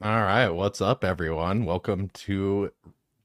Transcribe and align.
All 0.00 0.22
right, 0.22 0.48
what's 0.48 0.80
up, 0.80 1.02
everyone? 1.02 1.64
Welcome 1.64 2.10
to 2.10 2.70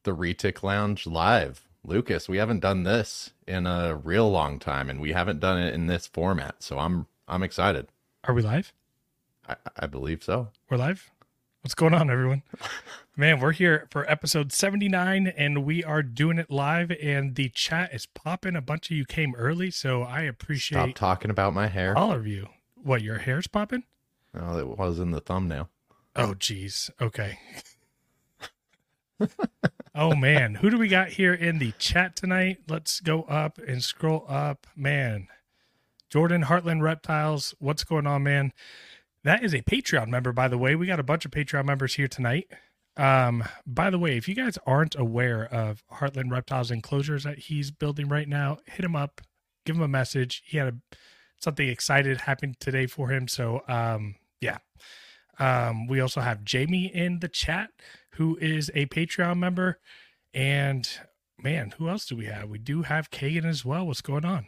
the 0.04 0.16
Retic 0.16 0.64
Lounge 0.64 1.06
live. 1.06 1.68
Lucas, 1.86 2.28
we 2.28 2.38
haven't 2.38 2.62
done 2.62 2.82
this 2.82 3.32
in 3.46 3.68
a 3.68 3.96
real 3.96 4.32
long 4.32 4.58
time, 4.58 4.90
and 4.90 5.00
we 5.00 5.12
haven't 5.12 5.40
done 5.40 5.62
it 5.62 5.76
in 5.76 5.86
this 5.86 6.08
format, 6.08 6.64
so 6.64 6.80
I'm 6.80 7.06
I'm 7.28 7.44
excited. 7.44 7.90
Are 8.24 8.34
we 8.34 8.42
live? 8.42 8.74
I, 9.48 9.56
I 9.78 9.86
believe 9.86 10.24
so. 10.24 10.48
We're 10.68 10.78
live. 10.78 11.12
What's 11.62 11.76
going 11.76 11.94
on, 11.94 12.10
everyone? 12.10 12.42
Man, 13.16 13.40
we're 13.40 13.52
here 13.52 13.88
for 13.92 14.10
episode 14.10 14.52
79 14.52 15.28
and 15.28 15.64
we 15.64 15.84
are 15.84 16.02
doing 16.02 16.40
it 16.40 16.50
live 16.50 16.92
and 17.02 17.36
the 17.36 17.50
chat 17.50 17.94
is 17.94 18.08
popping. 18.08 18.56
A 18.56 18.62
bunch 18.62 18.90
of 18.90 18.98
you 18.98 19.06
came 19.06 19.36
early, 19.36 19.70
so 19.70 20.02
I 20.02 20.22
appreciate 20.22 20.80
Stop 20.80 20.96
talking 20.96 21.30
about 21.30 21.54
my 21.54 21.68
hair. 21.68 21.96
all 21.98 22.12
of 22.12 22.26
you. 22.26 22.48
What, 22.82 23.02
your 23.02 23.20
hair's 23.20 23.48
popping? 23.48 23.84
Oh, 24.36 24.58
it 24.58 24.68
was 24.68 25.00
in 25.00 25.12
the 25.12 25.22
thumbnail. 25.22 25.70
Oh, 26.16 26.34
geez. 26.34 26.92
Okay. 27.02 27.40
oh, 29.96 30.16
man. 30.16 30.56
Who 30.56 30.70
do 30.70 30.78
we 30.78 30.88
got 30.88 31.10
here 31.10 31.34
in 31.34 31.60
the 31.60 31.74
chat 31.80 32.16
tonight? 32.16 32.60
Let's 32.68 33.00
go 33.00 33.24
up 33.24 33.58
and 33.58 33.84
scroll 33.84 34.26
up. 34.28 34.68
Man. 34.76 35.28
Jordan 36.10 36.44
Heartland 36.44 36.82
Reptiles. 36.82 37.56
What's 37.60 37.84
going 37.84 38.06
on, 38.06 38.24
man? 38.24 38.54
That 39.24 39.44
is 39.44 39.54
a 39.54 39.62
Patreon 39.62 40.10
member, 40.10 40.32
by 40.32 40.48
the 40.48 40.58
way. 40.58 40.76
We 40.76 40.86
got 40.86 41.00
a 41.00 41.04
bunch 41.04 41.26
of 41.26 41.32
Patreon 41.32 41.66
members 41.66 41.96
here 41.96 42.08
tonight. 42.08 42.52
Um, 42.96 43.44
by 43.66 43.90
the 43.90 43.98
way, 43.98 44.18
if 44.18 44.28
you 44.28 44.36
guys 44.36 44.58
aren't 44.68 44.96
aware 44.96 45.46
of 45.46 45.84
Heartland 45.94 46.30
Reptiles 46.30 46.70
enclosures 46.70 47.24
that 47.24 47.40
he's 47.40 47.72
building 47.72 48.08
right 48.08 48.28
now, 48.28 48.60
hit 48.66 48.86
him 48.86 48.96
up, 48.96 49.22
give 49.66 49.76
him 49.76 49.82
a 49.82 49.88
message. 49.88 50.44
He 50.46 50.58
had 50.58 50.68
a 50.68 50.74
something 51.44 51.68
excited 51.68 52.22
happened 52.22 52.60
today 52.60 52.88
for 52.88 53.10
him. 53.10 53.28
So 53.28 53.64
um 53.68 54.16
yeah. 54.40 54.58
Um, 55.40 55.88
we 55.88 56.00
also 56.00 56.22
have 56.22 56.44
Jamie 56.44 56.86
in 56.94 57.20
the 57.20 57.28
chat, 57.28 57.72
who 58.12 58.38
is 58.40 58.70
a 58.76 58.86
Patreon 58.88 59.38
member. 59.38 59.80
And 60.34 60.88
man, 61.38 61.74
who 61.78 61.90
else 61.90 62.06
do 62.06 62.16
we 62.16 62.26
have? 62.26 62.50
We 62.50 62.60
do 62.60 62.84
have 62.84 63.12
Kagan 63.12 63.46
as 63.46 63.66
well. 63.66 63.88
What's 63.88 64.02
going 64.02 64.26
on? 64.26 64.48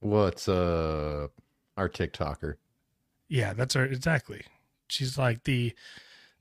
What's 0.00 0.48
uh 0.48 1.28
our 1.76 1.88
TikToker? 1.88 2.54
Yeah, 3.28 3.52
that's 3.52 3.74
her 3.74 3.84
exactly. 3.84 4.42
She's 4.88 5.16
like 5.16 5.44
the 5.44 5.72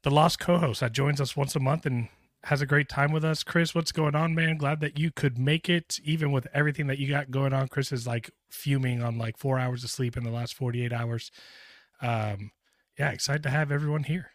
the 0.04 0.12
lost 0.12 0.40
co-host 0.40 0.80
that 0.80 0.94
joins 0.94 1.22
us 1.22 1.38
once 1.38 1.56
a 1.56 1.60
month 1.60 1.86
and 1.86 2.10
has 2.46 2.62
a 2.62 2.66
great 2.66 2.90
time 2.90 3.12
with 3.12 3.24
us. 3.24 3.44
Chris, 3.44 3.76
what's 3.76 3.92
going 3.92 4.16
on, 4.16 4.34
man? 4.34 4.58
Glad 4.58 4.80
that 4.80 4.98
you 4.98 5.12
could 5.12 5.38
make 5.38 5.70
it, 5.70 6.00
even 6.04 6.32
with 6.32 6.48
everything 6.54 6.88
that 6.88 6.98
you 6.98 7.08
got 7.08 7.30
going 7.30 7.54
on. 7.54 7.68
Chris 7.68 7.92
is 7.92 8.08
like 8.08 8.32
fuming 8.50 9.04
on 9.04 9.20
like 9.20 9.38
four 9.38 9.60
hours 9.60 9.84
of 9.84 9.92
sleep 9.92 10.18
in 10.18 10.24
the 10.24 10.32
last 10.32 10.56
48 10.56 10.92
hours. 10.92 11.32
Um, 12.02 12.52
yeah, 13.02 13.10
excited 13.10 13.42
to 13.42 13.50
have 13.50 13.72
everyone 13.72 14.04
here. 14.04 14.30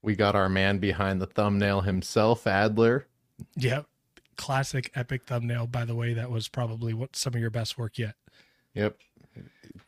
We 0.00 0.14
got 0.14 0.36
our 0.36 0.48
man 0.48 0.78
behind 0.78 1.20
the 1.20 1.26
thumbnail 1.26 1.80
himself, 1.80 2.46
Adler. 2.46 3.08
Yep. 3.56 3.86
Classic 4.36 4.92
epic 4.94 5.24
thumbnail, 5.24 5.66
by 5.66 5.84
the 5.84 5.96
way. 5.96 6.14
That 6.14 6.30
was 6.30 6.46
probably 6.46 6.94
what 6.94 7.16
some 7.16 7.34
of 7.34 7.40
your 7.40 7.50
best 7.50 7.76
work 7.76 7.98
yet. 7.98 8.14
Yep. 8.74 8.98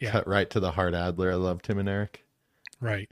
Yeah. 0.00 0.10
Cut 0.10 0.26
right 0.26 0.50
to 0.50 0.58
the 0.58 0.72
heart, 0.72 0.94
Adler. 0.94 1.30
I 1.30 1.36
love 1.36 1.62
Tim 1.62 1.78
and 1.78 1.88
Eric. 1.88 2.24
Right. 2.80 3.08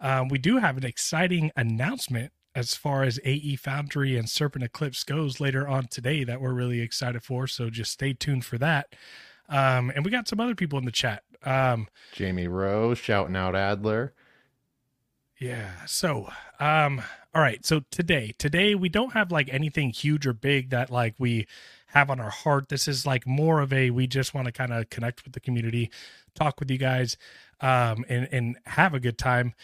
Um, 0.00 0.26
we 0.26 0.38
do 0.38 0.56
have 0.56 0.76
an 0.76 0.84
exciting 0.84 1.52
announcement 1.56 2.32
as 2.52 2.74
far 2.74 3.04
as 3.04 3.20
AE 3.24 3.54
Foundry 3.56 4.16
and 4.16 4.28
Serpent 4.28 4.64
Eclipse 4.64 5.04
goes 5.04 5.38
later 5.38 5.68
on 5.68 5.86
today 5.86 6.24
that 6.24 6.40
we're 6.40 6.52
really 6.52 6.80
excited 6.80 7.22
for. 7.22 7.46
So 7.46 7.70
just 7.70 7.92
stay 7.92 8.12
tuned 8.12 8.44
for 8.44 8.58
that. 8.58 8.96
Um, 9.48 9.92
and 9.94 10.04
we 10.04 10.10
got 10.10 10.26
some 10.26 10.40
other 10.40 10.56
people 10.56 10.80
in 10.80 10.84
the 10.84 10.90
chat. 10.90 11.22
Um, 11.44 11.86
Jamie 12.12 12.48
Rowe 12.48 12.94
shouting 12.94 13.36
out 13.36 13.54
Adler. 13.54 14.14
Yeah. 15.38 15.70
So, 15.86 16.28
um, 16.58 17.00
all 17.34 17.42
right. 17.42 17.64
So 17.64 17.82
today, 17.90 18.34
today 18.38 18.74
we 18.74 18.88
don't 18.88 19.12
have 19.12 19.30
like 19.30 19.48
anything 19.52 19.90
huge 19.90 20.26
or 20.26 20.32
big 20.32 20.70
that 20.70 20.90
like 20.90 21.14
we 21.18 21.46
have 21.88 22.10
on 22.10 22.20
our 22.20 22.30
heart. 22.30 22.68
This 22.68 22.88
is 22.88 23.06
like 23.06 23.26
more 23.26 23.60
of 23.60 23.72
a 23.72 23.90
we 23.90 24.06
just 24.06 24.34
want 24.34 24.46
to 24.46 24.52
kind 24.52 24.72
of 24.72 24.90
connect 24.90 25.24
with 25.24 25.34
the 25.34 25.40
community, 25.40 25.90
talk 26.34 26.58
with 26.58 26.70
you 26.70 26.78
guys, 26.78 27.16
um, 27.60 28.04
and 28.08 28.28
and 28.32 28.56
have 28.66 28.94
a 28.94 29.00
good 29.00 29.18
time. 29.18 29.54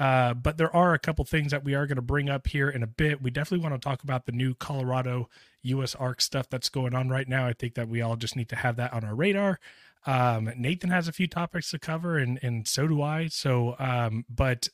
Uh, 0.00 0.32
but 0.34 0.56
there 0.56 0.74
are 0.74 0.94
a 0.94 0.98
couple 0.98 1.24
things 1.24 1.50
that 1.52 1.62
we 1.62 1.74
are 1.74 1.86
going 1.86 1.96
to 1.96 2.02
bring 2.02 2.30
up 2.30 2.46
here 2.46 2.70
in 2.70 2.82
a 2.82 2.86
bit. 2.86 3.22
We 3.22 3.30
definitely 3.30 3.62
want 3.68 3.80
to 3.80 3.86
talk 3.86 4.02
about 4.02 4.24
the 4.24 4.32
new 4.32 4.54
Colorado 4.54 5.28
USARK 5.64 6.22
stuff 6.22 6.48
that's 6.48 6.70
going 6.70 6.94
on 6.94 7.10
right 7.10 7.28
now. 7.28 7.46
I 7.46 7.52
think 7.52 7.74
that 7.74 7.86
we 7.86 8.00
all 8.00 8.16
just 8.16 8.34
need 8.34 8.48
to 8.48 8.56
have 8.56 8.76
that 8.76 8.94
on 8.94 9.04
our 9.04 9.14
radar. 9.14 9.60
Um, 10.06 10.50
Nathan 10.56 10.88
has 10.88 11.06
a 11.06 11.12
few 11.12 11.26
topics 11.26 11.70
to 11.70 11.78
cover, 11.78 12.16
and 12.16 12.38
and 12.42 12.66
so 12.66 12.88
do 12.88 13.02
I. 13.02 13.28
So, 13.28 13.76
um, 13.78 14.24
but 14.28 14.68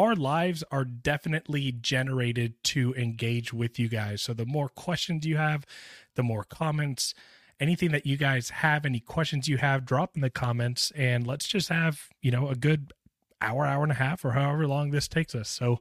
our 0.00 0.16
lives 0.16 0.64
are 0.70 0.84
definitely 0.84 1.72
generated 1.72 2.54
to 2.64 2.94
engage 2.94 3.52
with 3.52 3.78
you 3.78 3.86
guys. 3.86 4.22
So 4.22 4.32
the 4.32 4.46
more 4.46 4.70
questions 4.70 5.26
you 5.26 5.36
have, 5.36 5.66
the 6.14 6.22
more 6.22 6.42
comments, 6.42 7.14
anything 7.60 7.90
that 7.92 8.06
you 8.06 8.16
guys 8.16 8.48
have, 8.48 8.86
any 8.86 9.00
questions 9.00 9.46
you 9.46 9.58
have, 9.58 9.84
drop 9.84 10.12
in 10.14 10.22
the 10.22 10.30
comments 10.30 10.90
and 10.92 11.26
let's 11.26 11.46
just 11.46 11.68
have, 11.68 12.08
you 12.22 12.30
know, 12.30 12.48
a 12.48 12.54
good 12.54 12.94
hour, 13.42 13.66
hour 13.66 13.82
and 13.82 13.92
a 13.92 13.96
half 13.96 14.24
or 14.24 14.32
however 14.32 14.66
long 14.66 14.90
this 14.90 15.06
takes 15.06 15.34
us. 15.34 15.50
So 15.50 15.80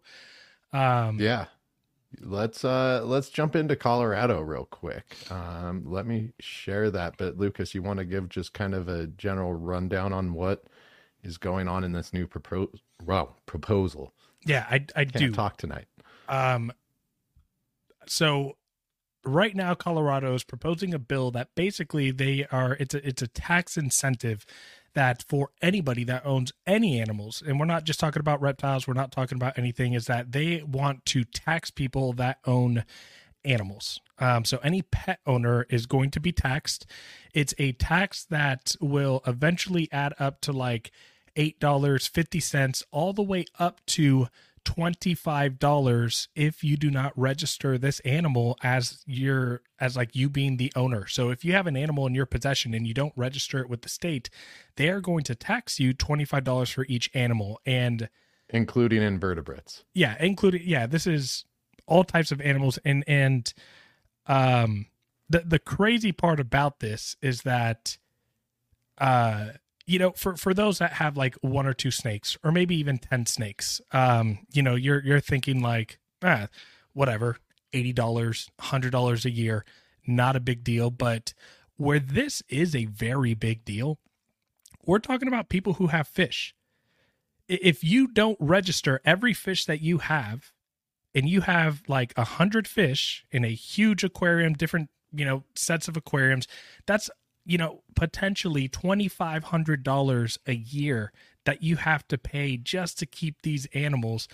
um 0.73 1.17
Yeah. 1.19 1.45
Let's 2.19 2.65
uh 2.65 3.03
let's 3.05 3.29
jump 3.29 3.55
into 3.55 3.77
Colorado 3.77 4.41
real 4.41 4.65
quick. 4.65 5.15
Um 5.31 5.83
let 5.85 6.05
me 6.05 6.33
share 6.41 6.91
that 6.91 7.15
but 7.17 7.37
Lucas, 7.37 7.73
you 7.73 7.81
want 7.83 7.99
to 7.99 8.05
give 8.05 8.27
just 8.27 8.53
kind 8.53 8.73
of 8.73 8.89
a 8.89 9.07
general 9.07 9.53
rundown 9.53 10.11
on 10.11 10.33
what 10.33 10.65
is 11.23 11.37
going 11.37 11.67
on 11.67 11.83
in 11.83 11.91
this 11.91 12.13
new 12.13 12.27
propos 12.27 12.69
wow, 13.05 13.35
proposal. 13.45 14.13
yeah, 14.45 14.65
I 14.69 14.85
I 14.95 15.05
Can't 15.05 15.13
do. 15.13 15.31
talk 15.31 15.57
tonight. 15.57 15.87
Um, 16.27 16.71
so 18.07 18.57
right 19.25 19.55
now, 19.55 19.73
Colorado 19.75 20.33
is 20.33 20.43
proposing 20.43 20.93
a 20.93 20.99
bill 20.99 21.31
that 21.31 21.49
basically 21.55 22.11
they 22.11 22.45
are 22.51 22.73
it's 22.79 22.93
a 22.95 23.07
it's 23.07 23.21
a 23.21 23.27
tax 23.27 23.77
incentive 23.77 24.45
that 24.93 25.23
for 25.27 25.51
anybody 25.61 26.03
that 26.03 26.25
owns 26.25 26.51
any 26.65 26.99
animals, 26.99 27.43
and 27.45 27.59
we're 27.59 27.65
not 27.65 27.83
just 27.83 27.99
talking 27.99 28.19
about 28.19 28.41
reptiles, 28.41 28.87
we're 28.87 28.93
not 28.95 29.11
talking 29.11 29.35
about 29.35 29.57
anything, 29.57 29.93
is 29.93 30.05
that 30.07 30.31
they 30.31 30.63
want 30.63 31.05
to 31.05 31.23
tax 31.23 31.69
people 31.69 32.13
that 32.13 32.39
own 32.45 32.83
animals. 33.45 33.99
Um, 34.19 34.43
so 34.45 34.57
any 34.63 34.81
pet 34.81 35.19
owner 35.25 35.65
is 35.69 35.85
going 35.85 36.11
to 36.11 36.19
be 36.19 36.31
taxed. 36.31 36.85
It's 37.33 37.53
a 37.57 37.71
tax 37.73 38.25
that 38.25 38.75
will 38.81 39.21
eventually 39.25 39.87
add 39.91 40.13
up 40.19 40.41
to 40.41 40.51
like 40.51 40.91
eight 41.35 41.59
dollars 41.59 42.07
fifty 42.07 42.39
cents, 42.39 42.83
all 42.91 43.13
the 43.13 43.23
way 43.23 43.45
up 43.59 43.79
to 43.87 44.27
twenty-five 44.65 45.57
dollars 45.57 46.27
if 46.35 46.63
you 46.63 46.77
do 46.77 46.91
not 46.91 47.13
register 47.17 47.77
this 47.77 47.99
animal 48.01 48.57
as 48.61 49.03
your 49.07 49.61
as 49.79 49.95
like 49.95 50.15
you 50.15 50.29
being 50.29 50.57
the 50.57 50.71
owner. 50.75 51.07
So 51.07 51.29
if 51.29 51.43
you 51.45 51.53
have 51.53 51.65
an 51.67 51.77
animal 51.77 52.05
in 52.07 52.13
your 52.15 52.25
possession 52.25 52.73
and 52.73 52.85
you 52.85 52.93
don't 52.93 53.13
register 53.15 53.59
it 53.59 53.69
with 53.69 53.81
the 53.83 53.89
state, 53.89 54.29
they 54.75 54.89
are 54.89 55.01
going 55.01 55.23
to 55.25 55.35
tax 55.35 55.79
you 55.79 55.93
twenty-five 55.93 56.43
dollars 56.43 56.69
for 56.69 56.85
each 56.89 57.09
animal. 57.13 57.59
And 57.65 58.09
Including 58.51 59.03
invertebrates. 59.03 59.83
yeah 59.93 60.15
including 60.19 60.63
yeah 60.65 60.87
this 60.87 61.05
is 61.05 61.45
all 61.89 62.03
types 62.03 62.31
of 62.31 62.41
animals. 62.41 62.79
And 62.85 63.03
and 63.07 63.53
um 64.27 64.85
the 65.29 65.39
the 65.39 65.59
crazy 65.59 66.11
part 66.11 66.39
about 66.39 66.79
this 66.79 67.17
is 67.21 67.41
that 67.41 67.97
uh 68.97 69.49
you 69.85 69.99
know 69.99 70.11
for 70.11 70.35
for 70.37 70.53
those 70.53 70.79
that 70.79 70.93
have 70.93 71.17
like 71.17 71.35
one 71.41 71.65
or 71.65 71.73
two 71.73 71.91
snakes 71.91 72.37
or 72.43 72.51
maybe 72.51 72.75
even 72.75 72.97
10 72.97 73.25
snakes 73.25 73.81
um 73.91 74.39
you 74.53 74.61
know 74.61 74.75
you're 74.75 75.03
you're 75.03 75.19
thinking 75.19 75.61
like 75.61 75.99
ah 76.23 76.47
whatever 76.93 77.37
$80 77.73 77.93
$100 77.95 79.25
a 79.25 79.31
year 79.31 79.65
not 80.07 80.35
a 80.35 80.39
big 80.39 80.63
deal. 80.63 80.89
But 80.89 81.33
where 81.77 81.99
this 81.99 82.41
is 82.49 82.75
a 82.75 82.85
very 82.85 83.33
big 83.33 83.63
deal 83.65 83.99
we're 84.85 84.99
talking 84.99 85.27
about 85.27 85.49
people 85.49 85.73
who 85.73 85.87
have 85.87 86.07
fish. 86.07 86.55
If 87.47 87.83
you 87.83 88.07
don't 88.07 88.37
register 88.39 89.01
every 89.05 89.33
fish 89.33 89.65
that 89.65 89.81
you 89.81 89.99
have 89.99 90.51
and 91.15 91.27
you 91.27 91.41
have 91.41 91.81
like 91.87 92.13
a 92.17 92.23
hundred 92.23 92.67
fish 92.67 93.25
in 93.31 93.43
a 93.43 93.49
huge 93.49 94.03
aquarium 94.03 94.53
different 94.53 94.89
you 95.13 95.25
know 95.25 95.43
sets 95.55 95.87
of 95.87 95.97
aquariums 95.97 96.47
that's 96.85 97.09
you 97.45 97.57
know 97.57 97.81
potentially 97.95 98.69
$2500 98.69 100.37
a 100.47 100.53
year 100.53 101.11
that 101.45 101.63
you 101.63 101.77
have 101.77 102.07
to 102.07 102.17
pay 102.17 102.57
just 102.57 102.99
to 102.99 103.05
keep 103.05 103.41
these 103.41 103.65
animals 103.73 104.27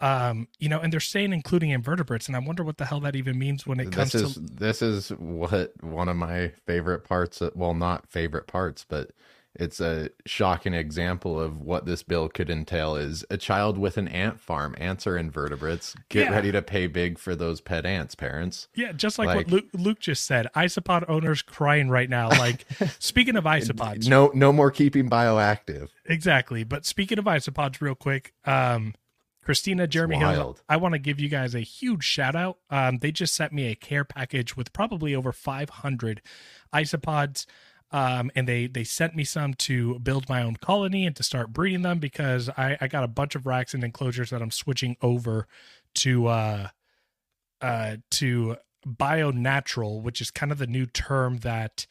um 0.00 0.46
you 0.58 0.68
know 0.68 0.78
and 0.80 0.92
they're 0.92 1.00
saying 1.00 1.32
including 1.32 1.70
invertebrates 1.70 2.26
and 2.26 2.36
i 2.36 2.38
wonder 2.38 2.62
what 2.62 2.76
the 2.76 2.84
hell 2.84 3.00
that 3.00 3.16
even 3.16 3.38
means 3.38 3.66
when 3.66 3.80
it 3.80 3.90
comes 3.90 4.12
This 4.12 4.22
is 4.22 4.34
to 4.34 4.40
this 4.40 4.82
is 4.82 5.08
what 5.10 5.72
one 5.82 6.08
of 6.08 6.16
my 6.16 6.52
favorite 6.66 7.04
parts 7.04 7.40
well 7.54 7.72
not 7.72 8.06
favorite 8.06 8.46
parts, 8.46 8.84
but 8.86 9.12
it's 9.58 9.80
a 9.80 10.10
shocking 10.26 10.74
example 10.74 11.40
of 11.40 11.60
what 11.60 11.86
this 11.86 12.02
bill 12.02 12.28
could 12.28 12.50
entail 12.50 12.94
is 12.96 13.24
a 13.30 13.36
child 13.36 13.78
with 13.78 13.96
an 13.96 14.06
ant 14.08 14.38
farm 14.40 14.74
ants 14.78 15.06
are 15.06 15.16
invertebrates 15.16 15.94
get 16.08 16.26
Yeah. 16.26 16.32
ready 16.32 16.52
to 16.52 16.62
pay 16.62 16.86
big 16.86 17.18
for 17.18 17.34
those 17.34 17.60
pet 17.60 17.84
ants 17.86 18.14
parents 18.14 18.68
yeah 18.74 18.92
just 18.92 19.18
like, 19.18 19.26
like- 19.28 19.36
what 19.36 19.48
luke, 19.48 19.66
luke 19.72 20.00
just 20.00 20.24
said 20.26 20.46
isopod 20.54 21.08
owners 21.08 21.42
crying 21.42 21.88
right 21.88 22.08
now 22.10 22.28
like 22.28 22.66
speaking 22.98 23.36
of 23.36 23.44
isopods 23.44 24.08
no 24.08 24.30
no 24.34 24.52
more 24.52 24.70
keeping 24.70 25.08
bioactive 25.10 25.88
Exactly. 26.08 26.62
But 26.62 26.86
speaking 26.86 27.18
of 27.18 27.24
isopods, 27.24 27.80
real 27.80 27.96
quick, 27.96 28.32
um, 28.44 28.94
Christina, 29.44 29.86
Jeremy 29.88 30.16
Hill. 30.18 30.56
I 30.68 30.76
want 30.76 30.92
to 30.92 31.00
give 31.00 31.18
you 31.18 31.28
guys 31.28 31.52
a 31.54 31.60
huge 31.60 32.04
shout 32.04 32.36
out. 32.36 32.58
Um, 32.70 32.98
they 32.98 33.10
just 33.10 33.34
sent 33.34 33.52
me 33.52 33.66
a 33.70 33.74
care 33.74 34.04
package 34.04 34.56
with 34.56 34.72
probably 34.72 35.14
over 35.16 35.32
500 35.32 36.22
isopods. 36.72 37.46
Um, 37.92 38.30
and 38.34 38.48
they 38.48 38.66
they 38.66 38.84
sent 38.84 39.14
me 39.14 39.24
some 39.24 39.54
to 39.54 39.98
build 40.00 40.28
my 40.28 40.42
own 40.42 40.56
colony 40.56 41.06
and 41.06 41.14
to 41.16 41.22
start 41.22 41.52
breeding 41.52 41.82
them 41.82 41.98
because 41.98 42.48
I, 42.50 42.76
I 42.80 42.88
got 42.88 43.04
a 43.04 43.08
bunch 43.08 43.34
of 43.36 43.46
racks 43.46 43.74
and 43.74 43.84
enclosures 43.84 44.30
that 44.30 44.42
I'm 44.42 44.50
switching 44.50 44.96
over 45.00 45.46
to 45.94 46.26
uh 46.26 46.68
uh 47.60 47.96
to 48.12 48.56
bio 48.84 49.30
natural, 49.30 50.00
which 50.00 50.20
is 50.20 50.30
kind 50.30 50.52
of 50.52 50.58
the 50.58 50.66
new 50.66 50.86
term 50.86 51.38
that 51.38 51.86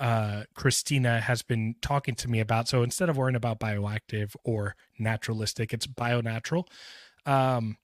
uh, 0.00 0.44
Christina 0.54 1.20
has 1.20 1.42
been 1.42 1.76
talking 1.82 2.14
to 2.16 2.28
me 2.28 2.40
about. 2.40 2.66
So 2.68 2.82
instead 2.82 3.08
of 3.08 3.18
worrying 3.18 3.36
about 3.36 3.60
bioactive 3.60 4.34
or 4.44 4.74
naturalistic, 4.98 5.74
it's 5.74 5.86
bio 5.86 6.22
natural. 6.22 6.66
Um, 7.26 7.76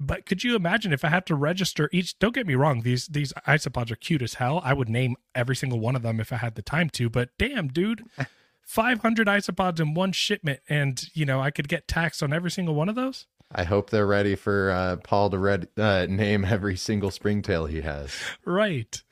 but 0.00 0.26
could 0.26 0.44
you 0.44 0.54
imagine 0.56 0.92
if 0.92 1.04
I 1.04 1.08
have 1.08 1.24
to 1.26 1.34
register 1.34 1.88
each? 1.92 2.18
Don't 2.18 2.34
get 2.34 2.46
me 2.46 2.54
wrong; 2.54 2.82
these 2.82 3.06
these 3.06 3.32
isopods 3.46 3.90
are 3.90 3.96
cute 3.96 4.22
as 4.22 4.34
hell. 4.34 4.60
I 4.64 4.72
would 4.72 4.88
name 4.88 5.16
every 5.34 5.56
single 5.56 5.80
one 5.80 5.96
of 5.96 6.02
them 6.02 6.20
if 6.20 6.32
I 6.32 6.36
had 6.36 6.54
the 6.54 6.62
time 6.62 6.90
to. 6.90 7.08
But 7.10 7.30
damn, 7.38 7.68
dude, 7.68 8.04
five 8.62 9.00
hundred 9.00 9.26
isopods 9.26 9.80
in 9.80 9.94
one 9.94 10.12
shipment, 10.12 10.60
and 10.68 11.02
you 11.14 11.24
know 11.24 11.40
I 11.40 11.50
could 11.50 11.68
get 11.68 11.88
taxed 11.88 12.22
on 12.22 12.32
every 12.32 12.50
single 12.50 12.74
one 12.74 12.88
of 12.88 12.94
those. 12.94 13.26
I 13.50 13.64
hope 13.64 13.90
they're 13.90 14.06
ready 14.06 14.34
for 14.36 14.70
uh, 14.70 14.96
Paul 14.96 15.30
to 15.30 15.38
read, 15.38 15.68
uh, 15.78 16.06
name 16.08 16.44
every 16.44 16.76
single 16.76 17.10
springtail 17.10 17.64
he 17.64 17.80
has. 17.80 18.12
right 18.44 19.02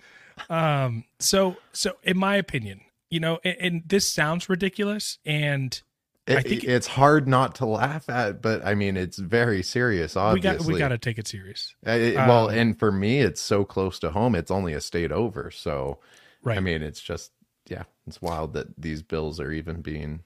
um 0.50 1.04
so 1.18 1.56
so 1.72 1.92
in 2.02 2.18
my 2.18 2.36
opinion 2.36 2.80
you 3.08 3.18
know 3.18 3.38
and, 3.42 3.56
and 3.58 3.82
this 3.86 4.06
sounds 4.06 4.48
ridiculous 4.48 5.18
and 5.24 5.82
It, 6.26 6.38
I 6.38 6.42
think- 6.42 6.64
it's 6.64 6.86
hard 6.88 7.28
not 7.28 7.54
to 7.56 7.66
laugh 7.66 8.08
at, 8.08 8.42
but 8.42 8.64
I 8.66 8.74
mean, 8.74 8.96
it's 8.96 9.18
very 9.18 9.62
serious. 9.62 10.16
we 10.16 10.20
Obviously, 10.20 10.58
got 10.58 10.66
we 10.66 10.78
got 10.78 10.88
to 10.88 10.98
take 10.98 11.18
it 11.18 11.28
serious 11.28 11.74
Uh, 11.86 11.92
it- 11.92 12.16
well, 12.16 12.48
um, 12.50 12.58
and 12.58 12.78
for 12.78 12.90
me, 12.90 13.20
it's 13.20 13.40
so 13.40 13.64
close 13.64 13.98
to 14.00 14.10
home. 14.10 14.34
It's 14.34 14.50
only 14.50 14.72
a 14.72 14.80
state 14.80 15.12
over, 15.12 15.50
so 15.50 16.00
right 16.42 16.56
I 16.56 16.60
mean, 16.60 16.82
it's 16.82 17.00
just 17.00 17.32
yeah, 17.68 17.84
it's 18.06 18.20
wild 18.22 18.52
that 18.54 18.80
these 18.80 19.02
bills 19.02 19.40
are 19.40 19.50
even 19.52 19.82
being 19.82 20.22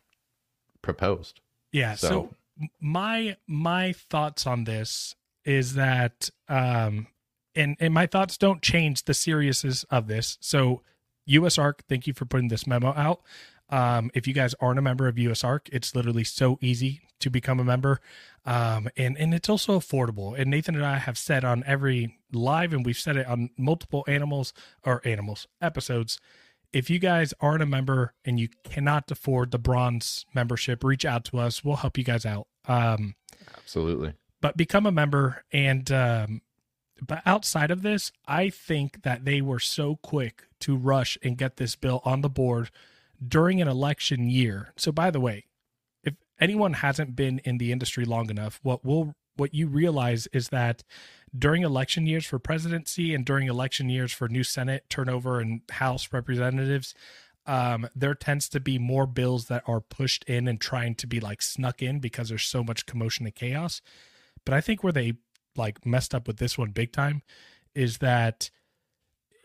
proposed. 0.82 1.40
yeah 1.72 1.94
so, 1.94 2.08
so- 2.08 2.34
my 2.80 3.36
my 3.46 3.92
thoughts 3.92 4.46
on 4.46 4.64
this 4.64 5.14
is 5.44 5.74
that 5.74 6.28
um 6.48 7.06
and 7.54 7.74
and 7.80 7.94
my 7.94 8.06
thoughts 8.06 8.36
don't 8.36 8.60
change 8.60 9.04
the 9.04 9.14
seriousness 9.14 9.84
of 9.84 10.06
this 10.08 10.36
so 10.40 10.82
U.S. 11.26 11.56
USARK 11.56 11.80
thank 11.88 12.06
you 12.06 12.12
for 12.12 12.26
putting 12.26 12.48
this 12.48 12.66
memo 12.66 12.92
out 12.94 13.22
um 13.70 14.10
if 14.14 14.26
you 14.26 14.34
guys 14.34 14.54
aren't 14.60 14.78
a 14.78 14.82
member 14.82 15.08
of 15.08 15.16
USARK 15.16 15.68
it's 15.72 15.94
literally 15.94 16.24
so 16.24 16.58
easy 16.60 17.02
to 17.20 17.30
become 17.30 17.60
a 17.60 17.64
member. 17.64 18.00
Um 18.44 18.88
and 18.96 19.16
and 19.18 19.34
it's 19.34 19.48
also 19.48 19.78
affordable. 19.78 20.38
And 20.38 20.50
nathan 20.50 20.74
and 20.74 20.84
i 20.84 20.98
have 20.98 21.18
said 21.18 21.44
on 21.44 21.62
every 21.66 22.18
live 22.32 22.72
and 22.72 22.84
we've 22.84 22.98
said 22.98 23.16
it 23.16 23.26
on 23.26 23.50
multiple 23.56 24.04
animals 24.08 24.52
or 24.84 25.00
animals 25.04 25.46
episodes. 25.60 26.18
If 26.72 26.88
you 26.88 26.98
guys 26.98 27.34
aren't 27.40 27.62
a 27.62 27.66
member 27.66 28.14
and 28.24 28.38
you 28.38 28.48
cannot 28.64 29.10
afford 29.10 29.50
the 29.50 29.58
bronze 29.58 30.24
membership 30.34 30.84
reach 30.84 31.04
out 31.04 31.24
to 31.26 31.38
us. 31.38 31.64
We'll 31.64 31.76
help 31.76 31.98
you 31.98 32.04
guys 32.04 32.24
out. 32.24 32.46
Um 32.66 33.14
Absolutely. 33.56 34.14
but 34.40 34.56
become 34.56 34.86
a 34.86 34.92
member. 34.92 35.44
And 35.52 35.90
um 35.92 36.42
but 37.06 37.22
outside 37.24 37.70
of 37.70 37.82
this 37.82 38.12
i 38.26 38.50
think 38.50 39.02
that 39.02 39.24
they 39.24 39.40
were 39.40 39.58
so 39.58 39.96
quick 39.96 40.44
to 40.60 40.76
rush 40.76 41.16
and 41.22 41.38
get 41.38 41.56
this 41.56 41.74
bill 41.76 42.02
on 42.04 42.20
the 42.20 42.28
board 42.28 42.70
during 43.26 43.60
an 43.60 43.68
election 43.68 44.28
year 44.28 44.72
so 44.76 44.90
by 44.90 45.10
the 45.10 45.20
way 45.20 45.44
if 46.02 46.14
anyone 46.40 46.74
hasn't 46.74 47.14
been 47.14 47.38
in 47.44 47.58
the 47.58 47.72
industry 47.72 48.04
long 48.04 48.30
enough 48.30 48.60
what 48.62 48.84
will 48.84 49.14
what 49.36 49.54
you 49.54 49.66
realize 49.68 50.26
is 50.32 50.48
that 50.48 50.82
during 51.36 51.62
election 51.62 52.06
years 52.06 52.26
for 52.26 52.38
presidency 52.38 53.14
and 53.14 53.24
during 53.24 53.48
election 53.48 53.88
years 53.88 54.12
for 54.12 54.28
new 54.28 54.44
senate 54.44 54.84
turnover 54.88 55.40
and 55.40 55.60
house 55.70 56.08
representatives 56.12 56.94
um, 57.46 57.88
there 57.94 58.14
tends 58.14 58.48
to 58.50 58.60
be 58.60 58.78
more 58.78 59.06
bills 59.06 59.46
that 59.46 59.64
are 59.66 59.80
pushed 59.80 60.24
in 60.24 60.46
and 60.46 60.60
trying 60.60 60.94
to 60.96 61.06
be 61.06 61.20
like 61.20 61.42
snuck 61.42 61.82
in 61.82 61.98
because 61.98 62.28
there's 62.28 62.44
so 62.44 62.62
much 62.62 62.86
commotion 62.86 63.26
and 63.26 63.34
chaos. 63.34 63.80
But 64.44 64.54
I 64.54 64.60
think 64.60 64.84
where 64.84 64.92
they 64.92 65.14
like 65.56 65.84
messed 65.84 66.14
up 66.14 66.26
with 66.26 66.36
this 66.36 66.56
one 66.56 66.70
big 66.70 66.92
time 66.92 67.22
is 67.74 67.98
that 67.98 68.50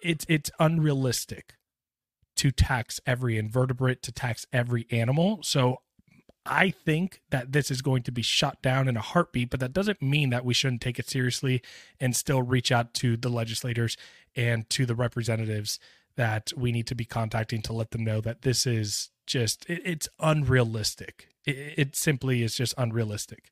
it's 0.03 0.25
it's 0.29 0.51
unrealistic 0.59 1.55
to 2.35 2.51
tax 2.51 2.99
every 3.05 3.37
invertebrate, 3.37 4.01
to 4.03 4.11
tax 4.11 4.45
every 4.51 4.87
animal. 4.91 5.39
So 5.43 5.79
I 6.45 6.69
think 6.69 7.21
that 7.31 7.53
this 7.53 7.71
is 7.71 7.81
going 7.81 8.03
to 8.03 8.11
be 8.11 8.21
shot 8.21 8.61
down 8.61 8.87
in 8.87 8.95
a 8.95 9.01
heartbeat, 9.01 9.49
but 9.49 9.59
that 9.61 9.73
doesn't 9.73 10.01
mean 10.01 10.29
that 10.29 10.45
we 10.45 10.53
shouldn't 10.53 10.81
take 10.81 10.99
it 10.99 11.09
seriously 11.09 11.61
and 11.99 12.15
still 12.15 12.43
reach 12.43 12.71
out 12.71 12.93
to 12.95 13.17
the 13.17 13.29
legislators 13.29 13.97
and 14.35 14.69
to 14.69 14.85
the 14.85 14.95
representatives 14.95 15.79
that 16.17 16.53
we 16.55 16.71
need 16.71 16.87
to 16.87 16.95
be 16.95 17.05
contacting 17.05 17.61
to 17.63 17.73
let 17.73 17.91
them 17.91 18.03
know 18.03 18.21
that 18.21 18.43
this 18.43 18.65
is 18.65 19.09
just 19.25 19.67
it, 19.69 19.81
it's 19.83 20.07
unrealistic. 20.19 21.29
It, 21.45 21.73
it 21.77 21.95
simply 21.95 22.43
is 22.43 22.55
just 22.55 22.73
unrealistic. 22.77 23.51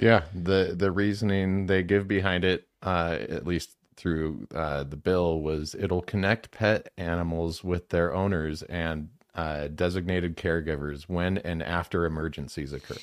Yeah, 0.00 0.22
the 0.34 0.74
the 0.76 0.90
reasoning 0.90 1.66
they 1.66 1.82
give 1.82 2.08
behind 2.08 2.44
it, 2.44 2.66
uh, 2.82 3.18
at 3.28 3.46
least 3.46 3.76
through 3.96 4.46
uh, 4.54 4.84
the 4.84 4.96
bill, 4.96 5.40
was 5.40 5.74
it'll 5.74 6.02
connect 6.02 6.50
pet 6.50 6.92
animals 6.96 7.62
with 7.64 7.88
their 7.90 8.14
owners 8.14 8.62
and 8.64 9.08
uh, 9.34 9.68
designated 9.68 10.36
caregivers 10.36 11.02
when 11.08 11.38
and 11.38 11.62
after 11.62 12.04
emergencies 12.04 12.72
occur. 12.72 12.96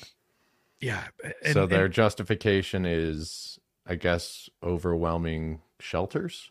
Yeah. 0.80 1.04
so 1.52 1.66
their 1.66 1.86
and- 1.86 1.94
justification 1.94 2.84
is, 2.86 3.58
I 3.86 3.94
guess, 3.96 4.48
overwhelming 4.62 5.60
shelters. 5.80 6.50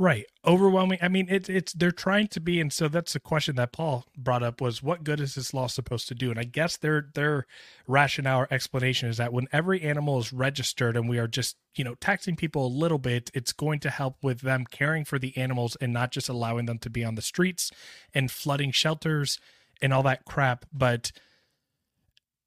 Right. 0.00 0.26
Overwhelming. 0.46 1.00
I 1.02 1.08
mean, 1.08 1.26
it's 1.28 1.48
it's 1.48 1.72
they're 1.72 1.90
trying 1.90 2.28
to 2.28 2.40
be, 2.40 2.60
and 2.60 2.72
so 2.72 2.86
that's 2.86 3.14
the 3.14 3.20
question 3.20 3.56
that 3.56 3.72
Paul 3.72 4.04
brought 4.16 4.44
up 4.44 4.60
was 4.60 4.80
what 4.80 5.02
good 5.02 5.18
is 5.18 5.34
this 5.34 5.52
law 5.52 5.66
supposed 5.66 6.06
to 6.06 6.14
do? 6.14 6.30
And 6.30 6.38
I 6.38 6.44
guess 6.44 6.76
their 6.76 7.08
their 7.14 7.46
rationale 7.88 8.42
or 8.42 8.48
explanation 8.48 9.08
is 9.08 9.16
that 9.16 9.32
when 9.32 9.48
every 9.50 9.82
animal 9.82 10.20
is 10.20 10.32
registered 10.32 10.96
and 10.96 11.08
we 11.08 11.18
are 11.18 11.26
just, 11.26 11.56
you 11.74 11.82
know, 11.82 11.96
taxing 11.96 12.36
people 12.36 12.64
a 12.64 12.68
little 12.68 12.98
bit, 12.98 13.28
it's 13.34 13.52
going 13.52 13.80
to 13.80 13.90
help 13.90 14.22
with 14.22 14.42
them 14.42 14.66
caring 14.70 15.04
for 15.04 15.18
the 15.18 15.36
animals 15.36 15.76
and 15.80 15.92
not 15.92 16.12
just 16.12 16.28
allowing 16.28 16.66
them 16.66 16.78
to 16.78 16.90
be 16.90 17.04
on 17.04 17.16
the 17.16 17.22
streets 17.22 17.72
and 18.14 18.30
flooding 18.30 18.70
shelters 18.70 19.40
and 19.82 19.92
all 19.92 20.04
that 20.04 20.24
crap. 20.24 20.64
But 20.72 21.10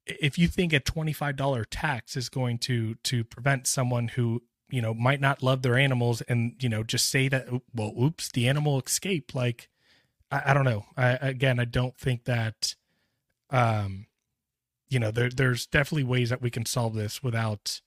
if 0.06 0.38
you 0.38 0.48
think 0.48 0.72
a 0.72 0.80
$25 0.80 1.66
tax 1.70 2.16
is 2.16 2.30
going 2.30 2.58
to 2.60 2.94
to 3.04 3.24
prevent 3.24 3.66
someone 3.66 4.08
who 4.08 4.42
you 4.72 4.82
know 4.82 4.94
might 4.94 5.20
not 5.20 5.42
love 5.42 5.62
their 5.62 5.76
animals 5.76 6.22
and 6.22 6.54
you 6.60 6.68
know 6.68 6.82
just 6.82 7.08
say 7.08 7.28
that 7.28 7.48
well 7.74 7.92
oops 8.00 8.30
the 8.32 8.48
animal 8.48 8.80
escaped. 8.80 9.34
Like 9.34 9.68
i, 10.30 10.42
I 10.46 10.54
don't 10.54 10.64
know. 10.64 10.86
I, 10.96 11.10
again 11.20 11.60
i 11.60 11.64
don't 11.64 11.96
think 11.96 12.24
that 12.24 12.74
um 13.50 14.06
you 14.88 14.98
know 14.98 15.10
there 15.10 15.30
there's 15.30 15.66
definitely 15.66 16.04
ways 16.04 16.30
that 16.30 16.42
we 16.42 16.50
can 16.50 16.66
solve 16.66 16.94
this 16.94 17.22
without 17.22 17.80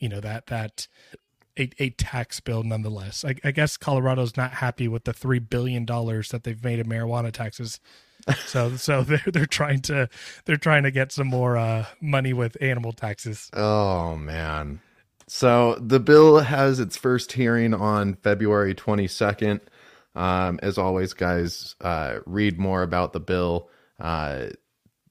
you 0.00 0.08
know 0.08 0.20
that 0.20 0.46
that 0.46 0.88
a, 1.58 1.70
a 1.78 1.90
tax 1.90 2.40
bill 2.40 2.62
nonetheless. 2.62 3.24
I, 3.24 3.34
I 3.44 3.50
guess 3.50 3.76
colorado's 3.76 4.36
not 4.36 4.52
happy 4.52 4.88
with 4.88 5.04
the 5.04 5.12
three 5.12 5.38
billion 5.38 5.84
dollars 5.84 6.30
that 6.30 6.44
they've 6.44 6.62
made 6.62 6.78
in 6.78 6.86
marijuana 6.86 7.32
taxes. 7.32 7.80
So 8.46 8.76
so 8.76 9.02
they're 9.02 9.22
they're 9.26 9.46
trying 9.46 9.80
to 9.82 10.08
they're 10.44 10.56
trying 10.56 10.84
to 10.84 10.90
get 10.90 11.12
some 11.12 11.26
more 11.26 11.56
uh 11.56 11.86
money 12.00 12.32
with 12.32 12.56
animal 12.60 12.92
taxes. 12.92 13.50
Oh 13.52 14.16
man. 14.16 14.80
So 15.32 15.76
the 15.80 16.00
bill 16.00 16.40
has 16.40 16.80
its 16.80 16.96
first 16.96 17.30
hearing 17.30 17.72
on 17.72 18.16
February 18.16 18.74
22nd. 18.74 19.60
Um, 20.16 20.58
as 20.60 20.76
always, 20.76 21.12
guys, 21.12 21.76
uh, 21.80 22.18
read 22.26 22.58
more 22.58 22.82
about 22.82 23.12
the 23.12 23.20
bill. 23.20 23.70
Uh, 24.00 24.46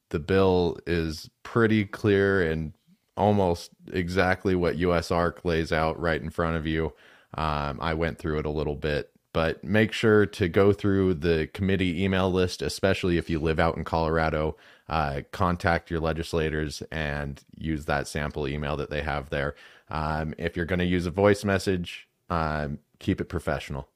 the 0.09 0.19
bill 0.19 0.77
is 0.85 1.29
pretty 1.43 1.85
clear 1.85 2.41
and 2.51 2.73
almost 3.15 3.71
exactly 3.93 4.55
what 4.55 4.75
USARK 4.75 5.45
lays 5.45 5.71
out 5.71 5.97
right 5.97 6.21
in 6.21 6.31
front 6.31 6.57
of 6.57 6.67
you. 6.67 6.91
Um, 7.35 7.79
I 7.81 7.93
went 7.93 8.19
through 8.19 8.39
it 8.39 8.45
a 8.45 8.51
little 8.51 8.75
bit, 8.75 9.11
but 9.31 9.63
make 9.63 9.93
sure 9.93 10.25
to 10.25 10.49
go 10.49 10.73
through 10.73 11.13
the 11.13 11.49
committee 11.53 12.03
email 12.03 12.29
list, 12.29 12.61
especially 12.61 13.17
if 13.17 13.29
you 13.29 13.39
live 13.39 13.57
out 13.57 13.77
in 13.77 13.85
Colorado. 13.85 14.57
Uh, 14.89 15.21
contact 15.31 15.89
your 15.89 15.99
legislators 16.01 16.83
and 16.91 17.41
use 17.55 17.85
that 17.85 18.07
sample 18.07 18.47
email 18.47 18.75
that 18.75 18.89
they 18.89 19.03
have 19.03 19.29
there. 19.29 19.55
Um, 19.89 20.34
if 20.38 20.55
you're 20.55 20.65
going 20.65 20.79
to 20.79 20.86
use 20.86 21.05
a 21.05 21.12
voice 21.12 21.43
message, 21.43 22.08
um, 22.29 22.79
keep 23.00 23.19
it 23.19 23.25
professional. 23.25 23.89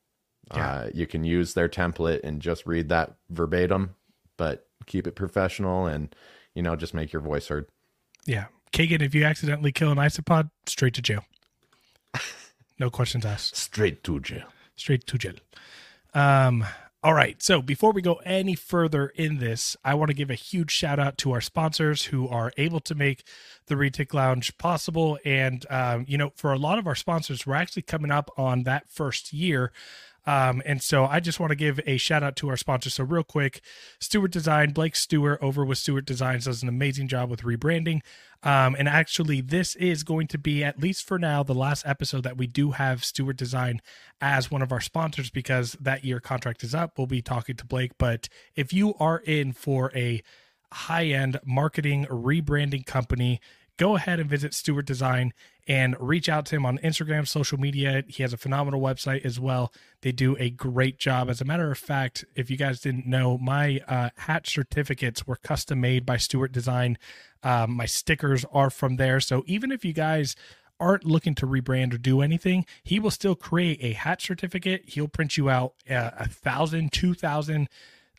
Yeah. 0.54 0.72
Uh, 0.72 0.90
you 0.94 1.08
can 1.08 1.24
use 1.24 1.54
their 1.54 1.70
template 1.70 2.22
and 2.24 2.42
just 2.42 2.66
read 2.66 2.90
that 2.90 3.16
verbatim, 3.30 3.96
but 4.38 4.68
keep 4.86 5.08
it 5.08 5.16
professional 5.16 5.86
and, 5.86 6.14
you 6.54 6.62
know, 6.62 6.76
just 6.76 6.94
make 6.94 7.14
your 7.14 7.22
voice 7.22 7.48
heard. 7.48 7.68
Yeah. 8.26 8.46
Kagan, 8.72 9.02
if 9.02 9.14
you 9.14 9.24
accidentally 9.24 9.72
kill 9.72 9.92
an 9.92 9.98
isopod, 9.98 10.50
straight 10.66 10.94
to 10.96 11.02
jail. 11.02 11.26
No 12.80 12.90
questions 12.90 13.24
asked. 13.24 13.56
Straight 13.56 14.04
to 14.04 14.20
jail. 14.20 14.48
Straight 14.76 15.06
to 15.06 15.18
jail. 15.18 15.36
Um, 16.14 16.66
All 17.04 17.14
right. 17.14 17.44
So 17.44 17.62
before 17.62 17.92
we 17.92 18.02
go 18.02 18.22
any 18.24 18.56
further 18.56 19.08
in 19.08 19.40
this, 19.40 19.76
I 19.84 19.94
want 19.94 20.08
to 20.08 20.14
give 20.14 20.30
a 20.30 20.36
huge 20.36 20.72
shout 20.72 21.00
out 21.00 21.18
to 21.18 21.34
our 21.34 21.42
sponsors 21.42 22.06
who 22.06 22.30
are 22.30 22.54
able 22.56 22.80
to 22.80 22.96
make 22.96 23.26
the 23.66 23.76
Retic 23.76 24.14
Lounge 24.14 24.58
possible. 24.58 25.20
And, 25.26 25.66
um, 25.70 26.06
you 26.08 26.18
know, 26.18 26.32
for 26.38 26.54
a 26.54 26.58
lot 26.58 26.80
of 26.80 26.88
our 26.88 26.96
sponsors, 26.96 27.46
we're 27.46 27.56
actually 27.56 27.82
coming 27.82 28.10
up 28.10 28.32
on 28.38 28.64
that 28.64 28.90
first 28.90 29.34
year. 29.34 29.74
Um, 30.26 30.62
and 30.66 30.82
so 30.82 31.06
I 31.06 31.20
just 31.20 31.40
want 31.40 31.52
to 31.52 31.56
give 31.56 31.80
a 31.86 31.98
shout 31.98 32.24
out 32.24 32.36
to 32.38 32.50
our 32.50 32.58
sponsors. 32.58 32.94
So, 32.94 33.04
real 33.04 33.24
quick, 33.24 33.62
Stewart 34.00 34.32
Design, 34.32 34.72
Blake 34.72 34.96
Stewart 34.96 35.40
over 35.42 35.66
with 35.66 35.78
Stewart 35.78 36.06
Designs 36.06 36.46
does 36.46 36.64
an 36.64 36.70
amazing 36.70 37.08
job 37.08 37.30
with 37.30 37.42
rebranding. 37.42 38.02
Um, 38.42 38.76
and 38.78 38.88
actually, 38.90 39.42
this 39.42 39.76
is 39.76 40.04
going 40.04 40.28
to 40.28 40.38
be, 40.38 40.64
at 40.64 40.80
least 40.80 41.08
for 41.08 41.18
now, 41.18 41.44
the 41.44 41.54
last 41.54 41.86
episode 41.86 42.24
that 42.24 42.38
we 42.38 42.48
do 42.48 42.72
have 42.72 43.04
Stewart 43.04 43.38
Design 43.38 43.82
as 44.22 44.52
one 44.52 44.62
of 44.62 44.72
our 44.72 44.82
sponsors 44.82 45.30
because 45.30 45.74
that 45.80 46.04
year 46.04 46.20
contract 46.20 46.64
is 46.64 46.76
up. 46.76 46.98
We'll 46.98 47.08
be 47.08 47.22
talking 47.22 47.56
to 47.56 47.66
Blake. 47.66 47.92
But 47.98 48.30
if 48.56 48.74
you 48.74 48.94
are 49.00 49.20
in 49.20 49.54
for 49.54 49.92
a 49.96 50.22
high 50.72 51.06
end 51.06 51.40
marketing 51.46 52.06
rebranding 52.10 52.86
company, 52.86 53.40
go 53.78 53.96
ahead 53.96 54.20
and 54.20 54.30
visit 54.30 54.54
Stewart 54.54 54.86
Design 54.86 55.34
and 55.68 55.96
reach 56.00 56.28
out 56.28 56.46
to 56.48 56.56
him 56.56 56.66
on 56.66 56.78
Instagram, 56.80 57.28
social 57.28 57.58
media. 57.58 58.04
He 58.08 58.22
has 58.24 58.34
a 58.34 58.38
phenomenal 58.38 58.82
website 58.82 59.24
as 59.24 59.40
well. 59.40 59.72
They 60.02 60.12
do 60.12 60.36
a 60.38 60.50
great 60.50 61.00
job. 61.00 61.30
As 61.30 61.40
a 61.40 61.46
matter 61.46 61.72
of 61.72 61.78
fact, 61.78 62.26
if 62.36 62.52
you 62.52 62.58
guys 62.58 62.82
didn't 62.82 63.08
know, 63.08 63.38
my 63.38 63.80
uh, 63.88 64.10
hat 64.18 64.46
certificates 64.46 65.26
were 65.26 65.38
custom 65.38 65.80
made 65.80 66.06
by 66.06 66.18
Stewart 66.18 66.52
Design. 66.52 66.98
Um, 67.44 67.72
my 67.76 67.86
stickers 67.86 68.46
are 68.52 68.70
from 68.70 68.98
there. 68.98 69.20
So 69.20 69.44
even 69.48 69.72
if 69.72 69.86
you 69.86 69.94
guys 69.94 70.36
aren't 70.80 71.06
looking 71.06 71.36
to 71.36 71.48
rebrand 71.48 71.94
or 71.94 71.98
do 71.98 72.22
anything, 72.22 72.66
he 72.84 73.00
will 73.00 73.12
still 73.12 73.36
create 73.36 73.80
a 73.82 73.94
hat 73.94 74.22
certificate. 74.22 74.84
He'll 74.88 75.08
print 75.08 75.38
you 75.38 75.50
out 75.50 75.76
uh, 75.90 76.12
a 76.18 76.28
thousand, 76.28 76.92
two 76.92 77.14
thousand 77.14 77.70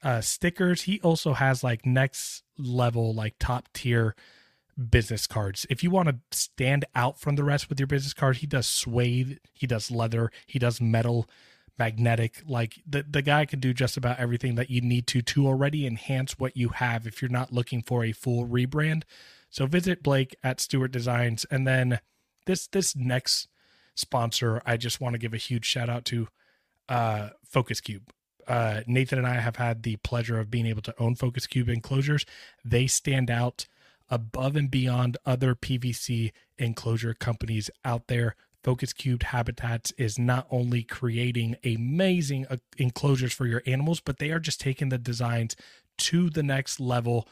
uh, 0.02 0.23
stickers. 0.23 0.82
He 0.82 1.00
also 1.00 1.34
has 1.34 1.62
like 1.62 1.84
next 1.84 2.42
level, 2.56 3.12
like 3.12 3.34
top 3.38 3.68
tier 3.75 4.14
business 4.90 5.26
cards. 5.26 5.66
If 5.71 5.83
you 5.83 5.90
want 5.90 6.09
to 6.09 6.19
stand 6.31 6.85
out 6.95 7.19
from 7.19 7.37
the 7.37 7.45
rest 7.45 7.69
with 7.69 7.78
your 7.78 7.87
business 7.87 8.14
card, 8.14 8.38
he 8.38 8.47
does 8.47 8.66
suede, 8.66 9.40
he 9.52 9.66
does 9.66 9.90
leather, 9.90 10.31
he 10.47 10.59
does 10.59 10.81
metal, 10.81 11.28
magnetic. 11.78 12.43
Like 12.47 12.83
the 12.87 13.04
the 13.09 13.23
guy 13.23 13.47
can 13.47 13.61
do 13.61 13.73
just 13.73 13.97
about 13.97 14.19
everything 14.19 14.54
that 14.57 14.71
you 14.71 14.81
need 14.81 15.07
to 15.09 15.23
to 15.23 15.47
already 15.47 15.87
enhance 15.87 16.38
what 16.38 16.57
you 16.57 16.71
have 16.71 17.07
if 17.07 17.21
you're 17.21 17.31
not 17.31 17.52
looking 17.52 17.83
for 17.83 18.04
a 18.04 18.12
full 18.12 18.47
rebrand. 18.47 19.02
So 19.50 19.66
visit 19.66 20.02
Blake 20.02 20.35
at 20.43 20.61
Stewart 20.61 20.90
Designs 20.90 21.45
and 21.50 21.66
then 21.66 22.00
this 22.47 22.66
this 22.66 22.97
next 22.97 23.49
sponsor 23.95 24.61
I 24.66 24.76
just 24.76 25.00
want 25.00 25.14
to 25.14 25.19
give 25.19 25.35
a 25.35 25.38
huge 25.38 25.64
shout 25.64 25.88
out 25.88 26.04
to 26.07 26.28
uh 26.88 27.31
Focus 27.49 27.81
Cube. 27.81 28.12
Uh, 28.47 28.83
Nathan 28.87 29.19
and 29.19 29.26
I 29.26 29.37
have 29.37 29.57
had 29.57 29.85
the 29.85 29.97
pleasure 29.97 30.38
of 30.38 30.50
being 30.50 30.66
able 30.66 30.83
to 30.83 30.95
own 30.99 31.14
Focus 31.14 31.47
Cube 31.47 31.71
enclosures. 31.71 32.26
They 32.62 32.87
stand 32.87 33.31
out 33.31 33.66
above 34.11 34.56
and 34.56 34.70
beyond 34.70 35.16
other 35.25 35.54
PVC 35.54 36.32
enclosure 36.58 37.14
companies 37.14 37.70
out 37.84 38.06
there. 38.08 38.37
Focus 38.62 38.94
Cubed 38.94 39.25
Habitats 39.25 39.92
is 39.99 40.18
not 40.18 40.46
only 40.50 40.82
creating 40.82 41.56
amazing 41.64 42.46
uh, 42.49 42.56
enclosures 42.78 43.32
for 43.32 43.46
your 43.46 43.62
animals, 43.66 44.00
but 44.00 44.18
they 44.18 44.30
are 44.30 44.40
just 44.40 44.61
taking 44.61 44.88
the 44.88 44.99
designs 44.99 45.54
to 45.99 46.30
the 46.30 46.42
next 46.42 46.80
level. 46.80 47.28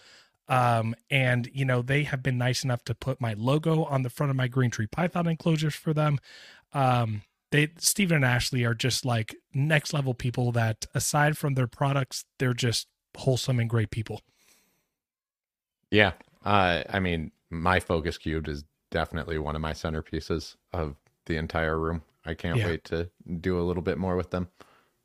Um, 0.49 0.95
and 1.11 1.49
you 1.55 1.65
know, 1.65 1.81
they 1.81 2.03
have 2.03 2.23
been 2.23 2.37
nice 2.37 2.65
enough 2.65 2.85
to 2.85 2.95
put 2.95 3.21
my 3.21 3.33
logo 3.33 3.85
on 3.85 4.03
the 4.03 4.11
front 4.11 4.31
of 4.31 4.37
my 4.37 4.49
green 4.49 4.71
tree 4.71 4.87
python 4.87 5.27
enclosures 5.27 5.75
for 5.75 5.95
them. 5.95 6.19
Um, 6.75 7.23
they 7.51 7.69
Stephen 7.79 8.17
and 8.17 8.25
Ashley 8.25 8.65
are 8.65 8.75
just 8.75 9.05
like 9.05 9.35
next 9.55 9.93
level 9.93 10.15
people 10.15 10.53
that 10.53 10.87
aside 10.95 11.39
from 11.39 11.55
their 11.55 11.67
products, 11.67 12.25
they're 12.39 12.55
just 12.55 12.89
wholesome 13.17 13.61
and 13.61 13.71
great 13.71 13.91
people. 13.91 14.21
Yeah, 15.91 16.13
uh, 16.45 16.83
I 16.89 17.01
mean, 17.01 17.33
my 17.51 17.81
focus 17.81 18.19
cube 18.19 18.49
is 18.49 18.65
definitely 18.91 19.39
one 19.39 19.57
of 19.57 19.63
my 19.63 19.73
centerpieces 19.73 20.57
of 20.73 20.97
the 21.27 21.37
entire 21.37 21.79
room. 21.79 22.03
I 22.25 22.35
can't 22.35 22.59
yeah. 22.59 22.67
wait 22.67 22.85
to 22.85 23.11
do 23.41 23.59
a 23.59 23.63
little 23.63 23.83
bit 23.83 23.99
more 23.99 24.17
with 24.17 24.31
them. 24.31 24.49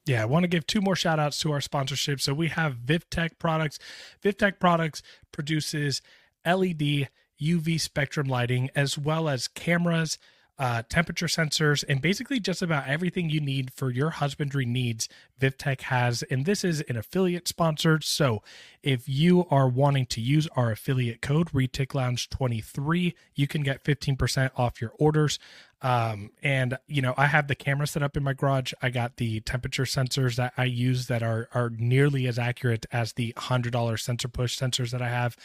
Yeah, 0.05 0.21
I 0.21 0.25
want 0.25 0.43
to 0.43 0.47
give 0.47 0.65
two 0.65 0.81
more 0.81 0.95
shout 0.95 1.19
outs 1.19 1.39
to 1.39 1.51
our 1.51 1.59
sponsorship. 1.59 2.21
So 2.21 2.33
we 2.33 2.47
have 2.47 2.75
VivTech 2.75 3.39
products. 3.39 3.77
VivTech 4.23 4.59
products 4.59 5.01
produces 5.31 6.01
LED 6.45 7.09
UV 7.41 7.79
spectrum 7.79 8.27
lighting 8.27 8.69
as 8.73 8.97
well 8.97 9.27
as 9.27 9.47
cameras, 9.47 10.17
uh, 10.59 10.83
temperature 10.89 11.27
sensors, 11.27 11.83
and 11.87 12.01
basically 12.01 12.39
just 12.39 12.61
about 12.61 12.87
everything 12.87 13.29
you 13.29 13.39
need 13.39 13.71
for 13.73 13.91
your 13.91 14.09
husbandry 14.09 14.65
needs. 14.65 15.07
VivTech 15.39 15.81
has, 15.81 16.23
and 16.23 16.45
this 16.45 16.63
is 16.63 16.81
an 16.81 16.97
affiliate 16.97 17.47
sponsored. 17.47 18.03
So 18.03 18.41
if 18.81 19.07
you 19.07 19.45
are 19.51 19.67
wanting 19.67 20.07
to 20.07 20.21
use 20.21 20.47
our 20.55 20.71
affiliate 20.71 21.21
code 21.21 21.51
Retic 21.51 21.93
Lounge 21.93 22.29
23, 22.29 23.15
you 23.35 23.47
can 23.47 23.61
get 23.61 23.83
15% 23.83 24.49
off 24.55 24.81
your 24.81 24.93
orders. 24.97 25.37
Um, 25.81 26.31
and 26.41 26.77
you 26.87 27.03
know, 27.03 27.13
I 27.17 27.27
have 27.27 27.47
the 27.47 27.55
camera 27.55 27.85
set 27.85 28.01
up 28.01 28.17
in 28.17 28.23
my 28.23 28.33
garage. 28.33 28.73
I 28.81 28.89
got 28.89 29.17
the 29.17 29.41
temperature 29.41 29.83
sensors 29.83 30.35
that 30.35 30.53
I 30.57 30.65
use 30.65 31.05
that 31.07 31.21
are 31.21 31.49
are 31.53 31.69
nearly 31.69 32.25
as 32.25 32.39
accurate 32.39 32.87
as 32.91 33.13
the 33.13 33.33
hundred 33.37 33.73
dollar 33.73 33.95
SensorPush 33.95 34.57
sensors 34.57 34.89
that 34.89 35.03
I 35.03 35.09
have. 35.09 35.37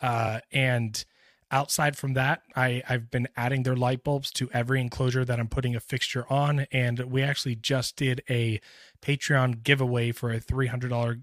Uh, 0.00 0.40
and 0.52 1.04
outside 1.50 1.96
from 1.96 2.14
that 2.14 2.42
I, 2.56 2.82
i've 2.88 3.10
been 3.10 3.28
adding 3.36 3.62
their 3.62 3.76
light 3.76 4.02
bulbs 4.02 4.30
to 4.32 4.50
every 4.52 4.80
enclosure 4.80 5.24
that 5.24 5.38
i'm 5.38 5.48
putting 5.48 5.76
a 5.76 5.80
fixture 5.80 6.26
on 6.30 6.66
and 6.72 6.98
we 7.00 7.22
actually 7.22 7.56
just 7.56 7.96
did 7.96 8.22
a 8.28 8.60
patreon 9.02 9.62
giveaway 9.62 10.12
for 10.12 10.32
a 10.32 10.40
$300 10.40 11.22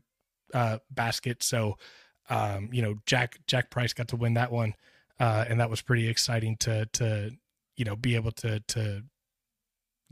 uh, 0.54 0.80
basket. 0.90 1.44
So 1.44 1.78
um, 2.30 2.70
you 2.72 2.82
know 2.82 2.96
jack 3.06 3.40
jack 3.48 3.70
price 3.70 3.94
got 3.94 4.08
to 4.10 4.16
win 4.16 4.36
that 4.36 4.51
one 4.51 4.75
uh, 5.20 5.46
and 5.50 5.60
that 5.60 5.70
was 5.70 5.82
pretty 5.82 6.08
exciting 6.08 6.56
to 6.58 6.86
to 6.94 7.32
you 7.75 7.84
know 7.84 7.96
be 7.96 8.16
able 8.16 8.32
to 8.32 8.60
to 8.62 9.04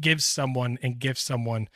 give 0.01 0.23
someone 0.23 0.77
and 0.81 0.99
give 0.99 1.17
someone 1.17 1.69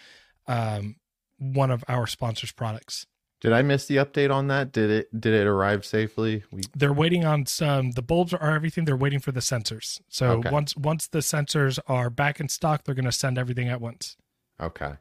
um, 0.48 0.98
one 1.38 1.72
of 1.72 1.84
our 1.88 2.08
sponsors 2.08 2.52
products 2.52 3.06
did 3.44 3.52
I 3.52 3.62
miss 3.62 3.88
the 3.88 3.98
update 3.98 4.34
on 4.34 4.48
that? 4.48 4.72
Did 4.72 4.90
it 4.90 5.20
did 5.20 5.34
it 5.34 5.46
arrive 5.46 5.86
safely? 5.86 6.46
We... 6.50 6.62
They're 6.74 6.94
waiting 6.94 7.26
on 7.26 7.46
some. 7.46 7.92
The 7.92 8.02
bulbs 8.02 8.34
are 8.34 8.56
everything. 8.56 8.86
They're 8.86 8.96
waiting 8.96 9.20
for 9.20 9.34
the 9.34 9.42
sensors. 9.42 10.00
So 10.08 10.32
okay. 10.32 10.50
once 10.50 10.78
once 10.78 11.08
the 11.08 11.20
sensors 11.20 11.78
are 11.86 12.10
back 12.10 12.40
in 12.40 12.48
stock, 12.48 12.86
they're 12.86 12.96
going 12.96 13.04
to 13.04 13.12
send 13.12 13.38
everything 13.38 13.68
at 13.68 13.82
once. 13.82 14.16
Okay. 14.62 14.94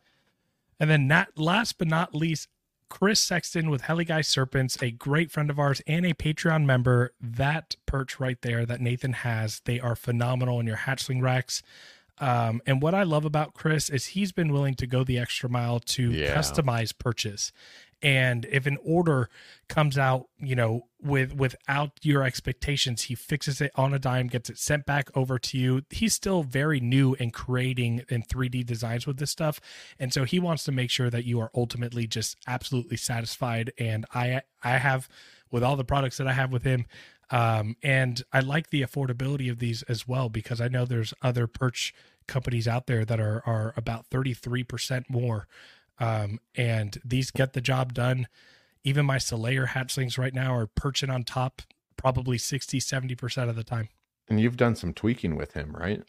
And 0.81 0.91
then 0.91 1.07
not 1.07 1.39
last 1.39 1.79
but 1.79 1.87
not 1.87 2.17
least, 2.17 2.49
Chris 2.89 3.21
Sexton 3.21 3.71
with 3.71 3.83
HeliGuy 3.83 4.25
Serpents, 4.25 4.77
a 4.83 4.91
great 4.91 5.31
friend 5.31 5.49
of 5.49 5.61
ours 5.61 5.81
and 5.87 6.05
a 6.05 6.13
Patreon 6.13 6.65
member. 6.65 7.13
That 7.21 7.77
perch 7.87 8.19
right 8.19 8.43
there 8.43 8.67
that 8.67 8.81
Nathan 8.81 9.13
has, 9.13 9.63
they 9.67 9.79
are 9.79 9.95
phenomenal 9.95 10.59
in 10.59 10.67
your 10.67 10.79
hatchling 10.79 11.23
racks. 11.23 11.63
Um, 12.19 12.61
and 12.67 12.83
what 12.83 12.95
I 12.95 13.05
love 13.05 13.25
about 13.25 13.55
Chris 13.55 13.89
is 13.89 14.07
he's 14.07 14.33
been 14.33 14.53
willing 14.53 14.75
to 14.75 14.87
go 14.89 15.05
the 15.05 15.19
extra 15.19 15.49
mile 15.49 15.79
to 15.79 16.11
yeah. 16.11 16.35
customize 16.37 16.93
perches 16.97 17.53
and 18.03 18.45
if 18.47 18.67
an 18.67 18.79
order 18.85 19.29
comes 19.69 19.97
out 19.97 20.27
you 20.39 20.55
know 20.55 20.87
with 21.01 21.35
without 21.35 21.93
your 22.03 22.23
expectations 22.23 23.03
he 23.03 23.15
fixes 23.15 23.61
it 23.61 23.71
on 23.75 23.95
a 23.95 23.99
dime 23.99 24.27
gets 24.27 24.51
it 24.51 24.59
sent 24.59 24.87
back 24.87 25.11
over 25.17 25.39
to 25.39 25.59
you. 25.59 25.83
He's 25.91 26.15
still 26.15 26.43
very 26.43 26.81
new 26.81 27.15
in 27.15 27.31
creating 27.31 28.03
in 28.09 28.23
3d 28.23 28.65
designs 28.67 29.07
with 29.07 29.19
this 29.19 29.31
stuff. 29.31 29.61
And 29.99 30.13
so 30.13 30.25
he 30.25 30.39
wants 30.39 30.65
to 30.65 30.73
make 30.73 30.91
sure 30.91 31.11
that 31.11 31.25
you 31.25 31.41
are 31.41 31.51
ultimately 31.55 32.07
just 32.07 32.37
absolutely 32.47 32.97
satisfied. 32.97 33.73
And 33.79 34.07
i 34.15 34.43
i 34.63 34.79
have 34.79 35.09
with 35.51 35.63
all 35.63 35.77
the 35.77 35.85
products 35.85 36.17
that 36.17 36.27
i 36.27 36.33
have 36.33 36.53
with 36.53 36.63
him 36.63 36.87
um, 37.31 37.77
and 37.83 38.23
i 38.33 38.41
like 38.41 38.71
the 38.71 38.83
affordability 38.83 39.51
of 39.51 39.59
these 39.59 39.83
as 39.85 40.07
well 40.07 40.29
because 40.29 40.61
i 40.61 40.69
know 40.69 40.85
there's 40.85 41.15
other 41.23 41.47
perch 41.47 41.95
companies 42.27 42.69
out 42.69 42.87
there 42.87 43.05
that 43.05 43.21
are 43.21 43.43
are 43.47 43.75
about 43.77 44.09
33% 44.11 45.05
more 45.09 45.47
um, 45.99 46.41
and 46.55 46.99
these 47.05 47.31
get 47.31 47.53
the 47.53 47.61
job 47.61 47.95
done. 47.95 48.29
Even 48.85 49.07
my 49.07 49.17
Selayar 49.17 49.69
hatchlings 49.69 50.19
right 50.19 50.35
now 50.35 50.55
are 50.55 50.67
perching 50.67 51.11
on 51.11 51.23
top 51.23 51.63
probably 51.97 52.39
60, 52.39 52.81
70% 52.81 53.49
of 53.49 53.57
the 53.57 53.65
time. 53.65 53.89
And 54.29 54.41
you've 54.41 54.57
done 54.57 54.75
some 54.75 54.93
tweaking 54.93 55.37
with 55.37 55.53
him, 55.53 55.73
right? 55.77 56.03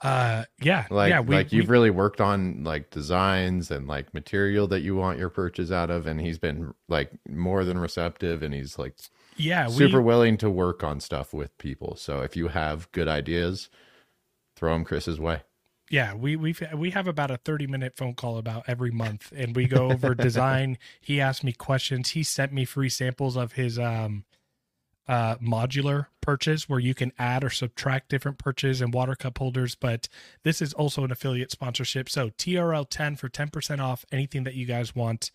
Uh, 0.00 0.44
yeah. 0.60 0.86
Like, 0.90 1.10
yeah, 1.10 1.20
we, 1.20 1.36
like 1.36 1.52
you've 1.52 1.68
we, 1.68 1.72
really 1.72 1.90
worked 1.90 2.20
on 2.20 2.64
like 2.64 2.90
designs 2.90 3.70
and 3.70 3.86
like 3.86 4.12
material 4.14 4.66
that 4.68 4.80
you 4.80 4.96
want 4.96 5.18
your 5.18 5.28
perches 5.28 5.70
out 5.70 5.90
of. 5.90 6.06
And 6.06 6.20
he's 6.20 6.38
been 6.38 6.72
like 6.88 7.10
more 7.28 7.64
than 7.64 7.78
receptive 7.78 8.42
and 8.42 8.54
he's 8.54 8.78
like, 8.78 8.96
yeah, 9.36 9.68
super 9.68 10.00
we, 10.00 10.06
willing 10.06 10.36
to 10.38 10.50
work 10.50 10.82
on 10.82 11.00
stuff 11.00 11.32
with 11.32 11.56
people. 11.58 11.96
So 11.96 12.20
if 12.20 12.36
you 12.36 12.48
have 12.48 12.90
good 12.92 13.08
ideas, 13.08 13.68
throw 14.56 14.72
them 14.72 14.84
Chris's 14.84 15.20
way 15.20 15.42
yeah 15.92 16.14
we 16.14 16.34
we 16.34 16.56
we 16.74 16.90
have 16.90 17.06
about 17.06 17.30
a 17.30 17.36
30 17.36 17.68
minute 17.68 17.94
phone 17.96 18.14
call 18.14 18.38
about 18.38 18.64
every 18.66 18.90
month 18.90 19.32
and 19.36 19.54
we 19.54 19.68
go 19.68 19.92
over 19.92 20.14
design 20.16 20.78
he 21.00 21.20
asked 21.20 21.44
me 21.44 21.52
questions 21.52 22.10
he 22.10 22.24
sent 22.24 22.52
me 22.52 22.64
free 22.64 22.88
samples 22.88 23.36
of 23.36 23.52
his 23.52 23.78
um 23.78 24.24
uh, 25.08 25.36
modular 25.36 26.06
purchase 26.20 26.68
where 26.68 26.78
you 26.78 26.94
can 26.94 27.12
add 27.18 27.42
or 27.42 27.50
subtract 27.50 28.08
different 28.08 28.38
purchases 28.38 28.80
and 28.80 28.94
water 28.94 29.14
cup 29.14 29.38
holders. 29.38 29.74
But 29.74 30.08
this 30.42 30.62
is 30.62 30.72
also 30.72 31.04
an 31.04 31.10
affiliate 31.10 31.50
sponsorship. 31.50 32.08
So 32.08 32.30
TRL10 32.30 33.18
for 33.18 33.28
10% 33.28 33.80
off 33.80 34.04
anything 34.12 34.44
that 34.44 34.54
you 34.54 34.64
guys 34.64 34.94
want. 34.94 35.30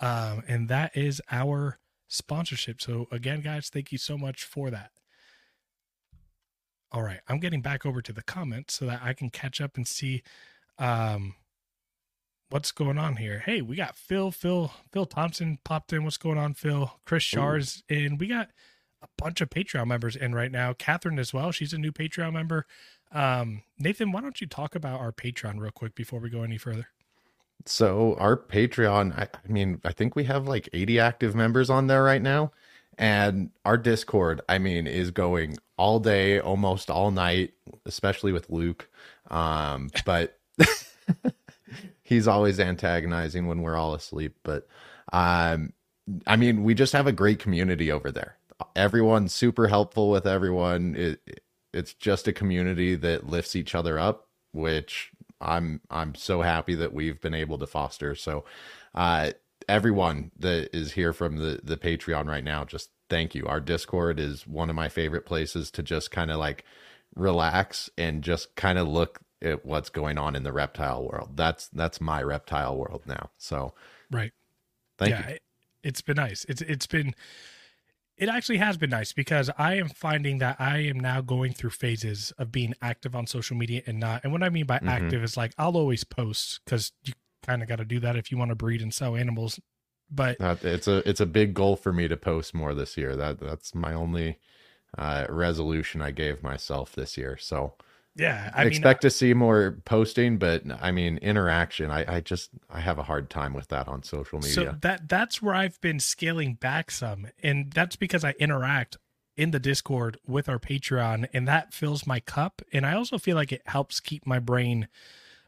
Um, 0.00 0.42
and 0.48 0.68
that 0.68 0.96
is 0.96 1.22
our 1.30 1.78
sponsorship. 2.08 2.80
So 2.80 3.06
again, 3.10 3.40
guys, 3.40 3.68
thank 3.68 3.92
you 3.92 3.98
so 3.98 4.18
much 4.18 4.44
for 4.44 4.70
that. 4.70 4.90
All 6.90 7.02
right, 7.02 7.20
I'm 7.28 7.38
getting 7.38 7.60
back 7.60 7.84
over 7.84 8.00
to 8.00 8.12
the 8.12 8.22
comments 8.22 8.74
so 8.78 8.86
that 8.86 9.00
I 9.02 9.12
can 9.12 9.28
catch 9.28 9.60
up 9.60 9.76
and 9.76 9.86
see 9.86 10.22
um, 10.78 11.34
what's 12.48 12.72
going 12.72 12.98
on 12.98 13.16
here. 13.16 13.42
Hey, 13.44 13.60
we 13.60 13.76
got 13.76 13.96
Phil, 13.96 14.30
Phil, 14.30 14.72
Phil 14.92 15.04
Thompson 15.04 15.58
popped 15.64 15.92
in. 15.92 16.04
What's 16.04 16.16
going 16.16 16.38
on, 16.38 16.54
Phil? 16.54 16.92
Chris 17.04 17.22
Shars 17.22 17.82
in. 17.88 18.16
We 18.16 18.26
got 18.26 18.48
a 19.02 19.08
bunch 19.18 19.40
of 19.40 19.50
Patreon 19.50 19.86
members 19.86 20.16
in 20.16 20.34
right 20.34 20.50
now. 20.50 20.72
Catherine 20.72 21.18
as 21.18 21.32
well. 21.34 21.52
She's 21.52 21.72
a 21.72 21.78
new 21.78 21.92
Patreon 21.92 22.32
member. 22.32 22.66
Um, 23.12 23.62
Nathan, 23.78 24.12
why 24.12 24.20
don't 24.20 24.40
you 24.40 24.46
talk 24.46 24.74
about 24.74 25.00
our 25.00 25.12
Patreon 25.12 25.60
real 25.60 25.70
quick 25.70 25.94
before 25.94 26.20
we 26.20 26.30
go 26.30 26.42
any 26.42 26.58
further? 26.58 26.88
So 27.66 28.14
our 28.18 28.36
Patreon, 28.36 29.18
I, 29.18 29.24
I 29.24 29.52
mean, 29.52 29.80
I 29.84 29.92
think 29.92 30.16
we 30.16 30.24
have 30.24 30.46
like 30.46 30.68
80 30.72 31.00
active 31.00 31.34
members 31.34 31.70
on 31.70 31.86
there 31.86 32.02
right 32.02 32.22
now. 32.22 32.52
And 32.98 33.50
our 33.64 33.76
Discord, 33.76 34.40
I 34.48 34.58
mean, 34.58 34.86
is 34.88 35.12
going 35.12 35.56
all 35.76 36.00
day, 36.00 36.40
almost 36.40 36.90
all 36.90 37.12
night, 37.12 37.52
especially 37.86 38.32
with 38.32 38.50
Luke. 38.50 38.88
Um, 39.30 39.90
but 40.04 40.38
he's 42.02 42.26
always 42.26 42.58
antagonizing 42.58 43.46
when 43.46 43.62
we're 43.62 43.76
all 43.76 43.94
asleep. 43.94 44.34
But 44.42 44.66
um, 45.12 45.72
I 46.26 46.36
mean, 46.36 46.64
we 46.64 46.74
just 46.74 46.92
have 46.92 47.06
a 47.06 47.12
great 47.12 47.38
community 47.38 47.92
over 47.92 48.10
there. 48.10 48.36
Everyone's 48.74 49.32
super 49.32 49.68
helpful 49.68 50.10
with 50.10 50.26
everyone. 50.26 50.96
It, 50.96 51.42
it's 51.72 51.94
just 51.94 52.26
a 52.26 52.32
community 52.32 52.96
that 52.96 53.28
lifts 53.28 53.54
each 53.54 53.74
other 53.74 53.98
up, 53.98 54.26
which 54.52 55.12
I'm 55.40 55.80
I'm 55.90 56.14
so 56.14 56.42
happy 56.42 56.74
that 56.74 56.92
we've 56.92 57.20
been 57.20 57.34
able 57.34 57.58
to 57.58 57.66
foster. 57.66 58.14
So, 58.16 58.44
uh, 58.94 59.30
everyone 59.68 60.30
that 60.38 60.74
is 60.76 60.92
here 60.92 61.12
from 61.12 61.36
the 61.36 61.60
the 61.62 61.76
Patreon 61.76 62.26
right 62.26 62.44
now, 62.44 62.64
just 62.64 62.90
thank 63.08 63.34
you. 63.34 63.46
Our 63.46 63.60
Discord 63.60 64.18
is 64.18 64.46
one 64.46 64.70
of 64.70 64.76
my 64.76 64.88
favorite 64.88 65.26
places 65.26 65.70
to 65.72 65.82
just 65.82 66.10
kind 66.10 66.30
of 66.30 66.38
like 66.38 66.64
relax 67.14 67.90
and 67.98 68.22
just 68.22 68.54
kind 68.56 68.78
of 68.78 68.88
look 68.88 69.20
at 69.42 69.64
what's 69.64 69.90
going 69.90 70.18
on 70.18 70.34
in 70.34 70.42
the 70.42 70.52
reptile 70.52 71.04
world. 71.04 71.30
That's 71.36 71.68
that's 71.68 72.00
my 72.00 72.22
reptile 72.22 72.76
world 72.76 73.02
now. 73.06 73.30
So, 73.36 73.74
right. 74.10 74.32
Thank 74.98 75.10
yeah, 75.10 75.28
you. 75.28 75.34
It, 75.34 75.42
it's 75.82 76.00
been 76.00 76.16
nice. 76.16 76.44
It's 76.48 76.62
it's 76.62 76.86
been 76.86 77.14
it 78.16 78.28
actually 78.28 78.58
has 78.58 78.76
been 78.76 78.90
nice 78.90 79.12
because 79.12 79.48
I 79.56 79.74
am 79.74 79.88
finding 79.88 80.38
that 80.38 80.56
I 80.58 80.78
am 80.78 80.98
now 80.98 81.20
going 81.20 81.52
through 81.52 81.70
phases 81.70 82.32
of 82.36 82.50
being 82.50 82.74
active 82.82 83.14
on 83.14 83.28
social 83.28 83.56
media 83.56 83.82
and 83.86 84.00
not. 84.00 84.24
And 84.24 84.32
what 84.32 84.42
I 84.42 84.48
mean 84.48 84.66
by 84.66 84.80
Mhm. 84.80 84.88
active 84.88 85.22
is 85.22 85.36
like 85.36 85.52
I'll 85.56 85.76
always 85.76 86.02
post 86.02 86.60
because 86.64 86.92
you 87.04 87.12
kind 87.48 87.62
of 87.62 87.68
got 87.68 87.76
to 87.76 87.84
do 87.84 88.00
that 88.00 88.16
if 88.16 88.30
you 88.30 88.38
want 88.38 88.50
to 88.50 88.54
breed 88.54 88.82
and 88.82 88.92
sell 88.92 89.16
animals. 89.16 89.58
But 90.10 90.38
That, 90.38 90.64
it's 90.64 90.88
a 90.88 91.08
it's 91.08 91.20
a 91.20 91.26
big 91.26 91.54
goal 91.54 91.76
for 91.76 91.92
me 91.92 92.08
to 92.08 92.16
post 92.16 92.54
more 92.54 92.74
this 92.74 92.96
year. 92.96 93.16
That 93.16 93.40
that's 93.40 93.74
my 93.74 93.92
only 93.92 94.38
uh, 94.96 95.26
resolution 95.28 96.00
I 96.00 96.12
gave 96.12 96.42
myself 96.42 96.94
this 96.94 97.16
year. 97.16 97.36
So 97.36 97.74
yeah, 98.16 98.50
I 98.54 98.62
I 98.62 98.64
mean, 98.64 98.68
expect 98.68 99.02
to 99.02 99.10
see 99.10 99.34
more 99.34 99.78
posting, 99.84 100.38
but 100.38 100.62
I 100.80 100.92
mean 100.92 101.18
interaction. 101.18 101.90
I, 101.90 102.16
I 102.16 102.20
just 102.20 102.50
I 102.70 102.80
have 102.80 102.98
a 102.98 103.02
hard 103.02 103.28
time 103.28 103.52
with 103.52 103.68
that 103.68 103.86
on 103.86 104.02
social 104.02 104.38
media. 104.38 104.54
So 104.54 104.76
that 104.80 105.08
that's 105.08 105.42
where 105.42 105.54
I've 105.54 105.80
been 105.80 106.00
scaling 106.00 106.54
back 106.54 106.90
some, 106.90 107.28
and 107.42 107.70
that's 107.72 107.96
because 107.96 108.24
I 108.24 108.34
interact 108.38 108.96
in 109.36 109.52
the 109.52 109.60
Discord 109.60 110.18
with 110.26 110.48
our 110.48 110.58
Patreon, 110.58 111.28
and 111.32 111.46
that 111.46 111.72
fills 111.72 112.06
my 112.06 112.18
cup. 112.18 112.60
And 112.72 112.84
I 112.84 112.94
also 112.94 113.18
feel 113.18 113.36
like 113.36 113.52
it 113.52 113.62
helps 113.66 114.00
keep 114.00 114.26
my 114.26 114.40
brain 114.40 114.88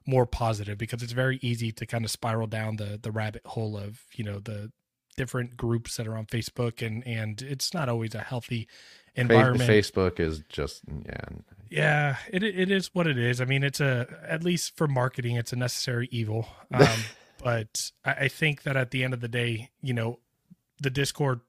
more 0.07 0.27
positive 0.27 0.79
because 0.79 1.03
it's 1.03 1.13
very 1.13 1.39
easy 1.43 1.73
to 1.73 1.87
kind 1.87 2.05
of 2.05 2.11
spiral 2.11 2.47
down 2.47 2.77
the 2.77 2.99
the 3.01 3.11
rabbit 3.11 3.43
hole 3.47 3.77
of 3.77 4.01
you 4.15 4.25
know 4.25 4.39
the 4.39 4.73
different 5.17 5.57
groups 5.57 5.97
that 5.97 6.07
are 6.07 6.17
on 6.17 6.27
Facebook, 6.27 6.85
and 6.85 7.07
and 7.07 7.43
it's 7.43 7.75
not 7.75 7.89
always 7.89 8.15
a 8.15 8.21
healthy 8.21 8.69
environment. 9.15 9.69
Facebook 9.69 10.19
is 10.21 10.43
just 10.49 10.83
yeah. 11.05 11.25
Yeah, 11.71 12.17
it 12.33 12.43
it 12.43 12.71
is 12.71 12.91
what 12.93 13.07
it 13.07 13.19
is. 13.19 13.41
I 13.41 13.45
mean, 13.45 13.63
it's 13.63 13.81
a 13.81 14.07
at 14.27 14.43
least 14.43 14.77
for 14.77 14.89
marketing, 14.89 15.37
it's 15.37 15.53
a 15.53 15.57
necessary 15.57 16.09
evil. 16.11 16.49
Um, 16.73 16.87
but 17.43 17.91
I, 18.05 18.13
I 18.13 18.29
think 18.29 18.63
that 18.63 18.77
at 18.77 18.91
the 18.91 19.03
end 19.03 19.13
of 19.15 19.21
the 19.21 19.29
day, 19.29 19.71
you 19.83 19.93
know, 19.93 20.21
the 20.81 20.91
Discord 20.91 21.41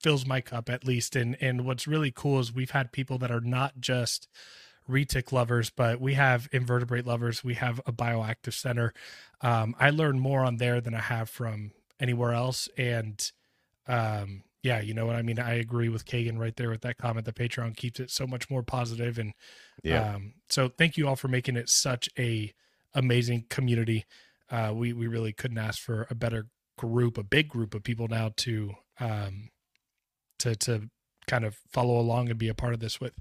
fills 0.00 0.26
my 0.26 0.40
cup 0.40 0.68
at 0.68 0.84
least. 0.84 1.14
And 1.14 1.36
and 1.40 1.64
what's 1.64 1.86
really 1.86 2.10
cool 2.10 2.40
is 2.40 2.52
we've 2.52 2.70
had 2.70 2.92
people 2.92 3.18
that 3.18 3.30
are 3.30 3.40
not 3.40 3.80
just 3.80 4.28
retic 4.90 5.32
lovers, 5.32 5.70
but 5.70 6.00
we 6.00 6.14
have 6.14 6.48
invertebrate 6.52 7.06
lovers. 7.06 7.44
We 7.44 7.54
have 7.54 7.80
a 7.86 7.92
bioactive 7.92 8.52
center. 8.54 8.92
Um, 9.40 9.74
I 9.78 9.90
learn 9.90 10.18
more 10.18 10.44
on 10.44 10.56
there 10.56 10.80
than 10.80 10.94
I 10.94 11.00
have 11.00 11.30
from 11.30 11.72
anywhere 11.98 12.32
else. 12.32 12.68
And 12.76 13.20
um, 13.86 14.42
yeah, 14.62 14.80
you 14.80 14.92
know 14.94 15.06
what 15.06 15.16
I 15.16 15.22
mean. 15.22 15.38
I 15.38 15.54
agree 15.54 15.88
with 15.88 16.04
Kagan 16.04 16.38
right 16.38 16.54
there 16.56 16.70
with 16.70 16.82
that 16.82 16.98
comment. 16.98 17.24
The 17.24 17.32
Patreon 17.32 17.76
keeps 17.76 17.98
it 18.00 18.10
so 18.10 18.26
much 18.26 18.50
more 18.50 18.62
positive, 18.62 19.18
and 19.18 19.32
Yeah. 19.82 20.14
um, 20.16 20.34
so 20.48 20.68
thank 20.68 20.96
you 20.96 21.08
all 21.08 21.16
for 21.16 21.28
making 21.28 21.56
it 21.56 21.68
such 21.70 22.08
a 22.18 22.52
amazing 22.94 23.46
community. 23.48 24.04
Uh, 24.50 24.72
we 24.74 24.92
we 24.92 25.06
really 25.06 25.32
couldn't 25.32 25.58
ask 25.58 25.80
for 25.80 26.06
a 26.10 26.14
better 26.14 26.48
group, 26.76 27.16
a 27.16 27.22
big 27.22 27.48
group 27.48 27.74
of 27.74 27.82
people 27.82 28.08
now 28.08 28.32
to 28.36 28.74
um, 28.98 29.48
to 30.40 30.54
to 30.56 30.90
kind 31.26 31.44
of 31.44 31.56
follow 31.72 31.98
along 31.98 32.28
and 32.28 32.38
be 32.38 32.48
a 32.48 32.54
part 32.54 32.74
of 32.74 32.80
this 32.80 33.00
with. 33.00 33.14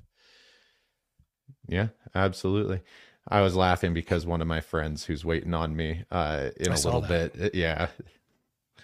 Yeah, 1.68 1.88
absolutely. 2.16 2.82
I 3.28 3.42
was 3.42 3.56
laughing 3.56 3.94
because 3.94 4.26
one 4.26 4.42
of 4.42 4.48
my 4.48 4.60
friends 4.62 5.06
who's 5.06 5.24
waiting 5.24 5.54
on 5.54 5.76
me 5.76 6.04
uh 6.12 6.50
in 6.58 6.72
I 6.72 6.76
a 6.76 6.80
little 6.80 7.02
that. 7.02 7.34
bit. 7.34 7.46
uh, 7.46 7.50
Yeah. 7.54 7.88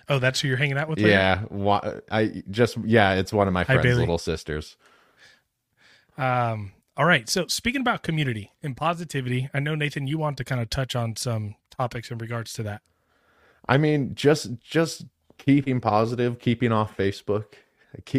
Oh, 0.08 0.19
that's 0.19 0.39
who 0.39 0.47
you're 0.47 0.58
hanging 0.58 0.78
out 0.78 0.88
with. 0.88 0.99
later? 0.99 1.10
Yeah. 1.10 1.43
I 2.12 2.43
just 2.51 2.78
yeah, 2.86 3.13
it's 3.13 3.34
one 3.34 3.47
of 3.47 3.54
my 3.54 3.63
friend's 3.63 3.84
Bailey. 3.84 3.99
little 4.01 4.19
sisters. 4.19 4.78
Um, 6.17 6.73
all 6.97 7.06
right. 7.06 7.28
So 7.28 7.47
speaking 7.47 7.82
about 7.82 8.04
community 8.04 8.51
and 8.63 8.78
positivity, 8.78 9.49
I 9.54 9.60
know 9.60 9.75
Nathan, 9.75 10.08
you 10.08 10.17
want 10.17 10.38
to 10.38 10.43
kind 10.43 10.62
of 10.62 10.69
touch 10.69 10.95
on 10.95 11.15
some 11.15 11.56
topics 11.71 12.12
in 12.12 12.17
regards 12.19 12.54
to 12.54 12.63
that. 12.63 12.82
I 13.67 13.78
mean, 13.78 14.13
just 14.15 14.60
just 14.60 15.06
keeping 15.38 15.82
positive, 15.82 16.39
keeping 16.39 16.71
off 16.71 16.95
Facebook. 16.95 17.54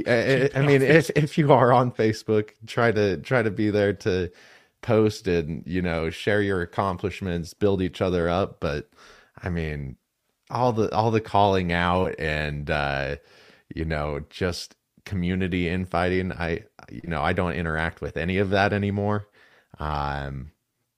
I, 0.06 0.50
I- 0.54 0.62
mean, 0.62 0.82
if 0.82 1.10
if 1.16 1.38
you 1.38 1.52
are 1.52 1.72
on 1.72 1.92
Facebook, 1.92 2.50
try 2.66 2.92
to 2.92 3.18
try 3.18 3.42
to 3.42 3.50
be 3.50 3.70
there 3.70 3.92
to 3.94 4.30
post 4.82 5.28
and 5.28 5.62
you 5.66 5.82
know 5.82 6.10
share 6.10 6.42
your 6.42 6.62
accomplishments, 6.62 7.54
build 7.54 7.82
each 7.82 8.00
other 8.02 8.28
up. 8.28 8.60
But 8.60 8.90
I 9.42 9.50
mean, 9.50 9.96
all 10.50 10.72
the 10.72 10.94
all 10.94 11.10
the 11.10 11.20
calling 11.20 11.72
out 11.72 12.14
and 12.18 12.70
uh, 12.70 13.16
you 13.74 13.84
know 13.84 14.20
just 14.30 14.76
community 15.04 15.68
infighting. 15.68 16.32
I 16.32 16.64
you 16.90 17.08
know 17.08 17.22
I 17.22 17.32
don't 17.32 17.54
interact 17.54 18.00
with 18.00 18.16
any 18.16 18.38
of 18.38 18.50
that 18.50 18.72
anymore. 18.72 19.28
Um, 19.78 20.52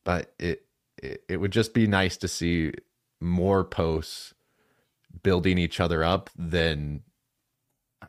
but 0.04 0.34
it, 0.38 0.64
it 1.02 1.24
it 1.28 1.36
would 1.38 1.52
just 1.52 1.74
be 1.74 1.86
nice 1.86 2.16
to 2.18 2.28
see 2.28 2.72
more 3.20 3.64
posts 3.64 4.34
building 5.22 5.58
each 5.58 5.80
other 5.80 6.04
up 6.04 6.30
than 6.36 7.02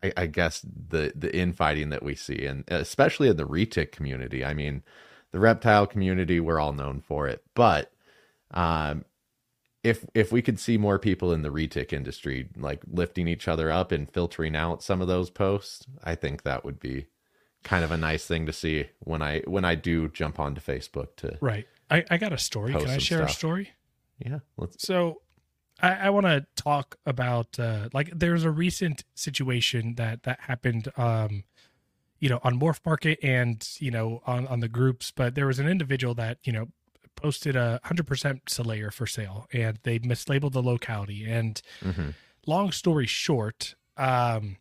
I, 0.04 0.13
I 0.15 0.25
guess 0.28 0.62
the 0.62 1.13
the 1.15 1.36
infighting 1.36 1.89
that 1.89 2.04
we 2.04 2.15
see, 2.15 2.45
and 2.45 2.63
especially 2.67 3.30
in 3.30 3.38
the 3.38 3.45
retic 3.45 3.91
community. 3.91 4.45
I 4.45 4.54
mean, 4.54 4.84
the 5.32 5.39
reptile 5.39 5.88
community 5.88 6.39
we're 6.39 6.60
all 6.60 6.73
known 6.73 7.02
for 7.02 7.28
it, 7.28 7.43
but 7.56 7.91
um, 8.52 9.06
if 9.84 10.06
if 10.13 10.32
we 10.32 10.41
could 10.41 10.60
see 10.60 10.78
more 10.78 10.99
people 10.99 11.32
in 11.34 11.41
the 11.41 11.49
retic 11.49 11.93
industry 11.93 12.49
like 12.58 12.82
lifting 12.91 13.28
each 13.28 13.47
other 13.47 13.71
up 13.71 13.91
and 13.91 14.12
filtering 14.12 14.56
out 14.56 14.84
some 14.84 15.02
of 15.02 15.08
those 15.08 15.30
posts, 15.30 15.86
I 16.04 16.15
think 16.15 16.43
that 16.43 16.65
would 16.65 16.80
be 16.80 17.08
kind 17.63 17.84
of 17.84 17.91
a 17.91 17.97
nice 17.97 18.25
thing 18.25 18.45
to 18.45 18.54
see 18.54 18.89
when 18.99 19.21
I 19.21 19.41
when 19.41 19.65
I 19.65 19.75
do 19.75 20.08
jump 20.10 20.39
onto 20.39 20.62
Facebook 20.62 21.15
to 21.17 21.38
Right. 21.41 21.67
I, 21.89 22.06
I 22.12 22.17
got 22.17 22.34
a 22.34 22.38
story. 22.38 22.73
Can 22.73 22.89
I 22.89 22.97
share 22.97 23.23
a 23.23 23.30
story? 23.30 23.71
yeah 24.19 24.39
let's 24.58 24.86
So 24.86 25.21
I, 25.82 25.94
I 25.94 26.10
want 26.10 26.26
to 26.26 26.46
talk 26.56 26.98
about 27.06 27.60
uh, 27.60 27.89
like 27.94 28.12
there's 28.13 28.44
a 28.44 28.52
recent 28.52 29.04
situation 29.15 29.96
that 29.96 30.24
that 30.24 30.42
happened 30.42 30.92
um 30.98 31.44
you 32.20 32.30
know 32.30 32.39
on 32.44 32.60
MorphMarket 32.60 33.18
and 33.24 33.68
you 33.80 33.92
know 33.92 34.22
on 34.26 34.48
on 34.48 34.60
the 34.60 34.68
groups, 34.68 35.12
but 35.12 35.36
there 35.36 35.48
was 35.48 35.60
an 35.60 35.68
individual 35.68 36.13
that 36.15 36.38
you 36.44 36.52
know 36.52 36.68
posted 37.15 37.56
a 37.56 37.80
hundred 37.84 38.08
percent 38.08 38.46
Selayar 38.46 38.94
for 38.94 39.06
sale 39.06 39.48
and 39.52 39.78
they 39.84 40.00
mislabeled 40.00 40.54
the 40.54 40.63
locality 40.63 41.26
and 41.26 41.62
Mhm. 41.82 42.13
long 42.48 42.72
story 42.72 43.06
short, 43.06 43.76
um, 43.98 44.58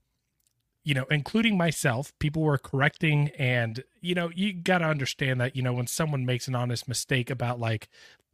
you 0.85 0.94
know, 0.94 1.04
including 1.11 1.57
myself, 1.57 2.12
people 2.18 2.42
were 2.42 2.59
correcting, 2.59 3.28
and 3.38 3.85
you 4.00 4.14
know, 4.14 4.31
you 4.35 4.52
got 4.52 4.78
to 4.78 4.87
understand 4.87 5.40
that 5.40 5.54
you 5.54 5.62
know 5.62 5.72
when 5.72 5.87
someone 5.87 6.24
makes 6.24 6.48
an 6.48 6.54
honest 6.54 6.88
mistake 6.88 7.28
about 7.31 7.61
like 7.61 7.88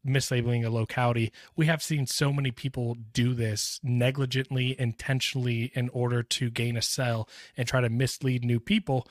mislabeling 0.06 0.64
a 0.64 0.70
locality. 0.70 1.32
We 1.56 1.66
have 1.66 1.82
seen 1.82 2.06
so 2.06 2.32
many 2.32 2.50
people 2.50 2.96
do 3.12 3.34
this 3.34 3.80
negligently, 3.82 4.78
intentionally, 4.78 5.72
in 5.74 5.88
order 5.90 6.22
to 6.22 6.50
gain 6.50 6.76
a 6.76 6.82
sell 6.82 7.28
and 7.56 7.66
try 7.66 7.80
to 7.80 7.88
mislead 7.88 8.44
new 8.44 8.60
people. 8.60 9.06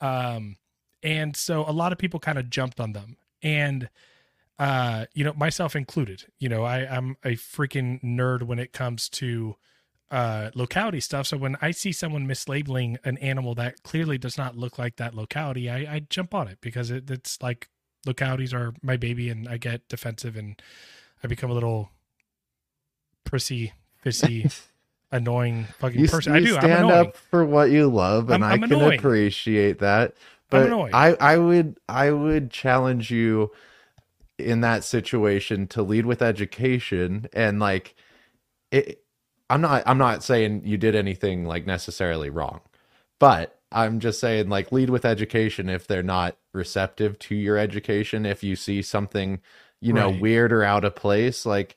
Um, 0.00 0.56
and 1.02 1.36
so 1.36 1.64
a 1.66 1.72
lot 1.72 1.92
of 1.92 1.98
people 1.98 2.20
kind 2.20 2.38
of 2.38 2.50
jumped 2.50 2.80
on 2.80 2.92
them, 2.92 3.16
and 3.42 3.88
uh, 4.58 5.06
you 5.14 5.24
know, 5.24 5.32
myself 5.34 5.74
included. 5.74 6.24
You 6.38 6.48
know, 6.48 6.64
I, 6.64 6.86
I'm 6.86 7.16
a 7.24 7.32
freaking 7.32 8.02
nerd 8.02 8.44
when 8.44 8.58
it 8.58 8.72
comes 8.72 9.08
to 9.10 9.56
uh, 10.12 10.50
locality 10.54 11.00
stuff. 11.00 11.26
So 11.26 11.36
when 11.36 11.56
I 11.60 11.70
see 11.70 11.90
someone 11.90 12.28
mislabeling 12.28 12.98
an 13.02 13.18
animal 13.18 13.54
that 13.56 13.82
clearly 13.82 14.18
does 14.18 14.36
not 14.36 14.56
look 14.56 14.78
like 14.78 14.96
that 14.96 15.14
locality, 15.14 15.70
I, 15.70 15.94
I 15.94 16.06
jump 16.08 16.34
on 16.34 16.48
it 16.48 16.58
because 16.60 16.90
it, 16.90 17.10
it's 17.10 17.40
like 17.42 17.68
localities 18.06 18.52
are 18.54 18.74
my 18.82 18.96
baby, 18.96 19.28
and 19.28 19.48
I 19.48 19.56
get 19.56 19.88
defensive 19.88 20.36
and 20.36 20.60
I 21.22 21.26
become 21.28 21.50
a 21.50 21.54
little 21.54 21.90
prissy, 23.24 23.72
fissy, 24.04 24.52
annoying 25.12 25.66
fucking 25.78 26.00
You, 26.00 26.08
person. 26.08 26.32
you 26.34 26.38
I 26.38 26.40
do. 26.44 26.54
I'm 26.56 26.60
stand 26.62 26.90
up 26.90 27.16
for 27.16 27.44
what 27.44 27.70
you 27.70 27.88
love, 27.88 28.30
and 28.30 28.42
I'm- 28.44 28.50
I 28.50 28.54
I'm 28.54 28.62
can 28.62 28.72
annoying. 28.72 28.98
appreciate 28.98 29.78
that. 29.80 30.14
But. 30.50 30.70
I, 30.92 31.14
I 31.18 31.38
would, 31.38 31.78
I 31.88 32.10
would 32.10 32.50
challenge 32.50 33.10
you 33.10 33.52
in 34.38 34.60
that 34.60 34.84
situation 34.84 35.66
to 35.68 35.82
lead 35.82 36.04
with 36.04 36.20
education 36.20 37.26
and 37.32 37.58
like 37.58 37.94
it. 38.70 39.02
I'm 39.48 39.60
not, 39.62 39.82
I'm 39.86 39.96
not 39.98 40.22
saying 40.22 40.62
you 40.64 40.76
did 40.76 40.94
anything 40.94 41.44
like 41.46 41.64
necessarily 41.66 42.28
wrong, 42.28 42.60
but 43.18 43.58
I'm 43.74 44.00
just 44.00 44.20
saying 44.20 44.48
like 44.48 44.72
lead 44.72 44.90
with 44.90 45.04
education 45.04 45.68
if 45.68 45.86
they're 45.86 46.02
not 46.02 46.36
receptive 46.54 47.18
to 47.20 47.34
your 47.34 47.56
education. 47.58 48.24
If 48.26 48.42
you 48.44 48.56
see 48.56 48.82
something, 48.82 49.40
you 49.80 49.92
know, 49.92 50.10
Right. 50.10 50.20
weird 50.20 50.52
or 50.52 50.62
out 50.64 50.84
of 50.84 50.94
place, 50.94 51.44
like 51.46 51.76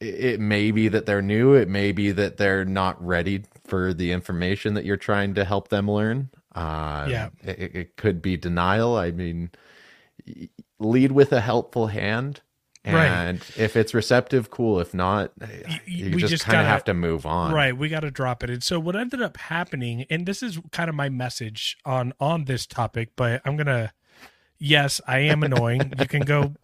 it 0.00 0.40
may 0.40 0.72
be 0.72 0.88
that 0.88 1.06
they're 1.06 1.22
new 1.22 1.54
it 1.54 1.68
may 1.68 1.92
be 1.92 2.10
that 2.10 2.36
they're 2.36 2.64
not 2.64 3.00
ready 3.06 3.44
for 3.64 3.94
the 3.94 4.10
information 4.10 4.74
that 4.74 4.84
you're 4.84 4.96
trying 4.96 5.32
to 5.32 5.44
help 5.44 5.68
them 5.68 5.88
learn 5.88 6.28
uh, 6.56 7.06
Yeah. 7.08 7.28
it- 7.44 7.76
it 7.76 7.96
could 7.96 8.20
be 8.20 8.36
denial 8.36 8.96
i 8.96 9.12
mean 9.12 9.50
lead 10.80 11.12
with 11.12 11.32
a 11.32 11.40
helpful 11.40 11.86
hand 11.86 12.40
Right. 12.84 13.06
and 13.06 13.38
if 13.56 13.76
it's 13.76 13.94
receptive 13.94 14.50
cool 14.50 14.80
if 14.80 14.92
not 14.92 15.30
you 15.86 16.16
we 16.16 16.20
just, 16.20 16.32
just 16.32 16.44
kind 16.44 16.60
of 16.60 16.66
have 16.66 16.82
to 16.84 16.94
move 16.94 17.24
on 17.24 17.52
Right, 17.52 17.76
we 17.76 17.88
got 17.88 18.00
to 18.00 18.10
drop 18.10 18.42
it. 18.42 18.50
And 18.50 18.62
so 18.62 18.80
what 18.80 18.96
ended 18.96 19.22
up 19.22 19.36
happening, 19.36 20.04
and 20.10 20.26
this 20.26 20.42
is 20.42 20.58
kind 20.72 20.88
of 20.88 20.96
my 20.96 21.08
message 21.08 21.78
on 21.84 22.12
on 22.18 22.46
this 22.46 22.66
topic, 22.66 23.10
but 23.16 23.40
I'm 23.44 23.56
gonna. 23.56 23.92
Yes, 24.58 25.00
I 25.06 25.18
am 25.18 25.42
annoying. 25.42 25.92
you 25.98 26.06
can 26.06 26.22
go 26.22 26.54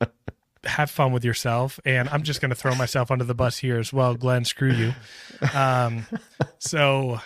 have 0.64 0.90
fun 0.90 1.12
with 1.12 1.24
yourself, 1.24 1.78
and 1.84 2.08
I'm 2.08 2.22
just 2.22 2.40
gonna 2.40 2.54
throw 2.54 2.74
myself 2.74 3.10
under 3.10 3.24
the 3.24 3.34
bus 3.34 3.58
here 3.58 3.78
as 3.78 3.92
well. 3.92 4.14
Glenn, 4.14 4.44
screw 4.44 4.72
you. 4.72 4.94
Um, 5.54 6.06
so 6.58 7.20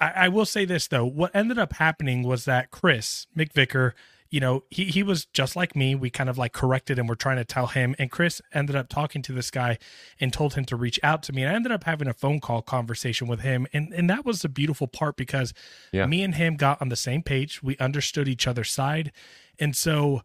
I, 0.00 0.12
I 0.16 0.28
will 0.28 0.46
say 0.46 0.64
this 0.64 0.88
though: 0.88 1.04
what 1.06 1.34
ended 1.34 1.58
up 1.58 1.74
happening 1.74 2.22
was 2.22 2.44
that 2.44 2.70
Chris 2.70 3.26
McVicker 3.36 3.92
you 4.30 4.40
know, 4.40 4.64
he 4.70 4.84
he 4.84 5.02
was 5.02 5.24
just 5.26 5.56
like 5.56 5.74
me. 5.74 5.94
We 5.94 6.10
kind 6.10 6.28
of 6.28 6.36
like 6.36 6.52
corrected 6.52 6.98
and 6.98 7.08
we're 7.08 7.14
trying 7.14 7.38
to 7.38 7.44
tell 7.44 7.68
him. 7.68 7.94
And 7.98 8.10
Chris 8.10 8.42
ended 8.52 8.76
up 8.76 8.88
talking 8.88 9.22
to 9.22 9.32
this 9.32 9.50
guy 9.50 9.78
and 10.20 10.32
told 10.32 10.54
him 10.54 10.64
to 10.66 10.76
reach 10.76 11.00
out 11.02 11.22
to 11.24 11.32
me. 11.32 11.42
And 11.42 11.52
I 11.52 11.54
ended 11.54 11.72
up 11.72 11.84
having 11.84 12.08
a 12.08 12.12
phone 12.12 12.38
call 12.40 12.60
conversation 12.62 13.26
with 13.26 13.40
him. 13.40 13.66
And 13.72 13.92
and 13.94 14.08
that 14.10 14.24
was 14.24 14.42
the 14.42 14.48
beautiful 14.48 14.86
part 14.86 15.16
because 15.16 15.54
Yeah. 15.92 16.06
me 16.06 16.22
and 16.22 16.34
him 16.34 16.56
got 16.56 16.80
on 16.82 16.88
the 16.90 16.96
same 16.96 17.22
page. 17.22 17.62
We 17.62 17.76
understood 17.78 18.28
each 18.28 18.46
other's 18.46 18.70
side. 18.70 19.12
And 19.58 19.74
so 19.74 20.22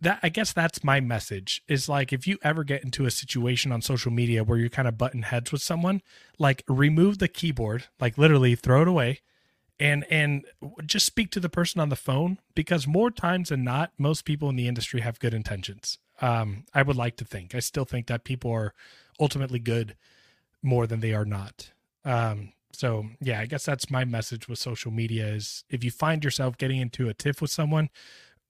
that 0.00 0.20
I 0.22 0.28
guess 0.30 0.52
that's 0.52 0.82
my 0.82 1.00
message 1.00 1.62
is 1.68 1.88
like 1.88 2.12
if 2.12 2.26
you 2.26 2.38
ever 2.42 2.64
get 2.64 2.84
into 2.84 3.04
a 3.04 3.10
situation 3.10 3.72
on 3.72 3.82
social 3.82 4.10
media 4.10 4.42
where 4.44 4.56
you're 4.58 4.70
kind 4.70 4.88
of 4.88 4.96
button 4.96 5.22
heads 5.22 5.52
with 5.52 5.60
someone, 5.60 6.00
like 6.38 6.62
remove 6.68 7.18
the 7.18 7.28
keyboard, 7.28 7.88
like 8.00 8.16
literally 8.16 8.54
throw 8.54 8.82
it 8.82 8.88
away 8.88 9.20
and 9.80 10.04
and 10.10 10.44
just 10.84 11.06
speak 11.06 11.30
to 11.32 11.40
the 11.40 11.48
person 11.48 11.80
on 11.80 11.88
the 11.88 11.96
phone 11.96 12.38
because 12.54 12.86
more 12.86 13.10
times 13.10 13.48
than 13.48 13.64
not 13.64 13.90
most 13.98 14.24
people 14.24 14.50
in 14.50 14.56
the 14.56 14.68
industry 14.68 15.00
have 15.00 15.18
good 15.18 15.34
intentions. 15.34 15.98
Um 16.20 16.64
i 16.74 16.82
would 16.82 16.96
like 16.96 17.16
to 17.16 17.24
think 17.24 17.54
i 17.54 17.60
still 17.60 17.86
think 17.86 18.06
that 18.06 18.22
people 18.22 18.52
are 18.52 18.74
ultimately 19.18 19.58
good 19.58 19.96
more 20.62 20.86
than 20.86 21.00
they 21.00 21.14
are 21.14 21.24
not. 21.24 21.72
Um 22.04 22.52
so 22.72 23.06
yeah 23.20 23.40
i 23.40 23.46
guess 23.46 23.64
that's 23.64 23.90
my 23.90 24.04
message 24.04 24.48
with 24.48 24.58
social 24.58 24.92
media 24.92 25.26
is 25.26 25.64
if 25.68 25.82
you 25.82 25.90
find 25.90 26.22
yourself 26.22 26.56
getting 26.56 26.80
into 26.80 27.08
a 27.08 27.14
tiff 27.14 27.40
with 27.40 27.50
someone 27.50 27.88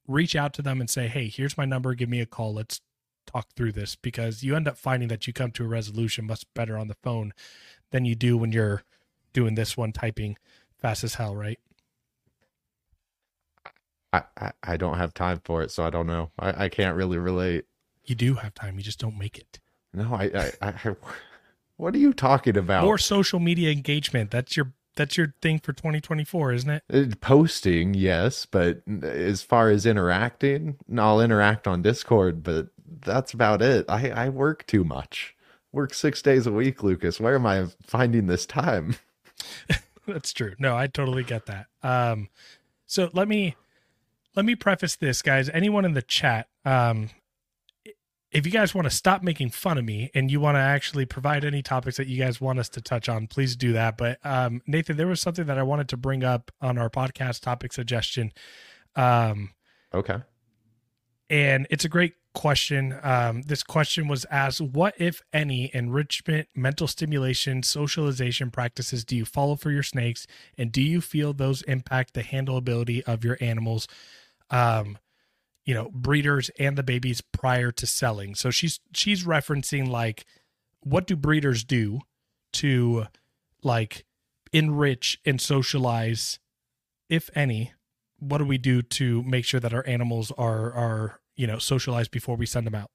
reach 0.07 0.37
out 0.37 0.53
to 0.53 0.63
them 0.63 0.81
and 0.81 0.91
say 0.91 1.09
hey 1.09 1.29
here's 1.29 1.57
my 1.57 1.65
number 1.65 1.95
give 1.95 2.09
me 2.09 2.21
a 2.21 2.27
call 2.27 2.53
let's 2.53 2.81
talk 3.27 3.49
through 3.57 3.73
this 3.73 3.97
because 3.97 4.43
you 4.43 4.57
end 4.57 4.69
up 4.69 4.77
finding 4.77 5.09
that 5.09 5.27
you 5.27 5.33
come 5.33 5.51
to 5.53 5.65
a 5.65 5.69
resolution 5.69 6.27
much 6.27 6.45
better 6.55 6.77
on 6.77 6.89
the 6.89 6.97
phone 7.03 7.33
than 7.93 8.05
you 8.05 8.15
do 8.15 8.37
when 8.37 8.53
you're 8.53 8.83
doing 9.33 9.55
this 9.55 9.77
one 9.77 9.93
typing 9.93 10.37
fast 10.81 11.05
as 11.05 11.15
hell, 11.15 11.35
right? 11.35 11.59
I, 14.13 14.23
I, 14.39 14.53
I 14.63 14.77
don't 14.77 14.99
have 14.99 15.15
time 15.15 15.41
for 15.45 15.63
it, 15.63 15.71
so 15.71 15.85
I 15.85 15.91
don't 15.91 16.07
know. 16.07 16.31
I, 16.39 16.65
I 16.65 16.69
can't 16.69 16.97
really 16.97 17.19
relate. 17.19 17.67
You 18.05 18.15
do 18.15 18.35
have 18.35 18.55
time, 18.55 18.77
you 18.77 18.83
just 18.83 18.99
don't 18.99 19.19
make 19.19 19.39
it. 19.39 19.61
No, 19.93 20.15
I, 20.15 20.51
I, 20.63 20.69
I 20.69 20.97
what 21.77 21.95
are 21.95 21.99
you 21.99 22.13
talking 22.13 22.57
about? 22.57 22.85
More 22.85 22.99
social 22.99 23.41
media 23.41 23.71
engagement. 23.71 24.31
That's 24.31 24.57
your 24.57 24.73
that's 24.97 25.17
your 25.17 25.35
thing 25.41 25.61
for 25.61 25.73
2024, 25.73 26.53
isn't 26.53 26.71
it? 26.71 26.83
Uh, 26.93 27.15
Posting, 27.21 27.95
yes, 27.95 28.45
but 28.47 28.83
as 29.03 29.43
far 29.43 29.71
as 29.71 29.87
interacting, 29.87 30.77
I'll 30.97 31.21
interact 31.21 31.67
on 31.67 31.83
Discord, 31.83 32.43
but 32.43 32.69
that's 32.87 33.33
about 33.33 33.63
it. 33.63 33.87
I, 33.89 34.11
I 34.11 34.29
work 34.29 34.67
too 34.67 34.85
much. 34.85 35.37
Work 35.73 35.95
six 35.95 36.21
days 36.21 36.47
a 36.47 36.53
week, 36.53 36.83
Lucas. 36.83 37.21
Where 37.21 37.37
am 37.37 37.47
I 37.47 37.67
finding 37.87 38.27
this 38.27 38.47
time? 38.47 38.97
That's 40.13 40.33
true. 40.33 40.55
No, 40.59 40.77
I 40.77 40.87
totally 40.87 41.25
get 41.25 41.47
that. 41.47 41.67
Um 41.83 42.29
so 42.87 43.11
let 43.13 43.29
me 43.29 43.57
let 44.37 44.45
me 44.45 44.55
preface 44.55 44.97
this, 44.97 45.23
guys. 45.23 45.49
Anyone 45.51 45.85
in 45.85 45.95
the 45.95 46.03
chat, 46.03 46.49
um 46.65 47.11
if 48.33 48.47
you 48.47 48.53
guys 48.53 48.75
want 48.77 48.85
to 48.89 48.95
stop 48.95 49.25
making 49.25 49.51
fun 49.51 49.77
of 49.77 49.85
me 49.85 50.09
and 50.15 50.31
you 50.31 50.39
want 50.39 50.55
to 50.55 50.61
actually 50.61 51.05
provide 51.05 51.45
any 51.45 51.63
topics 51.63 51.97
that 51.97 52.07
you 52.07 52.17
guys 52.17 52.41
want 52.41 52.61
us 52.61 52.69
to 52.69 52.81
touch 52.81 53.09
on, 53.09 53.27
please 53.27 53.57
do 53.57 53.73
that. 53.73 53.99
But 53.99 54.25
um, 54.25 54.63
Nathan, 54.69 54.97
there 54.97 55.09
was 55.09 55.21
something 55.21 55.47
that 55.47 55.59
I 55.59 55.65
wanted 55.65 55.89
to 55.89 55.97
bring 55.97 56.23
up 56.23 56.53
on 56.61 56.79
our 56.79 56.89
podcast 56.89 57.41
topic 57.41 57.73
suggestion. 57.73 58.31
Um, 58.95 59.51
Okay. 59.93 60.19
and 61.29 61.67
it's 61.71 61.85
a 61.85 61.89
great 61.89 62.15
question. 62.35 62.99
Um, 63.03 63.43
this 63.43 63.63
question 63.63 64.09
was 64.09 64.25
asked 64.31 64.61
What, 64.61 64.95
if 64.99 65.23
any, 65.33 65.71
enrichment, 65.75 66.49
mental 66.55 66.87
stimulation, 66.87 67.63
socialization 67.63 68.51
practices 68.51 69.05
do 69.05 69.17
you 69.17 69.25
follow 69.25 69.57
for 69.57 69.71
your 69.71 69.83
snakes? 69.83 70.27
And 70.57 70.73
do 70.73 70.83
you 70.83 71.01
feel 71.01 71.33
those 71.33 71.63
impact 71.63 72.15
the 72.15 72.23
handleability 72.23 73.03
of 73.03 73.25
your 73.25 73.37
animals? 73.41 73.89
Um, 74.51 74.99
you 75.65 75.75
know, 75.75 75.91
breeders 75.93 76.51
and 76.59 76.77
the 76.77 76.83
babies 76.83 77.21
prior 77.21 77.71
to 77.73 77.87
selling. 77.87 78.35
So 78.35 78.51
she's 78.51 78.81
she's 78.95 79.25
referencing 79.25 79.89
like 79.89 80.25
what 80.81 81.07
do 81.07 81.17
breeders 81.17 81.65
do 81.65 82.01
to 82.55 83.07
like 83.63 84.05
enrich 84.53 85.19
and 85.25 85.41
socialize, 85.41 86.39
if 87.09 87.31
any, 87.35 87.73
what 88.19 88.39
do 88.39 88.45
we 88.45 88.59
do 88.59 88.83
to 88.83 89.23
make 89.23 89.45
sure 89.45 89.61
that 89.61 89.75
our 89.75 89.87
animals 89.87 90.33
are 90.37 90.73
are 90.73 91.20
you 91.37 91.47
know 91.47 91.59
socialized 91.59 92.11
before 92.11 92.37
we 92.37 92.47
send 92.47 92.67
them 92.67 92.75
out 92.75 92.91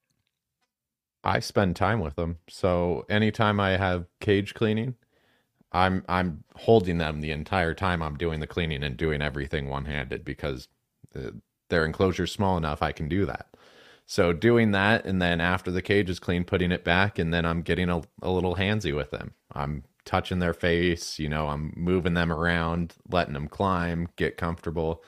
I 1.25 1.39
spend 1.39 1.75
time 1.75 1.99
with 1.99 2.15
them. 2.15 2.37
So 2.47 3.03
anytime 3.09 3.59
I 3.59 3.71
have 3.71 4.05
cage 4.21 4.53
cleaning, 4.53 4.93
I'm 5.71 6.05
I'm 6.07 6.43
holding 6.55 6.99
them 6.99 7.19
the 7.19 7.31
entire 7.31 7.73
time 7.73 8.03
I'm 8.03 8.15
doing 8.15 8.39
the 8.39 8.47
cleaning 8.47 8.83
and 8.83 8.95
doing 8.95 9.21
everything 9.21 9.67
one 9.67 9.85
handed 9.85 10.23
because 10.23 10.67
uh, 11.15 11.31
their 11.69 11.83
enclosure's 11.83 12.31
small 12.31 12.57
enough 12.57 12.83
I 12.83 12.91
can 12.91 13.09
do 13.09 13.25
that. 13.25 13.47
So 14.05 14.33
doing 14.33 14.71
that 14.71 15.05
and 15.05 15.19
then 15.19 15.41
after 15.41 15.71
the 15.71 15.81
cage 15.81 16.11
is 16.11 16.19
clean, 16.19 16.43
putting 16.43 16.71
it 16.71 16.83
back, 16.83 17.17
and 17.17 17.33
then 17.33 17.43
I'm 17.43 17.63
getting 17.63 17.89
a, 17.89 18.03
a 18.21 18.29
little 18.29 18.55
handsy 18.55 18.95
with 18.95 19.09
them. 19.09 19.33
I'm 19.51 19.83
touching 20.05 20.37
their 20.37 20.53
face, 20.53 21.17
you 21.17 21.27
know, 21.27 21.47
I'm 21.47 21.73
moving 21.75 22.13
them 22.13 22.31
around, 22.31 22.93
letting 23.09 23.33
them 23.33 23.47
climb, 23.47 24.09
get 24.15 24.37
comfortable, 24.37 25.03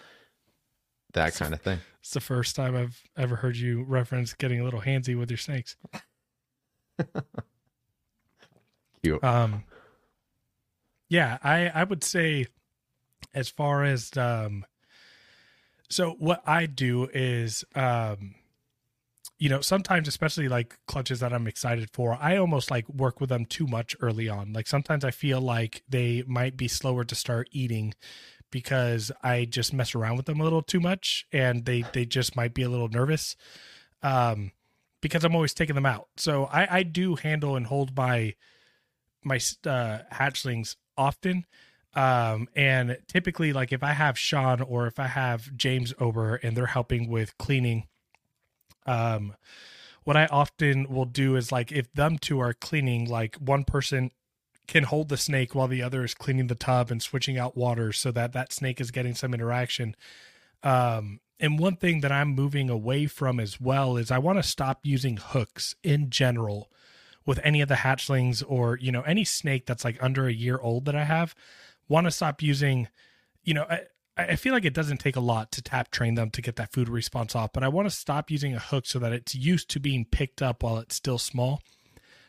that 1.18 1.34
kind 1.36 1.54
of 1.54 1.62
thing. 1.62 1.80
it's 2.00 2.12
the 2.12 2.20
first 2.22 2.56
time 2.56 2.76
i've 2.76 3.02
ever 3.18 3.36
heard 3.36 3.56
you 3.58 3.84
reference 3.84 4.34
getting 4.34 4.60
a 4.60 4.64
little 4.64 4.82
handsy 4.82 5.18
with 5.18 5.30
your 5.30 5.38
snakes 5.38 5.76
Cute. 9.04 9.24
um 9.24 9.64
yeah 11.10 11.38
i 11.44 11.68
i 11.68 11.84
would 11.84 12.04
say 12.04 12.46
as 13.34 13.50
far 13.50 13.84
as 13.84 14.16
um 14.18 14.66
so 15.90 16.12
what 16.20 16.42
i 16.48 16.66
do 16.66 17.08
is 17.14 17.64
um 17.76 18.36
you 19.40 19.50
know 19.50 19.62
sometimes 19.62 20.08
especially 20.08 20.48
like 20.50 20.78
clutches 20.88 21.20
that 21.20 21.32
i'm 21.32 21.48
excited 21.48 21.90
for 21.94 22.18
i 22.20 22.36
almost 22.38 22.72
like 22.72 22.90
work 22.90 23.22
with 23.22 23.30
them 23.30 23.46
too 23.46 23.68
much 23.68 23.96
early 24.02 24.28
on 24.28 24.52
like 24.54 24.68
sometimes 24.68 25.06
i 25.06 25.12
feel 25.12 25.40
like 25.40 25.84
they 25.88 26.24
might 26.28 26.58
be 26.58 26.68
slower 26.68 27.04
to 27.04 27.14
start 27.16 27.48
eating 27.52 27.94
because 28.52 29.12
i 29.24 29.46
just 29.46 29.74
mess 29.74 29.96
around 29.96 30.18
with 30.18 30.26
them 30.26 30.40
a 30.40 30.44
little 30.44 30.62
too 30.62 30.80
much 30.80 31.26
and 31.32 31.66
they 31.66 31.84
they 31.94 32.06
just 32.06 32.36
might 32.36 32.54
be 32.54 32.64
a 32.64 32.70
little 32.70 32.90
nervous 32.90 33.36
um 34.04 34.52
because 35.02 35.24
I'm 35.24 35.36
always 35.36 35.54
taking 35.54 35.76
them 35.76 35.86
out. 35.86 36.08
So 36.18 36.46
I, 36.46 36.80
I 36.80 36.84
do 36.84 37.16
handle 37.16 37.56
and 37.56 37.68
hold 37.68 37.96
my 37.96 38.36
my 39.24 39.36
uh, 39.36 40.00
hatchlings 40.14 40.76
often. 40.98 41.46
Um, 41.96 42.48
and 42.56 42.98
typically, 43.08 43.54
like 43.54 43.72
if 43.72 43.84
I 43.84 43.94
have 43.94 44.18
Sean 44.18 44.62
or 44.62 44.88
if 44.88 45.00
I 45.00 45.08
have 45.08 45.56
James 45.56 45.94
over 46.00 46.36
and 46.36 46.56
they're 46.56 46.68
helping 46.68 47.10
with 47.10 47.38
cleaning, 47.38 47.88
um, 48.86 49.36
what 50.04 50.16
I 50.16 50.28
often 50.28 50.88
will 50.90 51.06
do 51.06 51.36
is 51.36 51.52
like 51.52 51.72
if 51.72 51.92
them 51.94 52.18
two 52.18 52.40
are 52.40 52.54
cleaning, 52.54 53.10
like 53.10 53.36
one 53.36 53.64
person 53.64 54.12
can 54.68 54.84
hold 54.84 55.10
the 55.10 55.18
snake 55.18 55.56
while 55.56 55.68
the 55.68 55.82
other 55.82 56.04
is 56.04 56.14
cleaning 56.14 56.48
the 56.48 56.56
tub 56.56 56.92
and 56.92 57.02
switching 57.02 57.38
out 57.38 57.56
water 57.56 57.92
so 57.94 58.12
that 58.12 58.34
that 58.34 58.52
snake 58.52 58.82
is 58.82 58.92
getting 58.92 59.16
some 59.16 59.34
interaction. 59.34 59.96
Um, 60.64 61.20
and 61.40 61.60
one 61.60 61.76
thing 61.76 62.02
that 62.02 62.12
I'm 62.12 62.30
moving 62.30 62.70
away 62.70 63.06
from 63.06 63.40
as 63.40 63.62
well 63.62 63.96
is 63.96 64.12
I 64.12 64.18
want 64.18 64.40
to 64.40 64.44
stop 64.44 64.80
using 64.84 65.18
hooks 65.18 65.76
in 65.84 66.10
general 66.10 66.70
with 67.26 67.40
any 67.44 67.62
of 67.62 67.70
the 67.70 67.76
hatchlings 67.76 68.44
or, 68.48 68.78
you 68.78 68.92
know, 68.92 69.02
any 69.02 69.24
snake 69.24 69.66
that's 69.66 69.86
like 69.86 70.02
under 70.02 70.28
a 70.28 70.34
year 70.34 70.58
old 70.58 70.86
that 70.86 70.96
I 70.96 71.04
have. 71.04 71.36
Want 71.88 72.06
to 72.06 72.12
stop 72.12 72.42
using, 72.42 72.88
you 73.44 73.54
know, 73.54 73.66
I, 73.70 73.82
I 74.18 74.36
feel 74.36 74.54
like 74.54 74.66
it 74.66 74.74
doesn't 74.74 74.98
take 74.98 75.16
a 75.16 75.22
lot 75.22 75.52
to 75.54 75.62
tap 75.62 75.92
train 75.92 76.16
them 76.16 76.32
to 76.32 76.42
get 76.42 76.56
that 76.56 76.74
food 76.74 76.90
response 76.90 77.36
off, 77.36 77.54
but 77.54 77.64
I 77.64 77.68
want 77.68 77.88
to 77.88 77.96
stop 77.96 78.32
using 78.32 78.56
a 78.56 78.60
hook 78.60 78.86
so 78.86 78.98
that 79.00 79.14
it's 79.14 79.36
used 79.36 79.70
to 79.70 79.80
being 79.80 80.06
picked 80.06 80.42
up 80.42 80.64
while 80.64 80.80
it's 80.80 80.96
still 80.96 81.20
small. 81.20 81.62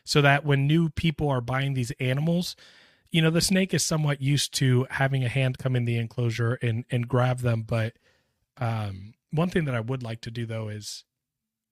So 0.09 0.23
that 0.23 0.43
when 0.43 0.65
new 0.65 0.89
people 0.89 1.29
are 1.29 1.39
buying 1.39 1.75
these 1.75 1.91
animals, 1.99 2.55
you 3.11 3.21
know, 3.21 3.29
the 3.29 3.41
snake 3.41 3.75
is 3.75 3.85
somewhat 3.85 4.23
used 4.23 4.55
to 4.55 4.87
having 4.89 5.23
a 5.23 5.29
hand 5.29 5.59
come 5.59 5.75
in 5.75 5.85
the 5.85 5.99
enclosure 5.99 6.57
and 6.63 6.83
and 6.89 7.07
grab 7.07 7.41
them, 7.41 7.61
but 7.61 7.93
um, 8.57 9.13
one 9.29 9.51
thing 9.51 9.65
that 9.65 9.75
I 9.75 9.81
would 9.81 10.01
like 10.01 10.21
to 10.21 10.31
do 10.31 10.47
though 10.47 10.67
is, 10.67 11.03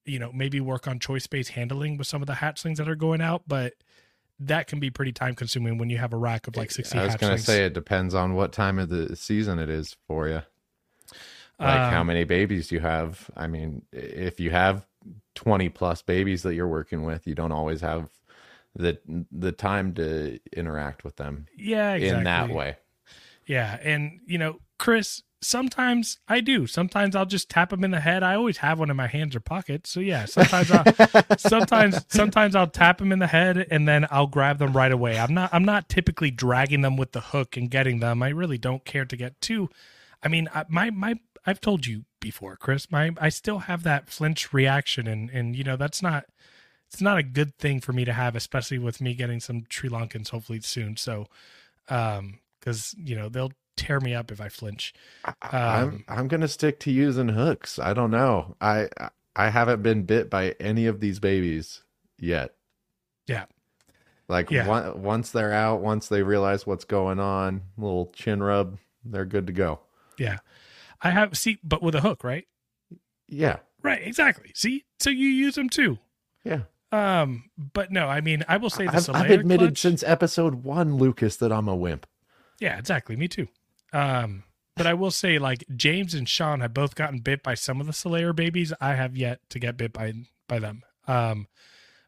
you 0.06 0.19
know, 0.19 0.32
maybe 0.32 0.62
work 0.62 0.88
on 0.88 1.00
choice 1.00 1.23
space 1.23 1.47
handling 1.47 1.97
with 1.97 2.06
some 2.06 2.21
of 2.21 2.28
the 2.28 2.34
hatchlings 2.34 2.76
that 2.76 2.88
are 2.88 2.93
going 2.93 3.21
out, 3.21 3.41
but 3.47 3.73
that 4.39 4.67
can 4.67 4.80
be 4.80 4.91
pretty 4.91 5.13
time 5.13 5.34
consuming 5.34 5.80
when 5.80 5.89
you 5.89 5.97
have 5.97 6.13
a 6.13 6.17
rack 6.17 6.45
of 6.45 6.56
like 6.56 6.69
60 6.69 6.95
I 6.95 7.06
was 7.06 7.15
going 7.15 7.36
to 7.36 7.41
say 7.41 7.65
it 7.65 7.73
depends 7.73 8.13
on 8.13 8.36
what 8.36 8.52
time 8.52 8.78
of 8.78 8.89
the 8.89 9.15
season 9.15 9.58
it 9.58 9.67
is 9.71 9.97
for 10.06 10.28
you. 10.28 10.43
Like 11.60 11.80
um, 11.80 11.91
how 11.91 12.04
many 12.04 12.23
babies 12.23 12.71
you 12.71 12.82
have. 12.82 13.32
I 13.36 13.47
mean, 13.47 13.82
if 13.91 14.39
you 14.39 14.52
have 14.52 14.86
20 15.34 15.69
plus 15.69 16.04
babies 16.04 16.43
that 16.43 16.54
you're 16.54 16.67
working 16.67 17.02
with, 17.02 17.26
you 17.26 17.34
don't 17.34 17.52
always 17.52 17.82
have 17.82 18.12
the 18.78 19.00
the 19.32 19.52
time 19.52 19.94
to 19.96 20.40
interact 20.56 21.04
with 21.04 21.18
them. 21.18 21.48
Yeah, 21.58 21.94
exactly. 21.94 22.18
in 22.18 22.24
that 22.24 22.50
way. 22.50 22.78
Yeah, 23.46 23.78
and 23.82 24.20
you 24.26 24.38
know, 24.38 24.60
Chris, 24.78 25.24
sometimes 25.42 26.20
I 26.28 26.42
do. 26.42 26.68
Sometimes 26.68 27.16
I'll 27.16 27.26
just 27.26 27.50
tap 27.50 27.72
them 27.72 27.84
in 27.84 27.92
the 27.92 28.00
head. 28.00 28.24
I 28.24 28.36
always 28.36 28.58
have 28.58 28.80
one 28.80 28.90
in 28.90 28.96
my 28.96 29.08
hands 29.08 29.36
or 29.36 29.40
pocket. 29.40 29.88
So 29.88 30.00
yeah, 30.00 30.26
sometimes 30.26 30.72
I 30.72 31.24
sometimes 31.38 32.06
sometimes 32.10 32.56
I'll 32.56 32.68
tap 32.68 33.00
them 33.00 33.12
in 33.12 33.20
the 33.20 33.28
head 33.28 33.68
and 33.70 33.88
then 33.88 34.08
I'll 34.12 34.28
grab 34.28 34.60
them 34.60 34.74
right 34.74 34.92
away. 34.92 35.20
I'm 35.20 35.34
not 35.34 35.50
I'm 35.54 35.66
not 35.66 35.90
typically 35.90 36.32
dragging 36.32 36.82
them 36.82 36.96
with 36.98 37.12
the 37.12 37.22
hook 37.22 37.58
and 37.58 37.70
getting 37.70 38.00
them. 38.00 38.24
I 38.24 38.30
really 38.30 38.58
don't 38.58 38.86
care 38.86 39.06
to 39.06 39.18
get 39.18 39.40
too 39.42 39.70
I 40.24 40.28
mean, 40.28 40.50
my 40.68 40.90
my 40.90 41.16
I've 41.46 41.62
told 41.62 41.86
you 41.86 42.04
before, 42.20 42.56
Chris. 42.58 42.92
My 42.92 43.12
I 43.20 43.30
still 43.30 43.60
have 43.60 43.84
that 43.84 44.10
flinch 44.10 44.54
reaction 44.54 45.08
and 45.08 45.30
and 45.30 45.56
you 45.56 45.63
know, 45.63 45.78
that's 45.78 46.02
not 46.02 46.26
it's 46.91 47.02
not 47.02 47.17
a 47.17 47.23
good 47.23 47.56
thing 47.58 47.80
for 47.80 47.93
me 47.93 48.06
to 48.06 48.13
have 48.13 48.36
especially 48.36 48.80
with 48.80 49.02
me 49.02 49.13
getting 49.13 49.39
some 49.39 49.65
Sri 49.69 49.89
Lankans 49.89 50.30
hopefully 50.30 50.62
soon. 50.62 50.97
So 50.97 51.28
um 51.89 52.39
cuz 52.62 52.95
you 52.97 53.15
know, 53.15 53.30
they'll 53.30 53.54
tear 53.76 54.00
me 54.00 54.13
up 54.13 54.32
if 54.32 54.41
I 54.41 54.50
flinch. 54.50 54.93
Um, 55.26 55.34
I'm 55.52 56.06
I'm 56.08 56.28
gonna 56.28 56.47
stick 56.47 56.80
to 56.82 56.91
using 56.91 57.30
hooks. 57.30 57.80
I 57.80 57.93
don't 57.93 58.12
know. 58.12 58.56
I 58.60 58.89
I 59.36 59.50
haven't 59.50 59.84
been 59.84 60.04
bit 60.04 60.30
by 60.30 60.56
any 60.60 60.88
of 60.88 61.00
these 61.00 61.19
babies 61.19 61.84
yet. 62.17 62.56
Yeah. 63.28 63.45
Like 64.28 64.52
yeah. 64.52 64.67
One, 64.67 65.02
once 65.02 65.32
they're 65.32 65.54
out, 65.54 65.82
once 65.82 66.08
they 66.08 66.23
realize 66.23 66.65
what's 66.65 66.86
going 66.86 67.19
on, 67.19 67.62
little 67.78 68.08
chin 68.13 68.41
rub, 68.43 68.78
they're 69.06 69.26
good 69.26 69.47
to 69.47 69.54
go. 69.54 69.80
Yeah. 70.17 70.39
I 71.02 71.12
have 71.12 71.38
see, 71.38 71.60
but 71.63 71.84
with 71.84 71.95
a 71.95 72.02
hook, 72.02 72.23
right? 72.23 72.47
Yeah. 73.28 73.58
Right. 73.84 74.02
Exactly. 74.06 74.52
See, 74.56 74.86
so 75.00 75.10
you 75.10 75.30
use 75.30 75.56
them 75.56 75.69
too. 75.69 76.00
Yeah. 76.43 76.62
Um, 76.91 77.50
but 77.58 77.91
no, 77.91 78.08
I 78.08 78.21
mean, 78.21 78.43
I 78.47 78.58
will 78.58 78.69
say 78.69 78.88
this. 78.88 79.10
I've, 79.10 79.15
I've 79.15 79.32
admitted 79.32 79.69
clutch, 79.69 79.82
since 79.82 80.04
episode 80.04 80.63
one, 80.63 80.95
Lucas, 80.95 81.36
that 81.38 81.52
I'm 81.52 81.67
a 81.67 81.76
wimp. 81.76 82.08
Yeah, 82.60 82.78
exactly. 82.78 83.15
Me 83.15 83.28
too. 83.28 83.47
Um, 83.93 84.43
but 84.76 84.88
I 84.88 84.93
will 84.93 85.12
say, 85.12 85.39
like 85.39 85.65
James 85.76 86.13
and 86.13 86.30
Sean 86.30 86.62
have 86.62 86.73
both 86.73 86.95
gotten 86.95 87.19
bit 87.19 87.43
by 87.43 87.56
some 87.56 87.82
of 87.82 87.88
the 87.88 87.93
Selayar 87.93 88.36
babies. 88.36 88.73
I 88.80 88.93
have 88.93 89.17
yet 89.17 89.41
to 89.50 89.60
get 89.60 89.78
bit 89.78 89.91
by 89.93 90.13
by 90.47 90.60
them. 90.60 90.84
Um, 91.08 91.47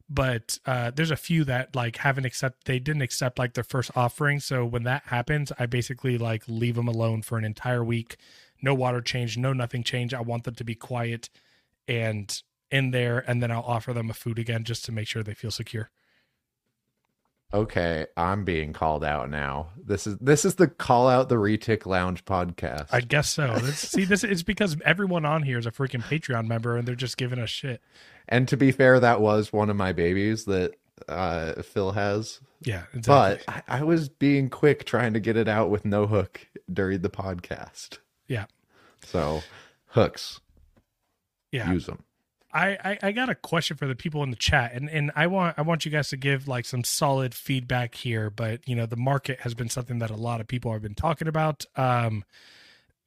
but 0.10 0.58
uh, 0.66 0.92
there's 0.92 1.12
a 1.12 1.16
few 1.16 1.44
that 1.44 1.76
like 1.76 1.98
haven't 1.98 2.26
accept. 2.26 2.66
They 2.66 2.80
didn't 2.80 3.02
accept 3.02 3.38
like 3.38 3.54
their 3.54 3.64
first 3.64 3.92
offering. 3.96 4.40
So 4.40 4.66
when 4.66 4.84
that 4.84 5.04
happens, 5.06 5.52
I 5.60 5.66
basically 5.66 6.18
like 6.18 6.44
leave 6.48 6.76
them 6.76 6.88
alone 6.88 7.22
for 7.22 7.38
an 7.38 7.46
entire 7.46 7.84
week. 7.84 8.18
No 8.62 8.74
water 8.74 9.02
change, 9.02 9.38
no 9.38 9.54
nothing 9.54 9.84
change. 9.84 10.14
I 10.14 10.22
want 10.22 10.44
them 10.44 10.56
to 10.56 10.64
be 10.64 10.76
quiet 10.76 11.30
and 11.88 12.42
in 12.72 12.92
there, 12.92 13.24
and 13.28 13.42
then 13.42 13.52
I'll 13.52 13.62
offer 13.62 13.94
them 13.94 14.10
a 14.10 14.14
food 14.14 14.40
again 14.40 14.64
just 14.64 14.86
to 14.86 14.92
make 14.92 15.08
sure 15.08 15.24
they 15.24 15.34
feel 15.34 15.52
secure 15.52 15.90
okay, 17.54 18.08
I'm 18.16 18.44
being 18.44 18.74
called 18.74 19.04
out 19.04 19.30
now. 19.30 19.70
This 19.78 20.08
is 20.08 20.18
this 20.20 20.46
is 20.46 20.56
the 20.56 20.68
call 20.68 21.08
out 21.08 21.30
the 21.30 21.36
retic 21.36 21.86
lounge 21.86 22.26
podcast. 22.26 22.88
I 22.92 23.02
guess 23.02 23.30
so. 23.30 23.58
see, 23.72 24.06
this 24.06 24.24
is 24.24 24.44
because 24.44 24.78
everyone 24.86 25.26
on 25.26 25.44
here 25.44 25.58
is 25.58 25.66
a 25.66 25.72
freaking 25.72 26.04
Patreon 26.04 26.48
member, 26.48 26.78
and 26.78 26.88
they're 26.88 26.96
just 26.96 27.18
giving 27.18 27.40
us 27.40 27.50
shit. 27.50 27.82
And 28.28 28.48
to 28.48 28.58
be 28.58 28.72
fair, 28.72 29.00
that 29.00 29.22
was 29.22 29.52
one 29.52 29.70
of 29.70 29.76
my 29.76 29.94
babies 29.94 30.46
that 30.46 30.76
uh, 31.08 31.62
Phil 31.64 31.92
has. 31.92 32.40
Yeah, 32.62 32.84
exactly. 32.94 33.44
But 33.46 33.64
I, 33.68 33.80
I 33.80 33.84
was 33.84 34.10
being 34.10 34.50
quick 34.50 34.86
trying 34.86 35.14
to 35.14 35.20
get 35.20 35.38
it 35.38 35.48
out 35.48 35.70
with 35.70 35.86
no 35.86 36.08
hook 36.08 36.48
during 36.72 37.02
the 37.02 37.10
podcast. 37.10 38.00
Yeah. 38.28 38.46
So 39.06 39.42
hooks. 39.88 40.42
Yeah. 41.52 41.72
Use 41.72 41.88
them. 41.88 42.04
I, 42.52 42.78
I, 42.84 42.98
I 43.04 43.12
got 43.12 43.30
a 43.30 43.36
question 43.36 43.78
for 43.78 43.86
the 43.86 43.96
people 43.96 44.24
in 44.24 44.32
the 44.32 44.36
chat, 44.36 44.74
and, 44.74 44.90
and 44.90 45.12
I 45.16 45.28
want 45.28 45.58
I 45.58 45.62
want 45.62 45.86
you 45.86 45.92
guys 45.92 46.10
to 46.10 46.18
give 46.18 46.48
like 46.48 46.66
some 46.66 46.84
solid 46.84 47.36
feedback 47.36 47.96
here. 47.96 48.30
But 48.30 48.68
you 48.68 48.76
know, 48.76 48.86
the 48.86 48.96
market 48.96 49.42
has 49.42 49.54
been 49.54 49.70
something 49.70 50.00
that 50.00 50.10
a 50.10 50.16
lot 50.16 50.42
of 50.42 50.48
people 50.48 50.72
have 50.74 50.82
been 50.82 50.96
talking 50.96 51.28
about. 51.28 51.66
Um, 51.76 52.24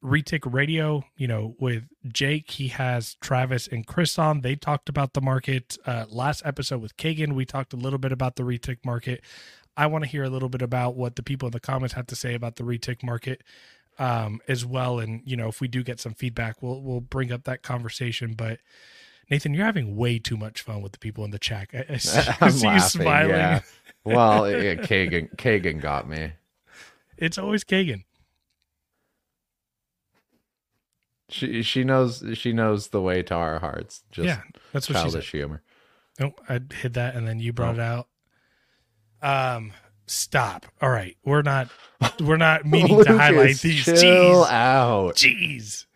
Retic 0.03 0.53
Radio, 0.53 1.05
you 1.17 1.29
know, 1.29 1.55
with 1.61 1.85
Jake, 2.13 2.51
he 2.51 2.69
has 2.69 3.15
Travis 3.21 3.69
and 3.69 3.87
Chris 3.87 4.19
on. 4.19 4.41
They 4.41 4.57
talked 4.57 4.89
about 4.89 5.13
the 5.13 5.21
market. 5.21 5.79
Uh, 5.87 6.07
last 6.09 6.43
episode 6.45 6.81
with 6.81 6.97
Kagan, 6.97 7.35
we 7.35 7.45
talked 7.45 7.73
a 7.73 7.77
little 7.77 8.01
bit 8.01 8.11
about 8.11 8.35
the 8.37 8.43
Retic 8.43 8.79
market. 8.85 9.23
I 9.77 9.87
want 9.87 10.05
to 10.05 10.11
hear 10.11 10.25
a 10.25 10.29
little 10.29 10.49
bit 10.49 10.61
about 10.61 10.97
what 10.97 11.17
the 11.17 11.23
people 11.23 11.47
in 11.47 11.53
the 11.53 11.61
comments 11.61 11.95
have 11.95 12.09
to 12.09 12.17
say 12.17 12.35
about 12.35 12.57
the 12.57 12.65
Retic 12.65 13.03
market 13.03 13.43
um, 13.99 14.41
as 14.49 14.65
well. 14.65 14.99
And 14.99 15.23
you 15.25 15.37
know, 15.37 15.49
if 15.49 15.61
we 15.61 15.69
do 15.69 15.83
get 15.83 16.01
some 16.01 16.15
feedback, 16.15 16.63
we'll 16.63 16.81
we'll 16.81 17.01
bring 17.01 17.33
up 17.33 17.45
that 17.45 17.63
conversation. 17.63 18.35
But 18.35 18.59
Nathan, 19.31 19.55
you're 19.55 19.65
having 19.65 19.97
way 19.97 20.19
too 20.19 20.37
much 20.37 20.63
fun 20.63 20.83
with 20.83 20.93
the 20.93 20.99
people 20.99 21.25
in 21.25 21.31
the 21.31 21.39
chat. 21.39 21.69
I, 21.73 21.85
I 21.89 21.97
see, 21.99 22.31
I'm 22.41 22.51
see 22.51 22.67
laughing, 22.67 22.73
you 22.73 22.81
smiling. 22.81 23.31
Yeah. 23.31 23.61
Well, 24.05 24.51
yeah, 24.51 24.75
Kagan, 24.75 25.35
Kagan 25.37 25.81
got 25.81 26.09
me. 26.09 26.33
It's 27.17 27.39
always 27.39 27.65
Kagan. 27.65 28.05
She 31.29 31.63
she 31.63 31.83
knows 31.83 32.23
she 32.35 32.53
knows 32.53 32.89
the 32.89 33.01
way 33.01 33.23
to 33.23 33.35
our 33.35 33.59
hearts. 33.59 34.03
Just 34.11 34.27
yeah, 34.27 34.43
that's 34.73 34.89
what 34.89 34.97
childish 34.97 35.25
she 35.25 35.31
said. 35.31 35.39
humor. 35.39 35.63
Nope, 36.21 36.41
I 36.47 36.61
hid 36.75 36.93
that, 36.95 37.15
and 37.15 37.27
then 37.27 37.41
you 37.41 37.55
brought 37.55 37.79
oh. 37.79 38.07
it 39.23 39.23
out. 39.23 39.57
Um, 39.57 39.73
stop. 40.07 40.67
All 40.83 40.91
right, 40.91 41.17
we're 41.25 41.43
not 41.43 41.71
we're 42.21 42.37
not 42.37 42.67
meaning 42.67 43.03
to 43.05 43.17
highlight 43.17 43.59
these. 43.61 43.85
Chill 43.85 43.95
Jeez. 43.95 44.51
out. 44.51 45.17
Jeez. 45.17 45.87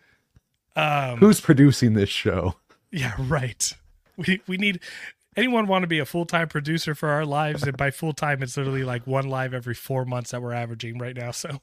Um, 0.75 1.19
Who's 1.19 1.41
producing 1.41 1.95
this 1.95 2.11
show? 2.11 2.55
Yeah, 2.97 3.15
right. 3.19 3.73
We 4.17 4.41
we 4.47 4.57
need 4.57 4.81
anyone 5.37 5.67
want 5.67 5.83
to 5.83 5.87
be 5.87 5.99
a 5.99 6.07
full 6.07 6.25
time 6.25 6.49
producer 6.49 6.95
for 6.95 7.11
our 7.11 7.27
lives, 7.27 7.63
and 7.63 7.77
by 7.77 7.91
full 7.91 8.15
time, 8.15 8.43
it's 8.43 8.57
literally 8.57 8.85
like 8.85 9.07
one 9.07 9.29
live 9.29 9.53
every 9.53 9.75
four 9.75 10.05
months 10.05 10.31
that 10.31 10.41
we're 10.41 10.55
averaging 10.55 10.99
right 10.99 11.15
now. 11.15 11.31
So 11.31 11.61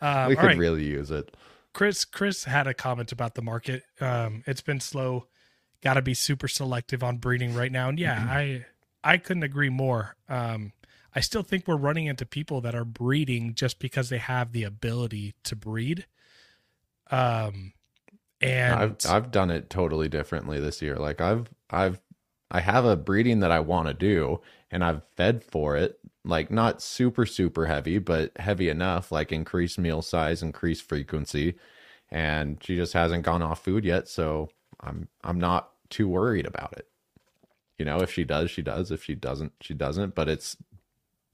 um, 0.00 0.28
we 0.28 0.36
could 0.36 0.46
right. 0.46 0.58
really 0.58 0.84
use 0.84 1.10
it. 1.10 1.36
Chris 1.74 2.04
Chris 2.04 2.44
had 2.44 2.66
a 2.66 2.74
comment 2.74 3.12
about 3.12 3.34
the 3.34 3.42
market. 3.42 3.82
Um, 4.00 4.42
it's 4.46 4.62
been 4.62 4.80
slow. 4.80 5.26
Got 5.82 5.94
to 5.94 6.02
be 6.02 6.14
super 6.14 6.48
selective 6.48 7.02
on 7.02 7.18
breeding 7.18 7.54
right 7.54 7.70
now, 7.70 7.90
and 7.90 7.98
yeah, 7.98 8.16
mm-hmm. 8.16 8.30
I 8.30 8.66
I 9.04 9.18
couldn't 9.18 9.42
agree 9.42 9.70
more. 9.70 10.16
Um, 10.28 10.72
I 11.14 11.20
still 11.20 11.42
think 11.42 11.66
we're 11.66 11.76
running 11.76 12.06
into 12.06 12.24
people 12.24 12.60
that 12.62 12.74
are 12.74 12.84
breeding 12.84 13.54
just 13.54 13.78
because 13.78 14.08
they 14.08 14.18
have 14.18 14.52
the 14.52 14.62
ability 14.62 15.34
to 15.44 15.56
breed. 15.56 16.06
Um, 17.10 17.72
and 18.40 18.74
I've 18.74 18.96
I've 19.06 19.30
done 19.30 19.50
it 19.50 19.70
totally 19.70 20.08
differently 20.08 20.60
this 20.60 20.82
year. 20.82 20.96
Like 20.96 21.20
I've 21.20 21.48
I've 21.70 22.00
I 22.50 22.60
have 22.60 22.84
a 22.84 22.96
breeding 22.96 23.40
that 23.40 23.52
I 23.52 23.60
want 23.60 23.88
to 23.88 23.94
do 23.94 24.40
and 24.70 24.84
I've 24.84 25.02
fed 25.16 25.44
for 25.44 25.76
it, 25.76 25.98
like 26.24 26.50
not 26.50 26.82
super 26.82 27.26
super 27.26 27.66
heavy, 27.66 27.98
but 27.98 28.32
heavy 28.38 28.68
enough, 28.68 29.12
like 29.12 29.32
increased 29.32 29.78
meal 29.78 30.02
size, 30.02 30.42
increased 30.42 30.88
frequency, 30.88 31.56
and 32.10 32.62
she 32.62 32.76
just 32.76 32.92
hasn't 32.94 33.24
gone 33.24 33.42
off 33.42 33.64
food 33.64 33.84
yet, 33.84 34.08
so 34.08 34.50
I'm 34.80 35.08
I'm 35.24 35.38
not 35.40 35.70
too 35.90 36.08
worried 36.08 36.46
about 36.46 36.74
it. 36.76 36.86
You 37.78 37.84
know, 37.86 38.00
if 38.00 38.12
she 38.12 38.24
does, 38.24 38.50
she 38.50 38.62
does. 38.62 38.90
If 38.90 39.04
she 39.04 39.14
doesn't, 39.14 39.52
she 39.60 39.74
doesn't. 39.74 40.14
But 40.14 40.28
it's 40.28 40.56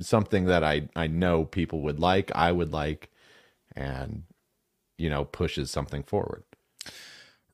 something 0.01 0.47
that 0.47 0.65
I 0.65 0.89
I 0.97 1.07
know 1.09 1.45
people 1.47 1.83
would 1.83 2.01
like, 2.01 2.33
I 2.35 2.53
would 2.53 2.73
like, 2.73 3.11
and 3.77 4.25
you 4.99 5.11
know, 5.11 5.27
pushes 5.27 5.71
something 5.73 6.05
forward. 6.05 6.45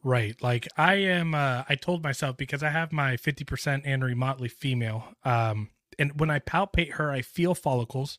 Right. 0.04 0.40
Like 0.42 0.66
I 0.76 0.94
am 0.94 1.34
uh 1.34 1.62
I 1.68 1.76
told 1.76 2.02
myself 2.02 2.36
because 2.36 2.62
I 2.62 2.70
have 2.70 2.92
my 2.92 3.16
50% 3.16 3.86
Anery 3.86 4.16
Motley 4.16 4.48
female 4.48 5.14
um 5.24 5.70
and 5.98 6.18
when 6.18 6.30
I 6.30 6.40
palpate 6.40 6.94
her 6.94 7.10
I 7.10 7.22
feel 7.22 7.54
follicles 7.54 8.18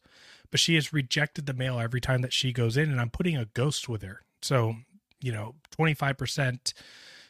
but 0.50 0.60
she 0.60 0.76
has 0.76 0.94
rejected 0.94 1.46
the 1.46 1.54
male 1.54 1.80
every 1.80 2.00
time 2.00 2.22
that 2.22 2.32
she 2.32 2.54
goes 2.54 2.78
in 2.78 2.90
and 2.90 3.02
I'm 3.02 3.10
putting 3.10 3.36
a 3.36 3.46
ghost 3.46 3.90
with 3.90 4.04
her. 4.04 4.22
So, 4.42 4.76
you 5.20 5.32
know, 5.32 5.56
25% 5.78 6.74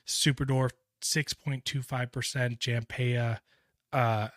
super 0.05 0.45
dwarf, 0.45 0.71
6.25% 1.01 2.59
Jampea 2.59 3.39
uh 3.91 4.27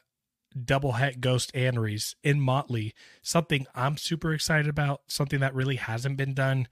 double 0.64 0.92
het 0.92 1.20
ghost 1.20 1.54
Anneries 1.54 2.16
in 2.22 2.40
Motley, 2.40 2.94
something 3.20 3.66
I'm 3.74 3.98
super 3.98 4.32
excited 4.32 4.68
about, 4.68 5.02
something 5.08 5.40
that 5.40 5.54
really 5.54 5.76
hasn't 5.76 6.16
been 6.16 6.32
done 6.32 6.68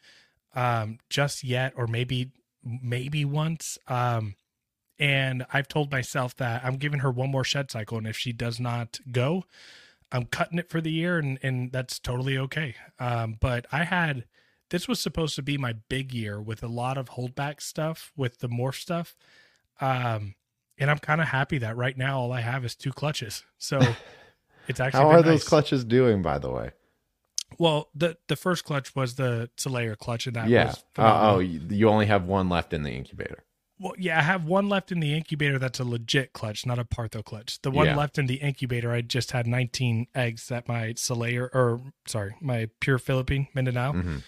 um 0.55 0.99
just 1.11 1.45
yet 1.45 1.75
or 1.77 1.87
maybe 1.87 2.31
maybe 2.65 3.25
once. 3.25 3.79
Um, 3.89 4.35
and 4.99 5.45
I've 5.53 5.69
told 5.69 5.91
myself 5.91 6.37
that 6.37 6.65
I'm 6.65 6.77
giving 6.77 7.01
her 7.01 7.11
one 7.11 7.31
more 7.31 7.45
shed 7.45 7.71
cycle, 7.71 7.99
and 7.99 8.07
if 8.07 8.17
she 8.17 8.33
does 8.33 8.61
not 8.61 9.01
go, 9.11 9.45
I'm 10.13 10.27
cutting 10.27 10.59
it 10.59 10.71
for 10.71 10.81
the 10.81 10.93
year, 10.93 11.19
and 11.19 11.39
and 11.43 11.73
that's 11.73 11.99
totally 11.99 12.39
okay. 12.39 12.77
Um, 12.99 13.37
but 13.41 13.67
I 13.73 13.85
had 13.85 14.25
this 14.71 14.89
was 14.89 15.01
supposed 15.01 15.37
to 15.37 15.43
be 15.43 15.59
my 15.59 15.75
big 15.89 16.13
year 16.13 16.41
with 16.41 16.63
a 16.63 16.69
lot 16.69 16.97
of 16.97 17.11
holdback 17.11 17.61
stuff 17.61 18.13
with 18.17 18.39
the 18.39 18.49
morph 18.49 18.81
stuff. 18.81 19.17
Um, 19.81 20.35
and 20.79 20.91
I'm 20.91 20.99
kind 20.99 21.21
of 21.21 21.29
happy 21.29 21.59
that 21.59 21.77
right 21.77 21.97
now 21.97 22.19
all 22.19 22.33
I 22.33 22.41
have 22.41 22.65
is 22.65 22.75
two 22.75 22.93
clutches. 22.93 23.45
So 23.59 23.81
it's 24.69 24.81
actually 24.81 25.03
how 25.03 25.11
are 25.11 25.17
nice. 25.17 25.25
those 25.25 25.45
clutches 25.45 25.85
doing, 25.85 26.23
by 26.23 26.39
the 26.39 26.51
way? 26.51 26.71
Well, 27.59 27.89
the 27.95 28.17
the 28.29 28.37
first 28.37 28.65
clutch 28.65 28.95
was 28.95 29.15
the 29.17 29.51
Selayar 29.57 29.97
clutch, 29.97 30.27
and 30.27 30.37
that 30.37 30.49
yeah. 30.49 30.67
was 30.67 30.85
Uh, 30.99 31.35
oh, 31.35 31.39
you 31.39 31.89
only 31.89 32.07
have 32.07 32.25
one 32.25 32.49
left 32.49 32.73
in 32.73 32.83
the 32.83 32.91
incubator. 32.91 33.45
Well, 33.81 33.95
yeah, 33.99 34.19
I 34.19 34.23
have 34.23 34.45
one 34.45 34.69
left 34.69 34.93
in 34.93 35.01
the 35.01 35.13
incubator 35.15 35.59
that's 35.59 35.81
a 35.81 35.85
legit 35.85 36.33
clutch, 36.33 36.65
not 36.65 36.79
a 36.79 36.85
Partho 36.85 37.25
clutch. 37.25 37.61
The 37.63 37.73
one 37.73 37.87
Yeah. 37.87 37.97
left 37.97 38.19
in 38.19 38.27
the 38.27 38.37
incubator, 38.37 38.93
I 38.93 39.01
just 39.01 39.33
had 39.33 39.49
19 39.49 40.07
eggs 40.15 40.47
that 40.47 40.69
my 40.69 40.93
Selayar, 40.93 41.49
or 41.53 41.81
sorry, 42.07 42.37
my 42.41 42.69
pure 42.81 42.99
Philippine 42.99 43.49
Mindanao. 43.53 43.93
hmm 43.93 44.19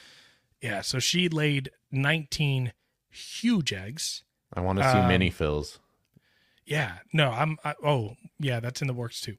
Yeah, 0.60 0.80
so 0.80 0.98
she 0.98 1.28
laid 1.28 1.70
19 1.92 2.72
huge 3.08 3.72
eggs. 3.72 4.24
I 4.52 4.60
want 4.60 4.78
to 4.78 4.90
see 4.90 4.98
Um, 4.98 5.08
mini 5.08 5.30
Phils. 5.30 5.78
Yeah, 6.64 6.98
no, 7.12 7.30
I'm, 7.30 7.56
I, 7.64 7.74
oh, 7.84 8.16
yeah, 8.40 8.58
that's 8.58 8.80
in 8.80 8.88
the 8.88 8.94
works 8.94 9.20
too. 9.20 9.36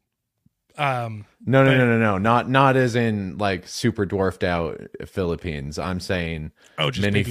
Um, 0.77 1.25
No, 1.45 1.63
no, 1.63 1.71
but- 1.71 1.77
no, 1.77 1.85
no, 1.85 1.97
no. 1.97 2.17
Not 2.17 2.49
not 2.49 2.75
as 2.77 2.95
in 2.95 3.37
like 3.37 3.67
super 3.67 4.05
dwarfed 4.05 4.43
out 4.43 4.79
Philippines. 5.07 5.79
I'm 5.79 5.99
saying 5.99 6.51
oh, 6.77 6.91
just 6.91 7.01
mini 7.05 7.23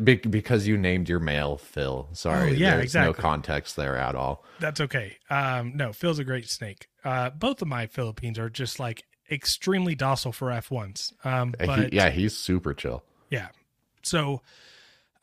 be- 0.00 0.16
because 0.16 0.66
you 0.66 0.76
named 0.78 1.08
your 1.08 1.20
male 1.20 1.58
Phil. 1.58 2.08
Sorry, 2.12 2.50
Oh, 2.50 2.52
yeah, 2.54 2.76
there's 2.76 2.94
no 2.94 3.12
context 3.12 3.76
there 3.76 3.96
at 3.96 4.14
all. 4.14 4.44
That's 4.60 4.80
okay. 4.80 5.16
Um, 5.28 5.76
no, 5.76 5.92
Phil's 5.92 6.18
a 6.18 6.24
great 6.24 6.48
snake. 6.48 6.88
Uh, 7.04 7.30
both 7.30 7.60
of 7.62 7.68
my 7.68 7.86
Philippines 7.86 8.38
are 8.38 8.48
just 8.50 8.80
like 8.80 9.04
extremely 9.30 9.94
docile 9.94 10.32
for 10.32 10.48
F1s. 10.50 11.12
Um, 11.26 11.54
Uh, 11.60 11.62
he- 11.62 11.66
but 11.82 11.92
yeah, 11.92 12.10
he's 12.10 12.36
super 12.36 12.72
chill. 12.72 13.02
Yeah. 13.30 13.48
So 14.02 14.40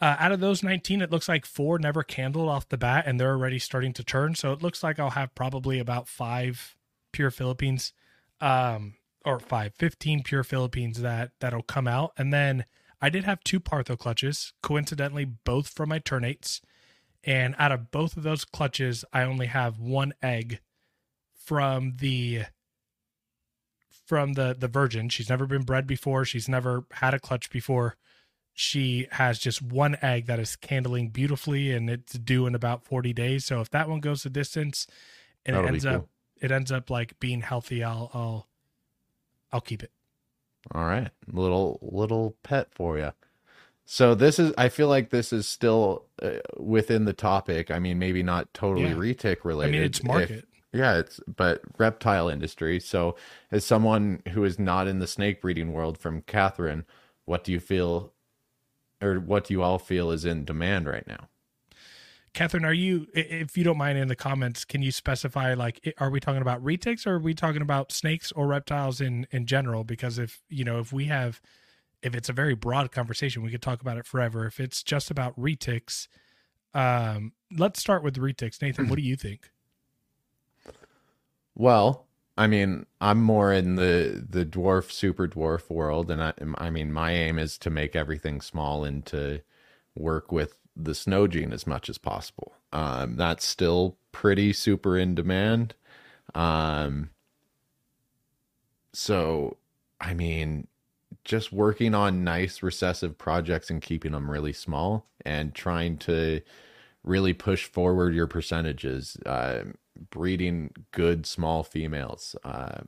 uh, 0.01 0.17
out 0.19 0.31
of 0.33 0.41
those 0.41 0.62
19, 0.62 1.01
it 1.01 1.09
looks 1.09 1.29
like 1.29 1.45
four 1.45 1.79
never 1.79 2.03
candled 2.03 2.49
off 2.49 2.67
the 2.67 2.77
bat 2.77 3.05
and 3.07 3.17
they're 3.19 3.31
already 3.31 3.59
starting 3.59 3.93
to 3.93 4.03
turn. 4.03 4.36
So 4.36 4.51
it 4.51 4.62
looks 4.62 4.83
like 4.83 4.99
I'll 4.99 5.12
have 5.12 5.33
probably 5.33 5.79
about 5.79 6.07
five 6.09 6.75
pure 7.13 7.32
Philippines, 7.32 7.93
um, 8.41 8.95
or 9.26 9.39
five, 9.39 9.73
15 9.76 10.23
pure 10.23 10.43
Philippines 10.43 11.02
that 11.02 11.32
that'll 11.39 11.63
come 11.63 11.88
out. 11.88 12.12
And 12.17 12.34
then 12.34 12.65
I 13.02 13.10
did 13.10 13.23
have 13.23 13.43
two 13.43 13.60
Partho 13.60 13.97
clutches, 13.97 14.54
coincidentally, 14.62 15.26
both 15.26 15.67
from 15.69 15.89
my 15.89 15.99
Ternates. 15.99 16.60
And 17.23 17.56
out 17.58 17.71
of 17.71 17.89
both 17.91 18.17
of 18.17 18.23
those 18.23 18.43
clutches, 18.43 19.06
I 19.13 19.23
only 19.23 19.45
have 19.47 19.80
one 19.80 20.13
egg 20.21 20.60
from 21.34 21.95
the 21.97 22.43
from 24.06 24.34
the 24.34 24.56
the 24.58 24.67
virgin. 24.67 25.10
She's 25.10 25.30
never 25.30 25.45
been 25.45 25.63
bred 25.63 25.88
before. 25.88 26.26
She's 26.26 26.49
never 26.49 26.86
had 26.91 27.13
a 27.13 27.19
clutch 27.19 27.49
before. 27.49 27.95
She 28.54 29.08
has 29.12 29.39
just 29.39 29.62
one 29.62 29.97
egg 30.02 30.28
that 30.28 30.39
is 30.39 30.56
candling 30.56 31.10
beautifully, 31.10 31.71
and 31.71 31.89
it's 31.89 32.13
due 32.13 32.45
in 32.45 32.56
about 32.56 32.84
forty 32.86 33.13
days. 33.13 33.45
So 33.45 33.62
if 33.62 33.69
that 33.71 33.89
one 33.89 33.99
goes 33.99 34.23
the 34.23 34.30
distance, 34.30 34.86
and 35.45 35.56
it 35.56 35.60
That'll 35.60 35.67
ends 35.69 35.86
up 35.86 36.02
cool. 36.02 36.10
It 36.43 36.51
ends 36.51 36.71
up 36.71 36.89
like 36.89 37.19
being 37.19 37.41
healthy, 37.41 37.84
I'll 37.84 38.10
I'll 38.13 38.47
I'll 39.51 39.62
keep 39.62 39.84
it. 39.84 39.91
All 40.73 40.86
right, 40.86 41.10
little 41.32 41.79
little 41.82 42.36
pet 42.43 42.69
for 42.73 42.97
you. 42.97 43.12
So 43.86 44.15
this 44.15 44.39
is. 44.39 44.53
I 44.58 44.69
feel 44.69 44.88
like 44.88 45.10
this 45.10 45.34
is 45.34 45.47
still 45.47 46.06
uh, 46.21 46.38
within 46.58 47.06
the 47.06 47.13
topic. 47.13 47.69
I 47.69 47.79
mean, 47.79 47.99
maybe 47.99 48.23
not 48.23 48.53
totally 48.53 48.86
Yeah. 48.89 48.93
retic 48.95 49.38
I 49.43 49.47
related. 49.49 49.71
mean, 49.73 49.82
it's 49.84 49.99
if- 49.99 50.06
market. 50.06 50.47
Yeah, 50.75 50.97
it's 50.97 51.19
but 51.27 51.62
reptile 51.77 52.29
industry. 52.29 52.79
So, 52.79 53.15
as 53.51 53.63
someone 53.63 54.23
who 54.29 54.43
is 54.43 54.58
not 54.58 54.88
in 54.88 54.97
the 54.97 55.06
snake 55.06 55.39
breeding 55.39 55.71
world, 55.71 55.99
from 55.99 56.21
Catherine, 56.23 56.86
what 57.25 57.43
do 57.43 57.51
you 57.51 57.60
feel, 57.60 58.12
or 58.99 59.19
what 59.19 59.43
do 59.45 59.53
you 59.53 59.62
all 59.62 59.77
feel 59.77 60.10
is 60.10 60.25
in 60.25 60.45
demand 60.45 60.88
right 60.88 61.06
now? 61.06 61.27
Catherine, 62.33 62.65
are 62.65 62.73
you, 62.73 63.07
if 63.13 63.55
you 63.55 63.63
don't 63.63 63.77
mind 63.77 63.99
in 63.99 64.07
the 64.07 64.15
comments, 64.15 64.65
can 64.65 64.81
you 64.81 64.91
specify 64.91 65.53
like, 65.53 65.93
are 65.99 66.09
we 66.09 66.19
talking 66.19 66.41
about 66.41 66.63
retics 66.63 67.05
or 67.05 67.13
are 67.15 67.19
we 67.19 67.35
talking 67.35 67.61
about 67.61 67.91
snakes 67.91 68.31
or 68.31 68.47
reptiles 68.47 68.99
in 68.99 69.27
in 69.29 69.45
general? 69.45 69.83
Because 69.83 70.17
if 70.17 70.41
you 70.49 70.63
know, 70.63 70.79
if 70.79 70.91
we 70.91 71.05
have, 71.05 71.39
if 72.01 72.15
it's 72.15 72.29
a 72.29 72.33
very 72.33 72.55
broad 72.55 72.91
conversation, 72.91 73.43
we 73.43 73.51
could 73.51 73.61
talk 73.61 73.81
about 73.81 73.97
it 73.97 74.05
forever. 74.07 74.47
If 74.47 74.59
it's 74.59 74.81
just 74.81 75.11
about 75.11 75.39
retics, 75.39 76.07
um, 76.73 77.33
let's 77.55 77.79
start 77.79 78.03
with 78.03 78.15
retics. 78.15 78.59
Nathan, 78.61 78.89
what 78.89 78.95
do 78.95 79.03
you 79.03 79.15
think? 79.15 79.49
Well, 81.55 82.07
I 82.35 82.47
mean, 82.47 82.87
I'm 82.99 83.21
more 83.21 83.53
in 83.53 83.75
the 83.75 84.25
the 84.27 84.43
dwarf, 84.43 84.91
super 84.91 85.27
dwarf 85.27 85.69
world, 85.69 86.09
and 86.09 86.23
I, 86.23 86.34
I 86.57 86.71
mean, 86.71 86.91
my 86.91 87.11
aim 87.11 87.38
is 87.38 87.59
to 87.59 87.69
make 87.69 87.95
everything 87.95 88.41
small 88.41 88.84
and 88.84 89.05
to 89.05 89.41
work 89.95 90.31
with 90.31 90.62
the 90.76 90.95
snow 90.95 91.28
gene 91.28 91.53
as 91.53 91.67
much 91.67 91.89
as 91.89 91.97
possible. 91.97 92.53
Um, 92.71 93.15
that's 93.15 93.45
still 93.45 93.97
pretty 94.11 94.53
super 94.53 94.97
in 94.97 95.15
demand. 95.15 95.76
Um, 96.34 97.09
so, 98.93 99.57
I 100.01 100.13
mean, 100.13 100.67
just 101.24 101.51
working 101.51 101.93
on 101.95 102.24
nice 102.24 102.63
recessive 102.63 103.17
projects 103.17 103.69
and 103.69 103.82
keeping 103.82 104.11
them 104.11 104.30
really 104.30 104.53
small 104.53 105.07
and 105.26 105.53
trying 105.53 105.97
to 105.99 106.41
really 107.03 107.34
push 107.34 107.65
forward 107.65 108.13
your 108.13 108.28
percentages. 108.28 109.17
Uh, 109.26 109.63
breeding 110.09 110.71
good 110.91 111.26
small 111.26 111.63
females, 111.63 112.36
uh, 112.43 112.82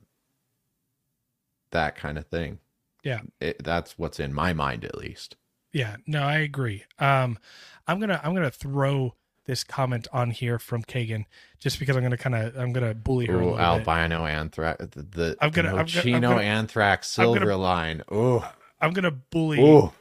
that 1.70 1.96
kind 1.96 2.18
of 2.18 2.26
thing. 2.26 2.58
Yeah. 3.04 3.20
It, 3.40 3.62
that's 3.62 3.96
what's 3.98 4.18
in 4.18 4.32
my 4.34 4.52
mind, 4.52 4.84
at 4.84 4.98
least. 4.98 5.36
Yeah, 5.72 5.96
no, 6.06 6.22
I 6.22 6.38
agree. 6.38 6.84
Um, 6.98 7.38
I'm 7.86 8.00
gonna 8.00 8.20
I'm 8.24 8.34
gonna 8.34 8.50
throw 8.50 9.14
this 9.46 9.62
comment 9.62 10.08
on 10.12 10.30
here 10.30 10.58
from 10.58 10.82
Kagan 10.82 11.24
just 11.58 11.78
because 11.78 11.96
I'm 11.96 12.02
gonna 12.02 12.16
kind 12.16 12.34
of 12.34 12.56
I'm 12.56 12.72
gonna 12.72 12.94
bully 12.94 13.26
her 13.26 13.34
a 13.34 13.36
Ooh, 13.36 13.38
little 13.40 13.56
bit. 13.56 13.62
albino 13.62 14.24
anthrax, 14.26 14.84
the, 14.86 15.02
the 15.02 15.36
I'm 15.40 15.50
gonna- 15.50 15.74
I'm 15.76 15.86
gonna- 15.86 16.36
anthrax 16.42 17.18
I'm 17.18 17.26
gonna- 17.26 17.38
silver 17.40 17.56
line. 17.56 18.02
Oh, 18.10 18.50
I'm 18.80 18.92
gonna 18.92 19.10
bully. 19.10 19.60
ooh. 19.60 19.92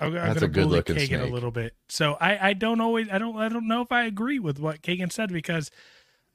I'm, 0.00 0.08
I'm 0.08 0.12
That's 0.14 0.34
gonna 0.34 0.46
a 0.46 0.48
good 0.48 0.64
bully 0.64 0.76
looking 0.76 0.96
Kagan 0.96 1.22
a 1.22 1.32
little 1.32 1.50
bit. 1.52 1.74
So 1.88 2.14
I, 2.20 2.48
I 2.48 2.52
don't 2.54 2.80
always 2.80 3.08
I 3.10 3.18
don't 3.18 3.36
I 3.36 3.48
don't 3.48 3.68
know 3.68 3.82
if 3.82 3.92
I 3.92 4.04
agree 4.04 4.38
with 4.38 4.58
what 4.58 4.82
Kagan 4.82 5.12
said 5.12 5.32
because 5.32 5.70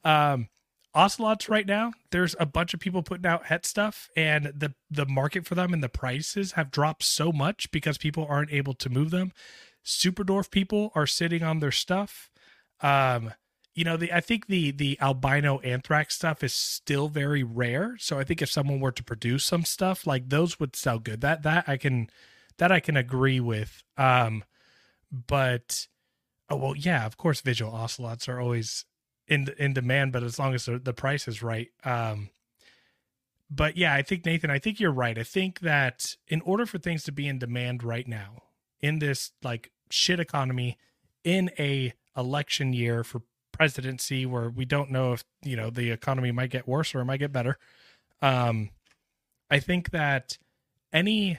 um 0.04 0.48
ocelots 0.94 1.48
right 1.48 1.66
now 1.66 1.92
there's 2.10 2.34
a 2.40 2.46
bunch 2.46 2.74
of 2.74 2.80
people 2.80 3.02
putting 3.02 3.26
out 3.26 3.46
het 3.46 3.64
stuff 3.64 4.08
and 4.16 4.46
the 4.46 4.74
the 4.90 5.06
market 5.06 5.46
for 5.46 5.54
them 5.54 5.72
and 5.72 5.82
the 5.82 5.88
prices 5.88 6.52
have 6.52 6.70
dropped 6.70 7.04
so 7.04 7.30
much 7.30 7.70
because 7.70 7.98
people 7.98 8.26
aren't 8.28 8.52
able 8.52 8.74
to 8.74 8.90
move 8.90 9.10
them. 9.10 9.32
Super 9.82 10.24
dwarf 10.24 10.50
people 10.50 10.90
are 10.94 11.06
sitting 11.06 11.42
on 11.42 11.60
their 11.60 11.72
stuff. 11.72 12.30
Um 12.80 13.32
you 13.74 13.84
know 13.84 13.96
the 13.96 14.12
I 14.12 14.20
think 14.20 14.46
the 14.46 14.72
the 14.72 14.98
albino 15.00 15.60
anthrax 15.60 16.16
stuff 16.16 16.42
is 16.42 16.52
still 16.52 17.08
very 17.08 17.42
rare. 17.44 17.96
So 17.98 18.18
I 18.18 18.24
think 18.24 18.42
if 18.42 18.50
someone 18.50 18.80
were 18.80 18.92
to 18.92 19.04
produce 19.04 19.44
some 19.44 19.64
stuff 19.64 20.06
like 20.06 20.28
those 20.28 20.58
would 20.58 20.74
sell 20.74 20.98
good. 20.98 21.20
That 21.20 21.44
that 21.44 21.68
I 21.68 21.76
can 21.76 22.10
that 22.58 22.72
I 22.72 22.80
can 22.80 22.96
agree 22.96 23.40
with. 23.40 23.82
Um, 23.96 24.44
but 25.10 25.86
oh 26.48 26.56
well, 26.56 26.76
yeah, 26.76 27.06
of 27.06 27.16
course, 27.16 27.40
visual 27.40 27.72
ocelots 27.72 28.28
are 28.28 28.40
always 28.40 28.84
in 29.30 29.48
in 29.56 29.72
demand, 29.72 30.12
but 30.12 30.22
as 30.22 30.38
long 30.38 30.52
as 30.52 30.66
the, 30.66 30.78
the 30.78 30.92
price 30.92 31.26
is 31.26 31.42
right. 31.42 31.68
Um, 31.84 32.28
but 33.48 33.76
yeah, 33.76 33.94
I 33.94 34.02
think 34.02 34.26
Nathan, 34.26 34.50
I 34.50 34.58
think 34.58 34.78
you're 34.78 34.92
right. 34.92 35.16
I 35.16 35.22
think 35.22 35.60
that 35.60 36.16
in 36.28 36.40
order 36.42 36.66
for 36.66 36.78
things 36.78 37.04
to 37.04 37.12
be 37.12 37.26
in 37.26 37.38
demand 37.38 37.82
right 37.82 38.06
now 38.06 38.42
in 38.80 38.98
this 38.98 39.32
like 39.42 39.70
shit 39.88 40.20
economy, 40.20 40.76
in 41.24 41.50
a 41.58 41.94
election 42.16 42.72
year 42.72 43.04
for 43.04 43.22
presidency 43.52 44.26
where 44.26 44.50
we 44.50 44.64
don't 44.64 44.90
know 44.90 45.12
if 45.12 45.24
you 45.42 45.56
know 45.56 45.70
the 45.70 45.90
economy 45.90 46.32
might 46.32 46.50
get 46.50 46.68
worse 46.68 46.94
or 46.94 47.00
it 47.00 47.04
might 47.04 47.20
get 47.20 47.32
better. 47.32 47.56
Um, 48.20 48.70
I 49.50 49.60
think 49.60 49.90
that 49.90 50.38
any 50.92 51.38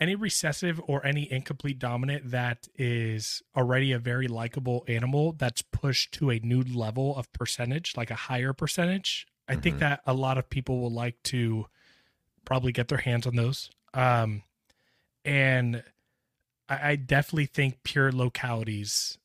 any 0.00 0.14
recessive 0.14 0.80
or 0.86 1.04
any 1.06 1.30
incomplete 1.30 1.78
dominant 1.78 2.30
that 2.30 2.68
is 2.76 3.42
already 3.56 3.92
a 3.92 3.98
very 3.98 4.26
likable 4.28 4.84
animal 4.88 5.32
that's 5.32 5.62
pushed 5.62 6.12
to 6.14 6.30
a 6.30 6.38
new 6.40 6.62
level 6.62 7.16
of 7.16 7.32
percentage, 7.32 7.96
like 7.96 8.10
a 8.10 8.14
higher 8.16 8.52
percentage, 8.52 9.26
I 9.48 9.56
think 9.56 9.76
Mhm. 9.76 9.80
that 9.80 10.00
a 10.06 10.14
lot 10.14 10.38
of 10.38 10.48
people 10.50 10.80
will 10.80 10.90
like 10.92 11.22
to 11.24 11.66
probably 12.44 12.72
get 12.72 12.88
their 12.88 12.98
hands 12.98 13.26
on 13.26 13.36
those. 13.36 13.70
Um, 13.92 14.42
and 15.24 15.82
I, 16.68 16.90
I 16.92 16.96
definitely 16.96 17.46
think 17.46 17.82
pure 17.82 18.10
localities. 18.12 19.18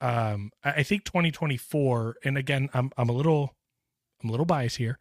Um, 0.00 0.50
I, 0.64 0.70
I 0.72 0.82
think 0.82 1.04
2024, 1.04 2.16
and 2.24 2.36
again, 2.36 2.68
I'm 2.74 2.90
I'm 2.96 3.08
a 3.08 3.12
little 3.12 3.54
I'm 4.22 4.28
a 4.28 4.32
little 4.32 4.46
biased 4.46 4.76
here. 4.76 4.98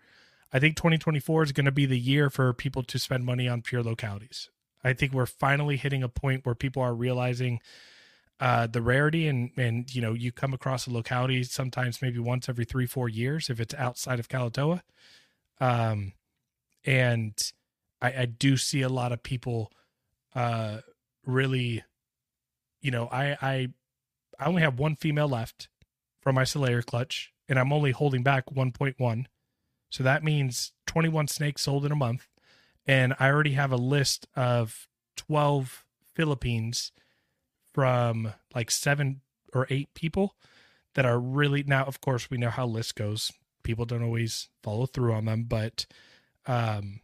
I 0.53 0.59
think 0.59 0.75
2024 0.75 1.43
is 1.43 1.51
going 1.53 1.65
to 1.65 1.71
be 1.71 1.85
the 1.85 1.99
year 1.99 2.29
for 2.29 2.53
people 2.53 2.83
to 2.83 2.99
spend 2.99 3.25
money 3.25 3.47
on 3.47 3.61
pure 3.61 3.81
localities. 3.83 4.49
I 4.83 4.93
think 4.93 5.13
we're 5.13 5.25
finally 5.25 5.77
hitting 5.77 6.03
a 6.03 6.09
point 6.09 6.45
where 6.45 6.55
people 6.55 6.81
are 6.81 6.93
realizing 6.93 7.59
uh, 8.39 8.65
the 8.67 8.81
rarity 8.81 9.27
and 9.27 9.51
and 9.55 9.93
you 9.93 10.01
know 10.01 10.13
you 10.13 10.31
come 10.31 10.53
across 10.53 10.87
a 10.87 10.91
locality 10.91 11.43
sometimes 11.43 12.01
maybe 12.01 12.17
once 12.17 12.49
every 12.49 12.65
three 12.65 12.87
four 12.87 13.07
years 13.07 13.49
if 13.49 13.59
it's 13.59 13.75
outside 13.75 14.19
of 14.19 14.27
Kalatoa, 14.27 14.81
um, 15.59 16.13
and 16.83 17.33
I, 18.01 18.13
I 18.21 18.25
do 18.25 18.57
see 18.57 18.81
a 18.81 18.89
lot 18.89 19.11
of 19.11 19.21
people 19.21 19.71
uh, 20.33 20.79
really, 21.25 21.83
you 22.81 22.91
know, 22.91 23.07
I 23.11 23.37
I 23.41 23.67
I 24.39 24.45
only 24.45 24.61
have 24.61 24.79
one 24.79 24.95
female 24.95 25.29
left 25.29 25.69
from 26.19 26.35
my 26.35 26.43
Selayar 26.43 26.85
clutch, 26.85 27.31
and 27.47 27.59
I'm 27.59 27.71
only 27.71 27.91
holding 27.91 28.23
back 28.23 28.45
1.1. 28.49 29.25
So 29.89 30.03
that 30.03 30.23
means 30.23 30.71
21 30.87 31.27
snakes 31.27 31.63
sold 31.63 31.85
in 31.85 31.91
a 31.91 31.95
month. 31.95 32.27
And 32.87 33.13
I 33.19 33.29
already 33.29 33.53
have 33.53 33.71
a 33.71 33.77
list 33.77 34.27
of 34.35 34.87
12 35.17 35.85
Philippines 36.15 36.91
from 37.73 38.33
like 38.53 38.71
seven 38.71 39.21
or 39.53 39.67
eight 39.69 39.93
people 39.93 40.35
that 40.95 41.05
are 41.05 41.19
really 41.19 41.63
now, 41.63 41.85
of 41.85 42.01
course, 42.01 42.29
we 42.29 42.37
know 42.37 42.49
how 42.49 42.65
list 42.65 42.95
goes. 42.95 43.31
People 43.63 43.85
don't 43.85 44.03
always 44.03 44.49
follow 44.63 44.85
through 44.85 45.13
on 45.13 45.25
them, 45.25 45.43
but 45.43 45.85
um 46.47 47.01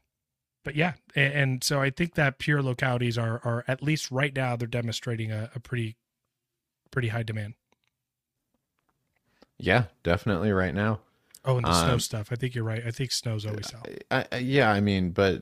but 0.64 0.76
yeah, 0.76 0.94
and, 1.16 1.34
and 1.34 1.64
so 1.64 1.80
I 1.80 1.92
think 1.92 2.16
that 2.16 2.40
pure 2.40 2.62
localities 2.62 3.18
are 3.18 3.40
are 3.46 3.64
at 3.68 3.82
least 3.82 4.12
right 4.12 4.36
now 4.36 4.56
they're 4.56 4.68
demonstrating 4.68 5.32
a, 5.32 5.50
a 5.56 5.60
pretty 5.60 5.96
pretty 6.92 7.10
high 7.10 7.24
demand. 7.24 7.54
Yeah, 9.58 9.86
definitely 10.04 10.52
right 10.52 10.74
now. 10.74 11.00
Oh, 11.48 11.58
and 11.58 11.68
the 11.68 11.74
snow 11.74 11.98
Um, 11.98 11.98
stuff. 11.98 12.32
I 12.32 12.36
think 12.36 12.54
you're 12.54 12.64
right. 12.64 12.86
I 12.86 12.92
think 12.92 13.12
snow's 13.12 13.46
always 13.46 13.74
out. 13.74 13.90
I, 14.12 14.26
I, 14.32 14.38
yeah, 14.38 14.72
I 14.72 14.82
mean, 14.82 15.12
but 15.12 15.42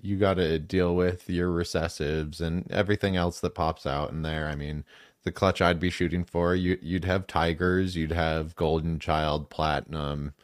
you 0.00 0.16
got 0.18 0.34
to 0.34 0.58
deal 0.58 0.94
with 0.96 1.28
your 1.28 1.48
recessives 1.50 2.40
and 2.40 2.70
everything 2.70 3.16
else 3.16 3.40
that 3.40 3.54
pops 3.54 3.86
out 3.86 4.10
in 4.10 4.22
there. 4.22 4.48
I 4.48 4.54
mean, 4.54 4.84
the 5.24 5.32
clutch 5.32 5.60
I'd 5.60 5.80
be 5.80 5.90
shooting 5.90 6.24
for, 6.24 6.54
you 6.54 6.78
you'd 6.82 7.04
have 7.04 7.26
tigers, 7.26 7.96
you'd 7.96 8.12
have 8.12 8.56
golden 8.56 8.98
child, 8.98 9.50
platinum, 9.50 10.34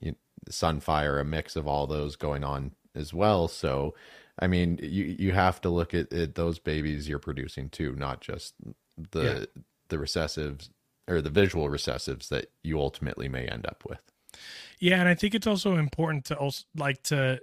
you, 0.00 0.16
sunfire, 0.50 1.20
a 1.20 1.24
mix 1.24 1.56
of 1.56 1.66
all 1.68 1.86
those 1.86 2.16
going 2.16 2.44
on 2.44 2.72
as 2.94 3.14
well. 3.14 3.48
So, 3.48 3.94
I 4.40 4.46
mean, 4.48 4.78
you 4.82 5.04
you 5.18 5.32
have 5.32 5.60
to 5.62 5.70
look 5.70 5.94
at, 5.94 6.12
at 6.12 6.34
those 6.36 6.58
babies 6.58 7.08
you're 7.08 7.18
producing 7.20 7.70
too, 7.70 7.94
not 7.96 8.20
just 8.20 8.54
the 9.12 9.22
Yeah. 9.22 9.40
the 9.88 9.98
recessives 9.98 10.70
or 11.08 11.22
the 11.22 11.30
visual 11.30 11.68
recessives 11.70 12.28
that 12.30 12.48
you 12.64 12.80
ultimately 12.80 13.28
may 13.28 13.46
end 13.48 13.66
up 13.66 13.84
with. 13.88 14.00
Yeah, 14.78 15.00
and 15.00 15.08
I 15.08 15.14
think 15.14 15.34
it's 15.34 15.46
also 15.46 15.76
important 15.76 16.24
to 16.26 16.36
also 16.36 16.64
like 16.76 17.02
to 17.04 17.40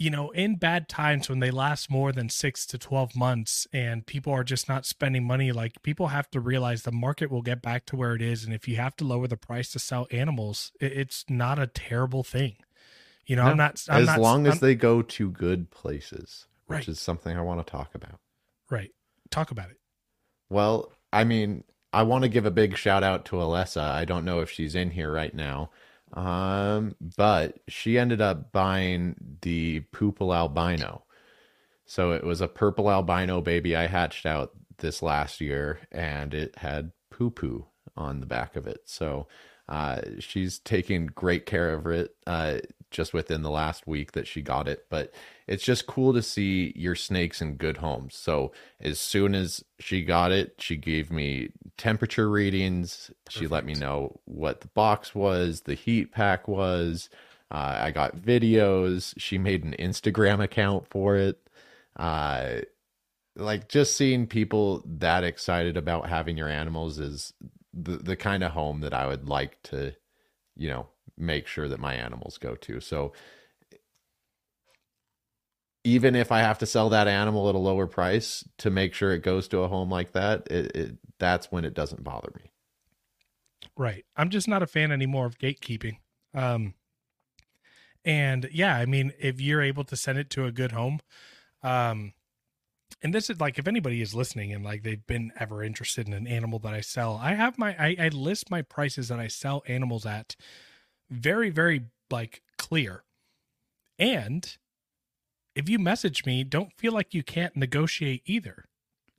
you 0.00 0.10
know, 0.10 0.30
in 0.30 0.54
bad 0.54 0.88
times 0.88 1.28
when 1.28 1.40
they 1.40 1.50
last 1.50 1.90
more 1.90 2.12
than 2.12 2.28
6 2.28 2.66
to 2.66 2.78
12 2.78 3.16
months 3.16 3.66
and 3.72 4.06
people 4.06 4.32
are 4.32 4.44
just 4.44 4.68
not 4.68 4.86
spending 4.86 5.24
money, 5.26 5.50
like 5.50 5.82
people 5.82 6.06
have 6.08 6.30
to 6.30 6.38
realize 6.38 6.82
the 6.84 6.92
market 6.92 7.32
will 7.32 7.42
get 7.42 7.60
back 7.60 7.84
to 7.86 7.96
where 7.96 8.14
it 8.14 8.22
is 8.22 8.44
and 8.44 8.54
if 8.54 8.68
you 8.68 8.76
have 8.76 8.94
to 8.94 9.04
lower 9.04 9.26
the 9.26 9.36
price 9.36 9.72
to 9.72 9.80
sell 9.80 10.06
animals, 10.12 10.70
it's 10.80 11.24
not 11.28 11.58
a 11.58 11.66
terrible 11.66 12.22
thing. 12.22 12.58
You 13.26 13.34
know, 13.34 13.44
No, 13.46 13.50
I'm 13.50 13.56
not 13.56 13.84
I'm 13.88 14.02
as 14.02 14.06
not, 14.06 14.20
long 14.20 14.46
as 14.46 14.54
I'm- 14.54 14.60
they 14.60 14.74
go 14.76 15.02
to 15.02 15.30
good 15.32 15.70
places, 15.72 16.46
which 16.66 16.76
Right. 16.76 16.88
is 16.88 17.00
something 17.00 17.36
I 17.36 17.40
want 17.40 17.66
to 17.66 17.68
talk 17.68 17.92
about. 17.96 18.20
right. 18.70 18.92
Talk 19.30 19.50
about 19.50 19.70
it. 19.70 19.78
Well, 20.48 20.92
I 21.12 21.24
mean, 21.24 21.64
I 21.92 22.02
want 22.02 22.22
to 22.22 22.28
give 22.28 22.46
a 22.46 22.50
big 22.50 22.76
shout 22.76 23.02
out 23.02 23.24
to 23.26 23.36
Alessa. 23.36 23.82
I 23.82 24.04
don't 24.04 24.24
know 24.24 24.40
if 24.40 24.50
she's 24.50 24.74
in 24.74 24.90
here 24.90 25.12
right 25.12 25.34
now. 25.34 25.70
Um, 26.12 26.94
but 27.16 27.58
she 27.68 27.98
ended 27.98 28.20
up 28.20 28.52
buying 28.52 29.16
the 29.42 29.80
purple 29.92 30.34
albino. 30.34 31.04
So 31.86 32.12
it 32.12 32.24
was 32.24 32.40
a 32.40 32.48
purple 32.48 32.90
albino 32.90 33.40
baby 33.40 33.74
I 33.76 33.86
hatched 33.86 34.26
out 34.26 34.52
this 34.78 35.02
last 35.02 35.40
year 35.40 35.80
and 35.90 36.34
it 36.34 36.56
had 36.58 36.92
poo 37.10 37.30
poo 37.30 37.66
on 37.96 38.20
the 38.20 38.26
back 38.26 38.56
of 38.56 38.66
it. 38.66 38.82
So 38.86 39.26
uh, 39.68 40.00
she's 40.18 40.58
taking 40.58 41.06
great 41.06 41.46
care 41.46 41.74
of 41.74 41.86
it 41.86 42.14
uh, 42.26 42.58
just 42.90 43.12
within 43.12 43.42
the 43.42 43.50
last 43.50 43.86
week 43.86 44.12
that 44.12 44.26
she 44.26 44.42
got 44.42 44.68
it. 44.68 44.86
But 44.88 45.12
it's 45.46 45.64
just 45.64 45.86
cool 45.86 46.12
to 46.14 46.22
see 46.22 46.72
your 46.76 46.94
snakes 46.94 47.40
in 47.40 47.56
good 47.56 47.78
homes. 47.78 48.14
So 48.14 48.52
as 48.80 48.98
soon 48.98 49.34
as 49.34 49.64
she 49.78 50.02
got 50.02 50.32
it, 50.32 50.54
she 50.58 50.76
gave 50.76 51.10
me 51.10 51.50
temperature 51.76 52.30
readings. 52.30 53.10
She 53.28 53.46
let 53.46 53.64
me 53.64 53.74
know 53.74 54.20
what 54.24 54.60
the 54.60 54.68
box 54.68 55.14
was, 55.14 55.62
the 55.62 55.74
heat 55.74 56.12
pack 56.12 56.48
was. 56.48 57.08
Uh, 57.50 57.78
I 57.80 57.90
got 57.92 58.16
videos. 58.16 59.14
She 59.16 59.38
made 59.38 59.64
an 59.64 59.74
Instagram 59.78 60.42
account 60.42 60.86
for 60.86 61.16
it. 61.16 61.40
Uh, 61.96 62.60
like 63.36 63.68
just 63.68 63.96
seeing 63.96 64.26
people 64.26 64.82
that 64.84 65.24
excited 65.24 65.76
about 65.76 66.08
having 66.08 66.36
your 66.36 66.48
animals 66.48 66.98
is 66.98 67.32
the 67.72 67.96
the 67.96 68.16
kind 68.16 68.42
of 68.42 68.52
home 68.52 68.80
that 68.80 68.92
I 68.92 69.06
would 69.06 69.28
like 69.28 69.62
to, 69.64 69.94
you 70.56 70.68
know, 70.68 70.88
make 71.16 71.46
sure 71.46 71.68
that 71.68 71.80
my 71.80 71.94
animals 71.94 72.38
go 72.38 72.54
to. 72.54 72.80
So 72.80 73.12
even 75.84 76.14
if 76.14 76.30
I 76.32 76.40
have 76.40 76.58
to 76.58 76.66
sell 76.66 76.90
that 76.90 77.08
animal 77.08 77.48
at 77.48 77.54
a 77.54 77.58
lower 77.58 77.86
price 77.86 78.44
to 78.58 78.70
make 78.70 78.94
sure 78.94 79.12
it 79.12 79.22
goes 79.22 79.48
to 79.48 79.60
a 79.60 79.68
home 79.68 79.90
like 79.90 80.12
that, 80.12 80.46
it, 80.50 80.76
it 80.76 80.98
that's 81.18 81.50
when 81.50 81.64
it 81.64 81.74
doesn't 81.74 82.04
bother 82.04 82.30
me. 82.36 82.50
Right. 83.76 84.04
I'm 84.16 84.30
just 84.30 84.48
not 84.48 84.62
a 84.62 84.66
fan 84.66 84.92
anymore 84.92 85.26
of 85.26 85.38
gatekeeping. 85.38 85.98
Um 86.34 86.74
and 88.04 88.48
yeah, 88.52 88.76
I 88.76 88.86
mean 88.86 89.12
if 89.18 89.40
you're 89.40 89.62
able 89.62 89.84
to 89.84 89.96
send 89.96 90.18
it 90.18 90.30
to 90.30 90.44
a 90.44 90.52
good 90.52 90.72
home, 90.72 91.00
um 91.62 92.12
and 93.02 93.14
this 93.14 93.30
is 93.30 93.40
like 93.40 93.58
if 93.58 93.68
anybody 93.68 94.02
is 94.02 94.14
listening 94.14 94.52
and 94.52 94.64
like 94.64 94.82
they've 94.82 95.06
been 95.06 95.32
ever 95.38 95.62
interested 95.62 96.06
in 96.06 96.12
an 96.12 96.26
animal 96.26 96.58
that 96.60 96.74
I 96.74 96.80
sell, 96.80 97.18
I 97.22 97.34
have 97.34 97.58
my 97.58 97.76
I, 97.78 97.96
I 97.98 98.08
list 98.08 98.50
my 98.50 98.62
prices 98.62 99.08
that 99.08 99.20
I 99.20 99.28
sell 99.28 99.62
animals 99.66 100.04
at 100.04 100.36
very, 101.10 101.50
very 101.50 101.86
like 102.10 102.42
clear. 102.56 103.04
And 103.98 104.56
if 105.54 105.68
you 105.68 105.78
message 105.78 106.24
me, 106.24 106.44
don't 106.44 106.72
feel 106.76 106.92
like 106.92 107.14
you 107.14 107.22
can't 107.22 107.56
negotiate 107.56 108.22
either. 108.26 108.64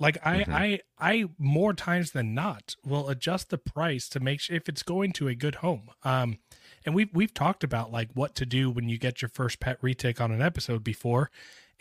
Like 0.02 0.18
I, 0.26 0.44
Mhm. 0.44 0.54
I, 0.54 0.80
I 0.98 1.26
more 1.38 1.74
times 1.74 2.12
than 2.12 2.34
not 2.34 2.76
will 2.86 3.10
adjust 3.10 3.50
the 3.50 3.58
price 3.58 4.08
to 4.10 4.22
make 4.22 4.40
sure 4.40 4.56
if 4.56 4.70
it's 4.70 4.84
going 4.84 5.12
to 5.14 5.28
a 5.28 5.36
good 5.36 5.56
home. 5.56 5.90
Um, 6.04 6.40
and 6.86 6.96
we've 6.96 7.14
we've 7.14 7.34
talked 7.34 7.66
about 7.66 7.92
like 7.92 8.10
what 8.14 8.34
to 8.36 8.46
do 8.46 8.70
when 8.72 8.88
you 8.88 8.98
get 8.98 9.22
your 9.22 9.28
first 9.30 9.60
pet 9.60 9.82
retic 9.82 10.22
on 10.22 10.32
an 10.32 10.42
episode 10.42 10.84
before, 10.86 11.30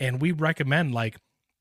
and 0.00 0.20
we 0.20 0.32
recommend 0.32 0.92
like 0.92 1.18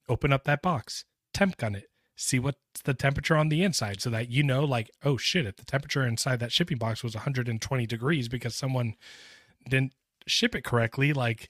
open 0.10 0.34
up 0.34 0.46
that 0.46 0.64
box, 0.64 1.06
temp 1.32 1.58
gun 1.58 1.76
it, 1.76 1.92
see 2.18 2.40
what's 2.40 2.58
the 2.84 2.94
temperature 2.94 3.38
on 3.38 3.48
the 3.48 3.64
inside, 3.64 4.02
so 4.02 4.10
that 4.10 4.30
you 4.30 4.44
know 4.44 4.66
like 4.66 4.92
oh 5.04 5.16
shit, 5.16 5.46
if 5.46 5.56
the 5.56 5.64
temperature 5.66 6.06
inside 6.06 6.40
that 6.42 6.52
shipping 6.52 6.78
box 6.78 7.02
was 7.04 7.16
120 7.16 7.86
degrees 7.86 8.28
because 8.28 8.54
someone 8.56 8.96
didn't 9.70 9.94
ship 10.26 10.54
it 10.56 10.64
correctly, 10.66 11.14
like 11.14 11.50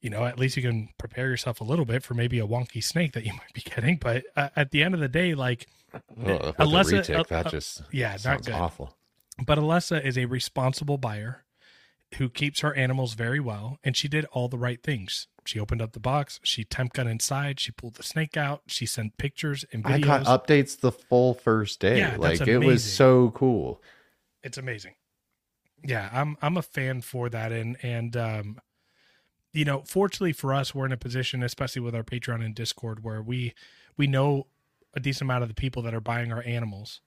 you 0.00 0.10
know, 0.10 0.26
at 0.26 0.38
least 0.38 0.54
you 0.58 0.62
can 0.62 0.90
prepare 0.98 1.30
yourself 1.30 1.62
a 1.62 1.64
little 1.64 1.86
bit 1.86 2.02
for 2.02 2.12
maybe 2.12 2.38
a 2.38 2.46
wonky 2.46 2.84
snake 2.84 3.12
that 3.14 3.24
you 3.24 3.32
might 3.40 3.54
be 3.54 3.62
getting. 3.62 3.96
But 3.96 4.24
uh, 4.36 4.50
at 4.54 4.70
the 4.70 4.82
end 4.82 4.92
of 4.92 5.00
the 5.00 5.08
day, 5.08 5.34
like, 5.34 5.66
Unless 6.58 6.90
it- 6.92 7.06
retic, 7.06 7.20
uh, 7.20 7.22
that 7.30 7.46
uh, 7.46 7.50
just 7.50 7.82
yeah, 7.90 8.10
not 8.10 8.20
sounds 8.20 8.46
good. 8.46 8.54
awful. 8.54 8.94
but 9.46 9.56
Alessa 9.56 10.04
is 10.04 10.18
a 10.18 10.26
responsible 10.26 10.98
buyer 10.98 11.44
who 12.16 12.28
keeps 12.28 12.60
her 12.60 12.74
animals 12.74 13.14
very 13.14 13.40
well, 13.40 13.78
and 13.82 13.96
she 13.96 14.06
did 14.08 14.26
all 14.26 14.48
the 14.48 14.58
right 14.58 14.82
things. 14.82 15.26
She 15.46 15.60
opened 15.60 15.82
up 15.82 15.92
the 15.92 16.00
box, 16.00 16.40
she 16.42 16.64
temp 16.64 16.94
gun 16.94 17.06
inside, 17.06 17.60
she 17.60 17.70
pulled 17.72 17.94
the 17.94 18.02
snake 18.02 18.36
out, 18.36 18.62
she 18.66 18.86
sent 18.86 19.18
pictures 19.18 19.64
and 19.72 19.84
videos. 19.84 19.94
I 19.94 20.24
got 20.24 20.46
updates 20.46 20.80
the 20.80 20.92
full 20.92 21.34
first 21.34 21.80
day. 21.80 21.98
Yeah, 21.98 22.10
that's 22.18 22.40
like 22.40 22.48
it 22.48 22.58
was 22.58 22.82
so 22.82 23.30
cool. 23.30 23.82
it's 24.42 24.58
amazing. 24.58 24.94
Yeah, 25.84 26.08
I'm 26.12 26.36
I'm 26.40 26.56
a 26.56 26.62
fan 26.62 27.02
for 27.02 27.28
that, 27.28 27.52
and 27.52 27.76
and 27.82 28.16
um, 28.16 28.60
you 29.52 29.64
know, 29.64 29.82
fortunately 29.86 30.32
for 30.32 30.52
us, 30.52 30.74
we're 30.74 30.86
in 30.86 30.92
a 30.92 30.96
position, 30.96 31.42
especially 31.42 31.82
with 31.82 31.94
our 31.94 32.02
Patreon 32.02 32.44
and 32.44 32.54
Discord, 32.54 33.04
where 33.04 33.22
we 33.22 33.54
we 33.96 34.06
know 34.06 34.46
a 34.94 35.00
decent 35.00 35.22
amount 35.22 35.42
of 35.42 35.48
the 35.48 35.54
people 35.54 35.82
that 35.82 35.94
are 35.94 36.00
buying 36.00 36.32
our 36.32 36.42
animals. 36.44 37.00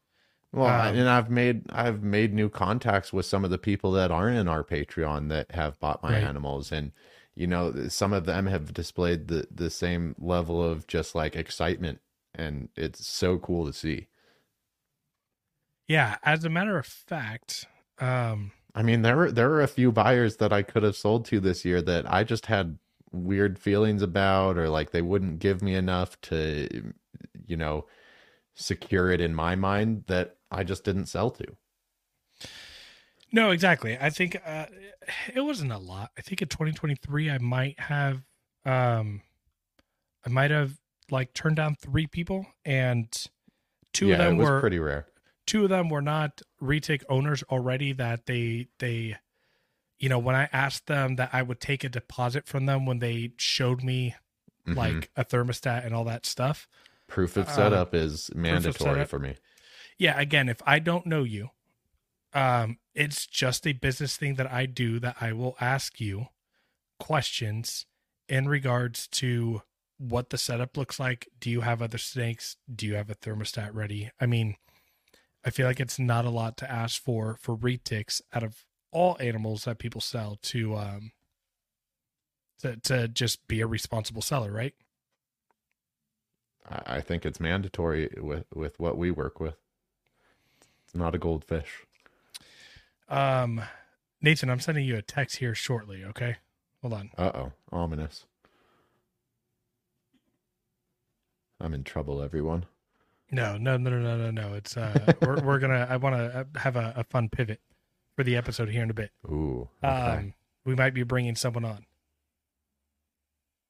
Well, 0.53 0.67
Um, 0.67 0.95
and 0.95 1.09
I've 1.09 1.29
made 1.29 1.63
I've 1.71 2.03
made 2.03 2.33
new 2.33 2.49
contacts 2.49 3.11
with 3.11 3.25
some 3.25 3.43
of 3.43 3.49
the 3.51 3.57
people 3.57 3.91
that 3.93 4.11
aren't 4.11 4.37
in 4.37 4.47
our 4.47 4.63
Patreon 4.63 5.29
that 5.29 5.51
have 5.51 5.79
bought 5.79 6.01
my 6.01 6.13
Right. 6.13 6.23
animals, 6.23 6.71
and 6.71 6.91
you 7.37 7.45
know, 7.45 7.87
some 7.87 8.13
of 8.13 8.25
them 8.25 8.47
have 8.47 8.73
displayed 8.73 9.27
the 9.27 9.47
the 9.51 9.69
same 9.69 10.15
level 10.19 10.63
of 10.63 10.87
just 10.87 11.13
like 11.13 11.35
excitement, 11.35 11.99
and 12.33 12.69
it's 12.75 13.05
so 13.05 13.37
cool 13.37 13.67
to 13.67 13.73
see. 13.73 14.07
Yeah, 15.87 16.17
as 16.23 16.43
a 16.43 16.49
matter 16.49 16.79
of 16.79 16.87
fact, 16.87 17.65
um, 17.99 18.51
I 18.73 18.81
mean, 18.81 19.03
there 19.03 19.15
were 19.15 19.31
there 19.31 19.49
were 19.49 19.61
a 19.61 19.67
few 19.67 19.91
buyers 19.91 20.37
that 20.37 20.51
I 20.51 20.63
could 20.63 20.81
have 20.81 20.95
sold 20.95 21.25
to 21.25 21.39
this 21.39 21.63
year 21.63 21.79
that 21.83 22.11
I 22.11 22.23
just 22.23 22.47
had 22.47 22.79
weird 23.11 23.59
feelings 23.59 24.01
about, 24.01 24.57
or 24.57 24.67
like 24.67 24.89
they 24.89 25.03
wouldn't 25.03 25.37
give 25.37 25.61
me 25.61 25.75
enough 25.75 26.19
to, 26.21 26.91
you 27.45 27.55
know, 27.55 27.85
secure 28.55 29.11
it 29.11 29.21
in 29.21 29.35
my 29.35 29.55
mind 29.55 30.05
that 30.07 30.37
I 30.49 30.63
just 30.63 30.83
didn't 30.83 31.05
sell 31.05 31.29
to. 31.31 31.45
No, 33.31 33.51
exactly. 33.51 33.97
I 33.99 34.09
think 34.09 34.37
uh, 34.45 34.65
it 35.33 35.41
wasn't 35.41 35.71
a 35.71 35.77
lot. 35.77 36.11
I 36.17 36.21
think 36.21 36.41
in 36.41 36.47
2023, 36.47 37.29
I 37.29 37.37
might 37.39 37.79
have, 37.79 38.23
um, 38.65 39.21
I 40.25 40.29
might 40.29 40.51
have 40.51 40.77
like 41.11 41.33
turned 41.33 41.55
down 41.57 41.75
three 41.75 42.07
people, 42.07 42.45
and 42.65 43.07
two 43.93 44.07
yeah, 44.07 44.13
of 44.13 44.19
them 44.19 44.33
it 44.35 44.37
was 44.37 44.49
were 44.49 44.59
pretty 44.59 44.79
rare. 44.79 45.07
two 45.45 45.63
of 45.63 45.69
them 45.69 45.89
were 45.89 46.01
not 46.01 46.41
retic 46.61 47.03
owners 47.09 47.43
already 47.43 47.93
that 47.93 48.25
they 48.25 48.67
they 48.79 49.15
you 49.99 50.09
know 50.09 50.19
when 50.19 50.35
i 50.35 50.47
asked 50.51 50.85
them 50.87 51.15
that 51.15 51.29
i 51.33 51.41
would 51.41 51.59
take 51.61 51.83
a 51.83 51.89
deposit 51.89 52.45
from 52.45 52.65
them 52.65 52.85
when 52.85 52.99
they 52.99 53.31
showed 53.37 53.81
me 53.83 54.13
Mhm. 54.67 54.75
like 54.75 55.09
a 55.15 55.23
thermostat 55.23 55.85
and 55.85 55.95
all 55.95 56.03
that 56.03 56.25
stuff 56.25 56.67
proof 57.07 57.37
of 57.37 57.47
uh, 57.47 57.51
setup 57.51 57.95
is 57.95 58.29
mandatory 58.35 58.95
setup. 58.95 59.07
for 59.09 59.17
me. 59.19 59.35
yeah 59.97 60.19
again 60.19 60.49
if 60.49 60.61
i 60.67 60.77
don't 60.77 61.05
know 61.05 61.23
you 61.23 61.49
um 62.33 62.77
it's 62.97 63.27
just 63.27 63.67
a 63.67 63.73
business 63.73 64.17
thing 64.17 64.35
that 64.35 64.51
i 64.51 64.65
do 64.65 64.99
that 64.99 65.15
i 65.21 65.31
will 65.31 65.55
ask 65.61 66.01
you 66.01 66.27
questions 66.99 67.85
in 68.27 68.47
regards 68.47 69.07
to 69.07 69.61
what 69.99 70.29
the 70.31 70.37
setup 70.37 70.75
looks 70.75 70.99
like 70.99 71.27
do 71.39 71.49
you 71.49 71.61
have 71.61 71.81
other 71.81 71.97
snakes 71.97 72.57
do 72.73 72.85
you 72.85 72.95
have 72.95 73.09
a 73.09 73.15
thermostat 73.15 73.69
ready 73.73 74.09
i 74.19 74.25
mean 74.25 74.55
i 75.45 75.49
feel 75.49 75.67
like 75.67 75.79
it's 75.79 75.99
not 75.99 76.25
a 76.25 76.29
lot 76.29 76.57
to 76.57 76.69
ask 76.69 77.01
for 77.01 77.37
for 77.39 77.55
retics 77.55 78.21
out 78.33 78.43
of 78.43 78.65
all 78.91 79.15
animals 79.19 79.65
that 79.65 79.77
people 79.77 80.01
sell 80.01 80.37
to 80.41 80.75
um 80.75 81.11
to, 82.59 82.75
to 82.77 83.07
just 83.07 83.47
be 83.47 83.61
a 83.61 83.67
responsible 83.67 84.21
seller 84.21 84.51
right 84.51 84.73
I 86.69 86.99
think 86.99 87.25
it's 87.25 87.39
mandatory 87.39 88.09
with 88.17 88.45
with 88.53 88.79
what 88.79 88.97
we 88.97 89.09
work 89.09 89.39
with. 89.39 89.55
It's 90.83 90.95
not 90.95 91.15
a 91.15 91.17
goldfish. 91.17 91.86
Um 93.09 93.61
nathan 94.21 94.49
i'm 94.49 94.59
sending 94.59 94.85
you 94.85 94.95
a 94.95 95.01
text 95.01 95.37
here 95.37 95.55
shortly 95.55 96.03
okay 96.03 96.37
hold 96.81 96.93
on 96.93 97.09
Uh 97.17 97.31
oh, 97.33 97.51
ominous. 97.71 98.25
I'm 101.59 101.73
in 101.73 101.83
trouble, 101.83 102.21
everyone. 102.21 102.65
No, 103.31 103.57
no, 103.57 103.77
no, 103.77 103.89
no, 103.89 103.99
no, 103.99 104.17
no, 104.17 104.31
no. 104.31 104.53
It's 104.53 104.77
uh, 104.77 105.13
we're 105.23 105.41
we're 105.41 105.57
gonna. 105.59 105.87
I 105.89 105.97
want 105.97 106.15
to 106.15 106.47
have 106.59 106.75
a, 106.75 106.93
a 106.95 107.03
fun 107.03 107.29
pivot 107.29 107.59
for 108.15 108.23
the 108.23 108.35
episode 108.35 108.69
here 108.69 108.83
in 108.83 108.91
a 108.91 108.93
bit. 108.93 109.09
Ooh. 109.25 109.67
Okay. 109.83 109.91
Um, 109.91 110.33
we 110.65 110.75
might 110.75 110.93
be 110.93 111.01
bringing 111.01 111.35
someone 111.35 111.65
on. 111.65 111.85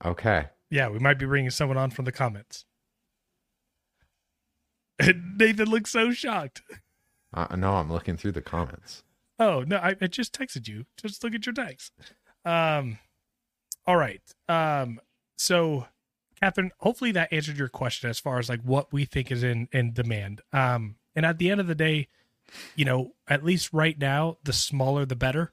okay. 0.04 0.48
Yeah, 0.70 0.90
we 0.90 1.00
might 1.00 1.18
be 1.18 1.26
bringing 1.26 1.50
someone 1.50 1.78
on 1.78 1.92
from 1.92 2.04
the 2.04 2.12
comments. 2.12 2.66
Nathan 5.02 5.70
looks 5.70 5.92
so 5.92 6.12
shocked. 6.12 6.62
Uh, 7.34 7.56
no, 7.56 7.76
I'm 7.76 7.90
looking 7.90 8.18
through 8.18 8.34
the 8.34 8.42
comments. 8.42 9.04
Oh 9.40 9.64
no, 9.68 9.78
I, 9.78 9.96
I 10.02 10.08
just 10.08 10.34
texted 10.34 10.68
you. 10.68 10.86
Just 10.98 11.24
look 11.24 11.34
at 11.34 11.46
your 11.46 11.54
text. 11.54 11.94
Um, 12.46 13.00
all 13.86 13.98
right. 13.98 14.22
Um, 14.50 15.00
so 15.38 15.88
Catherine, 16.42 16.72
hopefully 16.80 17.12
that 17.14 17.32
answered 17.32 17.58
your 17.58 17.70
question 17.70 18.10
as 18.10 18.20
far 18.20 18.40
as 18.40 18.50
like 18.50 18.62
what 18.62 18.92
we 18.92 19.06
think 19.06 19.32
is 19.32 19.44
in 19.44 19.68
in 19.72 19.94
demand. 19.94 20.42
Um, 20.54 20.96
and 21.16 21.26
at 21.26 21.38
the 21.38 21.50
end 21.50 21.60
of 21.60 21.68
the 21.68 21.76
day, 21.76 22.08
you 22.76 22.86
know, 22.86 23.14
at 23.28 23.44
least 23.44 23.74
right 23.74 23.98
now, 23.98 24.38
the 24.44 24.54
smaller 24.54 25.06
the 25.06 25.16
better. 25.16 25.52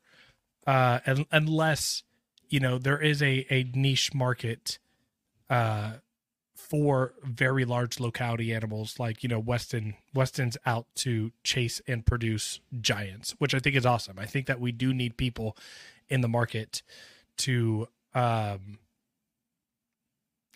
Uh, 0.66 1.00
un- 1.06 1.26
unless 1.30 2.02
you 2.48 2.60
know 2.60 2.78
there 2.78 3.00
is 3.00 3.22
a 3.22 3.46
a 3.50 3.64
niche 3.74 4.14
market, 4.14 4.78
uh, 5.50 5.94
for 6.74 7.14
very 7.22 7.64
large 7.64 8.00
locality 8.00 8.52
animals 8.52 8.98
like 8.98 9.22
you 9.22 9.28
know 9.28 9.38
Weston 9.38 9.94
Weston's 10.12 10.56
out 10.66 10.86
to 10.96 11.30
chase 11.44 11.80
and 11.86 12.04
produce 12.04 12.58
giants, 12.80 13.36
which 13.38 13.54
I 13.54 13.60
think 13.60 13.76
is 13.76 13.86
awesome. 13.86 14.18
I 14.18 14.26
think 14.26 14.46
that 14.46 14.58
we 14.58 14.72
do 14.72 14.92
need 14.92 15.16
people 15.16 15.56
in 16.08 16.20
the 16.20 16.26
market 16.26 16.82
to 17.38 17.86
um 18.12 18.80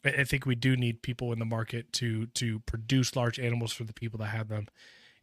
I 0.04 0.24
think 0.24 0.44
we 0.44 0.56
do 0.56 0.76
need 0.76 1.02
people 1.02 1.32
in 1.32 1.38
the 1.38 1.44
market 1.44 1.92
to 1.94 2.26
to 2.26 2.58
produce 2.66 3.14
large 3.14 3.38
animals 3.38 3.72
for 3.72 3.84
the 3.84 3.92
people 3.92 4.18
that 4.18 4.26
have 4.26 4.48
them 4.48 4.66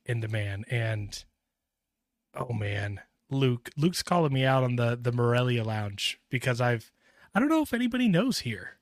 in 0.06 0.22
demand. 0.22 0.64
And 0.72 1.22
oh 2.34 2.54
man, 2.54 3.02
Luke, 3.30 3.70
Luke's 3.76 4.02
calling 4.02 4.32
me 4.32 4.46
out 4.46 4.64
on 4.64 4.78
the 4.78 4.98
the 5.02 5.12
Morelia 5.12 5.66
Lounge 5.66 6.22
because 6.30 6.62
I've 6.62 6.90
I 7.34 7.42
don't 7.42 7.50
know 7.50 7.64
if 7.64 7.74
anybody 7.74 8.08
knows 8.08 8.40
here. 8.40 8.78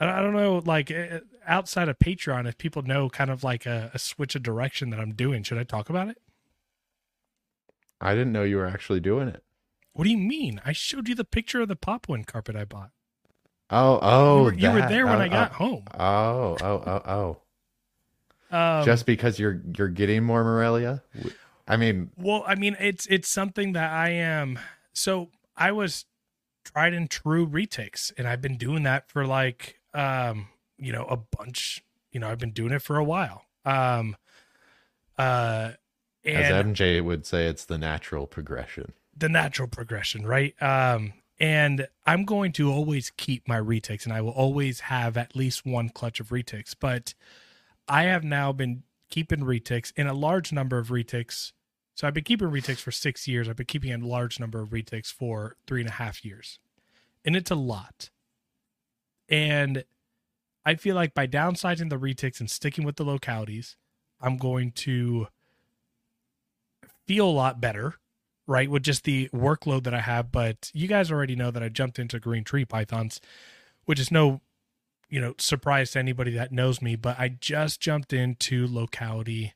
I 0.00 0.20
don't 0.20 0.34
know, 0.34 0.60
like 0.64 0.90
eh, 0.90 1.20
outside 1.46 1.88
of 1.88 1.98
Patreon, 1.98 2.48
if 2.48 2.58
people 2.58 2.82
know 2.82 3.08
kind 3.08 3.30
of 3.30 3.44
like 3.44 3.66
a, 3.66 3.90
a 3.94 3.98
switch 3.98 4.34
of 4.34 4.42
direction 4.42 4.90
that 4.90 5.00
I'm 5.00 5.12
doing. 5.12 5.42
Should 5.42 5.58
I 5.58 5.64
talk 5.64 5.88
about 5.90 6.08
it? 6.08 6.18
I 8.00 8.14
didn't 8.14 8.32
know 8.32 8.42
you 8.42 8.56
were 8.56 8.66
actually 8.66 9.00
doing 9.00 9.28
it. 9.28 9.42
What 9.92 10.04
do 10.04 10.10
you 10.10 10.18
mean? 10.18 10.60
I 10.64 10.72
showed 10.72 11.08
you 11.08 11.14
the 11.14 11.24
picture 11.24 11.60
of 11.60 11.68
the 11.68 11.76
popwin 11.76 12.26
carpet 12.26 12.56
I 12.56 12.64
bought. 12.64 12.90
Oh, 13.70 13.98
oh, 14.02 14.36
you 14.38 14.44
were, 14.44 14.52
you 14.54 14.70
were 14.72 14.88
there 14.88 15.06
when 15.06 15.16
Oh, 15.16 15.20
I 15.20 15.28
got 15.28 15.52
oh, 15.52 15.54
home. 15.54 15.84
Oh, 15.98 16.56
oh, 16.60 16.82
oh, 16.86 17.36
oh. 18.50 18.56
Um, 18.56 18.84
Just 18.84 19.06
because 19.06 19.38
you're 19.38 19.62
you're 19.76 19.88
getting 19.88 20.22
more 20.22 20.44
Morelia? 20.44 21.02
I 21.66 21.76
mean, 21.76 22.10
Well, 22.16 22.44
I 22.46 22.54
mean, 22.54 22.76
it's 22.78 23.06
it's 23.06 23.28
something 23.28 23.72
that 23.72 23.90
I 23.90 24.10
am. 24.10 24.58
So 24.92 25.30
I 25.56 25.72
was 25.72 26.04
tried 26.64 26.92
and 26.94 27.10
true 27.10 27.46
retics, 27.46 28.12
and 28.18 28.28
I've 28.28 28.42
been 28.42 28.56
doing 28.56 28.82
that 28.84 29.08
for 29.08 29.26
like, 29.26 29.80
um, 29.92 30.48
you 30.84 30.92
know, 30.92 31.04
a 31.06 31.16
bunch. 31.16 31.82
You 32.12 32.20
know, 32.20 32.28
I've 32.28 32.38
been 32.38 32.52
doing 32.52 32.72
it 32.72 32.82
for 32.82 32.96
a 32.96 33.04
while. 33.04 33.46
Um, 33.64 34.16
uh, 35.18 35.72
and 36.24 36.36
as 36.36 36.66
MJ 36.66 37.02
would 37.04 37.26
say, 37.26 37.46
it's 37.46 37.64
the 37.64 37.78
natural 37.78 38.26
progression. 38.26 38.92
the 39.16 39.28
natural 39.28 39.68
progression, 39.68 40.26
right? 40.26 40.54
Um, 40.62 41.12
and 41.40 41.88
I'm 42.06 42.24
going 42.24 42.52
to 42.52 42.70
always 42.70 43.10
keep 43.16 43.48
my 43.48 43.58
retics, 43.58 44.04
and 44.04 44.12
I 44.12 44.20
will 44.20 44.30
always 44.30 44.80
have 44.80 45.16
at 45.16 45.34
least 45.34 45.66
one 45.66 45.88
clutch 45.88 46.20
of 46.20 46.28
retics. 46.28 46.74
But 46.78 47.14
I 47.88 48.04
have 48.04 48.24
now 48.24 48.52
been 48.52 48.84
keeping 49.10 49.40
retics 49.40 49.92
in 49.96 50.06
a 50.06 50.14
large 50.14 50.52
number 50.52 50.78
of 50.78 50.88
retics. 50.88 51.52
So 51.94 52.06
I've 52.06 52.14
been 52.14 52.24
keeping 52.24 52.48
retics 52.48 52.78
for 52.78 52.90
six 52.90 53.28
years. 53.28 53.48
I've 53.48 53.56
been 53.56 53.66
keeping 53.66 53.92
a 53.92 53.98
large 54.06 54.40
number 54.40 54.60
of 54.60 54.70
retics 54.70 55.12
for 55.12 55.56
three 55.66 55.80
and 55.80 55.88
a 55.88 55.94
half 55.94 56.24
years, 56.24 56.58
and 57.24 57.36
it's 57.36 57.50
a 57.50 57.56
lot. 57.56 58.10
And 59.28 59.84
I 60.66 60.74
feel 60.76 60.94
like 60.94 61.14
by 61.14 61.26
downsizing 61.26 61.90
the 61.90 61.98
retics 61.98 62.40
and 62.40 62.50
sticking 62.50 62.84
with 62.84 62.96
the 62.96 63.04
localities, 63.04 63.76
I'm 64.20 64.36
going 64.36 64.72
to 64.72 65.28
feel 67.06 67.28
a 67.28 67.30
lot 67.30 67.60
better 67.60 67.94
right 68.46 68.70
with 68.70 68.82
just 68.82 69.04
the 69.04 69.28
workload 69.28 69.84
that 69.84 69.94
i 69.94 70.00
have. 70.00 70.32
But 70.32 70.70
you 70.74 70.88
guys 70.88 71.10
already 71.10 71.36
know 71.36 71.50
that 71.50 71.62
i 71.62 71.68
jumped 71.68 71.98
into 71.98 72.18
green 72.18 72.44
tree 72.44 72.64
pythons 72.64 73.20
which 73.84 74.00
is 74.00 74.10
no 74.10 74.40
you 75.08 75.20
know 75.20 75.34
surprise 75.38 75.92
to 75.92 75.98
anybody 75.98 76.30
that 76.32 76.52
knows 76.52 76.80
me 76.80 76.96
but 76.96 77.18
i 77.18 77.28
just 77.28 77.80
jumped 77.80 78.12
into 78.12 78.66
locality 78.66 79.54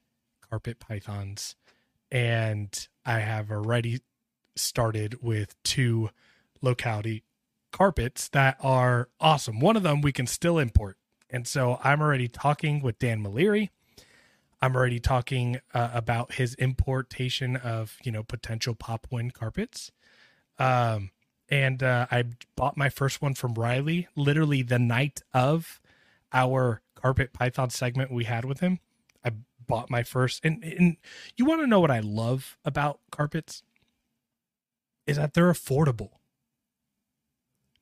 carpet 0.48 0.78
pythons. 0.78 1.56
And 2.10 2.88
i 3.04 3.20
have 3.20 3.50
already 3.50 4.00
started 4.56 5.22
with 5.22 5.54
two 5.62 6.10
locality 6.60 7.22
carpets 7.72 8.28
that 8.28 8.56
are 8.60 9.08
awesome 9.20 9.60
one 9.60 9.76
of 9.76 9.82
them 9.82 10.00
we 10.00 10.12
can 10.12 10.26
still 10.26 10.58
import 10.58 10.96
and 11.30 11.46
so 11.46 11.78
i'm 11.84 12.00
already 12.00 12.28
talking 12.28 12.80
with 12.82 12.98
dan 12.98 13.22
Maleri. 13.22 13.70
I'm 14.60 14.74
already 14.74 14.98
talking 14.98 15.60
uh, 15.72 15.90
about 15.94 16.34
his 16.34 16.54
importation 16.54 17.56
of 17.56 17.96
you 18.02 18.12
know 18.12 18.22
potential 18.22 18.74
popwin 18.74 19.32
carpets. 19.32 19.92
Um, 20.58 21.10
and 21.48 21.82
uh, 21.82 22.06
I 22.10 22.24
bought 22.56 22.76
my 22.76 22.88
first 22.88 23.22
one 23.22 23.34
from 23.34 23.54
Riley 23.54 24.08
literally 24.16 24.62
the 24.62 24.78
night 24.78 25.22
of 25.32 25.80
our 26.32 26.82
carpet 26.94 27.32
python 27.32 27.70
segment 27.70 28.10
we 28.10 28.24
had 28.24 28.44
with 28.44 28.60
him. 28.60 28.80
I 29.24 29.30
bought 29.66 29.90
my 29.90 30.02
first, 30.02 30.44
and 30.44 30.62
and 30.64 30.96
you 31.36 31.44
want 31.44 31.60
to 31.60 31.66
know 31.66 31.80
what 31.80 31.90
I 31.90 32.00
love 32.00 32.58
about 32.64 33.00
carpets 33.10 33.62
is 35.06 35.16
that 35.16 35.34
they're 35.34 35.52
affordable. 35.52 36.10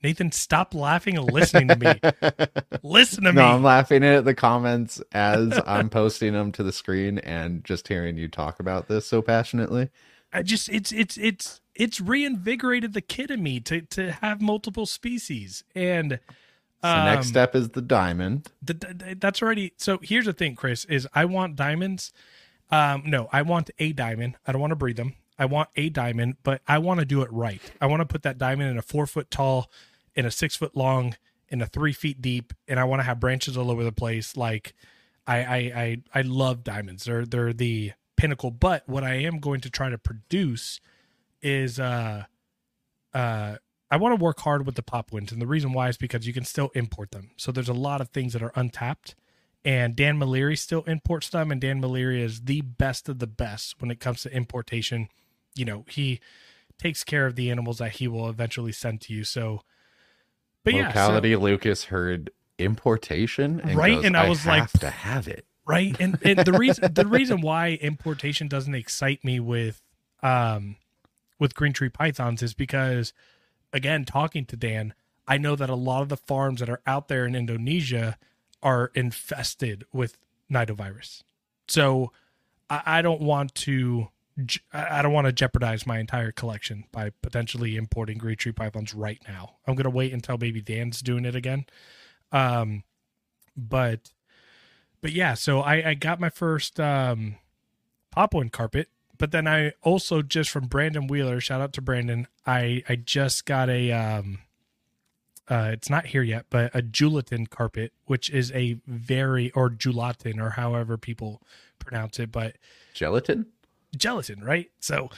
Nathan, 0.07 0.31
stop 0.31 0.73
laughing 0.73 1.19
and 1.19 1.33
listening 1.33 1.67
to 1.67 1.77
me. 1.77 2.47
Listen 2.85 3.25
to 3.25 3.33
no, 3.33 3.43
me. 3.43 3.49
No, 3.49 3.55
I'm 3.57 3.63
laughing 3.65 4.05
at 4.05 4.25
the 4.25 4.35
comments 4.35 5.03
as 5.11 5.61
I'm 5.67 5.91
posting 5.91 6.33
them 6.33 6.53
to 6.53 6.63
the 6.63 6.71
screen 6.73 7.19
and 7.19 7.65
just 7.65 7.89
hearing 7.89 8.17
you 8.17 8.29
talk 8.29 8.61
about 8.61 8.87
this 8.87 9.05
so 9.05 9.21
passionately. 9.21 9.91
I 10.33 10.43
just 10.45 10.69
it's 10.69 10.93
it's 10.93 11.17
it's 11.19 11.61
it's 11.75 12.01
reinvigorated 12.01 12.93
the 12.93 13.01
kid 13.01 13.33
in 13.33 13.43
me 13.43 13.59
to 13.61 13.81
to 13.81 14.13
have 14.13 14.41
multiple 14.41 14.87
species 14.87 15.65
and 15.75 16.21
So 16.85 17.05
next 17.05 17.27
um, 17.27 17.31
step 17.31 17.57
is 17.57 17.71
the 17.71 17.83
diamond. 17.83 18.47
the, 18.63 18.75
the- 18.75 19.17
that's 19.19 19.43
already 19.43 19.73
so 19.77 19.99
here's 20.03 20.27
the 20.27 20.33
thing 20.33 20.55
chris 20.55 20.85
is 20.85 21.09
i 21.15 21.25
want 21.25 21.57
diamonds 21.57 22.13
um 22.71 23.03
no 23.07 23.29
i 23.33 23.43
want 23.43 23.71
a 23.79 23.93
diamond 23.93 24.37
i 24.47 24.53
don't 24.53 24.61
want 24.61 24.73
to 24.73 24.77
breed 24.77 24.97
them 24.97 25.15
i 25.39 25.45
want 25.47 25.69
a 25.77 25.89
diamond 25.89 26.37
but 26.43 26.61
i 26.69 26.77
want 26.79 27.01
to 27.01 27.07
do 27.07 27.23
it 27.23 27.33
right 27.33 27.63
i 27.81 27.87
want 27.87 28.01
to 28.01 28.07
put 28.07 28.23
that 28.23 28.37
diamond 28.39 28.71
in 28.71 28.77
a 28.79 28.83
four 28.83 29.07
foot 29.07 29.31
tall 29.31 29.71
in 30.17 30.27
a 30.27 30.31
six 30.31 30.57
foot 30.57 30.77
long 30.77 31.17
in 31.49 31.61
a 31.63 31.67
three 31.67 31.93
feet 31.93 32.21
deep 32.21 32.53
and 32.67 32.81
i 32.81 32.85
want 32.85 33.01
to 33.01 33.05
have 33.05 33.21
branches 33.21 33.57
all 33.57 33.71
over 33.71 33.85
the 33.85 33.93
place 33.93 34.37
like 34.37 34.75
I, 35.27 35.37
I 35.39 35.57
i 35.57 36.03
i 36.15 36.21
love 36.23 36.65
diamonds 36.65 37.05
they're 37.05 37.25
they're 37.25 37.53
the 37.53 37.93
pinnacle 38.17 38.51
but 38.51 38.83
what 38.89 39.05
i 39.05 39.15
am 39.15 39.39
going 39.39 39.61
to 39.61 39.71
try 39.71 39.91
to 39.91 39.99
produce 39.99 40.81
is 41.43 41.79
uh 41.79 42.25
uh 43.15 43.57
I 43.91 43.99
want 43.99 44.19
to 44.19 44.23
work 44.23 44.41
hard 44.41 44.67
with 44.67 44.75
the 44.75 44.83
pop 44.83 45.13
wins, 45.13 45.31
and 45.31 45.41
the 45.41 45.47
reason 45.47 45.73
why 45.73 45.89
is 45.89 45.97
because 45.97 46.27
you 46.27 46.33
can 46.33 46.45
still 46.45 46.71
import 46.75 47.13
them. 47.13 47.31
So 47.37 47.53
there's 47.53 47.69
a 47.69 47.75
lot 47.75 48.01
of 48.01 48.09
things 48.09 48.33
that 48.33 48.43
are 48.43 48.53
untapped, 48.57 49.15
and 49.65 49.95
Dan 49.95 50.19
Maliri 50.19 50.59
still 50.59 50.83
imports 50.85 51.29
them, 51.29 51.53
and 51.53 51.61
Dan 51.61 51.81
Maliri 51.81 52.21
is 52.21 52.43
the 52.43 52.63
best 52.63 53.09
of 53.09 53.21
the 53.21 53.29
best 53.29 53.81
when 53.81 53.91
it 53.91 54.01
comes 54.01 54.23
to 54.23 54.35
importation. 54.35 55.09
You 55.55 55.67
know, 55.67 55.85
he 55.89 56.21
takes 56.79 57.05
care 57.05 57.27
of 57.27 57.37
the 57.37 57.51
animals 57.51 57.79
that 57.79 57.93
he 57.93 58.09
will 58.09 58.29
eventually 58.29 58.73
send 58.73 59.01
to 59.03 59.13
you. 59.13 59.23
So, 59.23 59.63
but 60.67 60.75
yeah, 60.75 60.93
so- 60.93 61.01
Locality 61.01 61.37
Lucas 61.37 61.85
heard 61.85 62.31
importation, 62.59 63.61
and 63.61 63.75
Right, 63.77 63.95
goes, 63.95 64.05
and 64.05 64.17
I 64.17 64.29
was 64.29 64.45
like- 64.45 64.71
to 64.81 64.91
have 64.91 65.27
it. 65.29 65.47
right 65.67 65.97
and, 65.99 66.17
and 66.23 66.39
the 66.41 66.53
reason 66.53 66.93
the 66.95 67.07
reason 67.19 67.41
why 67.41 67.71
importation 67.81 68.47
doesn't 68.49 68.75
excite 68.75 69.25
me 69.25 69.41
with 69.41 69.83
um 70.23 70.77
with 71.41 71.55
green 71.57 71.73
tree 71.73 71.89
pythons 71.89 72.41
is 72.43 72.55
because 72.55 73.13
again 73.73 74.05
talking 74.05 74.45
to 74.45 74.57
dan 74.57 74.95
i 75.27 75.37
know 75.37 75.57
that 75.57 75.69
a 75.69 75.75
lot 75.75 76.03
of 76.03 76.09
the 76.09 76.17
farms 76.17 76.61
that 76.61 76.69
are 76.69 76.81
out 76.87 77.09
there 77.09 77.27
in 77.27 77.35
indonesia 77.35 78.17
are 78.63 78.93
infested 78.95 79.85
with 79.93 80.17
nidovirus 80.49 81.25
so 81.67 82.13
i, 82.71 82.83
I 82.87 83.03
don't 83.03 83.21
want 83.21 83.53
to 83.67 84.09
i 84.73 85.01
don't 85.01 85.13
want 85.13 85.27
to 85.27 85.33
jeopardize 85.33 85.87
my 85.87 85.99
entire 85.99 86.31
collection 86.31 86.85
by 86.93 87.11
potentially 87.23 87.77
importing 87.77 88.19
green 88.19 88.37
tree 88.37 88.53
pythons 88.53 88.95
right 88.95 89.23
now 89.27 89.57
i'm 89.67 89.75
going 89.75 89.85
to 89.85 89.91
wait 89.91 90.13
until 90.13 90.37
maybe 90.39 90.61
dan's 90.61 91.01
doing 91.01 91.25
it 91.25 91.35
again 91.35 91.65
um 92.33 92.83
but 93.57 94.11
but 95.01 95.13
yeah, 95.13 95.35
so 95.35 95.61
I, 95.61 95.91
I 95.91 95.95
got 95.95 96.21
my 96.21 96.31
first 96.31 96.81
um 96.81 97.37
Popwin 98.17 98.51
carpet, 98.51 98.89
but 99.19 99.31
then 99.31 99.47
I 99.47 99.73
also 99.83 100.23
just 100.23 100.51
from 100.51 100.67
Brandon 100.67 101.07
Wheeler, 101.07 101.41
shout 101.41 101.61
out 101.61 101.73
to 101.75 101.81
Brandon, 101.83 102.27
I 102.47 102.83
I 102.89 102.97
just 102.97 103.47
got 103.47 103.69
a 103.71 103.93
um 103.93 104.41
uh 105.49 105.71
it's 105.73 105.89
not 105.89 106.07
here 106.07 106.23
yet, 106.23 106.47
but 106.51 106.75
a 106.75 106.83
Julatin 106.83 107.49
carpet, 107.49 107.93
which 108.07 108.31
is 108.31 108.51
a 108.53 108.79
very 108.87 109.51
or 109.53 109.71
Julatin 109.71 110.41
or 110.41 110.51
however 110.51 110.97
people 110.99 111.43
pronounce 111.79 112.19
it, 112.19 112.33
but 112.33 112.57
Gelatin? 112.95 113.47
Gelatin, 113.99 114.43
right? 114.45 114.71
So, 114.81 115.11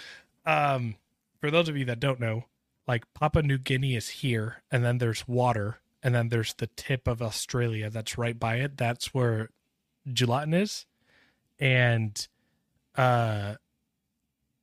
um, 0.46 0.96
for 1.40 1.50
those 1.50 1.68
of 1.68 1.76
you 1.76 1.84
that 1.86 2.00
don't 2.00 2.20
know, 2.20 2.44
like 2.86 3.04
Papua 3.14 3.42
New 3.42 3.58
Guinea 3.58 3.96
is 3.96 4.08
here, 4.08 4.62
and 4.70 4.84
then 4.84 4.98
there's 4.98 5.28
water, 5.28 5.80
and 6.02 6.14
then 6.14 6.30
there's 6.30 6.54
the 6.54 6.68
tip 6.68 7.06
of 7.06 7.20
Australia 7.20 7.90
that's 7.90 8.18
right 8.18 8.38
by 8.38 8.56
it. 8.56 8.76
That's 8.76 9.12
where 9.12 9.50
gelatin 10.12 10.54
is, 10.54 10.86
and 11.60 12.26
uh, 12.96 13.56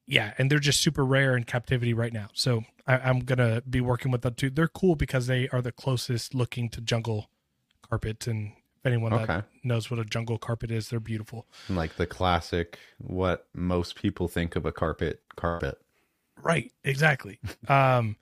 yeah, 0.07 0.33
and 0.37 0.51
they're 0.51 0.59
just 0.59 0.81
super 0.81 1.05
rare 1.05 1.37
in 1.37 1.43
captivity 1.43 1.93
right 1.93 2.13
now. 2.13 2.29
So 2.33 2.63
I, 2.87 2.97
I'm 2.97 3.19
gonna 3.19 3.61
be 3.69 3.81
working 3.81 4.11
with 4.11 4.21
them 4.21 4.33
too. 4.33 4.49
They're 4.49 4.67
cool 4.67 4.95
because 4.95 5.27
they 5.27 5.47
are 5.49 5.61
the 5.61 5.71
closest 5.71 6.33
looking 6.33 6.69
to 6.69 6.81
jungle 6.81 7.29
carpet, 7.87 8.27
and 8.27 8.53
if 8.85 8.87
anyone 8.93 9.13
Okay. 9.13 9.25
that 9.25 9.45
knows 9.63 9.89
what 9.89 9.99
a 9.99 10.05
jungle 10.05 10.37
carpet 10.37 10.69
is, 10.69 10.89
they're 10.89 10.99
beautiful. 10.99 11.47
Like 11.69 11.95
the 11.95 12.05
classic, 12.05 12.77
what 12.99 13.47
most 13.53 13.95
people 13.95 14.27
think 14.27 14.55
of 14.55 14.65
a 14.65 14.71
carpet 14.71 15.21
carpet. 15.35 15.79
Right, 16.41 16.71
exactly. 16.83 17.39
um 17.67 18.15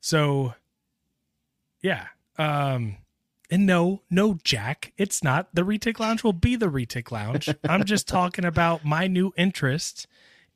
so 0.00 0.54
yeah. 1.80 2.06
Um 2.38 2.96
and 3.52 3.66
no, 3.66 4.02
no 4.10 4.38
Jack, 4.44 4.92
it's 4.96 5.22
not. 5.24 5.48
The 5.54 5.62
Retic 5.62 5.98
Lounge 5.98 6.22
will 6.24 6.32
be 6.32 6.56
the 6.56 6.66
Retic 6.70 7.10
Lounge. 7.10 7.48
I'm 7.68 7.84
just 7.84 8.06
talking 8.18 8.44
about 8.44 8.84
my 8.84 9.06
new 9.06 9.32
interest 9.36 10.06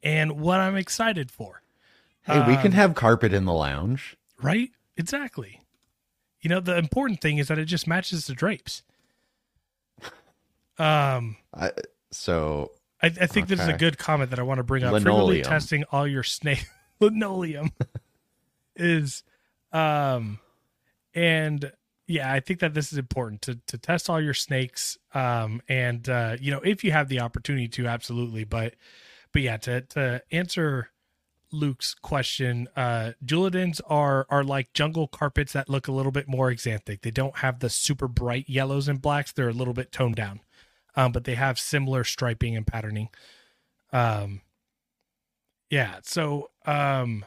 and 0.02 0.40
what 0.40 0.60
I'm 0.60 0.76
excited 0.76 1.30
for. 1.30 1.62
Hey, 2.22 2.38
we 2.46 2.56
can 2.56 2.66
Um, 2.68 2.72
have 2.72 2.94
carpet 2.94 3.32
in 3.34 3.44
the 3.44 3.52
lounge. 3.52 4.16
Right? 4.40 4.70
Exactly. 4.96 5.60
You 6.40 6.50
know, 6.50 6.60
the 6.60 6.76
important 6.76 7.20
thing 7.20 7.38
is 7.38 7.48
that 7.48 7.58
it 7.58 7.64
just 7.66 7.86
matches 7.86 8.26
the 8.26 8.34
drapes. 8.34 8.82
Um 10.78 11.36
I, 11.54 11.70
so 12.10 12.70
I, 13.04 13.06
I 13.06 13.26
think 13.26 13.48
this 13.48 13.60
is 13.60 13.68
a 13.68 13.74
good 13.74 13.98
comment 13.98 14.30
that 14.30 14.38
I 14.38 14.42
want 14.42 14.58
to 14.58 14.64
bring 14.64 14.82
up. 14.82 14.92
Frequently 14.92 15.42
testing 15.42 15.84
all 15.92 16.06
your 16.06 16.22
snake 16.22 16.66
linoleum 17.00 17.70
is, 18.76 19.22
um, 19.72 20.38
and 21.12 21.70
yeah, 22.06 22.32
I 22.32 22.40
think 22.40 22.60
that 22.60 22.72
this 22.72 22.92
is 22.92 22.98
important 22.98 23.42
to 23.42 23.60
to 23.66 23.76
test 23.76 24.08
all 24.08 24.22
your 24.22 24.32
snakes. 24.32 24.96
Um, 25.12 25.60
and 25.68 26.08
uh, 26.08 26.38
you 26.40 26.50
know, 26.50 26.60
if 26.60 26.82
you 26.82 26.92
have 26.92 27.10
the 27.10 27.20
opportunity 27.20 27.68
to, 27.68 27.86
absolutely. 27.88 28.44
But 28.44 28.74
but 29.32 29.42
yeah, 29.42 29.58
to 29.58 29.82
to 29.82 30.22
answer 30.30 30.88
Luke's 31.52 31.92
question, 31.92 32.68
uh, 32.74 33.12
Juladins 33.22 33.82
are 33.86 34.26
are 34.30 34.44
like 34.44 34.72
jungle 34.72 35.08
carpets 35.08 35.52
that 35.52 35.68
look 35.68 35.88
a 35.88 35.92
little 35.92 36.12
bit 36.12 36.26
more 36.26 36.50
exanthic. 36.50 37.02
They 37.02 37.10
don't 37.10 37.36
have 37.38 37.58
the 37.58 37.68
super 37.68 38.08
bright 38.08 38.48
yellows 38.48 38.88
and 38.88 39.02
blacks. 39.02 39.30
They're 39.30 39.50
a 39.50 39.52
little 39.52 39.74
bit 39.74 39.92
toned 39.92 40.16
down 40.16 40.40
um, 40.96 41.12
but 41.12 41.24
they 41.24 41.34
have 41.34 41.58
similar 41.58 42.04
striping 42.04 42.56
and 42.56 42.66
patterning. 42.66 43.08
Um, 43.92 44.40
yeah. 45.70 45.98
So 46.02 46.50
um, 46.66 47.24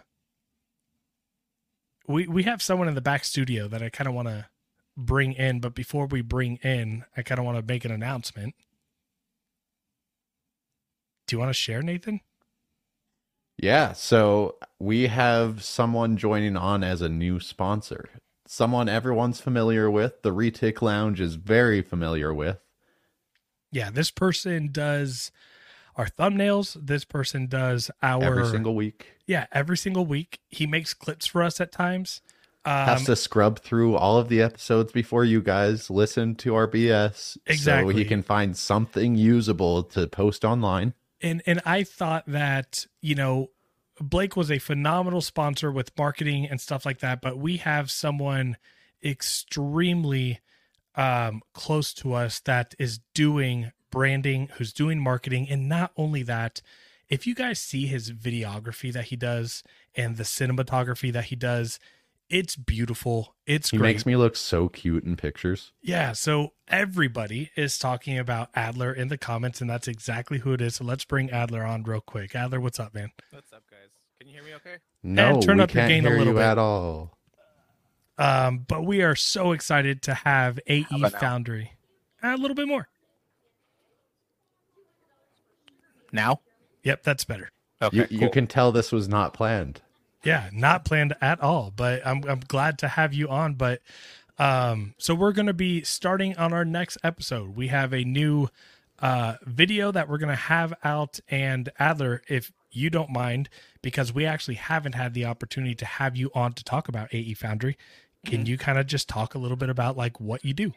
we 2.07 2.28
we 2.28 2.43
have 2.43 2.61
someone 2.61 2.88
in 2.88 2.95
the 2.95 3.01
back 3.01 3.24
studio 3.24 3.68
that 3.68 3.84
I 3.84 3.89
kind 3.89 4.07
of 4.07 4.13
want 4.13 4.28
to 4.28 4.47
bring 4.95 5.34
in, 5.34 5.59
but 5.59 5.76
before 5.76 6.07
we 6.07 6.22
bring 6.22 6.57
in, 6.57 7.05
I 7.15 7.22
kind 7.22 7.39
of 7.39 7.45
want 7.45 7.57
to 7.57 7.74
make 7.74 7.86
an 7.86 7.91
announcement. 7.91 8.55
Do 11.28 11.36
you 11.36 11.39
want 11.39 11.49
to 11.49 11.53
share, 11.53 11.82
Nathan? 11.82 12.22
Yeah, 13.57 13.93
so 13.93 14.55
we 14.80 15.07
have 15.07 15.63
someone 15.63 16.15
joining 16.15 16.55
on 16.55 16.84
as 16.84 17.01
a 17.01 17.09
new 17.09 17.39
sponsor. 17.39 18.09
Someone 18.45 18.88
everyone's 18.88 19.41
familiar 19.41 19.89
with. 19.89 20.22
The 20.22 20.32
Retic 20.32 20.82
Lounge 20.82 21.20
is 21.20 21.36
very 21.36 21.82
familiar 21.82 22.34
with. 22.34 22.59
Yeah, 23.72 23.89
this 23.91 24.11
person 24.11 24.70
does 24.72 25.32
our 25.95 26.07
thumbnails. 26.07 26.78
This 26.86 27.03
person 27.05 27.47
does 27.47 27.89
our 28.01 28.24
Every 28.24 28.47
single 28.47 28.76
week. 28.76 29.07
yeah 29.26 29.47
every 29.51 29.78
single 29.78 30.05
week. 30.05 30.39
He 30.47 30.65
makes 30.68 30.93
clips 30.93 31.26
for 31.26 31.41
us 31.43 31.59
at 31.59 31.72
times. 31.72 32.22
Um, 32.65 32.86
Has 32.86 33.05
to 33.05 33.15
scrub 33.15 33.59
through 33.59 33.95
all 33.95 34.18
of 34.18 34.28
the 34.28 34.41
episodes 34.41 34.91
before 34.91 35.24
you 35.24 35.41
guys 35.41 35.89
listen 35.89 36.36
to 36.36 36.53
our 36.55 36.68
BS. 36.68 37.38
Exactly. 37.45 37.93
So 37.93 37.97
he 37.97 38.03
can 38.05 38.22
find 38.24 38.57
something 38.57 39.15
usable 39.15 39.84
to 39.84 40.05
post 40.07 40.43
online. 40.43 40.93
and 41.22 41.41
and 41.45 41.61
I 41.65 41.84
thought 41.84 42.26
that 42.28 42.86
you 43.01 43.15
know 43.15 43.51
Blake 43.99 44.36
was 44.36 44.51
a 44.51 44.59
phenomenal 44.59 45.22
sponsor 45.22 45.72
with 45.72 45.97
marketing 45.97 46.45
and 46.45 46.61
stuff 46.61 46.86
like 46.86 46.99
that, 46.99 47.22
but 47.22 47.38
we 47.39 47.57
have 47.57 47.89
someone 47.89 48.57
extremely 49.03 50.39
um, 50.98 51.41
close 51.54 51.93
to 51.95 52.14
us 52.14 52.39
that 52.41 52.76
is 52.78 53.00
doing 53.14 53.72
branding, 53.91 54.50
who's 54.58 54.74
doing 54.74 55.00
marketing, 55.00 55.48
and 55.50 55.70
not 55.70 55.91
only 55.95 56.24
that. 56.24 56.62
If 57.10 57.26
you 57.26 57.34
guys 57.36 57.60
see 57.60 57.86
his 57.86 58.12
videography 58.12 58.91
that 58.91 59.06
he 59.06 59.16
does 59.16 59.64
and 59.95 60.18
the 60.18 60.24
cinematography 60.26 61.14
that 61.14 61.26
he 61.26 61.38
does, 61.38 61.80
it's 62.30 62.58
beautiful. 62.58 63.34
It's 63.45 63.70
He 63.70 63.78
great. 63.78 63.91
makes 63.93 64.06
me 64.06 64.18
look 64.18 64.36
so 64.36 64.68
cute 64.68 65.06
in 65.06 65.16
pictures. 65.16 65.72
Yeah, 65.82 66.12
so 66.12 66.52
everybody 66.68 67.52
is 67.56 67.78
talking 67.80 68.18
about 68.18 68.50
Adler 68.54 68.91
in 68.91 69.08
the 69.08 69.18
comments, 69.18 69.62
and 69.62 69.70
that's 69.70 69.88
exactly 69.88 70.39
who 70.39 70.52
it 70.52 70.60
is. 70.62 70.76
So 70.76 70.84
let's 70.84 71.06
bring 71.06 71.30
Adler 71.30 71.64
on 71.64 71.84
real 71.84 72.02
quick. 72.02 72.36
Adler, 72.36 72.60
what's 72.60 72.78
up, 72.82 72.93
man? 72.93 73.12
What's 73.32 73.54
up, 73.54 73.64
guys? 73.72 73.91
Can 74.20 74.28
you 74.28 74.34
hear 74.36 74.43
me 74.43 74.54
okay? 74.56 74.76
No, 75.04 75.39
turn 75.39 75.58
we 75.58 75.64
up 75.64 75.74
your 75.74 75.84
can't 75.84 75.89
gain 75.89 76.06
a 76.06 76.10
hear 76.10 76.18
little 76.18 76.34
you 76.34 76.39
bit. 76.39 76.43
at 76.45 76.58
all. 76.58 77.16
Um, 78.18 78.65
but 78.68 78.86
we 78.86 79.01
are 79.01 79.15
so 79.15 79.51
excited 79.51 80.01
to 80.03 80.13
have 80.13 80.59
AE 80.68 80.86
about 80.89 81.13
now? 81.13 81.20
Foundry. 81.20 81.74
A 82.24 82.36
little 82.36 82.55
bit 82.55 82.68
more. 82.68 82.88
Now? 86.11 86.41
Yep, 86.84 87.03
that's 87.03 87.26
better. 87.26 87.51
Okay, 87.82 87.97
you, 87.97 88.07
you 88.09 88.30
can 88.30 88.47
tell 88.47 88.72
this 88.72 88.91
was 88.91 89.07
not 89.07 89.34
planned. 89.34 89.82
Yeah, 90.24 90.49
not 90.51 90.84
planned 90.84 91.15
at 91.22 91.39
all, 91.41 91.72
but 91.76 92.05
I'm 92.05 92.24
I'm 92.28 92.39
glad 92.39 92.80
to 92.80 92.88
have 92.88 93.13
you 93.13 93.30
on. 93.30 93.53
But 93.53 93.82
um, 94.39 94.95
so 94.97 95.13
we're 95.13 95.32
gonna 95.32 95.53
be 95.53 95.84
starting 95.84 96.36
on 96.38 96.53
our 96.53 96.65
next 96.65 96.97
episode. 97.03 97.55
We 97.55 97.68
have 97.68 97.93
a 97.93 98.03
new 98.03 98.49
uh 98.99 99.36
video 99.43 99.91
that 99.91 100.09
we're 100.09 100.18
gonna 100.18 100.36
have 100.36 100.74
out, 100.84 101.20
and 101.30 101.70
Adler, 101.78 102.24
if 102.28 102.51
you 102.72 102.89
don't 102.89 103.11
mind, 103.11 103.49
because 103.82 104.13
we 104.13 104.26
actually 104.26 104.55
haven't 104.55 104.95
had 104.95 105.13
the 105.13 105.26
opportunity 105.26 105.76
to 105.76 105.86
have 105.86 106.15
you 106.15 106.32
on 106.34 106.53
to 106.53 106.63
talk 106.63 106.88
about 106.88 107.13
AE 107.13 107.34
Foundry. 107.36 107.78
Can 108.26 108.45
you 108.45 108.57
kind 108.57 108.78
of 108.78 108.88
just 108.88 109.07
talk 109.07 109.36
a 109.36 109.38
little 109.38 109.57
bit 109.57 109.70
about 109.70 109.97
like 109.97 110.20
what 110.20 110.43
you 110.43 110.53
do? 110.53 110.74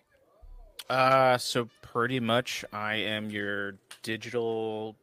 Uh, 0.88 1.38
so 1.38 1.68
pretty 1.82 2.20
much, 2.20 2.64
I 2.72 2.97
am 2.97 3.30
your 3.30 3.74
digital 4.03 4.97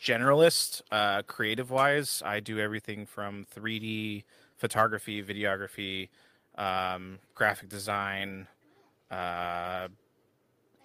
generalist. 0.00 0.82
Uh, 0.92 1.22
creative 1.22 1.70
wise, 1.70 2.22
I 2.24 2.40
do 2.40 2.58
everything 2.58 3.06
from 3.06 3.46
3D 3.54 4.24
photography, 4.56 5.22
videography, 5.22 6.08
um, 6.56 7.18
graphic 7.34 7.68
design, 7.68 8.46
uh, 9.10 9.88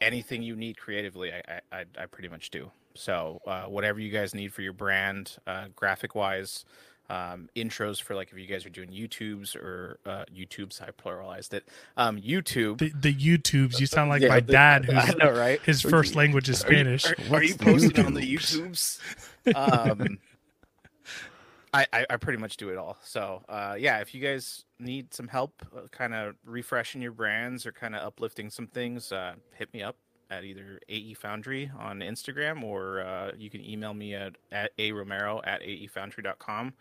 anything 0.01 0.41
you 0.41 0.55
need 0.55 0.77
creatively. 0.77 1.31
I, 1.31 1.61
I, 1.71 1.85
I 1.97 2.05
pretty 2.07 2.29
much 2.29 2.49
do. 2.49 2.71
So 2.95 3.39
uh, 3.45 3.63
whatever 3.63 3.99
you 3.99 4.09
guys 4.09 4.33
need 4.33 4.53
for 4.53 4.61
your 4.61 4.73
brand, 4.73 5.37
uh, 5.45 5.67
graphic 5.75 6.15
wise, 6.15 6.65
um, 7.09 7.49
intros 7.55 8.01
for 8.01 8.15
like 8.15 8.31
if 8.31 8.37
you 8.37 8.45
guys 8.45 8.65
are 8.65 8.69
doing 8.69 8.89
YouTubes 8.89 9.55
or 9.55 9.99
uh, 10.05 10.25
YouTubes, 10.33 10.81
I 10.81 10.91
pluralized 10.91 11.53
it. 11.53 11.67
Um, 11.97 12.17
YouTube. 12.19 12.77
The, 12.77 12.91
the 12.95 13.13
YouTubes. 13.13 13.79
You 13.79 13.85
sound 13.87 14.09
like 14.09 14.21
Yeah, 14.21 14.29
my 14.29 14.39
the- 14.41 14.51
dad, 14.51 14.89
I 14.93 15.05
who's 15.07 15.15
know, 15.17 15.31
right? 15.31 15.59
his 15.61 15.81
first 15.81 16.15
language 16.15 16.49
is 16.49 16.59
Spanish. 16.59 17.05
Are, 17.05 17.15
are 17.19 17.23
What's 17.29 17.47
you 17.49 17.53
the 17.55 17.63
posting 17.65 18.05
on 18.05 18.13
the 18.13 18.21
YouTubes? 18.35 18.99
YouTubes? 19.45 19.91
Um, 19.99 20.17
I, 21.73 21.85
I 21.93 22.05
I 22.09 22.17
pretty 22.17 22.39
much 22.39 22.57
do 22.57 22.69
it 22.69 22.77
all. 22.77 22.97
So 23.03 23.43
uh, 23.47 23.75
yeah, 23.77 23.99
if 23.99 24.15
you 24.15 24.21
guys 24.21 24.65
need 24.79 25.13
some 25.13 25.27
help, 25.27 25.53
uh, 25.75 25.81
kind 25.91 26.15
of 26.15 26.35
refreshing 26.43 27.01
your 27.01 27.11
brands 27.11 27.65
or 27.67 27.71
kind 27.71 27.95
of 27.95 28.01
uplifting 28.03 28.49
some 28.49 28.65
things, 28.67 29.11
uh, 29.11 29.33
hit 29.53 29.71
me 29.73 29.83
up 29.83 29.95
at 30.29 30.43
either 30.43 30.79
AE 30.89 31.13
Foundry 31.15 31.71
on 31.77 31.99
Instagram 31.99 32.63
or 32.63 33.01
uh, 33.01 33.31
you 33.37 33.49
can 33.49 33.63
email 33.63 33.93
me 33.93 34.13
at, 34.15 34.35
at 34.51 34.71
a 34.77 34.91
romero 34.91 35.41
at 35.43 35.61
aefoundry.com. 35.61 36.73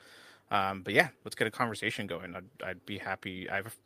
Um, 0.50 0.82
but 0.82 0.94
yeah, 0.94 1.08
let's 1.24 1.34
get 1.34 1.46
a 1.46 1.50
conversation 1.50 2.06
going. 2.06 2.34
I'd, 2.34 2.44
I'd 2.64 2.86
be 2.86 2.98
happy. 2.98 3.48
I've, 3.50 3.76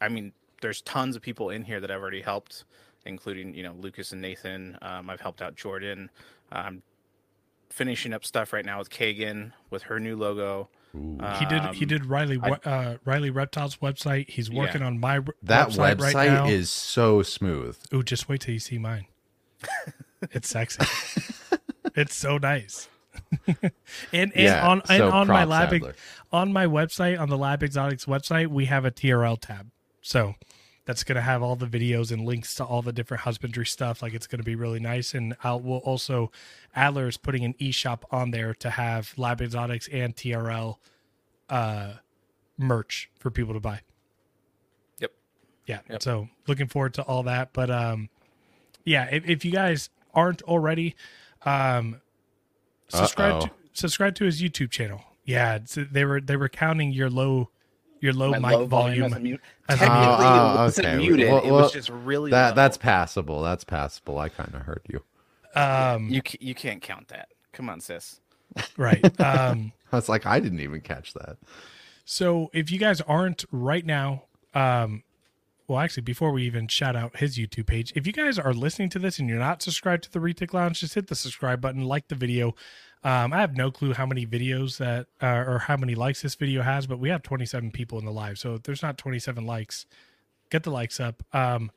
I 0.00 0.08
mean, 0.08 0.32
there's 0.60 0.82
tons 0.82 1.16
of 1.16 1.22
people 1.22 1.50
in 1.50 1.64
here 1.64 1.80
that 1.80 1.90
I've 1.90 2.00
already 2.00 2.20
helped, 2.22 2.64
including 3.06 3.54
you 3.54 3.62
know 3.62 3.72
Lucas 3.78 4.12
and 4.12 4.20
Nathan. 4.20 4.76
Um, 4.82 5.08
I've 5.08 5.20
helped 5.22 5.40
out 5.40 5.54
Jordan. 5.56 6.10
I'm 6.52 6.82
finishing 7.70 8.12
up 8.12 8.24
stuff 8.24 8.52
right 8.52 8.64
now 8.64 8.78
with 8.78 8.90
Kagan 8.90 9.52
with 9.70 9.84
her 9.84 9.98
new 10.00 10.16
logo. 10.16 10.68
Ooh. 10.94 11.18
He 11.38 11.46
did. 11.46 11.62
He 11.74 11.84
Um, 11.84 11.88
did 11.88 12.06
Riley 12.06 12.38
I- 12.42 12.50
uh, 12.68 12.96
Riley 13.04 13.30
Reptiles 13.30 13.76
website. 13.76 14.28
He's 14.28 14.48
Yeah. 14.50 14.58
working 14.58 14.82
on 14.82 14.98
my 14.98 15.18
r- 15.18 15.24
that 15.44 15.68
website, 15.68 15.96
website 15.96 16.14
right 16.14 16.28
now. 16.32 16.46
is 16.48 16.68
so 16.68 17.22
smooth. 17.22 17.78
Ooh, 17.94 18.02
just 18.02 18.28
wait 18.28 18.40
till 18.42 18.52
you 18.54 18.60
see 18.60 18.76
mine. 18.76 19.06
it's 20.30 20.48
sexy. 20.48 20.84
it's 21.94 22.14
so 22.14 22.38
nice. 22.38 22.88
and 23.46 23.72
and 24.12 24.32
yeah, 24.34 24.66
on 24.66 24.82
and 24.88 24.98
so 24.98 25.10
on 25.10 25.26
my 25.26 25.44
lab 25.44 25.72
Adler. 25.72 25.94
on 26.32 26.52
my 26.52 26.66
website 26.66 27.18
on 27.18 27.28
the 27.28 27.38
Lab 27.38 27.62
Exotics 27.62 28.04
website 28.06 28.48
we 28.48 28.66
have 28.66 28.84
a 28.84 28.90
TRL 28.90 29.38
tab. 29.40 29.70
So 30.02 30.34
that's 30.90 31.04
going 31.04 31.16
to 31.16 31.22
have 31.22 31.42
all 31.42 31.56
the 31.56 31.66
videos 31.66 32.10
and 32.10 32.24
links 32.24 32.54
to 32.56 32.64
all 32.64 32.82
the 32.82 32.92
different 32.92 33.22
husbandry 33.22 33.66
stuff. 33.66 34.02
Like 34.02 34.14
it's 34.14 34.26
going 34.26 34.40
to 34.40 34.44
be 34.44 34.56
really 34.56 34.80
nice. 34.80 35.14
And 35.14 35.36
I'll 35.44 35.60
will 35.60 35.78
also 35.78 36.32
Adler 36.74 37.06
is 37.06 37.16
putting 37.16 37.44
an 37.44 37.54
e-shop 37.58 38.04
on 38.10 38.30
there 38.30 38.54
to 38.54 38.70
have 38.70 39.12
Lab 39.16 39.40
Exotics 39.40 39.88
and 39.92 40.16
TRL 40.16 40.78
uh, 41.48 41.92
merch 42.58 43.10
for 43.18 43.30
people 43.30 43.54
to 43.54 43.60
buy. 43.60 43.82
Yep. 44.98 45.12
Yeah. 45.66 45.80
Yep. 45.90 46.02
So 46.02 46.28
looking 46.46 46.66
forward 46.66 46.94
to 46.94 47.02
all 47.02 47.22
that. 47.24 47.52
But 47.52 47.70
um, 47.70 48.08
yeah, 48.84 49.04
if, 49.10 49.28
if 49.28 49.44
you 49.44 49.52
guys 49.52 49.90
aren't 50.14 50.42
already, 50.42 50.96
um, 51.44 52.00
subscribe 52.88 53.34
Uh-oh. 53.34 53.46
to, 53.46 53.50
subscribe 53.72 54.14
to 54.16 54.24
his 54.24 54.42
YouTube 54.42 54.70
channel. 54.70 55.02
Yeah, 55.24 55.56
it's, 55.56 55.78
they 55.90 56.04
were 56.04 56.20
they 56.20 56.36
were 56.36 56.48
counting 56.48 56.92
your 56.92 57.10
low 57.10 57.50
your 58.00 58.12
low 58.12 58.30
My 58.30 58.38
mic 58.38 58.50
low 58.52 58.66
volume. 58.66 59.04
as 59.04 59.12
a 59.12 59.20
mute. 59.20 59.40
Technically, 59.68 59.88
mute. 59.98 60.08
Oh, 60.18 60.52
it 60.52 60.56
wasn't 60.56 60.86
okay. 60.86 60.96
muted. 60.98 61.28
Well, 61.28 61.42
it 61.44 61.50
was 61.50 61.72
just 61.72 61.90
really 61.90 62.30
That 62.30 62.50
low. 62.50 62.54
that's 62.56 62.76
passable. 62.76 63.42
That's 63.42 63.64
passable. 63.64 64.18
I 64.18 64.28
kind 64.28 64.54
of 64.54 64.62
heard 64.62 64.82
you. 64.88 65.02
Um, 65.54 66.08
you. 66.08 66.22
You 66.40 66.54
can't 66.54 66.80
count 66.82 67.08
that. 67.08 67.28
Come 67.52 67.68
on, 67.68 67.80
sis. 67.80 68.20
right. 68.76 69.04
Um, 69.20 69.72
I 69.92 69.96
was 69.96 70.08
like, 70.08 70.24
I 70.26 70.40
didn't 70.40 70.60
even 70.60 70.80
catch 70.80 71.12
that. 71.14 71.36
So 72.04 72.50
if 72.52 72.70
you 72.70 72.78
guys 72.78 73.00
aren't 73.02 73.44
right 73.52 73.84
now, 73.84 74.24
um, 74.54 75.02
well, 75.70 75.78
actually, 75.78 76.02
before 76.02 76.32
we 76.32 76.42
even 76.42 76.66
shout 76.66 76.96
out 76.96 77.18
his 77.18 77.38
YouTube 77.38 77.68
page, 77.68 77.92
if 77.94 78.04
you 78.04 78.12
guys 78.12 78.40
are 78.40 78.52
listening 78.52 78.88
to 78.88 78.98
this 78.98 79.20
and 79.20 79.28
you're 79.28 79.38
not 79.38 79.62
subscribed 79.62 80.02
to 80.02 80.12
the 80.12 80.18
Retic 80.18 80.52
Lounge, 80.52 80.80
just 80.80 80.94
hit 80.94 81.06
the 81.06 81.14
subscribe 81.14 81.60
button, 81.60 81.84
like 81.84 82.08
the 82.08 82.16
video. 82.16 82.56
Um, 83.04 83.32
I 83.32 83.40
have 83.40 83.56
no 83.56 83.70
clue 83.70 83.94
how 83.94 84.04
many 84.04 84.26
videos 84.26 84.78
that 84.78 85.06
uh, 85.22 85.48
or 85.48 85.60
how 85.60 85.76
many 85.76 85.94
likes 85.94 86.22
this 86.22 86.34
video 86.34 86.62
has, 86.62 86.88
but 86.88 86.98
we 86.98 87.08
have 87.10 87.22
27 87.22 87.70
people 87.70 88.00
in 88.00 88.04
the 88.04 88.10
live. 88.10 88.36
So 88.36 88.56
if 88.56 88.64
there's 88.64 88.82
not 88.82 88.98
27 88.98 89.46
likes, 89.46 89.86
get 90.50 90.64
the 90.64 90.72
likes 90.72 90.98
up. 90.98 91.22
Um, 91.32 91.70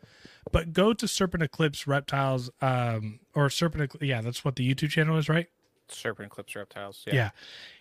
but 0.52 0.74
go 0.74 0.94
to 0.94 1.08
Serpent 1.08 1.44
Eclipse 1.44 1.86
Reptiles 1.86 2.50
um, 2.64 3.20
or 3.36 3.48
Serpent, 3.52 3.96
yeah, 4.02 4.22
that's 4.22 4.44
what 4.44 4.56
the 4.56 4.68
YouTube 4.68 4.90
channel 4.90 5.20
is, 5.20 5.30
right? 5.30 5.50
Serpent 5.88 6.32
Eclipse 6.32 6.56
reptiles. 6.56 7.04
yeah. 7.06 7.30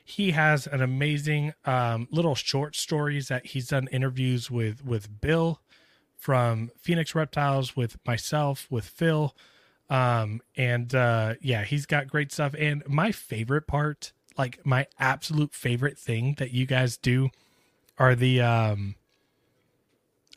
he 0.04 0.32
has 0.32 0.66
an 0.66 0.82
amazing 0.82 1.54
um, 1.64 2.06
little 2.10 2.34
short 2.34 2.76
stories 2.76 3.28
that 3.28 3.46
he's 3.46 3.68
done 3.68 3.88
interviews 3.90 4.50
with 4.50 4.84
with 4.84 5.22
bill 5.22 5.61
from 6.22 6.70
phoenix 6.80 7.16
reptiles 7.16 7.74
with 7.74 7.96
myself 8.06 8.68
with 8.70 8.84
phil. 8.84 9.34
Um, 9.90 10.40
and 10.56 10.94
uh, 10.94 11.34
yeah 11.40 11.64
he's 11.64 11.84
got 11.84 12.06
great 12.06 12.30
stuff. 12.30 12.54
And 12.56 12.84
my 12.86 13.10
favorite 13.10 13.66
part 13.66 14.12
like 14.38 14.64
my 14.64 14.86
absolute 15.00 15.52
favorite 15.52 15.98
thing 15.98 16.36
that 16.38 16.52
you 16.52 16.64
guys 16.64 16.96
do 16.96 17.30
are 17.98 18.14
the 18.14 18.40
um 18.40 18.94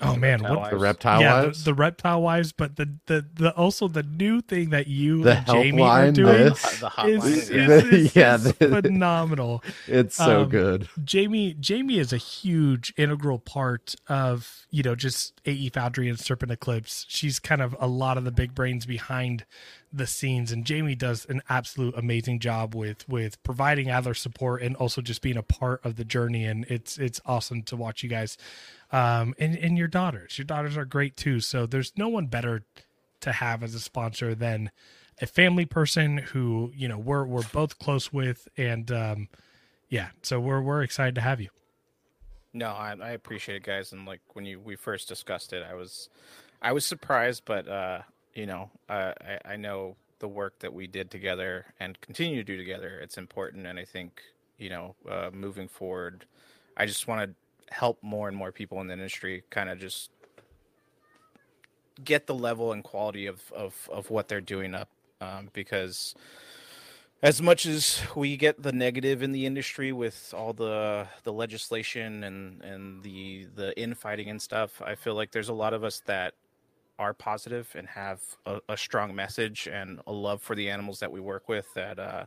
oh 0.02 0.14
The 0.14 0.20
man 0.20 0.40
reptile 0.42 0.58
what 0.60 0.72
The 0.72 0.78
reptile 0.78 1.22
yeah 1.22 1.44
wives. 1.44 1.60
the, 1.64 1.72
the 1.72 1.74
reptile 1.74 2.22
wives 2.22 2.52
but 2.52 2.76
the, 2.76 2.96
the 3.06 3.26
the 3.34 3.52
also 3.56 3.88
the 3.88 4.04
new 4.04 4.42
thing 4.42 4.72
that 4.72 4.88
you 4.88 5.24
The 5.24 5.38
and 5.38 5.46
jamie 5.48 5.82
are 5.84 6.12
doing 6.12 6.34
this. 6.34 6.62
The 6.80 6.88
is, 7.06 7.24
hotline. 7.24 7.28
is, 7.28 7.50
yeah. 7.52 7.68
is- 7.70 8.16
Yeah, 8.16 8.36
is 8.36 8.52
phenomenal. 8.54 9.64
it's 9.88 10.16
so 10.16 10.42
um, 10.44 10.50
good. 10.50 10.90
Jamie 11.04 11.54
Jamie 11.60 11.98
is 12.00 12.12
a 12.14 12.18
huge 12.18 12.94
integral 12.98 13.40
part 13.40 13.96
of 14.08 14.66
you 14.70 14.84
know 14.84 14.96
just 14.96 15.40
AE 15.46 15.70
Foundry 15.70 16.10
and 16.10 16.20
Serpent 16.20 16.52
Eclipse. 16.52 17.06
She's 17.08 17.40
kind 17.40 17.62
of 17.62 17.76
a 17.80 17.88
lot 17.88 18.18
of 18.18 18.24
the 18.26 18.32
big 18.32 18.54
brains 18.54 18.86
behind 18.86 19.46
the 19.94 20.06
scenes, 20.08 20.52
and 20.52 20.66
Jamie 20.66 20.96
does 20.96 21.26
an 21.30 21.42
absolute 21.48 21.96
amazing 21.98 22.40
job 22.40 22.76
with 22.76 23.08
with 23.08 23.42
providing 23.44 23.90
Adler 23.90 24.14
support 24.14 24.62
and 24.62 24.76
also 24.76 25.02
just 25.02 25.22
being 25.22 25.38
a 25.38 25.44
part 25.44 25.80
of 25.86 25.96
the 25.96 26.04
journey. 26.04 26.44
And 26.46 26.66
it's 26.70 26.98
it's 26.98 27.22
awesome 27.26 27.64
to 27.64 27.78
watch 27.78 28.04
you 28.04 28.10
guys, 28.10 28.38
um, 28.92 29.34
and 29.40 29.58
and 29.58 29.78
your 29.78 29.88
daughters. 29.88 30.38
Your 30.38 30.46
daughters 30.46 30.78
are 30.78 30.86
great 30.86 31.16
too. 31.18 31.40
So 31.40 31.66
there's 31.66 31.94
no 31.98 32.08
one 32.08 32.28
better 32.28 32.64
to 33.22 33.32
have 33.32 33.64
as 33.64 33.74
a 33.74 33.80
sponsor 33.80 34.36
than 34.36 34.72
a 35.22 35.26
family 35.26 35.66
person 35.66 36.18
who 36.18 36.72
you 36.76 36.88
know 36.88 36.98
we're 36.98 37.26
we're 37.26 37.48
both 37.54 37.80
close 37.80 38.12
with 38.12 38.48
and 38.58 38.92
um 38.92 39.30
yeah 39.90 40.10
so 40.22 40.40
we're 40.40 40.62
we're 40.62 40.84
excited 40.84 41.16
to 41.16 41.22
have 41.22 41.40
you 41.42 41.50
No, 42.54 42.68
I, 42.68 42.96
I 43.02 43.10
appreciate 43.12 43.58
it, 43.58 43.64
guys. 43.64 43.92
And 43.92 44.06
like 44.06 44.22
when 44.34 44.46
you 44.46 44.60
we 44.60 44.76
first 44.76 45.08
discussed 45.08 45.54
it, 45.54 45.64
I 45.70 45.74
was, 45.74 46.10
I 46.62 46.72
was 46.72 46.86
surprised, 46.86 47.44
but 47.46 47.68
uh, 47.68 48.02
you 48.34 48.46
know, 48.46 48.70
uh, 48.90 49.14
I 49.22 49.54
I 49.54 49.56
know 49.58 49.96
the 50.20 50.28
work 50.30 50.60
that 50.60 50.74
we 50.74 50.88
did 50.88 51.12
together 51.12 51.66
and 51.80 52.00
continue 52.02 52.38
to 52.38 52.44
do 52.44 52.58
together. 52.58 53.00
It's 53.02 53.18
important, 53.18 53.68
and 53.68 53.78
I 53.78 53.86
think 53.86 54.22
you 54.58 54.70
know, 54.70 54.96
uh, 55.10 55.32
moving 55.34 55.68
forward, 55.68 56.26
I 56.78 56.86
just 56.86 57.08
want 57.08 57.30
to 57.30 57.36
help 57.70 58.02
more 58.02 58.28
and 58.28 58.38
more 58.38 58.52
people 58.52 58.82
in 58.82 58.88
the 58.88 58.94
industry, 58.94 59.44
kind 59.50 59.70
of 59.70 59.80
just 59.80 60.12
get 62.04 62.28
the 62.28 62.36
level 62.36 62.74
and 62.74 62.84
quality 62.84 63.26
of 63.26 63.42
of 63.54 63.90
of 63.92 64.10
what 64.10 64.28
they're 64.28 64.42
doing 64.42 64.76
up, 64.76 64.90
um, 65.22 65.50
because 65.54 66.16
as 67.22 67.42
much 67.42 67.66
as 67.66 68.02
we 68.16 68.38
get 68.38 68.62
the 68.62 68.72
negative 68.72 69.24
in 69.24 69.32
the 69.32 69.46
industry 69.46 69.92
with 69.92 70.34
all 70.38 70.54
the 70.54 71.08
the 71.24 71.34
legislation 71.34 72.24
and 72.24 72.62
and 72.62 73.04
the 73.04 73.48
the 73.56 73.78
infighting 73.80 74.30
and 74.30 74.42
stuff 74.42 74.82
i 74.86 74.94
feel 74.94 75.16
like 75.16 75.32
there's 75.32 75.50
a 75.50 75.54
lot 75.54 75.74
of 75.74 75.84
us 75.84 76.02
that 76.06 76.34
are 77.00 77.14
positive 77.14 77.70
and 77.76 77.88
have 77.88 78.22
a, 78.46 78.60
a 78.70 78.78
strong 78.78 79.14
message 79.14 79.68
and 79.72 80.00
a 80.08 80.12
love 80.12 80.42
for 80.42 80.56
the 80.56 80.70
animals 80.70 81.00
that 81.00 81.12
we 81.12 81.20
work 81.20 81.50
with 81.50 81.74
that 81.74 81.98
uh 82.00 82.26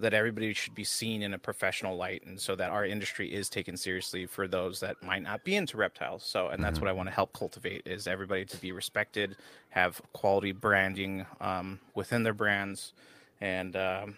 that 0.00 0.14
everybody 0.14 0.52
should 0.52 0.74
be 0.74 0.84
seen 0.84 1.22
in 1.22 1.34
a 1.34 1.38
professional 1.38 1.96
light 1.96 2.22
and 2.24 2.40
so 2.40 2.54
that 2.54 2.70
our 2.70 2.84
industry 2.84 3.32
is 3.34 3.48
taken 3.48 3.76
seriously 3.76 4.26
for 4.26 4.46
those 4.46 4.78
that 4.80 5.02
might 5.02 5.22
not 5.22 5.42
be 5.44 5.56
into 5.56 5.76
reptiles 5.76 6.22
so 6.24 6.48
and 6.48 6.62
that's 6.62 6.78
Mhm. 6.78 6.82
what 6.82 6.88
i 6.88 6.92
want 6.92 7.08
to 7.08 7.14
help 7.14 7.32
cultivate 7.32 7.82
is 7.86 8.06
everybody 8.06 8.44
to 8.44 8.56
be 8.58 8.70
respected 8.72 9.36
have 9.70 10.00
quality 10.12 10.52
branding 10.52 11.26
um, 11.40 11.80
within 11.94 12.22
their 12.22 12.32
brands 12.34 12.92
and 13.40 13.74
um, 13.76 14.16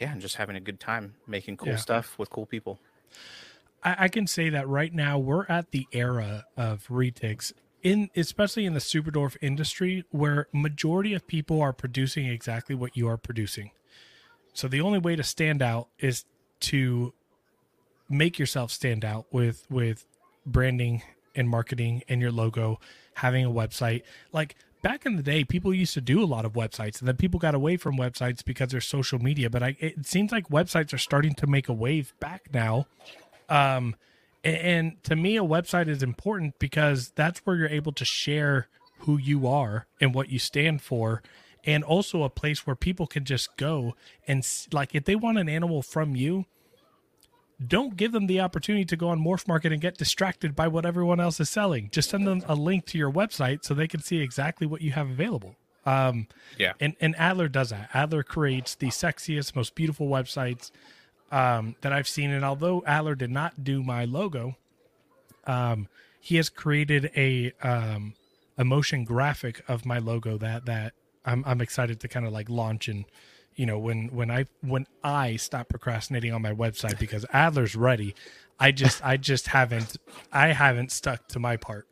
yeah 0.00 0.10
and 0.12 0.20
just 0.22 0.36
having 0.36 0.56
a 0.56 0.60
good 0.60 0.80
time 0.80 1.14
making 1.26 1.56
cool 1.56 1.68
Yeah. 1.70 1.76
stuff 1.76 2.18
with 2.18 2.30
cool 2.30 2.46
people 2.46 2.80
I, 3.82 3.96
I 4.04 4.08
can 4.08 4.26
say 4.26 4.48
that 4.48 4.66
right 4.68 4.92
now 4.92 5.18
we're 5.18 5.46
at 5.48 5.70
the 5.70 5.86
era 5.92 6.44
of 6.56 6.86
retics 6.88 7.52
in 7.82 8.08
especially 8.16 8.64
in 8.64 8.72
the 8.72 8.80
superdwarf 8.80 9.36
industry 9.42 10.04
where 10.10 10.46
majority 10.52 11.12
of 11.12 11.26
people 11.26 11.60
are 11.60 11.74
producing 11.74 12.24
exactly 12.26 12.74
what 12.74 12.96
you 12.96 13.06
are 13.06 13.18
producing. 13.18 13.70
So 14.54 14.68
the 14.68 14.80
only 14.80 14.98
way 14.98 15.16
to 15.16 15.22
stand 15.22 15.60
out 15.60 15.88
is 15.98 16.24
to 16.60 17.12
make 18.08 18.38
yourself 18.38 18.70
stand 18.70 19.04
out 19.04 19.26
with 19.30 19.66
with 19.68 20.06
branding 20.46 21.02
and 21.34 21.48
marketing 21.48 22.02
and 22.08 22.20
your 22.20 22.30
logo, 22.30 22.78
having 23.14 23.44
a 23.44 23.50
website. 23.50 24.02
Like 24.32 24.56
back 24.82 25.04
in 25.04 25.16
the 25.16 25.22
day, 25.22 25.44
people 25.44 25.74
used 25.74 25.94
to 25.94 26.00
do 26.00 26.22
a 26.22 26.26
lot 26.26 26.44
of 26.44 26.52
websites, 26.52 27.00
and 27.00 27.08
then 27.08 27.16
people 27.16 27.40
got 27.40 27.54
away 27.54 27.76
from 27.76 27.96
websites 27.96 28.44
because 28.44 28.70
there's 28.70 28.86
social 28.86 29.18
media. 29.18 29.50
But 29.50 29.62
I, 29.62 29.76
it 29.80 30.06
seems 30.06 30.30
like 30.30 30.48
websites 30.48 30.94
are 30.94 30.98
starting 30.98 31.34
to 31.34 31.46
make 31.46 31.68
a 31.68 31.72
wave 31.72 32.14
back 32.20 32.48
now. 32.52 32.86
Um, 33.48 33.96
and, 34.44 34.56
and 34.56 35.04
to 35.04 35.16
me, 35.16 35.36
a 35.36 35.42
website 35.42 35.88
is 35.88 36.02
important 36.02 36.58
because 36.58 37.12
that's 37.16 37.40
where 37.40 37.56
you're 37.56 37.68
able 37.68 37.92
to 37.92 38.04
share 38.04 38.68
who 39.00 39.18
you 39.18 39.46
are 39.46 39.86
and 40.00 40.14
what 40.14 40.30
you 40.30 40.38
stand 40.38 40.80
for 40.80 41.22
and 41.66 41.82
also 41.84 42.22
a 42.22 42.30
place 42.30 42.66
where 42.66 42.76
people 42.76 43.06
can 43.06 43.24
just 43.24 43.56
go 43.56 43.94
and 44.26 44.46
like 44.72 44.94
if 44.94 45.04
they 45.04 45.16
want 45.16 45.38
an 45.38 45.48
animal 45.48 45.82
from 45.82 46.14
you 46.14 46.44
don't 47.64 47.96
give 47.96 48.12
them 48.12 48.26
the 48.26 48.40
opportunity 48.40 48.84
to 48.84 48.96
go 48.96 49.08
on 49.08 49.20
MorphMarket 49.20 49.72
and 49.72 49.80
get 49.80 49.96
distracted 49.96 50.56
by 50.56 50.66
what 50.66 50.84
everyone 50.84 51.20
else 51.20 51.38
is 51.38 51.48
selling. 51.48 51.88
Just 51.92 52.10
send 52.10 52.26
them 52.26 52.42
a 52.48 52.54
link 52.54 52.84
to 52.86 52.98
your 52.98 53.12
website 53.12 53.64
so 53.64 53.74
they 53.74 53.86
can 53.86 54.02
see 54.02 54.18
exactly 54.18 54.66
what 54.66 54.82
you 54.82 54.90
have 54.90 55.08
available. 55.08 55.54
Um, 55.86 56.26
yeah. 56.58 56.72
and, 56.80 56.96
and 57.00 57.14
adler 57.16 57.46
does 57.48 57.70
that. 57.70 57.90
Adler 57.94 58.22
creates 58.22 58.74
the 58.74 58.88
sexiest 58.88 59.54
most 59.54 59.74
beautiful 59.74 60.08
websites 60.08 60.70
um, 61.30 61.76
that 61.82 61.92
i've 61.92 62.08
seen. 62.08 62.30
And 62.30 62.44
although 62.44 62.82
adler 62.86 63.14
did 63.14 63.30
not 63.30 63.62
do 63.62 63.82
my 63.82 64.04
logo 64.04 64.56
um, 65.46 65.88
he 66.20 66.36
has 66.36 66.48
created 66.48 67.10
a 67.16 67.52
um, 67.62 68.14
a 68.56 68.64
motion 68.64 69.04
graphic 69.04 69.62
of 69.68 69.84
my 69.84 69.98
logo 69.98 70.38
that 70.38 70.64
that 70.66 70.94
I'm 71.24 71.44
I'm 71.46 71.60
excited 71.60 72.00
to 72.00 72.08
kind 72.08 72.26
of 72.26 72.32
like 72.32 72.48
launch 72.48 72.88
and 72.88 73.04
you 73.54 73.66
know 73.66 73.78
when 73.78 74.08
when 74.08 74.30
I 74.30 74.46
when 74.60 74.86
I 75.02 75.36
stop 75.36 75.68
procrastinating 75.68 76.32
on 76.32 76.42
my 76.42 76.52
website 76.52 76.98
because 76.98 77.24
Adler's 77.32 77.76
ready, 77.76 78.14
I 78.58 78.72
just 78.72 79.04
I 79.04 79.16
just 79.16 79.48
haven't 79.48 79.96
I 80.32 80.48
haven't 80.48 80.92
stuck 80.92 81.28
to 81.28 81.38
my 81.38 81.56
part. 81.56 81.86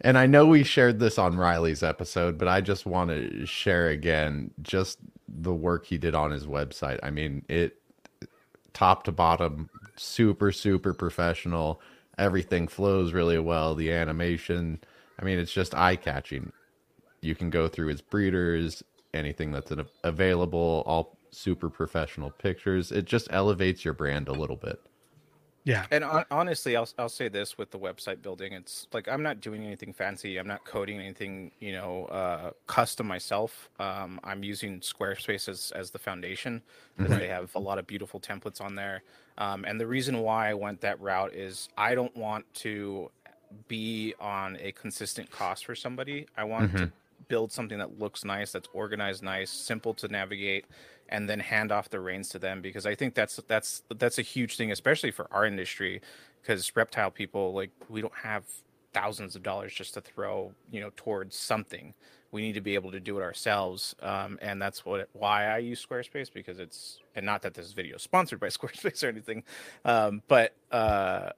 And 0.00 0.16
I 0.16 0.26
know 0.26 0.46
we 0.46 0.62
shared 0.62 1.00
this 1.00 1.18
on 1.18 1.36
Riley's 1.36 1.82
episode, 1.82 2.38
but 2.38 2.46
I 2.46 2.60
just 2.60 2.86
want 2.86 3.10
to 3.10 3.44
share 3.46 3.88
again 3.88 4.52
just 4.62 4.98
the 5.26 5.54
work 5.54 5.86
he 5.86 5.98
did 5.98 6.14
on 6.14 6.30
his 6.30 6.46
website. 6.46 7.00
I 7.02 7.10
mean, 7.10 7.44
it 7.48 7.80
top 8.72 9.02
to 9.04 9.12
bottom 9.12 9.68
super 9.96 10.52
super 10.52 10.94
professional. 10.94 11.80
Everything 12.16 12.68
flows 12.68 13.12
really 13.12 13.38
well, 13.38 13.74
the 13.76 13.92
animation, 13.92 14.80
I 15.20 15.24
mean, 15.24 15.38
it's 15.38 15.52
just 15.52 15.74
eye-catching 15.74 16.52
you 17.20 17.34
can 17.34 17.50
go 17.50 17.68
through 17.68 17.88
his 17.88 18.00
breeders, 18.00 18.82
anything 19.14 19.52
that's 19.52 19.72
available, 20.04 20.82
all 20.86 21.16
super 21.30 21.68
professional 21.68 22.30
pictures. 22.30 22.92
It 22.92 23.04
just 23.04 23.28
elevates 23.30 23.84
your 23.84 23.94
brand 23.94 24.28
a 24.28 24.32
little 24.32 24.56
bit. 24.56 24.80
Yeah. 25.64 25.84
And 25.90 26.02
honestly, 26.30 26.76
I'll 26.76 26.88
I'll 26.98 27.10
say 27.10 27.28
this 27.28 27.58
with 27.58 27.70
the 27.70 27.78
website 27.78 28.22
building, 28.22 28.54
it's 28.54 28.86
like 28.94 29.06
I'm 29.06 29.22
not 29.22 29.42
doing 29.42 29.64
anything 29.64 29.92
fancy. 29.92 30.38
I'm 30.38 30.46
not 30.46 30.64
coding 30.64 30.98
anything, 30.98 31.50
you 31.60 31.72
know, 31.72 32.06
uh, 32.06 32.52
custom 32.66 33.06
myself. 33.06 33.68
Um, 33.78 34.18
I'm 34.24 34.42
using 34.42 34.80
Squarespace 34.80 35.46
as, 35.46 35.70
as 35.76 35.90
the 35.90 35.98
foundation 35.98 36.62
because 36.96 37.12
mm-hmm. 37.12 37.20
they 37.20 37.28
have 37.28 37.54
a 37.54 37.58
lot 37.58 37.78
of 37.78 37.86
beautiful 37.86 38.18
templates 38.18 38.62
on 38.62 38.76
there. 38.76 39.02
Um, 39.36 39.66
and 39.66 39.78
the 39.78 39.86
reason 39.86 40.20
why 40.20 40.48
I 40.48 40.54
went 40.54 40.80
that 40.80 40.98
route 41.02 41.34
is 41.34 41.68
I 41.76 41.94
don't 41.94 42.16
want 42.16 42.46
to 42.54 43.10
be 43.66 44.14
on 44.18 44.56
a 44.60 44.72
consistent 44.72 45.30
cost 45.30 45.66
for 45.66 45.74
somebody. 45.74 46.26
I 46.34 46.44
want 46.44 46.68
mm-hmm. 46.68 46.84
to 46.84 46.92
build 47.28 47.52
something 47.52 47.78
that 47.78 47.98
looks 47.98 48.24
nice, 48.24 48.52
that's 48.52 48.68
organized 48.72 49.22
nice, 49.22 49.50
simple 49.50 49.94
to 49.94 50.08
navigate, 50.08 50.66
and 51.08 51.28
then 51.28 51.40
hand 51.40 51.72
off 51.72 51.90
the 51.90 52.00
reins 52.00 52.28
to 52.30 52.38
them 52.38 52.60
because 52.60 52.86
I 52.86 52.94
think 52.94 53.14
that's 53.14 53.40
that's 53.48 53.82
that's 53.96 54.18
a 54.18 54.22
huge 54.22 54.56
thing, 54.56 54.70
especially 54.70 55.10
for 55.10 55.26
our 55.32 55.46
industry, 55.46 56.00
because 56.42 56.74
reptile 56.76 57.10
people 57.10 57.52
like 57.52 57.70
we 57.88 58.00
don't 58.00 58.14
have 58.14 58.44
thousands 58.92 59.36
of 59.36 59.42
dollars 59.42 59.72
just 59.72 59.94
to 59.94 60.00
throw 60.00 60.52
you 60.70 60.80
know 60.80 60.90
towards 60.96 61.36
something. 61.36 61.94
We 62.30 62.42
need 62.42 62.54
to 62.54 62.60
be 62.60 62.74
able 62.74 62.90
to 62.92 63.00
do 63.00 63.18
it 63.18 63.22
ourselves, 63.22 63.96
um, 64.02 64.38
and 64.42 64.60
that's 64.60 64.84
what 64.84 65.08
why 65.14 65.46
I 65.46 65.58
use 65.58 65.84
Squarespace 65.84 66.32
because 66.32 66.58
it's 66.58 67.00
and 67.14 67.24
not 67.24 67.42
that 67.42 67.54
this 67.54 67.72
video 67.72 67.96
is 67.96 68.02
sponsored 68.02 68.38
by 68.38 68.48
Squarespace 68.48 69.02
or 69.02 69.08
anything, 69.08 69.44
um, 69.84 70.22
but 70.28 70.54
uh, 70.70 71.30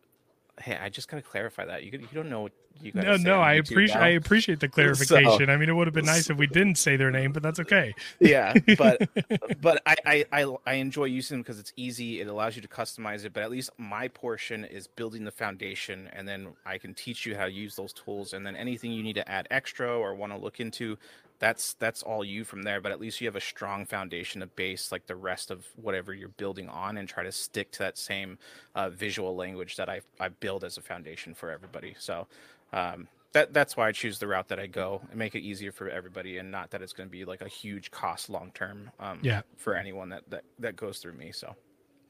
hey, 0.60 0.78
I 0.80 0.88
just 0.88 1.08
gotta 1.08 1.22
clarify 1.22 1.66
that. 1.66 1.84
You 1.84 1.92
you 1.92 2.08
don't 2.12 2.30
know 2.30 2.42
what 2.42 2.52
you 2.82 2.92
no 2.94 3.16
no 3.16 3.40
i 3.40 3.54
appreciate 3.54 4.00
i 4.00 4.08
appreciate 4.08 4.60
the 4.60 4.68
clarification. 4.76 5.46
So, 5.46 5.52
i 5.52 5.56
mean 5.56 5.68
it 5.68 5.72
would 5.72 5.86
have 5.86 5.94
been 5.94 6.06
nice 6.06 6.30
if 6.30 6.36
we 6.36 6.46
didn't 6.46 6.76
say 6.76 6.96
their 6.96 7.10
name 7.10 7.32
but 7.32 7.42
that's 7.42 7.60
okay. 7.60 7.94
Yeah 8.20 8.54
but 8.78 9.08
but 9.60 9.82
I, 9.86 10.24
I 10.32 10.56
i 10.66 10.72
enjoy 10.74 11.04
using 11.04 11.36
them 11.36 11.42
because 11.42 11.58
it's 11.58 11.72
easy 11.76 12.20
it 12.20 12.28
allows 12.28 12.56
you 12.56 12.62
to 12.62 12.68
customize 12.68 13.24
it 13.24 13.32
but 13.32 13.42
at 13.42 13.50
least 13.50 13.70
my 13.78 14.08
portion 14.08 14.64
is 14.64 14.86
building 14.86 15.24
the 15.24 15.30
foundation 15.30 16.08
and 16.12 16.26
then 16.26 16.48
i 16.64 16.78
can 16.78 16.94
teach 16.94 17.26
you 17.26 17.36
how 17.36 17.44
to 17.44 17.52
use 17.52 17.76
those 17.76 17.92
tools 17.92 18.32
and 18.32 18.46
then 18.46 18.56
anything 18.56 18.92
you 18.92 19.02
need 19.02 19.14
to 19.14 19.28
add 19.28 19.46
extra 19.50 19.96
or 19.96 20.14
want 20.14 20.32
to 20.32 20.38
look 20.38 20.60
into 20.60 20.96
that's 21.40 21.74
that's 21.74 22.02
all 22.02 22.24
you 22.24 22.44
from 22.44 22.62
there 22.62 22.80
but 22.80 22.92
at 22.92 23.00
least 23.00 23.20
you 23.20 23.26
have 23.26 23.36
a 23.36 23.40
strong 23.40 23.84
foundation 23.84 24.40
to 24.40 24.46
base 24.46 24.92
like 24.92 25.06
the 25.06 25.16
rest 25.16 25.50
of 25.50 25.66
whatever 25.74 26.14
you're 26.14 26.28
building 26.28 26.68
on 26.68 26.96
and 26.96 27.08
try 27.08 27.24
to 27.24 27.32
stick 27.32 27.72
to 27.72 27.80
that 27.80 27.98
same 27.98 28.38
uh, 28.76 28.88
visual 28.88 29.34
language 29.34 29.76
that 29.76 29.88
i 29.88 30.00
i 30.20 30.28
build 30.28 30.62
as 30.62 30.76
a 30.76 30.82
foundation 30.82 31.34
for 31.34 31.50
everybody 31.50 31.94
so 31.98 32.28
um, 32.72 33.08
that 33.32 33.52
that's 33.52 33.76
why 33.76 33.88
I 33.88 33.92
choose 33.92 34.18
the 34.18 34.26
route 34.26 34.48
that 34.48 34.58
I 34.58 34.66
go 34.66 35.00
and 35.10 35.18
make 35.18 35.34
it 35.34 35.40
easier 35.40 35.72
for 35.72 35.88
everybody, 35.88 36.38
and 36.38 36.50
not 36.50 36.70
that 36.70 36.82
it's 36.82 36.92
going 36.92 37.08
to 37.08 37.12
be 37.12 37.24
like 37.24 37.42
a 37.42 37.48
huge 37.48 37.90
cost 37.90 38.28
long 38.28 38.50
term. 38.54 38.90
Um, 38.98 39.20
yeah. 39.22 39.42
For 39.56 39.74
anyone 39.74 40.08
that 40.08 40.28
that 40.30 40.44
that 40.58 40.76
goes 40.76 40.98
through 40.98 41.14
me, 41.14 41.32
so. 41.32 41.54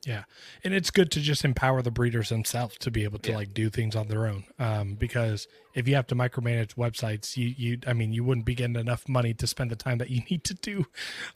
Yeah, 0.06 0.24
and 0.64 0.72
it's 0.72 0.90
good 0.90 1.10
to 1.12 1.20
just 1.20 1.44
empower 1.44 1.82
the 1.82 1.90
breeders 1.90 2.30
themselves 2.30 2.78
to 2.78 2.90
be 2.90 3.04
able 3.04 3.18
to 3.18 3.30
yeah. 3.30 3.36
like 3.36 3.52
do 3.52 3.68
things 3.68 3.94
on 3.94 4.08
their 4.08 4.26
own. 4.26 4.44
Um, 4.58 4.94
because 4.94 5.46
if 5.74 5.86
you 5.86 5.94
have 5.94 6.06
to 6.06 6.14
micromanage 6.14 6.74
websites, 6.74 7.36
you 7.36 7.48
you 7.48 7.78
I 7.86 7.92
mean 7.92 8.12
you 8.12 8.24
wouldn't 8.24 8.46
be 8.46 8.54
getting 8.54 8.76
enough 8.76 9.08
money 9.08 9.34
to 9.34 9.46
spend 9.46 9.70
the 9.70 9.76
time 9.76 9.98
that 9.98 10.08
you 10.08 10.22
need 10.30 10.42
to 10.44 10.54
do 10.54 10.86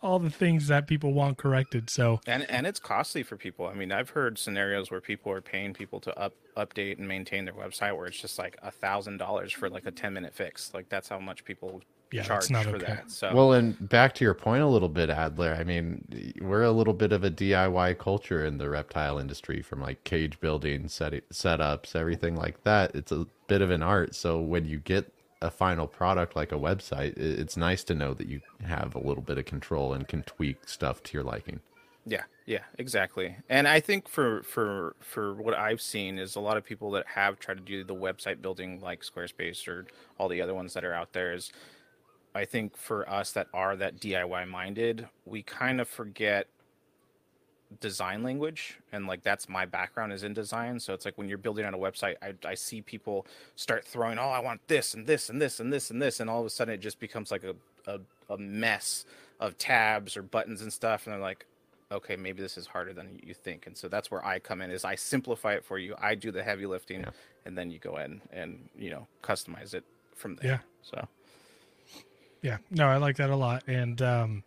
all 0.01 0.19
the 0.19 0.31
things 0.31 0.69
that 0.69 0.87
people 0.87 1.13
want 1.13 1.37
corrected. 1.37 1.91
So 1.91 2.21
and 2.27 2.49
and 2.51 2.67
it's 2.67 2.81
costly 2.81 3.23
for 3.23 3.37
people. 3.37 3.67
I 3.67 3.75
mean, 3.75 3.93
I've 3.93 4.11
heard 4.11 4.39
scenarios 4.39 4.91
where 4.91 5.01
people 5.01 5.31
are 5.33 5.43
paying 5.43 5.75
people 5.75 6.01
to 6.01 6.19
up 6.19 6.35
update 6.57 6.99
and 6.99 7.07
maintain 7.07 7.45
their 7.45 7.55
website 7.55 7.95
where 7.97 8.07
it's 8.07 8.21
just 8.21 8.39
like 8.39 8.57
a 8.63 8.71
thousand 8.71 9.19
dollars 9.19 9.53
for 9.53 9.69
like 9.69 9.85
a 9.85 9.91
ten 9.91 10.15
minute 10.15 10.33
fix. 10.33 10.73
Like 10.73 10.89
that's 10.89 11.11
how 11.11 11.19
much 11.19 11.45
people 11.45 11.83
yeah, 12.13 12.23
charge 12.23 12.47
for 12.47 12.57
okay. 12.57 12.87
that. 12.87 13.11
So 13.11 13.35
well, 13.35 13.53
and 13.53 13.89
back 13.89 14.15
to 14.15 14.25
your 14.25 14.35
point 14.35 14.63
a 14.63 14.69
little 14.69 14.89
bit, 14.89 15.11
Adler. 15.11 15.57
I 15.59 15.65
mean, 15.65 16.35
we're 16.41 16.63
a 16.63 16.71
little 16.71 16.95
bit 16.95 17.13
of 17.13 17.25
a 17.25 17.31
DIY 17.31 17.99
culture 17.99 18.45
in 18.45 18.59
the 18.59 18.71
reptile 18.71 19.19
industry, 19.19 19.63
from 19.63 19.81
like 19.81 20.05
cage 20.05 20.39
building, 20.41 20.89
set 20.89 21.13
setups, 21.31 21.97
everything 21.97 22.37
like 22.37 22.63
that. 22.65 22.95
It's 22.95 23.13
a 23.13 23.27
bit 23.47 23.63
of 23.63 23.71
an 23.71 23.83
art. 23.83 24.15
So 24.15 24.41
when 24.41 24.67
you 24.67 24.79
get 24.79 25.13
a 25.43 25.51
final 25.51 25.87
product 25.87 26.37
like 26.37 26.53
a 26.53 26.57
website, 26.57 27.17
it's 27.17 27.57
nice 27.57 27.85
to 27.85 27.95
know 27.95 28.15
that 28.15 28.29
you 28.29 28.41
have 28.65 28.95
a 28.95 29.01
little 29.01 29.23
bit 29.23 29.39
of 29.39 29.45
control 29.45 29.93
and 29.93 30.07
can 30.07 30.23
tweak 30.23 30.69
stuff 30.69 31.03
to 31.05 31.15
your 31.15 31.25
liking. 31.25 31.61
Yeah, 32.07 32.23
yeah, 32.47 32.61
exactly. 32.79 33.37
And 33.49 33.67
I 33.67 33.81
think 33.81 34.09
for 34.09 34.43
for 34.43 34.95
for 35.01 35.35
what 35.35 35.55
I've 35.55 35.81
seen 35.81 36.19
is 36.19 36.37
a 36.37 36.41
lot 36.41 36.57
of 36.57 36.65
people 36.65 36.91
that 36.93 37.07
have 37.07 37.39
tried 37.39 37.57
to 37.57 37.63
do 37.63 37.83
the 37.83 37.95
website 37.95 38.43
building 38.43 38.81
like 38.81 39.03
Squarespace 39.03 39.67
or 39.67 39.87
all 40.19 40.29
the 40.29 40.43
other 40.43 40.55
ones 40.55 40.75
that 40.75 40.85
are 40.85 40.93
out 40.93 41.13
there 41.13 41.33
is 41.33 41.51
I 42.35 42.45
think 42.45 42.77
for 42.77 43.09
us 43.09 43.33
that 43.33 43.47
are 43.55 43.77
that 43.77 44.01
DIY 44.01 44.49
minded, 44.49 45.09
we 45.25 45.43
kind 45.43 45.81
of 45.81 45.89
forget 45.89 46.49
design 47.81 48.23
language 48.23 48.79
and 48.93 49.07
like 49.07 49.23
that's 49.23 49.49
my 49.49 49.65
background 49.65 50.13
is 50.13 50.23
in 50.23 50.33
design. 50.33 50.79
So 50.79 50.95
it's 50.95 51.05
like 51.05 51.17
when 51.17 51.29
you're 51.29 51.39
building 51.39 51.65
on 51.65 51.75
a 51.75 51.79
website 51.79 52.17
I, 52.23 52.35
I 52.47 52.55
see 52.55 52.81
people 52.81 53.27
start 53.57 53.85
throwing 53.85 54.19
oh 54.19 54.29
i 54.29 54.39
want 54.39 54.61
this 54.69 54.95
and 54.95 55.07
this 55.07 55.29
and 55.29 55.41
this 55.41 55.61
and 55.61 55.73
this 55.73 55.91
and 55.91 56.01
this 56.01 56.21
and 56.21 56.31
all 56.31 56.41
of 56.41 56.47
a 56.47 56.51
sudden 56.51 56.75
it 56.75 56.81
just 56.81 57.01
becomes 57.01 57.31
like 57.31 57.45
a, 57.45 57.55
a, 57.91 57.99
a 58.33 58.39
mess 58.39 59.07
of 59.41 59.59
tabs 59.59 60.17
or 60.17 60.23
buttons 60.23 60.63
and 60.63 60.73
stuff 60.73 61.07
and 61.07 61.15
they're 61.15 61.21
like 61.21 61.47
okay 61.91 62.17
maybe 62.17 62.41
this 62.41 62.57
is 62.57 62.67
harder 62.67 62.93
than 62.93 63.19
you 63.25 63.35
think. 63.35 63.67
And 63.67 63.77
so 63.77 63.89
that's 63.89 64.11
where 64.11 64.25
i 64.25 64.39
come 64.39 64.61
in 64.61 64.71
is 64.71 64.85
i 64.85 64.95
simplify 64.95 65.55
it 65.55 65.65
for 65.65 65.79
you 65.79 65.95
i 66.01 66.15
do 66.15 66.31
the 66.31 66.43
heavy 66.43 66.67
lifting 66.67 67.01
yeah. 67.01 67.11
and 67.45 67.57
then 67.57 67.71
you 67.71 67.79
go 67.79 67.97
in 67.97 68.21
and 68.33 68.69
you 68.79 68.91
know 68.91 69.07
customize 69.23 69.75
it 69.75 69.85
from 70.15 70.37
there. 70.37 70.51
Yeah. 70.53 70.59
So 70.83 71.09
yeah, 72.45 72.59
no, 72.71 72.87
I 72.89 72.99
like 72.99 73.17
that 73.17 73.31
a 73.31 73.37
lot. 73.37 73.65
And 73.67 74.03
um, 74.03 74.45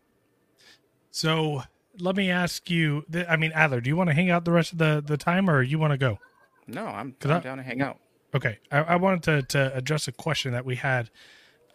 so 1.09 1.63
let 1.99 2.15
me 2.15 2.29
ask 2.29 2.69
you. 2.69 3.03
I 3.27 3.37
mean, 3.37 3.51
Adler, 3.55 3.81
do 3.81 3.89
you 3.89 3.97
want 3.97 4.11
to 4.11 4.13
hang 4.13 4.29
out 4.29 4.45
the 4.45 4.51
rest 4.51 4.71
of 4.71 4.77
the 4.77 5.03
the 5.05 5.17
time, 5.17 5.49
or 5.49 5.63
you 5.63 5.79
want 5.79 5.91
to 5.91 5.97
go? 5.97 6.19
No, 6.67 6.85
I'm, 6.85 7.15
I'm 7.23 7.31
I, 7.31 7.39
down 7.39 7.57
to 7.57 7.63
hang 7.63 7.81
out. 7.81 7.97
Okay, 8.35 8.59
I, 8.71 8.79
I, 8.79 8.95
wanted 8.97 9.23
to 9.23 9.41
to 9.57 9.75
address 9.75 10.07
a 10.07 10.11
question 10.11 10.51
that 10.51 10.63
we 10.63 10.75
had. 10.75 11.09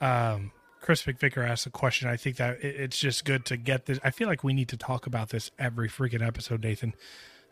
Um, 0.00 0.52
Chris 0.80 1.02
McVicker 1.02 1.44
asked 1.44 1.66
a 1.66 1.70
question. 1.70 2.08
I 2.08 2.16
think 2.16 2.36
that 2.36 2.62
it, 2.62 2.76
it's 2.76 2.98
just 2.98 3.24
good 3.24 3.44
to 3.46 3.56
get 3.56 3.86
this. 3.86 3.98
I 4.04 4.12
feel 4.12 4.28
like 4.28 4.44
we 4.44 4.52
need 4.52 4.68
to 4.68 4.76
talk 4.76 5.06
about 5.06 5.30
this 5.30 5.50
every 5.58 5.88
freaking 5.88 6.24
episode, 6.24 6.62
Nathan. 6.62 6.94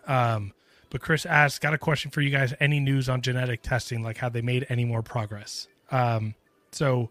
Um, 0.06 0.52
But 0.90 1.00
Chris 1.00 1.26
asked, 1.26 1.60
got 1.60 1.74
a 1.74 1.78
question 1.78 2.10
for 2.10 2.20
you 2.20 2.30
guys. 2.30 2.54
Any 2.60 2.78
news 2.78 3.08
on 3.08 3.20
genetic 3.20 3.62
testing? 3.62 4.02
Like, 4.02 4.18
have 4.18 4.32
they 4.32 4.42
made 4.42 4.66
any 4.68 4.84
more 4.84 5.02
progress? 5.02 5.66
Um, 5.90 6.34
so 6.72 7.10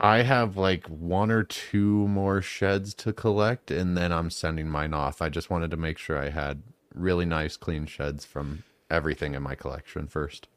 I 0.00 0.22
have 0.22 0.56
like 0.56 0.86
one 0.86 1.30
or 1.30 1.42
two 1.42 2.08
more 2.08 2.40
sheds 2.40 2.94
to 2.94 3.12
collect, 3.12 3.70
and 3.70 3.96
then 3.96 4.12
I'm 4.12 4.30
sending 4.30 4.68
mine 4.68 4.94
off. 4.94 5.20
I 5.20 5.28
just 5.28 5.50
wanted 5.50 5.70
to 5.72 5.76
make 5.76 5.98
sure 5.98 6.18
I 6.18 6.30
had 6.30 6.62
really 6.94 7.26
nice, 7.26 7.56
clean 7.56 7.86
sheds 7.86 8.24
from 8.24 8.64
everything 8.90 9.34
in 9.34 9.42
my 9.42 9.54
collection 9.54 10.06
first. 10.06 10.48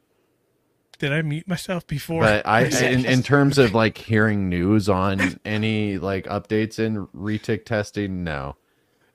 did 0.98 1.12
I 1.12 1.22
mute 1.22 1.46
myself 1.46 1.86
before? 1.86 2.22
But 2.22 2.46
I, 2.46 2.62
in, 2.82 3.04
in 3.04 3.22
terms 3.22 3.58
of 3.58 3.74
like 3.74 3.98
hearing 3.98 4.48
news 4.48 4.88
on 4.88 5.38
any 5.44 5.98
like 5.98 6.24
updates 6.24 6.78
in 6.78 7.06
retic 7.08 7.64
testing, 7.64 8.24
no. 8.24 8.56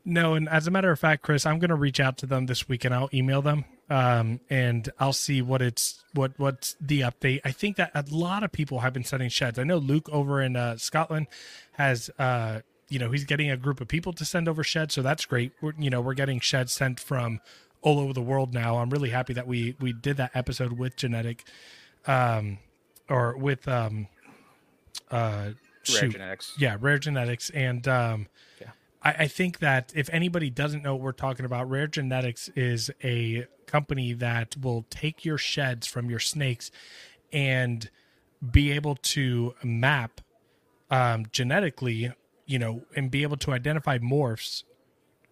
No, 0.05 0.35
and 0.35 0.47
as 0.49 0.67
a 0.67 0.71
matter 0.71 0.91
of 0.91 0.99
fact, 0.99 1.23
Chris, 1.23 1.45
I'm 1.45 1.59
going 1.59 1.69
to 1.69 1.75
reach 1.75 1.99
out 1.99 2.17
to 2.19 2.25
them 2.25 2.45
this 2.45 2.69
week 2.69 2.85
and 2.85 2.93
I'll 2.93 3.09
email 3.13 3.41
them, 3.41 3.65
um, 3.89 4.39
and 4.49 4.89
I'll 4.99 5.13
see 5.13 5.41
what 5.41 5.61
it's 5.61 6.03
what 6.13 6.33
what's 6.37 6.75
the 6.79 7.01
update. 7.01 7.41
I 7.43 7.51
think 7.51 7.77
that 7.77 7.91
a 7.95 8.03
lot 8.09 8.43
of 8.43 8.51
people 8.51 8.79
have 8.79 8.93
been 8.93 9.03
sending 9.03 9.29
sheds. 9.29 9.57
I 9.57 9.63
know 9.63 9.77
Luke 9.77 10.07
over 10.09 10.41
in 10.41 10.55
uh, 10.55 10.77
Scotland 10.77 11.27
has, 11.73 12.09
uh, 12.19 12.59
you 12.89 12.99
know, 12.99 13.11
he's 13.11 13.25
getting 13.25 13.49
a 13.49 13.57
group 13.57 13.81
of 13.81 13.87
people 13.87 14.13
to 14.13 14.25
send 14.25 14.47
over 14.47 14.63
sheds, 14.63 14.93
so 14.93 15.01
that's 15.01 15.25
great. 15.25 15.51
We're, 15.61 15.73
you 15.77 15.89
know, 15.89 16.01
we're 16.01 16.13
getting 16.13 16.39
sheds 16.39 16.73
sent 16.73 16.99
from 16.99 17.39
all 17.81 17.99
over 17.99 18.13
the 18.13 18.21
world 18.21 18.53
now. 18.53 18.77
I'm 18.77 18.89
really 18.89 19.09
happy 19.09 19.33
that 19.33 19.47
we 19.47 19.75
we 19.79 19.93
did 19.93 20.17
that 20.17 20.31
episode 20.35 20.73
with 20.73 20.95
genetic, 20.95 21.45
um, 22.05 22.59
or 23.09 23.37
with 23.37 23.67
um, 23.67 24.07
uh, 25.11 25.17
Rare 25.17 25.55
shoot, 25.83 26.11
genetics. 26.11 26.53
yeah, 26.57 26.77
rare 26.79 26.99
genetics, 26.99 27.49
and 27.51 27.87
um, 27.87 28.27
Yeah. 28.61 28.67
I, 29.01 29.11
I 29.11 29.27
think 29.27 29.59
that 29.59 29.91
if 29.95 30.09
anybody 30.11 30.49
doesn't 30.49 30.83
know 30.83 30.93
what 30.95 31.03
we're 31.03 31.11
talking 31.13 31.45
about, 31.45 31.69
Rare 31.69 31.87
Genetics 31.87 32.49
is 32.49 32.91
a 33.03 33.47
company 33.69 34.13
that 34.13 34.55
will 34.57 34.85
take 34.89 35.23
your 35.23 35.37
sheds 35.37 35.87
from 35.87 36.09
your 36.09 36.19
snakes 36.19 36.71
and 37.31 37.89
be 38.51 38.71
able 38.71 38.95
to 38.95 39.53
map 39.63 40.21
um, 40.89 41.25
genetically, 41.31 42.11
you 42.45 42.59
know, 42.59 42.83
and 42.95 43.11
be 43.11 43.23
able 43.23 43.37
to 43.37 43.51
identify 43.51 43.97
morphs 43.99 44.63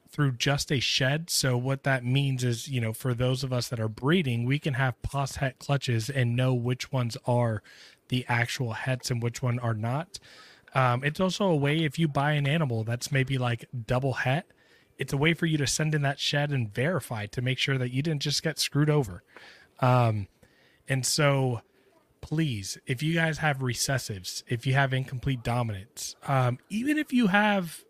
through 0.10 0.32
just 0.34 0.72
a 0.72 0.80
shed. 0.80 1.30
So 1.30 1.58
what 1.58 1.84
that 1.84 2.06
means 2.06 2.44
is, 2.44 2.68
you 2.68 2.82
know, 2.82 2.94
for 2.94 3.14
those 3.14 3.44
of 3.44 3.52
us 3.52 3.68
that 3.70 3.80
are 3.80 3.90
breeding, 3.90 4.46
we 4.46 4.60
can 4.60 4.76
have 4.76 5.02
pos 5.02 5.38
het 5.38 5.60
clutches 5.60 6.10
and 6.10 6.36
know 6.36 6.54
which 6.54 6.92
ones 6.92 7.18
are 7.26 7.62
the 8.10 8.26
actual 8.28 8.74
hets 8.74 9.12
and 9.12 9.22
which 9.22 9.42
one 9.42 9.60
are 9.60 9.74
not. 9.74 10.20
Um, 10.74 11.04
it's 11.04 11.20
also 11.20 11.46
a 11.46 11.56
way 11.56 11.84
if 11.84 11.98
you 11.98 12.08
buy 12.08 12.34
an 12.34 12.48
animal 12.48 12.84
that's 12.84 13.12
maybe 13.12 13.38
like 13.38 13.66
double 13.86 14.14
het, 14.14 14.46
it's 14.98 15.14
a 15.14 15.18
way 15.18 15.34
for 15.34 15.46
you 15.46 15.58
to 15.58 15.68
send 15.68 15.94
in 15.94 16.02
that 16.04 16.20
shed 16.20 16.52
and 16.52 16.74
verify 16.74 17.26
to 17.28 17.42
make 17.42 17.58
sure 17.58 17.78
that 17.78 17.92
you 17.92 18.02
didn't 18.02 18.22
just 18.22 18.44
get 18.44 18.60
screwed 18.60 18.90
over. 18.90 19.24
Um, 19.80 20.28
and 20.88 21.06
so 21.06 21.62
please, 22.22 22.78
if 22.88 23.04
you 23.04 23.14
guys 23.14 23.38
have 23.40 23.60
recessives, 23.60 24.44
if 24.48 24.66
you 24.66 24.74
have 24.74 24.94
incomplete 24.94 25.44
dominance, 25.44 26.16
um, 26.28 26.58
even 26.70 26.98
if 26.98 27.14
you 27.14 27.28
have 27.28 27.84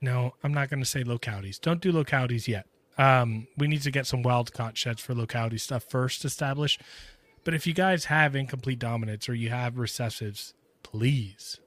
no, 0.00 0.34
I'm 0.42 0.52
not 0.52 0.68
going 0.68 0.80
to 0.80 0.88
say 0.88 1.04
localities. 1.04 1.60
Don't 1.60 1.80
do 1.80 1.92
localities 1.92 2.48
yet. 2.48 2.66
Um, 2.98 3.46
we 3.56 3.68
need 3.68 3.82
to 3.82 3.90
get 3.92 4.06
some 4.06 4.22
wild 4.22 4.52
caught 4.52 4.76
sheds 4.76 5.00
for 5.00 5.14
locality 5.14 5.58
stuff 5.58 5.84
first 5.84 6.24
established. 6.24 6.82
But 7.44 7.54
if 7.54 7.66
you 7.66 7.72
guys 7.72 8.06
have 8.06 8.34
incomplete 8.34 8.80
dominance 8.80 9.28
or 9.28 9.34
you 9.34 9.50
have 9.50 9.74
recessives, 9.74 10.54
please 10.82 11.60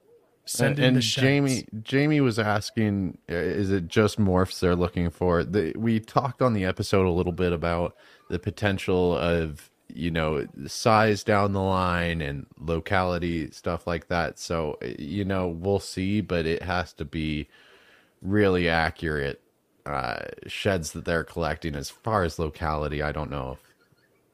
send 0.45 0.71
and, 0.71 0.79
in 0.79 0.85
and 0.85 0.97
the 0.97 1.01
sheds. 1.01 1.23
Jamie 1.23 1.65
Jamie 1.83 2.21
was 2.21 2.39
asking, 2.39 3.17
uh, 3.29 3.35
is 3.35 3.71
it 3.71 3.87
just 3.87 4.19
morphs 4.19 4.59
they're 4.59 4.75
looking 4.75 5.09
for? 5.09 5.43
The, 5.43 5.73
we 5.75 5.99
talked 5.99 6.41
on 6.41 6.53
the 6.53 6.65
episode 6.65 7.05
a 7.05 7.11
little 7.11 7.31
bit 7.33 7.51
about 7.53 7.95
the 8.29 8.39
potential 8.39 9.17
of 9.17 9.69
you 9.93 10.09
know 10.11 10.45
size 10.67 11.23
down 11.23 11.53
the 11.53 11.61
line 11.61 12.21
and 12.21 12.45
locality 12.59 13.49
stuff 13.51 13.85
like 13.87 14.07
that. 14.07 14.39
So 14.39 14.77
uh, 14.81 14.87
you 14.97 15.25
know 15.25 15.47
we'll 15.47 15.79
see, 15.79 16.21
but 16.21 16.45
it 16.45 16.61
has 16.63 16.93
to 16.93 17.05
be 17.05 17.47
really 18.21 18.67
accurate 18.67 19.41
uh, 19.85 20.25
sheds 20.47 20.91
that 20.93 21.05
they're 21.05 21.23
collecting. 21.23 21.75
As 21.75 21.89
far 21.89 22.23
as 22.23 22.39
locality, 22.39 23.01
I 23.01 23.11
don't 23.11 23.29
know 23.29 23.51
if 23.53 23.73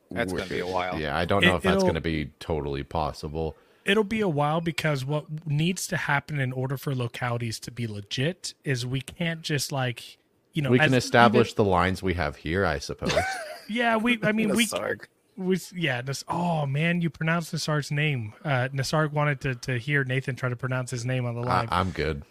That's 0.10 0.32
gonna 0.34 0.46
be 0.48 0.60
a 0.60 0.68
while. 0.68 1.00
Yeah, 1.00 1.18
I 1.18 1.26
don't 1.26 1.44
know 1.44 1.54
It- 1.54 1.58
if 1.58 1.64
that's 1.64 1.84
going 1.84 1.96
to 1.96 2.02
be 2.02 2.32
totally 2.40 2.84
possible. 2.84 3.56
It'll 3.92 4.04
be 4.06 4.22
a 4.22 4.30
while 4.30 4.62
because 4.62 5.04
what 5.06 5.46
needs 5.46 5.86
to 5.88 5.98
happen 5.98 6.40
in 6.40 6.52
order 6.54 6.78
for 6.78 6.96
localities 6.96 7.60
to 7.62 7.72
be 7.72 7.86
legit 7.88 8.54
is 8.64 8.86
we 8.86 9.02
can't 9.02 9.42
just 9.42 9.72
like 9.72 10.18
you 10.54 10.62
know 10.62 10.72
We 10.72 10.80
can 10.80 10.94
as- 10.94 11.04
establish 11.04 11.54
the 11.54 11.64
lines 11.66 12.02
we 12.02 12.14
have 12.16 12.38
here, 12.38 12.66
I 12.66 12.80
suppose. 12.80 13.14
yeah, 13.70 13.98
we. 13.98 14.20
I 14.24 14.32
mean, 14.32 14.50
we 14.56 14.66
Sarg. 14.66 15.02
we 15.38 15.60
yeah. 15.76 16.02
This, 16.02 16.24
oh 16.28 16.66
man, 16.66 17.02
you 17.02 17.10
pronounced 17.10 17.54
Nasar's 17.54 17.92
name. 17.92 18.34
Uh, 18.46 18.70
Nasar 18.74 19.08
wanted 19.12 19.42
to 19.42 19.56
to 19.56 19.78
hear 19.78 20.04
Nathan 20.04 20.36
try 20.36 20.50
to 20.50 20.56
pronounce 20.56 20.90
his 20.92 21.06
name 21.06 21.26
on 21.26 21.36
the 21.36 21.42
I, 21.42 21.60
live. 21.62 21.70
I'm 21.72 21.92
good. 21.92 22.24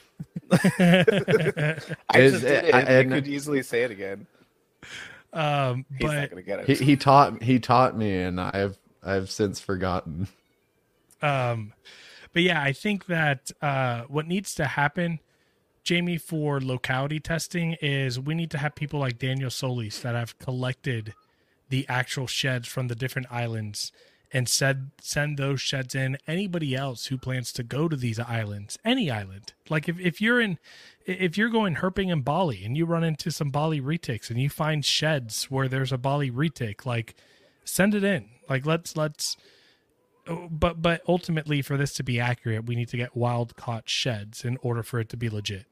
I 0.52 1.04
just 2.14 2.42
did 2.42 2.64
it. 2.66 2.74
I- 2.74 2.78
I, 2.78 2.82
and- 2.82 3.10
could 3.12 3.26
easily 3.26 3.62
say 3.62 3.82
it 3.84 3.90
again. 3.90 4.26
um, 5.32 5.84
He's 5.98 6.06
not 6.06 6.20
but 6.22 6.30
gonna 6.30 6.42
get 6.42 6.64
He, 6.66 6.72
it. 6.72 6.80
he 6.80 6.96
taught 6.96 7.42
he 7.42 7.58
taught 7.58 7.96
me, 7.96 8.16
and 8.22 8.40
I've 8.40 8.78
I've 9.02 9.30
since 9.30 9.60
forgotten. 9.60 10.28
Um, 11.22 11.72
but 12.32 12.42
yeah, 12.42 12.62
I 12.62 12.72
think 12.72 13.06
that 13.06 13.50
uh, 13.60 14.02
what 14.02 14.26
needs 14.26 14.54
to 14.56 14.66
happen, 14.66 15.20
Jamie, 15.82 16.18
for 16.18 16.60
locality 16.60 17.20
testing 17.20 17.76
is 17.80 18.20
we 18.20 18.34
need 18.34 18.50
to 18.52 18.58
have 18.58 18.74
people 18.74 19.00
like 19.00 19.18
Daniel 19.18 19.50
Solis 19.50 20.00
that 20.00 20.14
have 20.14 20.38
collected 20.38 21.14
the 21.68 21.86
actual 21.88 22.26
sheds 22.26 22.68
from 22.68 22.88
the 22.88 22.94
different 22.94 23.28
islands 23.30 23.92
and 24.32 24.48
said 24.48 24.90
send 25.00 25.38
those 25.38 25.60
sheds 25.60 25.94
in. 25.94 26.16
Anybody 26.26 26.76
else 26.76 27.06
who 27.06 27.18
plans 27.18 27.52
to 27.54 27.62
go 27.62 27.88
to 27.88 27.96
these 27.96 28.18
islands 28.20 28.78
any 28.84 29.10
island 29.10 29.54
like 29.68 29.88
if, 29.88 29.98
if 29.98 30.20
you're 30.20 30.40
in 30.40 30.58
if 31.04 31.36
you're 31.36 31.48
going 31.48 31.76
herping 31.76 32.12
in 32.12 32.20
bali 32.22 32.64
and 32.64 32.76
you 32.76 32.86
run 32.86 33.02
into 33.02 33.30
some 33.32 33.50
bali 33.50 33.80
retics 33.80 34.30
and 34.30 34.40
you 34.40 34.48
find 34.48 34.84
sheds 34.84 35.50
where 35.50 35.66
there's 35.66 35.90
a 35.90 35.98
bali 35.98 36.30
retic 36.30 36.86
like 36.86 37.16
send 37.64 37.94
it 37.94 38.04
in. 38.04 38.28
Like 38.48 38.66
let's 38.66 38.96
let's 38.96 39.36
but 40.50 40.80
but 40.82 41.02
ultimately 41.08 41.62
for 41.62 41.76
this 41.76 41.92
to 41.94 42.02
be 42.02 42.20
accurate 42.20 42.66
we 42.66 42.74
need 42.76 42.88
to 42.88 42.96
get 42.96 43.16
wild 43.16 43.56
caught 43.56 43.88
sheds 43.88 44.44
in 44.44 44.56
order 44.62 44.82
for 44.82 45.00
it 45.00 45.08
to 45.08 45.16
be 45.16 45.28
legit 45.30 45.66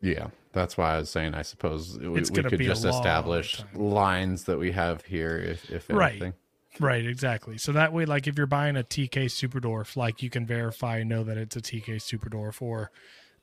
Yeah, 0.00 0.28
that's 0.52 0.76
why 0.76 0.94
I 0.94 0.98
was 0.98 1.10
saying. 1.10 1.34
I 1.34 1.42
suppose 1.42 1.98
we, 1.98 2.08
we 2.08 2.22
could 2.22 2.60
just 2.60 2.84
establish 2.84 3.60
lines 3.74 4.44
that 4.44 4.58
we 4.58 4.72
have 4.72 5.04
here, 5.04 5.36
if 5.38 5.68
if 5.70 5.90
Right. 5.90 6.12
anything. 6.12 6.34
Right, 6.80 7.04
exactly. 7.04 7.58
So 7.58 7.72
that 7.72 7.92
way, 7.92 8.04
like 8.04 8.28
if 8.28 8.36
you're 8.38 8.46
buying 8.46 8.76
a 8.76 8.84
TK 8.84 9.28
Super 9.30 9.60
Dwarf, 9.60 9.96
like 9.96 10.22
you 10.22 10.30
can 10.30 10.46
verify 10.46 10.98
and 10.98 11.08
know 11.08 11.24
that 11.24 11.36
it's 11.36 11.56
a 11.56 11.60
TK 11.60 12.00
Super 12.00 12.30
Dwarf 12.30 12.62
or, 12.62 12.92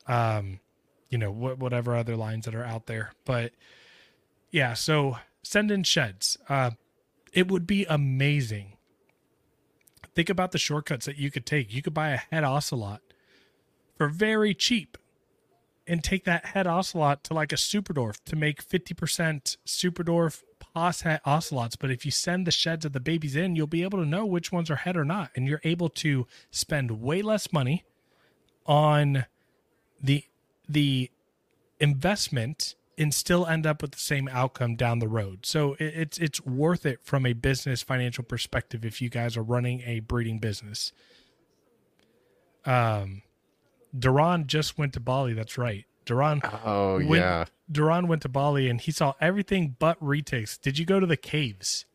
um, 0.07 0.59
you 1.09 1.17
know, 1.17 1.32
wh- 1.34 1.59
whatever 1.59 1.93
other 1.95 2.15
lines 2.15 2.45
that 2.45 2.55
are 2.55 2.63
out 2.63 2.86
there. 2.86 3.11
But 3.26 3.51
yeah, 4.51 4.73
so 4.73 5.17
send 5.43 5.71
in 5.71 5.84
sheds. 5.84 6.38
Uh, 6.47 6.71
it 7.34 7.49
would 7.51 7.67
be 7.67 7.86
amazing. 7.89 8.74
Think 10.16 10.30
about 10.30 10.51
the 10.51 10.57
shortcuts 10.57 11.05
that 11.05 11.18
you 11.18 11.30
could 11.30 11.45
take. 11.45 11.74
You 11.74 11.82
could 11.82 11.93
buy 11.93 12.09
a 12.09 12.18
het 12.32 12.43
ocelot 12.43 13.01
for 13.97 14.07
very 14.07 14.53
cheap 14.53 14.97
and 15.88 16.03
take 16.03 16.24
that 16.26 16.45
het 16.47 16.68
ocelot 16.68 17.24
to 17.26 17.34
like 17.34 17.51
a 17.51 17.57
Super 17.57 17.93
Dwarf 17.93 18.24
to 18.26 18.36
make 18.36 18.66
50% 18.66 19.57
Super 19.66 20.03
Dwarf 20.03 20.41
het 20.76 21.22
ocelots. 21.26 21.76
But 21.76 21.91
if 21.91 22.05
you 22.05 22.11
send 22.11 22.45
the 22.45 22.51
sheds 22.51 22.86
of 22.86 22.93
the 22.93 22.99
babies 22.99 23.36
in, 23.36 23.55
you'll 23.55 23.68
be 23.68 23.84
able 23.84 23.99
to 23.99 24.05
know 24.05 24.26
which 24.26 24.51
ones 24.51 24.70
are 24.70 24.76
het 24.78 24.97
or 24.97 25.05
not. 25.05 25.32
And 25.36 25.47
you're 25.47 25.61
able 25.63 25.89
to 25.89 26.28
spend 26.51 27.01
way 27.01 27.22
less 27.22 27.51
money 27.53 27.86
on 28.66 29.26
the 30.01 30.26
the 30.68 31.11
investment 31.80 32.76
and 32.97 33.13
still 33.13 33.45
end 33.45 33.65
up 33.67 33.81
with 33.81 33.91
the 33.91 33.99
same 33.99 34.27
outcome 34.31 34.75
down 34.75 34.99
the 34.99 35.07
road. 35.07 35.45
So 35.45 35.73
it, 35.73 35.93
it's 35.95 36.17
it's 36.17 36.41
worth 36.45 36.85
it 36.85 36.99
from 37.03 37.25
a 37.25 37.33
business 37.33 37.81
financial 37.81 38.23
perspective 38.23 38.85
if 38.85 39.01
you 39.01 39.09
guys 39.09 39.35
are 39.35 39.43
running 39.43 39.81
a 39.85 39.99
breeding 39.99 40.39
business. 40.39 40.91
Um 42.65 43.21
Duran 43.97 44.47
just 44.47 44.77
went 44.77 44.93
to 44.93 44.99
Bali, 44.99 45.33
that's 45.33 45.57
right. 45.57 45.85
Duran 46.05 46.41
Oh 46.63 46.95
When- 47.03 47.19
yeah, 47.21 47.45
Duran 47.71 48.07
went 48.07 48.21
to 48.23 48.29
Bali 48.29 48.69
and 48.69 48.79
he 48.81 48.91
saw 48.91 49.13
everything 49.21 49.75
but 49.79 49.99
retics. 50.03 50.59
Did 50.59 50.77
you 50.77 50.85
go 50.85 50.99
to 50.99 51.05
the 51.05 51.17
caves, 51.17 51.85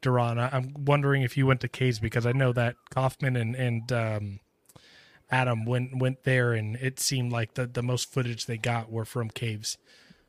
Duran? 0.00 0.38
I'm 0.38 0.74
wondering 0.84 1.22
if 1.22 1.36
you 1.36 1.46
went 1.46 1.60
to 1.62 1.68
caves 1.68 1.98
because 2.00 2.26
I 2.26 2.32
know 2.32 2.52
that 2.52 2.76
Kaufman 2.90 3.36
and 3.36 3.54
and 3.54 3.92
um, 3.92 4.40
Adam 5.30 5.64
went 5.66 5.96
went 5.98 6.24
there, 6.24 6.52
and 6.52 6.76
it 6.76 6.98
seemed 6.98 7.30
like 7.32 7.54
the 7.54 7.66
the 7.66 7.82
most 7.82 8.10
footage 8.12 8.46
they 8.46 8.56
got 8.58 8.90
were 8.90 9.04
from 9.04 9.28
caves. 9.30 9.76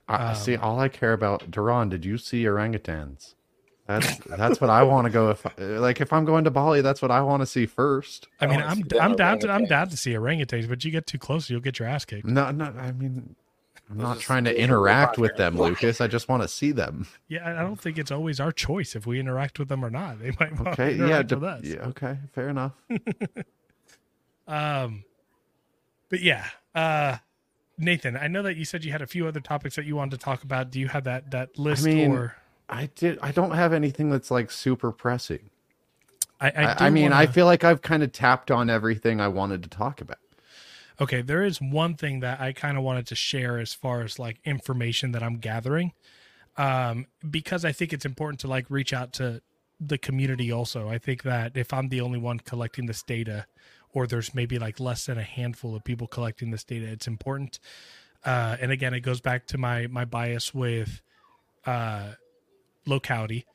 I, 0.10 0.32
I 0.32 0.34
see. 0.34 0.56
Um, 0.56 0.64
All 0.64 0.80
I 0.80 0.90
care 0.90 1.14
about, 1.14 1.50
Duran. 1.52 1.90
Did 1.90 2.04
you 2.06 2.18
see 2.18 2.44
orangutans? 2.44 3.36
That's 3.88 4.18
that's 4.18 4.62
what 4.62 4.70
I 4.70 4.84
want 4.84 5.06
to 5.06 5.12
go. 5.12 5.30
If 5.32 5.46
like 5.58 6.00
if 6.00 6.14
I'm 6.14 6.24
going 6.24 6.44
to 6.44 6.52
Bali, 6.52 6.82
that's 6.82 7.02
what 7.02 7.10
I 7.10 7.22
want 7.22 7.42
to 7.42 7.48
see 7.48 7.66
first. 7.66 8.28
I 8.40 8.46
mean, 8.46 8.58
wanna 8.58 8.68
I'm 8.68 8.78
see 8.78 8.84
the 8.84 9.02
I'm 9.02 9.16
down 9.16 9.40
to 9.40 9.50
I'm 9.52 9.66
down 9.66 9.90
to 9.90 9.98
see 9.98 10.12
orangutans, 10.14 10.70
but 10.70 10.86
you 10.86 10.92
get 10.92 11.08
too 11.08 11.18
close, 11.18 11.50
you'll 11.50 11.60
get 11.62 11.80
your 11.80 11.88
ass 11.88 12.06
kicked. 12.06 12.26
No, 12.28 12.52
no. 12.52 12.66
I 12.66 12.92
mean, 12.92 13.36
I'm 13.90 13.98
Those 13.98 14.04
not 14.04 14.20
trying 14.20 14.44
to 14.44 14.56
interact 14.62 15.18
with 15.18 15.36
them, 15.38 15.58
Lucas. 15.58 16.02
I 16.02 16.06
just 16.08 16.30
want 16.30 16.44
to 16.44 16.48
see 16.48 16.72
them. 16.72 17.08
Yeah, 17.30 17.44
I 17.48 17.60
I 17.60 17.64
don't 17.64 17.82
think 17.82 17.98
it's 17.98 18.12
always 18.12 18.40
our 18.40 18.52
choice 18.52 18.96
if 18.96 19.08
we 19.08 19.20
interact 19.20 19.58
with 19.58 19.70
them 19.70 19.84
or 19.84 19.90
not. 19.90 20.20
They 20.20 20.32
might 20.40 20.54
want 20.56 20.68
Okay, 20.80 20.92
to 20.96 21.08
yeah, 21.08 21.22
interact 21.22 21.28
de- 21.30 21.36
with 21.36 21.44
us. 21.46 21.62
yeah, 21.64 21.88
okay, 21.88 22.18
fair 22.34 22.50
enough. 22.50 22.74
Um, 24.48 25.04
but 26.10 26.22
yeah, 26.22 26.48
uh, 26.74 27.18
Nathan, 27.80 28.18
I 28.18 28.28
know 28.28 28.44
that 28.44 28.58
you 28.58 28.66
said 28.66 28.84
you 28.84 28.92
had 28.92 29.02
a 29.02 29.08
few 29.08 29.26
other 29.26 29.40
topics 29.40 29.76
that 29.78 29.86
you 29.86 29.96
wanted 29.96 30.12
to 30.12 30.18
talk 30.18 30.44
about. 30.44 30.70
Do 30.70 30.80
you 30.80 30.90
have 30.90 31.06
that 31.06 31.32
that 31.32 31.58
list 31.58 31.86
I 31.88 31.90
mean, 31.90 32.12
or? 32.12 32.36
I 32.68 32.90
did. 32.94 33.18
I 33.22 33.32
don't 33.32 33.52
have 33.52 33.74
anything 33.74 34.10
that's 34.10 34.30
like 34.30 34.52
super 34.52 34.92
pressing. 34.92 35.50
I, 36.42 36.50
I, 36.50 36.86
I, 36.86 36.90
mean, 36.90 37.12
I 37.12 37.22
wanna- 37.22 37.34
feel 37.34 37.46
like 37.46 37.64
I've 37.64 37.82
kind 37.82 38.04
of 38.04 38.12
tapped 38.12 38.52
on 38.52 38.70
everything 38.70 39.20
I 39.20 39.28
wanted 39.28 39.64
to 39.64 39.70
talk 39.70 40.02
about. 40.02 40.20
Okay, 41.02 41.22
there 41.22 41.44
is 41.44 41.62
one 41.62 41.96
thing 41.96 42.20
that 42.20 42.42
I 42.42 42.52
kind 42.52 42.78
of 42.78 42.84
wanted 42.84 43.08
to 43.08 43.16
share 43.16 43.58
as 43.58 43.74
far 43.74 44.02
as 44.02 44.20
like 44.20 44.38
information 44.44 45.14
that 45.14 45.24
I'm 45.24 45.38
gathering. 45.38 45.94
Um, 46.58 47.08
because 47.30 47.64
I 47.64 47.72
think 47.72 47.94
it's 47.94 48.06
important 48.06 48.42
to 48.42 48.48
like 48.48 48.66
reach 48.70 48.92
out 48.92 49.14
to 49.14 49.42
the 49.80 49.98
community 49.98 50.52
also. 50.52 50.90
I 50.90 50.98
think 50.98 51.24
that 51.24 51.56
if 51.56 51.74
I'm 51.74 51.88
the 51.88 52.02
only 52.02 52.20
one 52.20 52.40
collecting 52.40 52.86
this 52.86 53.02
data 53.02 53.46
or 53.94 54.08
there's 54.08 54.34
maybe 54.36 54.60
like 54.60 54.80
less 54.80 55.06
than 55.06 55.18
a 55.18 55.24
handful 55.24 55.76
of 55.76 55.84
people 55.84 56.08
collecting 56.08 56.52
this 56.52 56.64
data, 56.64 56.88
it's 56.88 57.08
important. 57.08 57.60
Uh, 58.24 58.58
and 58.60 58.72
again, 58.72 58.94
it 58.94 59.00
goes 59.02 59.22
back 59.22 59.48
to 59.48 59.58
my 59.58 59.88
my 59.88 60.06
bias 60.06 60.54
with 60.54 61.02
uh 61.66 62.14
locality. 62.86 63.46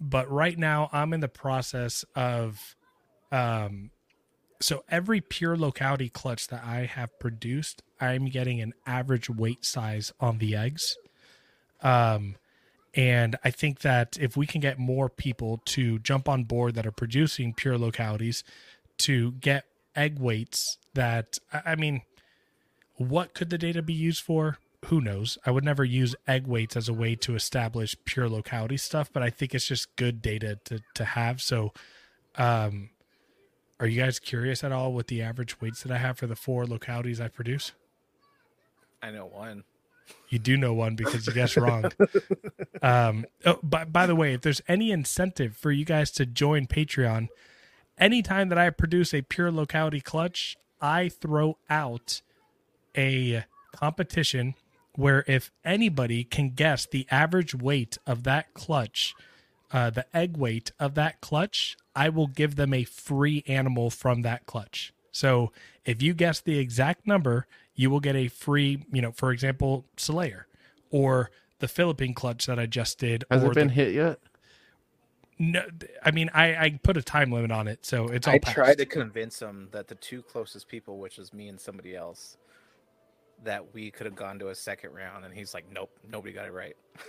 But 0.00 0.30
right 0.30 0.58
now 0.58 0.88
I'm 0.92 1.12
in 1.12 1.20
the 1.20 1.28
process 1.28 2.04
of 2.14 2.76
um 3.30 3.90
so 4.60 4.84
every 4.88 5.20
pure 5.20 5.56
locality 5.56 6.08
clutch 6.08 6.46
that 6.48 6.62
I 6.64 6.84
have 6.84 7.18
produced, 7.18 7.82
I'm 8.00 8.26
getting 8.26 8.60
an 8.60 8.74
average 8.86 9.28
weight 9.28 9.64
size 9.64 10.12
on 10.20 10.38
the 10.38 10.54
eggs. 10.54 10.96
Um, 11.82 12.36
and 12.94 13.36
I 13.44 13.50
think 13.50 13.80
that 13.80 14.16
if 14.20 14.36
we 14.36 14.46
can 14.46 14.60
get 14.60 14.78
more 14.78 15.08
people 15.08 15.60
to 15.64 15.98
jump 15.98 16.28
on 16.28 16.44
board 16.44 16.74
that 16.74 16.86
are 16.86 16.92
producing 16.92 17.54
pure 17.54 17.76
localities 17.76 18.44
to 18.98 19.32
get 19.32 19.64
egg 19.94 20.18
weights 20.18 20.78
that, 20.94 21.38
I 21.52 21.74
mean, 21.74 22.02
what 22.96 23.34
could 23.34 23.50
the 23.50 23.58
data 23.58 23.82
be 23.82 23.92
used 23.92 24.22
for? 24.22 24.58
Who 24.86 25.00
knows? 25.00 25.38
I 25.46 25.50
would 25.50 25.64
never 25.64 25.84
use 25.84 26.14
egg 26.26 26.46
weights 26.46 26.76
as 26.76 26.88
a 26.88 26.92
way 26.92 27.14
to 27.16 27.34
establish 27.34 27.96
pure 28.04 28.28
locality 28.28 28.76
stuff, 28.76 29.10
but 29.12 29.22
I 29.22 29.30
think 29.30 29.54
it's 29.54 29.66
just 29.66 29.94
good 29.96 30.20
data 30.20 30.58
to, 30.64 30.80
to 30.94 31.04
have. 31.04 31.40
So, 31.40 31.72
um, 32.36 32.90
are 33.78 33.86
you 33.86 34.00
guys 34.00 34.18
curious 34.18 34.62
at 34.62 34.72
all 34.72 34.92
with 34.92 35.08
the 35.08 35.22
average 35.22 35.60
weights 35.60 35.82
that 35.82 35.92
I 35.92 35.98
have 35.98 36.18
for 36.18 36.26
the 36.26 36.36
four 36.36 36.66
localities 36.66 37.20
I 37.20 37.28
produce? 37.28 37.72
I 39.02 39.10
know 39.10 39.26
one. 39.26 39.64
You 40.28 40.38
do 40.38 40.56
know 40.56 40.72
one 40.72 40.94
because 40.94 41.26
you 41.26 41.32
guessed 41.32 41.56
wrong. 41.56 41.90
um, 42.82 43.26
oh, 43.44 43.58
by, 43.62 43.84
by 43.84 44.06
the 44.06 44.14
way, 44.14 44.34
if 44.34 44.42
there's 44.42 44.62
any 44.68 44.90
incentive 44.90 45.56
for 45.56 45.70
you 45.70 45.84
guys 45.84 46.10
to 46.12 46.26
join 46.26 46.66
Patreon, 46.66 47.28
anytime 47.98 48.48
that 48.48 48.58
I 48.58 48.70
produce 48.70 49.12
a 49.14 49.22
pure 49.22 49.50
locality 49.50 50.00
clutch, 50.00 50.56
I 50.80 51.08
throw 51.08 51.58
out 51.70 52.22
a 52.96 53.44
competition 53.74 54.54
where 54.94 55.24
if 55.26 55.50
anybody 55.64 56.24
can 56.24 56.50
guess 56.50 56.86
the 56.86 57.06
average 57.10 57.54
weight 57.54 57.98
of 58.06 58.24
that 58.24 58.52
clutch, 58.54 59.14
uh, 59.72 59.90
the 59.90 60.04
egg 60.14 60.36
weight 60.36 60.72
of 60.78 60.94
that 60.94 61.20
clutch, 61.20 61.76
I 61.96 62.08
will 62.08 62.26
give 62.26 62.56
them 62.56 62.74
a 62.74 62.84
free 62.84 63.42
animal 63.46 63.90
from 63.90 64.22
that 64.22 64.46
clutch. 64.46 64.92
So 65.10 65.52
if 65.84 66.02
you 66.02 66.14
guess 66.14 66.40
the 66.40 66.58
exact 66.58 67.06
number, 67.06 67.46
you 67.74 67.90
will 67.90 68.00
get 68.00 68.16
a 68.16 68.28
free, 68.28 68.84
you 68.92 69.00
know, 69.00 69.12
for 69.12 69.32
example, 69.32 69.86
Selayar 69.96 70.44
or 70.90 71.30
the 71.60 71.68
Philippine 71.68 72.12
clutch 72.12 72.46
that 72.46 72.58
I 72.58 72.66
just 72.66 72.98
did. 72.98 73.24
Has 73.30 73.42
or 73.42 73.52
it 73.52 73.54
been 73.54 73.68
the, 73.68 73.74
hit 73.74 73.94
yet? 73.94 74.18
No, 75.42 75.62
I 76.04 76.12
mean, 76.12 76.30
I, 76.32 76.54
I 76.54 76.80
put 76.84 76.96
a 76.96 77.02
time 77.02 77.32
limit 77.32 77.50
on 77.50 77.66
it, 77.66 77.84
so 77.84 78.06
it's 78.06 78.28
all 78.28 78.34
I 78.34 78.38
tried 78.38 78.78
to 78.78 78.86
convince 78.86 79.42
him 79.42 79.68
that 79.72 79.88
the 79.88 79.96
two 79.96 80.22
closest 80.22 80.68
people, 80.68 80.98
which 80.98 81.18
was 81.18 81.34
me 81.34 81.48
and 81.48 81.60
somebody 81.60 81.96
else, 81.96 82.36
that 83.42 83.74
we 83.74 83.90
could 83.90 84.06
have 84.06 84.14
gone 84.14 84.38
to 84.38 84.50
a 84.50 84.54
second 84.54 84.94
round, 84.94 85.24
and 85.24 85.34
he's 85.34 85.52
like, 85.52 85.64
"Nope, 85.72 85.90
nobody 86.08 86.32
got 86.32 86.46
it 86.46 86.52
right." 86.52 86.76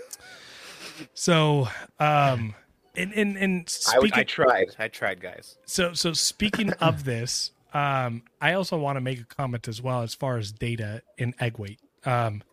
So, 1.13 1.69
um, 1.97 2.53
and 2.95 3.13
and 3.13 3.37
and 3.37 3.61
I, 3.87 3.99
speaking, 3.99 4.19
I 4.19 4.23
tried. 4.23 4.75
I 4.77 4.87
tried, 4.89 5.21
guys. 5.21 5.57
so 5.65 5.93
so 5.93 6.11
speaking 6.11 6.73
of 6.81 7.05
this, 7.05 7.51
um, 7.73 8.23
I 8.41 8.53
also 8.53 8.77
want 8.77 8.97
to 8.97 9.01
make 9.01 9.21
a 9.21 9.23
comment 9.23 9.69
as 9.69 9.81
well 9.81 10.01
as 10.01 10.13
far 10.13 10.37
as 10.37 10.51
data 10.51 11.01
in 11.17 11.35
egg 11.39 11.57
weight. 11.57 11.79
Um, 12.05 12.43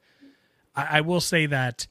I, 0.76 0.98
I 0.98 1.00
will 1.00 1.20
say 1.20 1.46
that 1.46 1.88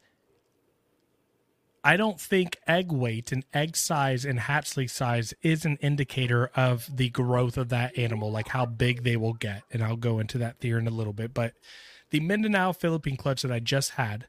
I 1.84 1.98
don't 1.98 2.20
think 2.20 2.58
egg 2.68 2.92
weight 2.92 3.32
and 3.32 3.46
egg 3.54 3.78
size 3.78 4.26
and 4.26 4.40
hatchling 4.40 4.90
size 4.90 5.34
is 5.42 5.66
an 5.66 5.78
indicator 5.82 6.52
of 6.56 6.90
the 6.94 7.10
growth 7.10 7.58
of 7.58 7.70
that 7.70 7.98
animal, 7.98 8.32
like 8.32 8.50
how 8.50 8.66
big 8.66 9.04
they 9.04 9.16
will 9.16 9.34
get. 9.34 9.64
And 9.72 9.84
I'll 9.84 9.96
go 9.96 10.20
into 10.20 10.38
that 10.40 10.60
theory 10.60 10.82
in 10.82 10.88
a 10.88 10.92
little 10.92 11.14
bit. 11.14 11.34
But 11.34 11.54
the 12.10 12.20
Mindanao 12.20 12.74
Philippine 12.74 13.18
clutch 13.18 13.44
that 13.44 13.52
I 13.52 13.60
just 13.60 13.92
had 13.92 14.28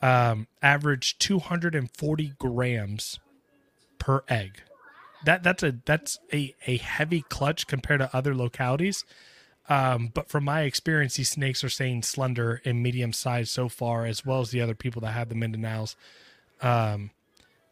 um, 0.00 0.46
averaged 0.62 1.20
240 1.20 2.32
grams 2.38 3.18
per 3.98 4.22
egg. 4.28 4.62
That 5.24 5.42
that's 5.42 5.62
a 5.64 5.74
that's 5.84 6.18
a, 6.32 6.54
a 6.66 6.76
heavy 6.76 7.22
clutch 7.22 7.66
compared 7.66 8.00
to 8.00 8.16
other 8.16 8.34
localities. 8.34 9.04
Um, 9.68 10.10
but 10.14 10.30
from 10.30 10.44
my 10.44 10.62
experience, 10.62 11.16
these 11.16 11.28
snakes 11.28 11.62
are 11.62 11.68
staying 11.68 12.02
slender 12.02 12.62
and 12.64 12.82
medium 12.82 13.12
sized 13.12 13.50
so 13.50 13.68
far, 13.68 14.06
as 14.06 14.24
well 14.24 14.40
as 14.40 14.50
the 14.50 14.62
other 14.62 14.74
people 14.74 15.00
that 15.02 15.12
have 15.12 15.28
the 15.28 15.34
Mindanaos. 15.34 15.94
Um, 16.62 17.10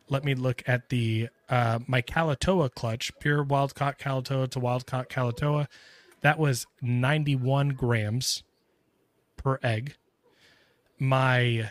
let 0.08 0.24
me 0.24 0.34
look 0.34 0.62
at 0.66 0.88
the 0.88 1.28
uh, 1.48 1.80
my 1.86 2.02
Kalatoa 2.02 2.72
clutch, 2.74 3.12
pure 3.20 3.42
wild 3.42 3.74
caught 3.74 3.98
Kalatoa 3.98 4.50
to 4.50 4.60
wild 4.60 4.86
caught 4.86 5.08
Kalatoa. 5.08 5.66
That 6.20 6.38
was 6.38 6.66
91 6.80 7.70
grams 7.70 8.42
per 9.36 9.58
egg. 9.62 9.94
My 10.98 11.70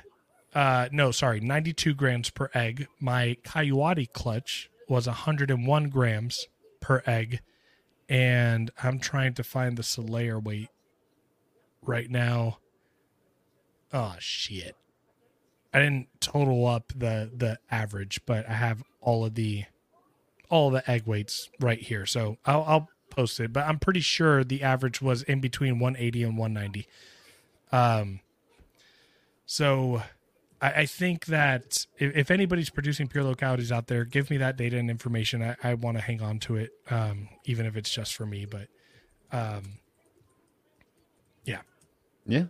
uh, 0.55 0.87
no, 0.91 1.11
sorry, 1.11 1.41
92 1.41 1.93
grams 1.93 2.29
per 2.29 2.49
egg. 2.53 2.87
My 2.99 3.37
Kayuadi 3.43 4.11
clutch 4.11 4.69
was 4.87 5.05
101 5.05 5.89
grams 5.89 6.47
per 6.79 7.03
egg. 7.05 7.41
And 8.07 8.71
I'm 8.81 8.99
trying 8.99 9.33
to 9.33 9.43
find 9.43 9.77
the 9.77 9.83
Selayar 9.83 10.41
weight 10.41 10.69
right 11.81 12.09
now. 12.09 12.59
Oh, 13.91 14.15
shit. 14.19 14.75
I 15.75 15.79
didn't 15.79 16.07
total 16.21 16.65
up 16.67 16.93
the 16.95 17.29
the 17.35 17.59
average, 17.69 18.21
but 18.25 18.49
I 18.49 18.53
have 18.53 18.81
all 19.01 19.25
of 19.25 19.35
the 19.35 19.65
all 20.49 20.67
of 20.67 20.73
the 20.73 20.89
egg 20.89 21.05
weights 21.05 21.49
right 21.59 21.79
here. 21.79 22.05
So 22.05 22.37
I'll 22.45 22.63
I'll 22.65 22.89
post 23.09 23.41
it, 23.41 23.51
but 23.51 23.65
I'm 23.65 23.79
pretty 23.79 23.99
sure 23.99 24.45
the 24.45 24.63
average 24.63 25.01
was 25.01 25.21
in 25.23 25.41
between 25.41 25.79
180 25.79 26.23
and 26.23 26.37
190. 26.37 26.87
Um 27.73 28.21
so 29.45 30.01
I, 30.61 30.71
I 30.71 30.85
think 30.85 31.25
that 31.25 31.85
if, 31.97 32.15
if 32.15 32.31
anybody's 32.31 32.69
producing 32.69 33.09
pure 33.09 33.25
localities 33.25 33.69
out 33.69 33.87
there, 33.87 34.05
give 34.05 34.29
me 34.29 34.37
that 34.37 34.55
data 34.55 34.77
and 34.77 34.89
information. 34.89 35.43
I, 35.43 35.57
I 35.61 35.73
want 35.73 35.97
to 35.97 36.01
hang 36.01 36.21
on 36.21 36.39
to 36.39 36.55
it, 36.55 36.71
um, 36.89 37.27
even 37.43 37.65
if 37.65 37.75
it's 37.75 37.93
just 37.93 38.15
for 38.15 38.25
me. 38.25 38.45
But 38.45 38.69
um, 39.33 39.79
yeah, 41.43 41.61
Yeah. 42.25 42.45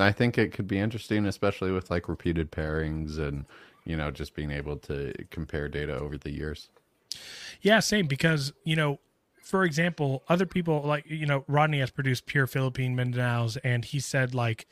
I 0.00 0.12
think 0.12 0.38
it 0.38 0.52
could 0.52 0.66
be 0.66 0.78
interesting, 0.78 1.26
especially 1.26 1.70
with 1.70 1.90
like 1.90 2.08
repeated 2.08 2.50
pairings 2.50 3.18
and, 3.18 3.44
you 3.84 3.96
know, 3.96 4.10
just 4.10 4.34
being 4.34 4.50
able 4.50 4.76
to 4.78 5.12
compare 5.30 5.68
data 5.68 5.98
over 5.98 6.16
the 6.16 6.30
years. 6.30 6.68
yeah, 7.60 7.80
same. 7.80 8.06
Because 8.06 8.52
you 8.64 8.76
know, 8.76 9.00
for 9.42 9.64
example, 9.64 10.22
other 10.28 10.46
people 10.46 10.82
like 10.82 11.04
you 11.08 11.26
know 11.26 11.44
Rodney 11.48 11.80
has 11.80 11.90
produced 11.90 12.26
pure 12.26 12.46
Philippine 12.46 12.96
Mindanaos, 12.96 13.58
and 13.64 13.84
he 13.84 14.00
said 14.00 14.34
like, 14.34 14.66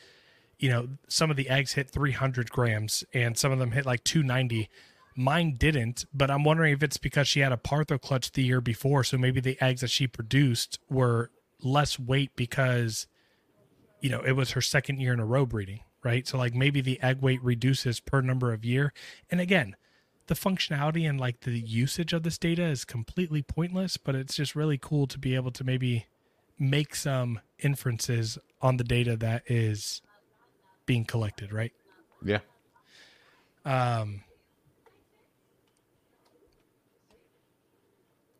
you 0.58 0.70
know, 0.70 0.88
some 1.08 1.30
of 1.30 1.36
the 1.36 1.48
eggs 1.48 1.72
hit 1.74 1.90
300 1.90 2.50
grams, 2.50 3.04
and 3.12 3.36
some 3.36 3.52
of 3.52 3.58
them 3.58 3.72
hit 3.72 3.84
like 3.86 4.04
290. 4.04 4.68
Mine 5.16 5.56
didn't, 5.58 6.06
but 6.14 6.30
I'm 6.30 6.44
wondering 6.44 6.72
if 6.72 6.82
it's 6.82 6.96
because 6.96 7.28
she 7.28 7.40
had 7.40 7.52
a 7.52 7.56
Partho 7.56 8.00
clutch 8.00 8.32
the 8.32 8.42
year 8.44 8.60
before, 8.60 9.04
so 9.04 9.18
maybe 9.18 9.40
the 9.40 9.60
eggs 9.62 9.80
that 9.82 9.90
she 9.90 10.06
produced 10.06 10.78
were 10.88 11.30
less 11.62 11.98
weight 11.98 12.30
because, 12.36 13.06
you 14.00 14.10
know, 14.10 14.20
it 14.20 14.32
was 14.32 14.52
her 14.52 14.60
second 14.60 15.00
year 15.00 15.12
in 15.12 15.20
a 15.20 15.26
row 15.26 15.46
breeding, 15.46 15.80
right? 16.02 16.26
So 16.26 16.38
like 16.38 16.54
maybe 16.54 16.80
the 16.80 17.00
egg 17.02 17.20
weight 17.20 17.42
reduces 17.42 18.00
per 18.00 18.20
number 18.20 18.52
of 18.52 18.64
year. 18.64 18.92
And 19.30 19.40
again, 19.40 19.76
the 20.26 20.34
functionality 20.34 21.08
and 21.08 21.20
like 21.20 21.40
the 21.40 21.58
usage 21.58 22.12
of 22.12 22.22
this 22.22 22.38
data 22.38 22.62
is 22.62 22.84
completely 22.84 23.42
pointless, 23.42 23.96
but 23.96 24.14
it's 24.14 24.36
just 24.36 24.54
really 24.54 24.78
cool 24.78 25.06
to 25.08 25.18
be 25.18 25.34
able 25.34 25.50
to 25.50 25.64
maybe 25.64 26.06
make 26.58 26.94
some 26.94 27.40
inferences 27.58 28.38
on 28.62 28.76
the 28.76 28.84
data 28.84 29.16
that 29.16 29.42
is 29.46 30.02
being 30.86 31.04
collected, 31.04 31.52
right? 31.52 31.72
Yeah. 32.24 32.40
Um, 33.64 34.22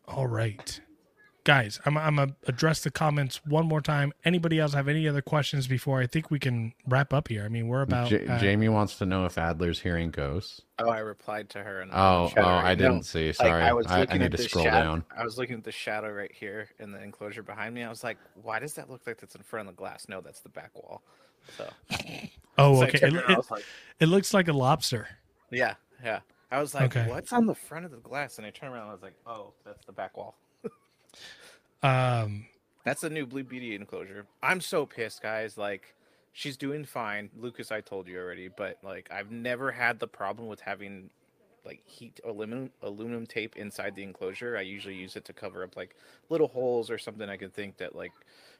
all 0.07 0.27
right. 0.27 0.79
Guys, 1.43 1.79
I'm 1.85 1.97
I'm 1.97 2.15
gonna 2.17 2.35
address 2.47 2.81
the 2.83 2.91
comments 2.91 3.41
one 3.45 3.65
more 3.67 3.81
time. 3.81 4.13
Anybody 4.25 4.59
else 4.59 4.73
have 4.73 4.87
any 4.87 5.07
other 5.07 5.21
questions 5.21 5.67
before 5.67 5.99
I 6.01 6.07
think 6.07 6.29
we 6.31 6.39
can 6.39 6.73
wrap 6.87 7.13
up 7.13 7.27
here? 7.27 7.43
I 7.43 7.47
mean, 7.49 7.67
we're 7.67 7.81
about 7.81 8.09
J- 8.09 8.27
uh, 8.27 8.37
Jamie 8.39 8.69
wants 8.69 8.97
to 8.99 9.05
know 9.05 9.25
if 9.25 9.37
Adler's 9.37 9.79
hearing 9.79 10.11
ghosts. 10.11 10.61
Oh, 10.79 10.89
I 10.89 10.99
replied 10.99 11.49
to 11.51 11.63
her. 11.63 11.81
In 11.81 11.89
the 11.89 11.99
Oh, 11.99 12.29
shadow 12.29 12.47
oh, 12.47 12.51
I 12.51 12.75
didn't 12.75 13.03
see. 13.03 13.31
Sorry, 13.33 13.63
I 13.63 13.73
was 13.73 13.87
I, 13.87 13.97
I 13.97 13.99
looking 14.01 14.19
need 14.19 14.25
at 14.25 14.31
to 14.31 14.37
the 14.37 14.43
scroll 14.43 14.65
shadow- 14.65 14.83
down. 14.83 15.05
I 15.15 15.23
was 15.23 15.37
looking 15.37 15.57
at 15.57 15.63
the 15.63 15.71
shadow 15.71 16.11
right 16.11 16.31
here 16.33 16.69
in 16.79 16.91
the 16.91 17.01
enclosure 17.01 17.43
behind 17.43 17.73
me. 17.75 17.83
I 17.83 17.89
was 17.89 18.03
like, 18.03 18.17
why 18.41 18.59
does 18.59 18.73
that 18.75 18.89
look 18.89 19.01
like 19.07 19.19
that's 19.19 19.35
in 19.35 19.43
front 19.43 19.67
of 19.69 19.75
the 19.75 19.77
glass? 19.77 20.07
No, 20.09 20.21
that's 20.21 20.41
the 20.41 20.49
back 20.49 20.71
wall. 20.75 21.01
So, 21.57 21.69
Oh, 22.57 22.75
so 22.81 22.83
okay. 22.85 22.99
It, 23.07 23.13
it, 23.13 23.51
like, 23.51 23.63
it 23.99 24.05
looks 24.07 24.33
like 24.33 24.47
a 24.47 24.53
lobster. 24.53 25.07
yeah, 25.51 25.75
yeah. 26.03 26.19
I 26.51 26.59
was 26.59 26.73
like, 26.75 26.95
Okay. 26.95 27.09
what's 27.09 27.31
on 27.31 27.45
the 27.45 27.55
front 27.55 27.85
of 27.85 27.91
the 27.91 27.97
glass? 27.97 28.37
And 28.37 28.45
I 28.45 28.49
turned 28.49 28.73
around 28.73 28.83
and 28.83 28.89
I 28.91 28.93
was 28.93 29.01
like, 29.01 29.15
oh, 29.25 29.53
that's 29.65 29.85
the 29.85 29.93
back 29.93 30.17
wall. 30.17 30.35
Um, 31.83 32.45
That's 32.83 33.01
the 33.01 33.09
new 33.09 33.25
Blue 33.25 33.43
Beauty 33.43 33.75
enclosure. 33.75 34.27
I'm 34.41 34.61
so 34.61 34.85
pissed, 34.85 35.21
guys. 35.21 35.57
Like, 35.57 35.95
she's 36.33 36.57
doing 36.57 36.85
fine. 36.85 37.29
Lucas, 37.37 37.71
I 37.71 37.81
told 37.81 38.07
you 38.07 38.19
already, 38.19 38.49
but 38.49 38.77
like, 38.83 39.09
I've 39.11 39.31
never 39.31 39.71
had 39.71 39.99
the 39.99 40.07
problem 40.07 40.47
with 40.47 40.61
having 40.61 41.09
like 41.63 41.81
heat 41.85 42.19
aluminum 42.25 42.71
aluminum 42.81 43.27
tape 43.27 43.55
inside 43.55 43.95
the 43.95 44.03
enclosure. 44.03 44.57
I 44.57 44.61
usually 44.61 44.95
use 44.95 45.15
it 45.15 45.25
to 45.25 45.33
cover 45.33 45.63
up 45.63 45.77
like 45.77 45.95
little 46.29 46.47
holes 46.47 46.89
or 46.89 46.97
something 46.97 47.29
I 47.29 47.37
can 47.37 47.51
think 47.51 47.77
that 47.77 47.95
like 47.95 48.13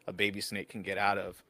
a 0.05 0.13
baby 0.13 0.39
snake 0.39 0.69
can 0.69 0.83
get 0.83 0.99
out 0.99 1.17
of. 1.17 1.41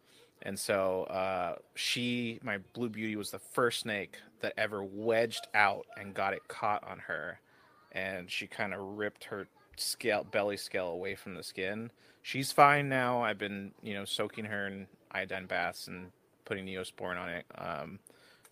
And 0.43 0.57
so 0.57 1.03
uh, 1.03 1.55
she, 1.75 2.39
my 2.41 2.59
Blue 2.73 2.89
Beauty, 2.89 3.15
was 3.15 3.31
the 3.31 3.39
first 3.39 3.81
snake 3.81 4.17
that 4.41 4.53
ever 4.57 4.83
wedged 4.83 5.47
out 5.53 5.85
and 5.97 6.13
got 6.13 6.33
it 6.33 6.47
caught 6.47 6.83
on 6.83 6.99
her, 6.99 7.39
and 7.91 8.31
she 8.31 8.47
kind 8.47 8.73
of 8.73 8.79
ripped 8.79 9.25
her 9.25 9.47
scale 9.81 10.25
belly 10.29 10.57
scale 10.57 10.87
away 10.87 11.15
from 11.15 11.35
the 11.35 11.43
skin. 11.43 11.91
She's 12.21 12.51
fine 12.51 12.89
now. 12.89 13.21
I've 13.21 13.37
been 13.37 13.71
you 13.81 13.93
know 13.93 14.05
soaking 14.05 14.45
her 14.45 14.67
in 14.67 14.87
iodine 15.11 15.45
baths 15.45 15.87
and 15.87 16.11
putting 16.45 16.65
neosporin 16.65 17.17
on 17.17 17.29
it, 17.29 17.45
um, 17.57 17.99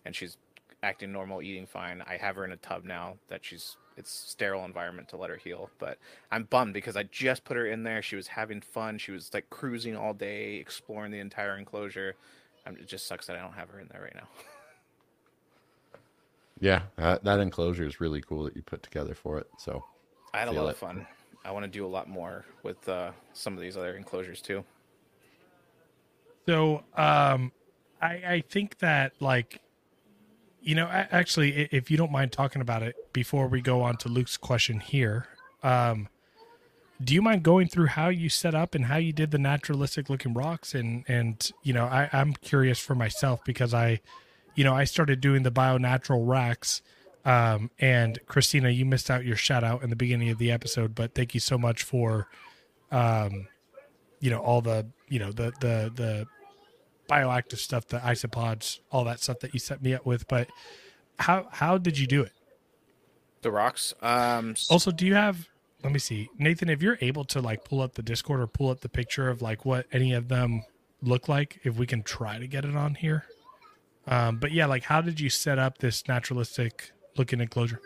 and 0.04 0.14
she's 0.14 0.36
acting 0.82 1.12
normal, 1.12 1.42
eating 1.42 1.66
fine. 1.66 2.02
I 2.06 2.16
have 2.16 2.36
her 2.36 2.44
in 2.44 2.52
a 2.52 2.56
tub 2.56 2.84
now 2.84 3.16
that 3.28 3.44
she's 3.44 3.76
it's 3.96 4.10
sterile 4.10 4.64
environment 4.64 5.08
to 5.10 5.16
let 5.16 5.30
her 5.30 5.36
heal. 5.36 5.70
But 5.78 5.98
I'm 6.32 6.44
bummed 6.44 6.74
because 6.74 6.96
I 6.96 7.04
just 7.04 7.44
put 7.44 7.56
her 7.56 7.66
in 7.66 7.82
there. 7.82 8.02
She 8.02 8.16
was 8.16 8.28
having 8.28 8.60
fun. 8.60 8.98
She 8.98 9.12
was 9.12 9.32
like 9.32 9.50
cruising 9.50 9.96
all 9.96 10.14
day, 10.14 10.54
exploring 10.56 11.12
the 11.12 11.20
entire 11.20 11.58
enclosure. 11.58 12.16
Um, 12.66 12.76
it 12.76 12.86
just 12.86 13.06
sucks 13.06 13.26
that 13.26 13.36
I 13.36 13.40
don't 13.40 13.52
have 13.52 13.68
her 13.70 13.80
in 13.80 13.88
there 13.92 14.02
right 14.02 14.14
now. 14.14 14.28
Yeah, 16.60 16.82
that, 16.96 17.24
that 17.24 17.40
enclosure 17.40 17.86
is 17.86 18.00
really 18.00 18.20
cool 18.20 18.44
that 18.44 18.54
you 18.54 18.62
put 18.62 18.82
together 18.82 19.14
for 19.14 19.38
it. 19.38 19.46
So 19.58 19.82
I 20.34 20.40
had 20.40 20.48
a 20.48 20.52
lot 20.52 20.66
it. 20.66 20.72
of 20.72 20.76
fun. 20.76 21.06
I 21.44 21.52
want 21.52 21.64
to 21.64 21.70
do 21.70 21.86
a 21.86 21.88
lot 21.88 22.08
more 22.08 22.44
with 22.62 22.88
uh, 22.88 23.12
some 23.32 23.54
of 23.54 23.60
these 23.60 23.76
other 23.76 23.96
enclosures 23.96 24.40
too. 24.40 24.64
So, 26.46 26.82
um, 26.96 27.52
I, 28.02 28.12
I 28.26 28.44
think 28.48 28.78
that 28.78 29.12
like, 29.20 29.60
you 30.62 30.74
know, 30.74 30.86
actually, 30.90 31.68
if 31.72 31.90
you 31.90 31.96
don't 31.96 32.12
mind 32.12 32.32
talking 32.32 32.60
about 32.60 32.82
it 32.82 33.12
before 33.12 33.46
we 33.46 33.60
go 33.60 33.82
on 33.82 33.96
to 33.98 34.08
Luke's 34.08 34.36
question 34.36 34.80
here, 34.80 35.26
um, 35.62 36.08
do 37.02 37.14
you 37.14 37.22
mind 37.22 37.42
going 37.42 37.68
through 37.68 37.86
how 37.86 38.08
you 38.08 38.28
set 38.28 38.54
up 38.54 38.74
and 38.74 38.86
how 38.86 38.96
you 38.96 39.12
did 39.12 39.30
the 39.30 39.38
naturalistic 39.38 40.10
looking 40.10 40.34
rocks? 40.34 40.74
And 40.74 41.04
and 41.08 41.50
you 41.62 41.72
know, 41.72 41.84
I, 41.84 42.10
I'm 42.12 42.34
curious 42.34 42.78
for 42.78 42.94
myself 42.94 43.42
because 43.44 43.72
I, 43.72 44.00
you 44.54 44.64
know, 44.64 44.74
I 44.74 44.84
started 44.84 45.20
doing 45.20 45.42
the 45.42 45.50
bio 45.50 45.78
natural 45.78 46.24
racks. 46.24 46.82
Um, 47.24 47.70
and 47.78 48.18
Christina, 48.26 48.70
you 48.70 48.84
missed 48.86 49.10
out 49.10 49.24
your 49.24 49.36
shout 49.36 49.62
out 49.62 49.82
in 49.82 49.90
the 49.90 49.96
beginning 49.96 50.30
of 50.30 50.38
the 50.38 50.50
episode, 50.50 50.94
but 50.94 51.14
thank 51.14 51.34
you 51.34 51.40
so 51.40 51.58
much 51.58 51.82
for, 51.82 52.28
um, 52.90 53.46
you 54.20 54.30
know, 54.30 54.38
all 54.38 54.62
the, 54.62 54.86
you 55.08 55.18
know, 55.18 55.30
the, 55.30 55.52
the, 55.60 55.92
the 55.94 56.26
bioactive 57.08 57.58
stuff, 57.58 57.86
the 57.88 57.98
isopods, 57.98 58.78
all 58.90 59.04
that 59.04 59.20
stuff 59.20 59.40
that 59.40 59.52
you 59.52 59.60
set 59.60 59.82
me 59.82 59.92
up 59.94 60.06
with. 60.06 60.26
But 60.28 60.48
how, 61.18 61.48
how 61.50 61.76
did 61.76 61.98
you 61.98 62.06
do 62.06 62.22
it? 62.22 62.32
The 63.42 63.50
rocks. 63.50 63.92
Um, 64.00 64.54
Also, 64.70 64.90
do 64.90 65.06
you 65.06 65.14
have, 65.14 65.48
let 65.82 65.92
me 65.92 65.98
see, 65.98 66.28
Nathan, 66.38 66.68
if 66.68 66.82
you're 66.82 66.98
able 67.00 67.24
to 67.24 67.40
like 67.40 67.64
pull 67.64 67.80
up 67.82 67.94
the 67.94 68.02
Discord 68.02 68.40
or 68.40 68.46
pull 68.46 68.70
up 68.70 68.80
the 68.80 68.88
picture 68.88 69.28
of 69.28 69.42
like 69.42 69.64
what 69.64 69.86
any 69.92 70.12
of 70.12 70.28
them 70.28 70.62
look 71.02 71.28
like, 71.28 71.60
if 71.64 71.76
we 71.76 71.86
can 71.86 72.02
try 72.02 72.38
to 72.38 72.46
get 72.46 72.64
it 72.64 72.76
on 72.76 72.94
here. 72.94 73.24
Um, 74.06 74.38
but 74.38 74.52
yeah, 74.52 74.66
like 74.66 74.84
how 74.84 75.00
did 75.00 75.20
you 75.20 75.28
set 75.30 75.58
up 75.58 75.78
this 75.78 76.06
naturalistic 76.08 76.92
looking 77.16 77.40
enclosure? 77.40 77.80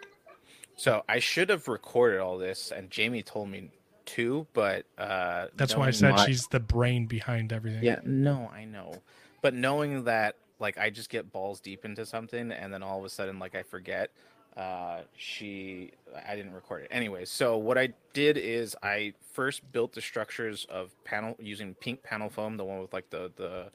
So 0.76 1.04
I 1.08 1.18
should 1.20 1.50
have 1.50 1.68
recorded 1.68 2.20
all 2.20 2.36
this, 2.38 2.72
and 2.72 2.90
Jamie 2.90 3.22
told 3.22 3.48
me 3.48 3.70
to, 4.06 4.46
but 4.52 4.84
uh, 4.98 5.46
That's 5.54 5.76
why 5.76 5.88
I 5.88 5.90
said 5.90 6.14
my- 6.16 6.26
she's 6.26 6.46
the 6.48 6.60
brain 6.60 7.06
behind 7.06 7.52
everything. 7.52 7.84
Yeah, 7.84 8.00
no, 8.04 8.50
I 8.52 8.64
know, 8.64 9.00
but 9.40 9.54
knowing 9.54 10.04
that, 10.04 10.36
like, 10.58 10.76
I 10.78 10.90
just 10.90 11.10
get 11.10 11.32
balls 11.32 11.60
deep 11.60 11.84
into 11.84 12.04
something, 12.04 12.50
and 12.50 12.72
then 12.72 12.82
all 12.82 12.98
of 12.98 13.04
a 13.04 13.08
sudden, 13.08 13.38
like, 13.38 13.54
I 13.54 13.62
forget. 13.62 14.10
Uh, 14.56 15.00
she, 15.16 15.90
I 16.28 16.36
didn't 16.36 16.52
record 16.52 16.84
it 16.84 16.88
anyway. 16.92 17.24
So 17.24 17.56
what 17.56 17.76
I 17.76 17.88
did 18.12 18.36
is 18.36 18.76
I 18.84 19.14
first 19.32 19.62
built 19.72 19.92
the 19.92 20.00
structures 20.00 20.64
of 20.70 20.92
panel 21.02 21.34
using 21.40 21.74
pink 21.74 22.04
panel 22.04 22.30
foam, 22.30 22.56
the 22.56 22.64
one 22.64 22.78
with 22.78 22.92
like 22.92 23.10
the 23.10 23.32
the 23.34 23.72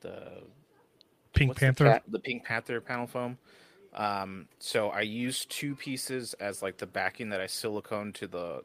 the 0.00 0.42
Pink 1.34 1.50
what's 1.50 1.60
the 1.60 1.66
Panther. 1.66 2.00
the, 2.08 2.18
Pink 2.18 2.42
Panther 2.44 2.80
panel 2.80 3.06
foam. 3.06 3.36
Um, 3.94 4.48
so 4.58 4.88
I 4.88 5.02
used 5.02 5.50
two 5.50 5.74
pieces 5.74 6.34
as 6.34 6.62
like 6.62 6.78
the 6.78 6.86
backing 6.86 7.30
that 7.30 7.40
I 7.40 7.46
silicone 7.46 8.12
to 8.14 8.26
the 8.26 8.64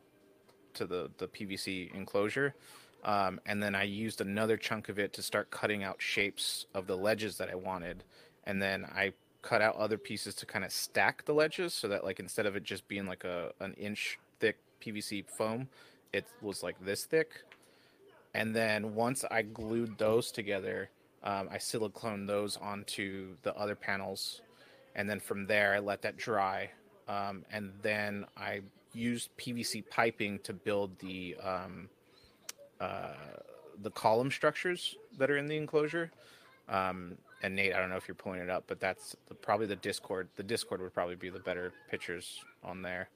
to 0.76 0.86
the 0.86 1.12
the 1.18 1.28
PVC 1.28 1.94
enclosure, 1.94 2.56
um, 3.04 3.40
and 3.46 3.62
then 3.62 3.76
I 3.76 3.84
used 3.84 4.22
another 4.22 4.58
chunk 4.58 4.90
of 4.90 4.98
it 4.98 5.14
to 5.14 5.22
start 5.22 5.52
cutting 5.52 5.84
out 5.84 6.02
shapes 6.02 6.66
of 6.74 6.88
the 6.88 6.98
ledges 6.98 7.38
that 7.38 7.50
I 7.50 7.56
wanted, 7.56 8.04
and 8.46 8.62
then 8.62 8.86
I 8.86 9.14
cut 9.42 9.62
out 9.62 9.76
other 9.78 9.98
pieces 9.98 10.36
to 10.36 10.46
kind 10.46 10.66
of 10.66 10.72
stack 10.72 11.26
the 11.26 11.34
ledges 11.34 11.74
so 11.74 11.88
that 11.88 12.04
like 12.04 12.20
instead 12.20 12.46
of 12.46 12.56
it 12.56 12.64
just 12.64 12.88
being 12.88 13.06
like 13.06 13.24
a 13.24 13.52
an 13.60 13.74
inch 13.74 14.20
thick 14.40 14.58
PVC 14.82 15.26
foam, 15.38 15.70
it 16.14 16.26
was 16.42 16.64
like 16.64 16.84
this 16.84 17.06
thick. 17.06 17.44
And 18.34 18.56
then 18.56 18.96
once 18.96 19.26
I 19.30 19.42
glued 19.42 19.98
those 19.98 20.32
together, 20.32 20.90
um, 21.24 21.50
I 21.52 21.58
silicone 21.58 22.26
those 22.26 22.58
onto 22.58 23.36
the 23.42 23.56
other 23.56 23.76
panels, 23.76 24.42
and 24.96 25.10
then 25.10 25.20
from 25.20 25.46
there 25.46 25.74
I 25.74 25.80
let 25.80 26.02
that 26.04 26.18
dry, 26.18 26.70
um, 27.08 27.46
and 27.52 27.72
then 27.82 28.26
I 28.38 28.62
used 28.94 29.30
PVC 29.38 29.84
piping 29.90 30.40
to 30.40 30.54
build 30.54 30.98
the 31.00 31.36
um, 31.44 31.90
uh, 32.80 33.14
the 33.82 33.92
column 33.92 34.32
structures 34.32 34.96
that 35.18 35.30
are 35.30 35.38
in 35.38 35.48
the 35.48 35.58
enclosure. 35.58 36.12
Um, 36.68 37.18
and 37.42 37.56
Nate, 37.56 37.74
I 37.74 37.80
don't 37.80 37.90
know 37.90 37.96
if 37.96 38.08
you're 38.08 38.16
pulling 38.16 38.42
it 38.42 38.50
up, 38.50 38.66
but 38.68 38.80
that's 38.80 39.16
the, 39.28 39.36
probably 39.36 39.66
the 39.66 39.76
Discord. 39.76 40.28
The 40.36 40.44
Discord 40.44 40.82
would 40.82 40.94
probably 40.94 41.16
be 41.16 41.30
the 41.30 41.40
better 41.40 41.72
pictures 41.90 42.44
on 42.64 42.82
there. 42.82 43.10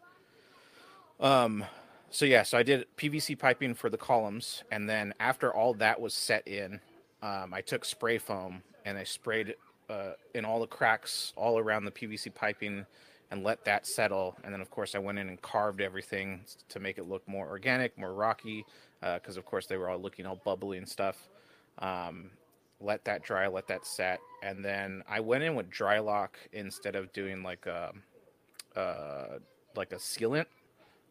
Um, 1.19 1.65
so 2.09 2.25
yeah, 2.25 2.43
so 2.43 2.57
I 2.57 2.63
did 2.63 2.85
PVC 2.97 3.37
piping 3.37 3.73
for 3.73 3.89
the 3.89 3.97
columns, 3.97 4.63
and 4.71 4.89
then 4.89 5.13
after 5.19 5.53
all 5.53 5.73
that 5.75 5.99
was 5.99 6.13
set 6.13 6.47
in, 6.47 6.79
um, 7.21 7.53
I 7.53 7.61
took 7.61 7.85
spray 7.85 8.17
foam 8.17 8.63
and 8.85 8.97
I 8.97 9.03
sprayed 9.03 9.49
it 9.49 9.59
uh, 9.89 10.11
in 10.33 10.45
all 10.45 10.59
the 10.59 10.67
cracks 10.67 11.33
all 11.35 11.57
around 11.57 11.85
the 11.85 11.91
PVC 11.91 12.33
piping, 12.33 12.85
and 13.31 13.43
let 13.43 13.65
that 13.65 13.87
settle. 13.87 14.35
And 14.43 14.53
then 14.53 14.61
of 14.61 14.69
course 14.69 14.95
I 14.95 14.99
went 14.99 15.17
in 15.19 15.27
and 15.27 15.41
carved 15.41 15.81
everything 15.81 16.41
to 16.69 16.79
make 16.79 16.97
it 16.97 17.07
look 17.07 17.27
more 17.27 17.47
organic, 17.47 17.97
more 17.97 18.13
rocky, 18.13 18.65
because 19.01 19.37
of 19.37 19.45
course 19.45 19.65
they 19.65 19.77
were 19.77 19.89
all 19.89 19.99
looking 19.99 20.25
all 20.25 20.39
bubbly 20.43 20.77
and 20.77 20.87
stuff. 20.87 21.27
Um, 21.79 22.29
let 22.79 23.05
that 23.05 23.23
dry, 23.23 23.47
let 23.47 23.67
that 23.67 23.85
set, 23.85 24.19
and 24.43 24.63
then 24.63 25.03
I 25.07 25.19
went 25.21 25.43
in 25.43 25.55
with 25.55 25.71
Drylok 25.71 26.29
instead 26.51 26.95
of 26.95 27.11
doing 27.13 27.41
like 27.41 27.65
a 27.65 27.93
uh, 28.77 29.39
like 29.75 29.91
a 29.93 29.97
sealant, 29.97 30.45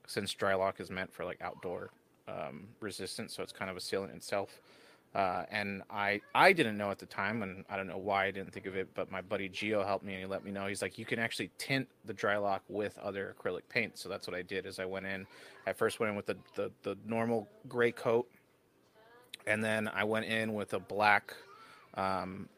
since 0.07 0.35
Drylok 0.35 0.81
is 0.81 0.90
meant 0.90 1.12
for 1.12 1.24
like 1.24 1.40
outdoor 1.40 1.90
um, 2.28 2.69
resistance, 2.81 3.35
so 3.35 3.43
it's 3.43 3.53
kind 3.53 3.70
of 3.70 3.77
a 3.77 3.81
sealant 3.81 4.15
itself. 4.15 4.61
Uh, 5.14 5.44
and 5.51 5.82
I 5.90 6.22
I 6.34 6.55
didn't 6.55 6.78
know 6.78 6.90
at 6.90 6.98
the 6.98 7.06
time, 7.06 7.43
and 7.43 7.64
I 7.68 7.76
don't 7.76 7.86
know 7.86 7.98
why 7.98 8.24
I 8.24 8.30
didn't 8.30 8.52
think 8.52 8.64
of 8.64 8.76
it, 8.76 8.89
but 8.94 9.10
my 9.10 9.20
buddy 9.20 9.48
Gio 9.48 9.84
helped 9.84 10.05
me 10.05 10.14
and 10.14 10.20
he 10.22 10.26
let 10.26 10.43
me 10.43 10.51
know. 10.51 10.66
He's 10.66 10.80
like, 10.80 10.98
you 10.98 11.05
can 11.05 11.18
actually 11.18 11.51
tint 11.59 11.86
the 12.06 12.14
Drylok 12.14 12.60
with 12.68 12.97
other 12.98 13.36
acrylic 13.39 13.62
paint. 13.68 13.98
So 13.98 14.09
that's 14.09 14.26
what 14.26 14.34
I 14.34 14.40
did. 14.40 14.64
Is 14.64 14.78
I 14.78 14.86
went 14.86 15.05
in. 15.05 15.26
I 15.66 15.74
first 15.74 16.01
went 16.01 16.10
in 16.10 16.16
with 16.16 16.26
the 16.26 16.36
the, 16.55 16.70
the 16.82 16.97
normal 17.06 17.47
gray 17.68 17.93
coat, 17.93 18.26
and 19.47 19.62
then 19.62 19.86
I 19.89 20.05
went 20.05 20.24
in 20.26 20.55
with 20.55 20.72
a 20.72 20.80
black 20.80 21.34
um, 21.94 22.48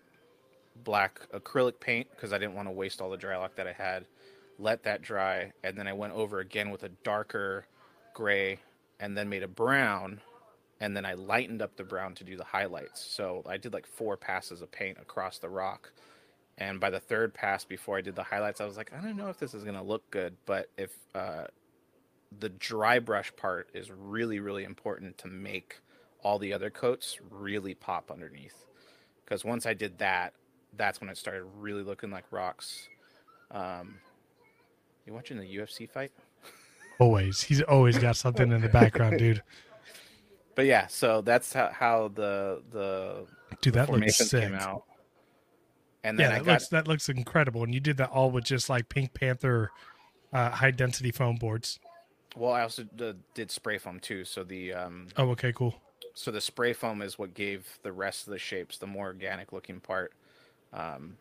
black 0.85 1.28
acrylic 1.32 1.81
paint 1.81 2.06
because 2.10 2.32
I 2.32 2.39
didn't 2.39 2.55
want 2.55 2.68
to 2.68 2.72
waste 2.72 3.01
all 3.01 3.10
the 3.10 3.18
Drylok 3.18 3.56
that 3.56 3.66
I 3.66 3.72
had. 3.72 4.06
Let 4.60 4.85
that 4.85 5.02
dry, 5.02 5.52
and 5.64 5.76
then 5.76 5.89
I 5.89 5.93
went 5.93 6.12
over 6.12 6.39
again 6.39 6.70
with 6.70 6.85
a 6.85 6.90
darker 7.02 7.66
gray, 8.14 8.60
and 9.01 9.16
then 9.18 9.28
made 9.28 9.43
a 9.43 9.48
brown, 9.48 10.20
and 10.85 10.94
then 10.94 11.06
I 11.06 11.15
lightened 11.15 11.62
up 11.62 11.77
the 11.77 11.82
brown 11.82 12.15
to 12.16 12.24
do 12.24 12.36
the 12.36 12.44
highlights. 12.44 13.02
So 13.02 13.43
I 13.47 13.56
did 13.56 13.73
like 13.73 13.86
four 13.86 14.19
passes 14.19 14.61
of 14.61 14.70
paint 14.70 14.98
across 15.01 15.39
the 15.39 15.48
rock. 15.48 15.90
And 16.59 16.78
by 16.78 16.90
the 16.90 17.01
third 17.01 17.32
pass, 17.32 17.65
before 17.65 17.97
I 17.97 18.02
did 18.02 18.15
the 18.15 18.23
highlights, 18.23 18.61
I 18.61 18.66
was 18.66 18.77
like, 18.77 18.93
I 18.93 19.01
don't 19.01 19.16
know 19.16 19.31
if 19.31 19.39
this 19.39 19.55
is 19.55 19.65
gonna 19.65 19.82
look 19.82 20.09
good, 20.11 20.36
but 20.44 20.69
if 20.77 20.94
uh, 21.15 21.47
the 22.39 22.51
dry 22.51 22.98
brush 22.98 23.35
part 23.35 23.70
is 23.73 23.90
really 23.90 24.40
really 24.40 24.65
important 24.65 25.16
to 25.19 25.28
make 25.28 25.78
all 26.23 26.39
the 26.39 26.52
other 26.52 26.69
coats 26.69 27.16
really 27.31 27.73
pop 27.73 28.11
underneath. 28.11 28.66
Because 29.24 29.43
once 29.43 29.65
I 29.65 29.73
did 29.73 29.97
that, 30.01 30.35
that's 30.77 31.01
when 31.01 31.09
it 31.09 31.16
started 31.16 31.44
really 31.59 31.82
looking 31.82 32.11
like 32.11 32.24
rocks. 32.31 32.90
Um, 33.51 33.94
you 35.06 35.15
watching 35.15 35.39
the 35.39 35.56
UFC 35.56 35.89
fight? 35.89 36.12
Always. 36.98 37.40
He's 37.40 37.62
always 37.62 37.97
got 37.97 38.16
something 38.16 38.52
in 38.52 38.61
the 38.61 38.69
background, 38.69 39.19
dude. 39.19 39.43
But 40.55 40.66
yeah, 40.66 40.86
so 40.86 41.20
that's 41.20 41.52
how, 41.52 41.70
how 41.72 42.09
the 42.09 42.62
the 42.70 43.26
Dude, 43.60 43.74
that 43.74 43.89
looks 43.90 44.16
sick. 44.16 44.43
came 44.43 44.55
out. 44.55 44.85
And 46.05 46.18
then 46.18 46.31
Yeah, 46.31 46.36
I 46.36 46.39
that 46.40 46.44
got 46.44 46.52
looks 46.52 46.68
that 46.68 46.89
looks 46.89 47.09
incredible. 47.09 47.64
And 47.64 47.74
you 47.74 47.81
did 47.81 47.97
that 47.97 48.10
all 48.10 48.31
with 48.31 48.44
just 48.44 48.68
like 48.68 48.89
Pink 48.89 49.14
Panther 49.14 49.70
uh, 50.32 50.51
high 50.51 50.70
density 50.70 51.10
foam 51.12 51.36
boards. 51.36 51.78
well, 52.36 52.52
I 52.52 52.62
also 52.62 52.85
did 53.35 53.51
spray 53.51 53.78
foam 53.78 54.01
too. 54.01 54.24
So 54.24 54.44
the 54.44 54.72
um, 54.74 55.09
Oh, 55.16 55.31
okay, 55.31 55.52
cool. 55.52 55.74
so 56.14 56.31
the 56.31 56.40
spray 56.40 56.72
foam 56.72 57.02
is 57.02 57.18
what 57.18 57.35
gave 57.35 57.78
the 57.82 57.93
rest 57.93 58.26
of 58.26 58.32
the 58.32 58.39
shapes 58.39 58.78
the 58.78 58.86
more 58.86 59.06
organic 59.06 59.52
looking 59.52 59.81
part. 59.81 60.12
Um, 60.72 61.16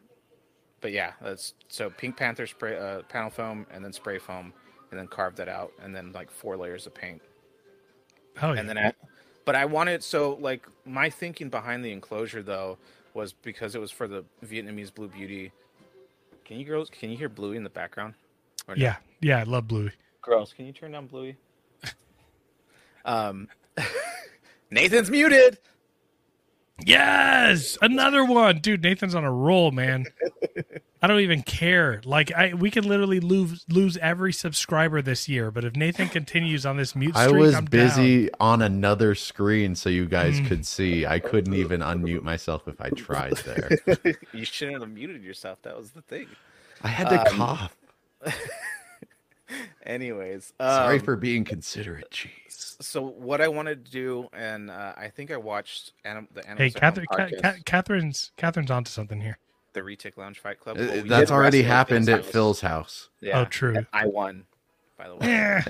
but 0.81 0.91
yeah, 0.91 1.14
that's 1.22 1.53
so 1.69 1.89
Pink 1.89 2.18
Panther 2.18 2.45
spray 2.47 2.77
uh, 2.77 3.03
panel 3.03 3.30
foam 3.30 3.65
and 3.72 3.84
then 3.85 3.93
spray 3.93 4.18
foam 4.19 4.51
and 4.91 4.99
then 4.99 5.07
carved 5.07 5.38
that 5.38 5.47
out 5.49 5.72
and 5.81 5.95
then 5.95 6.11
like 6.11 6.30
four 6.30 6.57
layers 6.57 6.85
of 6.88 6.93
paint 6.93 7.22
Oh 8.41 8.53
yeah. 8.53 8.60
and 8.60 8.69
then 8.69 8.77
I, 8.77 8.93
but 9.45 9.56
I 9.56 9.65
wanted 9.65 10.03
so 10.03 10.38
like 10.40 10.68
my 10.86 11.10
thinking 11.10 11.49
behind 11.49 11.84
the 11.84 11.91
enclosure 11.91 12.44
though 12.44 12.78
was 13.14 13.34
because 13.34 13.76
it 13.76 13.82
was 13.82 13.91
for 13.91 14.07
the 14.07 14.24
Vietnamese 14.45 14.94
Blue 14.94 15.07
Beauty. 15.07 15.52
Can 16.45 16.57
you 16.60 16.65
girls 16.65 16.90
can 16.90 17.10
you 17.10 17.18
hear 17.18 17.30
Bluey 17.30 17.57
in 17.57 17.64
the 17.64 17.70
background? 17.70 18.14
Or 18.68 18.76
no? 18.76 18.84
yeah, 18.84 18.95
yeah, 19.22 19.40
I 19.40 19.44
love 19.44 19.68
Bluey. 19.68 19.91
Girls, 20.22 20.53
can 20.53 20.65
you 20.65 20.72
turn 20.72 20.91
down 20.91 21.07
Bluey? 21.07 21.36
um, 23.06 23.49
Nathan's 24.72 25.10
muted. 25.10 25.60
Yes, 26.86 27.78
another 27.82 28.26
one, 28.26 28.60
dude. 28.60 28.82
Nathan's 28.84 29.16
on 29.16 29.24
a 29.24 29.32
roll, 29.32 29.72
man. 29.72 30.06
I 31.02 31.08
don't 31.08 31.20
even 31.20 31.41
care. 31.44 32.02
Like, 32.06 32.32
I 32.34 32.54
we 32.54 32.72
could 32.72 32.86
literally 32.86 33.20
lose 33.20 33.66
lose 33.70 33.98
every 33.98 34.32
subscriber 34.34 35.02
this 35.02 35.28
year, 35.30 35.52
but 35.52 35.66
if 35.66 35.76
Nathan 35.76 36.08
continues 36.10 36.66
on 36.66 36.78
this 36.78 36.95
mute 36.95 37.16
I 37.16 37.30
was 37.30 37.54
I'm 37.56 37.66
down. 37.66 37.88
busy 37.88 38.30
on 38.40 38.62
another 38.62 39.14
screen 39.14 39.76
so 39.76 39.90
you 39.90 40.06
guys 40.06 40.40
Mm. 40.40 40.48
could 40.48 40.66
see. 40.66 41.06
I 41.06 41.20
couldn't 41.20 41.54
even 41.54 41.82
unmute 41.82 42.24
myself 42.24 42.68
if 42.68 42.80
I 42.82 42.90
tried 42.90 43.34
there. 43.38 43.70
You 44.34 44.45
shouldn't 44.45 44.82
have 44.82 44.90
muted 44.90 45.24
yourself. 45.24 45.62
That 45.64 45.78
was 45.78 45.91
the 45.91 46.02
thing. 46.02 46.28
I 46.82 46.88
had 46.88 47.10
to 47.10 47.20
Um, 47.32 47.38
cough. 47.38 47.76
Anyways, 49.86 50.54
Sorry 50.60 51.00
um, 51.00 51.04
for 51.06 51.16
being 51.16 51.44
considerate. 51.44 52.10
Jeez. 52.12 52.82
So 52.82 53.02
what 53.02 53.42
I 53.42 53.48
wanted 53.48 53.86
to 53.86 53.92
do, 53.92 54.28
and 54.34 54.70
uh, 54.72 54.94
I 54.98 55.08
think 55.10 55.32
I 55.32 55.38
watched 55.38 55.92
anim- 56.06 56.28
the 56.34 56.42
Hey, 56.42 56.48
Animals 56.52 56.76
at 56.76 56.84
Home 56.84 57.06
Catherine, 57.08 57.42
Ca- 57.42 57.52
Ca- 57.54 57.58
Catherine's 57.66 58.32
Catherine's 58.38 58.72
onto 58.72 58.90
something 58.90 59.22
here. 59.22 59.38
the 59.74 59.82
Retic 59.82 60.18
Lounge 60.18 60.40
Fight 60.40 60.60
Club. 60.60 60.78
Uh, 60.78 60.86
Well, 60.88 61.04
we 61.04 61.10
That's 61.10 61.32
already 61.32 61.64
happened 61.64 62.08
at 62.10 62.22
house. 62.24 62.32
Phil's 62.32 62.62
house. 62.62 63.10
Yeah, 63.22 63.42
Oh, 63.42 63.46
true. 63.46 63.76
and 63.76 63.88
I 63.94 64.06
won, 64.08 64.46
by 64.98 65.08
the 65.10 65.16
way. 65.16 65.28
Eh, 65.28 65.62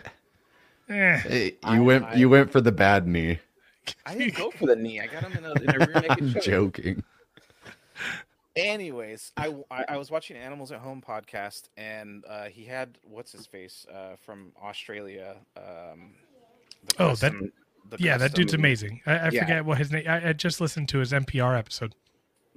eh. 0.90 1.18
Hey, 1.28 1.46
You 1.46 1.58
I- 1.64 1.80
went 1.80 2.04
I- 2.06 2.14
you 2.16 2.30
went 2.30 2.52
for 2.52 2.62
the 2.62 2.72
bad 2.72 3.08
knee. 3.08 3.40
I 4.06 4.16
didn't 4.16 4.36
go 4.36 4.50
for 4.52 4.66
the 4.68 4.76
knee. 4.78 5.00
I 5.02 5.08
got 5.08 5.24
him 5.24 5.38
in 5.38 5.44
a, 5.46 5.52
in 5.62 5.70
a 5.82 5.86
rear 5.86 6.02
naked 6.02 6.10
I'm 6.22 6.34
choke. 6.36 6.44
joking. 6.44 7.04
Anyways, 8.56 9.32
I, 9.38 9.56
I 9.72 9.86
I 9.90 9.98
was 10.04 10.12
watching 10.12 10.38
Animals 10.38 10.72
at 10.72 10.80
Home 10.80 11.04
podcast, 11.06 11.64
and 11.78 12.24
uh, 12.30 12.46
he 12.46 12.64
had 12.66 12.98
what's 13.04 13.32
his 13.32 13.46
face 13.48 13.86
uh, 13.92 14.16
from 14.24 14.52
Australia. 14.62 15.36
Um, 15.58 16.12
the 16.86 16.94
Oh, 17.00 17.08
that- 17.16 17.32
custom- 17.32 17.52
the 17.90 17.98
Yeah, 18.00 18.18
that 18.18 18.34
dude's 18.34 18.54
amazing. 18.54 19.02
I, 19.06 19.14
I 19.14 19.30
Yeah. 19.30 19.42
forget 19.42 19.66
what 19.66 19.78
his 19.78 19.92
name. 19.92 20.06
I, 20.08 20.30
I 20.30 20.34
just 20.34 20.62
listened 20.62 20.88
to 20.90 21.00
his 21.00 21.12
NPR 21.12 21.58
episode. 21.58 21.96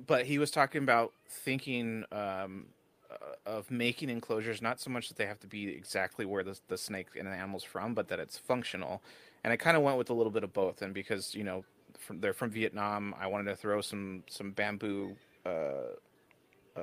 but 0.07 0.27
he 0.27 0.39
was 0.39 0.51
talking 0.51 0.83
about 0.83 1.13
thinking 1.29 2.05
um, 2.13 2.67
uh, 3.11 3.15
of 3.47 3.71
making 3.71 4.09
enclosures 4.11 4.61
not 4.63 4.79
so 4.79 4.91
much 4.91 5.09
that 5.09 5.17
they 5.17 5.27
have 5.27 5.41
to 5.41 5.47
be 5.47 5.69
exactly 5.69 6.25
where 6.27 6.45
the, 6.45 6.59
the 6.69 6.77
snake 6.79 7.09
and 7.19 7.27
the 7.27 7.33
animal's 7.33 7.65
from 7.65 7.95
but 7.95 8.07
that 8.09 8.19
it's 8.21 8.37
functional 8.37 9.03
and 9.43 9.53
i 9.53 9.57
kind 9.57 9.77
of 9.77 9.83
went 9.83 9.97
with 9.97 10.11
a 10.11 10.13
little 10.13 10.31
bit 10.31 10.45
of 10.45 10.53
both 10.53 10.83
and 10.83 10.93
because 10.93 11.35
you 11.35 11.43
know 11.45 11.65
from, 11.99 12.21
they're 12.21 12.33
from 12.35 12.51
vietnam 12.51 13.15
i 13.19 13.27
wanted 13.27 13.49
to 13.51 13.57
throw 13.57 13.81
some 13.81 14.23
some 14.29 14.51
bamboo 14.51 15.17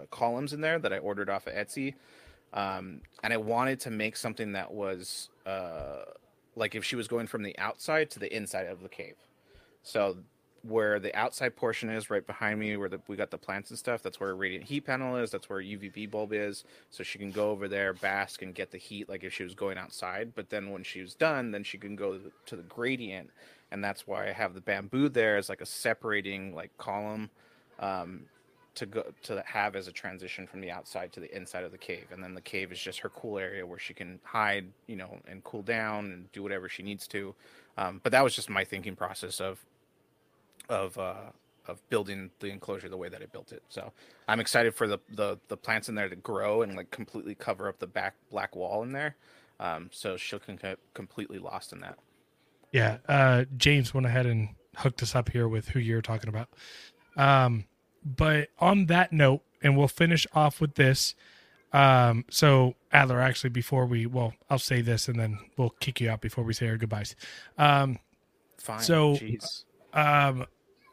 columns 0.10 0.53
in 0.53 0.61
there 0.61 0.80
that 0.80 0.91
i 0.91 0.98
ordered 0.98 1.30
off 1.30 1.48
of 1.48 1.53
etsy. 1.53 1.94
Um, 2.53 3.02
and 3.23 3.34
i 3.34 3.38
wanted 3.38 3.80
to 3.81 3.91
make 3.91 4.15
something 4.15 4.53
that 4.53 4.73
was 4.73 5.30
uh, 5.45 6.03
like 6.56 6.76
if 6.76 6.84
she 6.84 6.95
was 6.95 7.07
going 7.07 7.27
from 7.27 7.44
the 7.44 7.57
outside 7.57 8.10
to 8.11 8.19
the 8.19 8.35
inside 8.35 8.68
of 8.68 8.81
the 8.81 8.90
cave. 8.90 9.15
So 9.81 10.18
where 10.61 10.98
the 10.98 11.14
outside 11.14 11.56
portion 11.57 11.90
is 11.90 12.10
right 12.10 12.26
behind 12.26 12.57
me 12.57 12.77
where 12.77 12.88
the, 12.88 13.02
we 13.10 13.18
got 13.18 13.30
the 13.30 13.38
plants 13.38 13.69
and 13.69 13.77
stuff 13.77 14.02
that's 14.02 14.18
where 14.18 14.34
radiant 14.34 14.64
heat 14.64 14.85
panel 14.85 15.18
is 15.18 15.30
that's 15.30 15.49
where 15.49 15.60
uvb 15.60 16.10
bulb 16.10 16.31
is. 16.31 16.64
So 16.90 17.03
she 17.03 17.19
can 17.19 17.31
go 17.31 17.49
over 17.49 17.68
there 17.68 17.94
bask 17.94 18.41
and 18.41 18.56
get 18.56 18.72
the 18.72 18.77
heat 18.77 19.10
like 19.10 19.23
if 19.23 19.34
she 19.34 19.44
was 19.44 19.56
going 19.56 19.77
outside. 19.77 20.34
But 20.35 20.49
then 20.49 20.72
when 20.72 20.84
she 20.84 21.02
was 21.02 21.15
done 21.15 21.52
then 21.52 21.64
she 21.64 21.77
can 21.77 21.95
go 21.95 22.19
to 22.45 22.56
the 22.56 22.64
gradient. 22.64 23.30
And 23.72 23.84
that's 23.84 24.07
why 24.07 24.30
i 24.30 24.31
have 24.31 24.53
the 24.53 24.61
bamboo 24.61 25.10
there 25.10 25.38
as 25.38 25.49
like 25.49 25.61
a 25.61 25.65
separating 25.65 26.56
like 26.56 26.77
column. 26.77 27.30
Um, 27.80 28.27
to 28.75 28.85
go 28.85 29.03
to 29.21 29.43
have 29.45 29.75
as 29.75 29.87
a 29.87 29.91
transition 29.91 30.47
from 30.47 30.59
the 30.59 30.71
outside 30.71 31.11
to 31.13 31.19
the 31.19 31.35
inside 31.35 31.63
of 31.63 31.71
the 31.71 31.77
cave 31.77 32.05
and 32.11 32.23
then 32.23 32.33
the 32.33 32.41
cave 32.41 32.71
is 32.71 32.79
just 32.79 32.99
her 32.99 33.09
cool 33.09 33.37
area 33.37 33.65
where 33.65 33.79
she 33.79 33.93
can 33.93 34.19
hide 34.23 34.65
you 34.87 34.95
know 34.95 35.17
and 35.27 35.43
cool 35.43 35.61
down 35.61 36.05
and 36.05 36.31
do 36.31 36.41
whatever 36.41 36.67
she 36.67 36.81
needs 36.81 37.07
to 37.07 37.35
um, 37.77 37.99
but 38.03 38.11
that 38.11 38.23
was 38.23 38.35
just 38.35 38.49
my 38.49 38.63
thinking 38.63 38.95
process 38.95 39.39
of 39.39 39.63
of 40.69 40.97
uh, 40.97 41.31
of 41.67 41.87
building 41.89 42.29
the 42.39 42.47
enclosure 42.47 42.89
the 42.89 42.97
way 42.97 43.09
that 43.09 43.21
I 43.21 43.25
built 43.25 43.51
it. 43.51 43.63
So 43.69 43.91
I'm 44.27 44.39
excited 44.39 44.75
for 44.75 44.87
the, 44.87 44.99
the 45.09 45.39
the 45.47 45.57
plants 45.57 45.89
in 45.89 45.95
there 45.95 46.09
to 46.09 46.15
grow 46.15 46.61
and 46.61 46.75
like 46.75 46.91
completely 46.91 47.35
cover 47.35 47.67
up 47.67 47.79
the 47.79 47.87
back 47.87 48.15
black 48.29 48.55
wall 48.55 48.83
in 48.83 48.91
there. 48.91 49.15
Um, 49.59 49.89
so 49.91 50.17
she'll 50.17 50.39
can 50.39 50.55
get 50.55 50.77
completely 50.93 51.39
lost 51.39 51.73
in 51.73 51.79
that. 51.81 51.97
Yeah, 52.71 52.97
uh, 53.07 53.45
James 53.55 53.93
went 53.93 54.07
ahead 54.07 54.25
and 54.25 54.49
hooked 54.75 55.03
us 55.03 55.15
up 55.15 55.29
here 55.29 55.47
with 55.47 55.69
who 55.69 55.79
you're 55.79 56.01
talking 56.01 56.29
about. 56.29 56.49
Um, 57.15 57.65
but 58.05 58.49
on 58.59 58.88
that 58.88 59.11
note, 59.13 59.41
and 59.61 59.77
we'll 59.77 59.88
finish 59.88 60.27
off 60.34 60.59
with 60.59 60.75
this. 60.75 61.15
Um, 61.71 62.25
so 62.30 62.75
Adler, 62.91 63.19
actually, 63.19 63.49
before 63.49 63.85
we, 63.85 64.05
well, 64.05 64.34
I'll 64.49 64.59
say 64.59 64.81
this 64.81 65.07
and 65.07 65.19
then 65.19 65.39
we'll 65.57 65.71
kick 65.71 65.99
you 66.01 66.09
out 66.09 66.21
before 66.21 66.43
we 66.43 66.53
say 66.53 66.67
our 66.67 66.77
goodbyes. 66.77 67.15
Um, 67.57 67.97
Fine. 68.57 68.81
So- 68.81 69.13
Jeez. 69.15 69.63
um, 69.93 70.45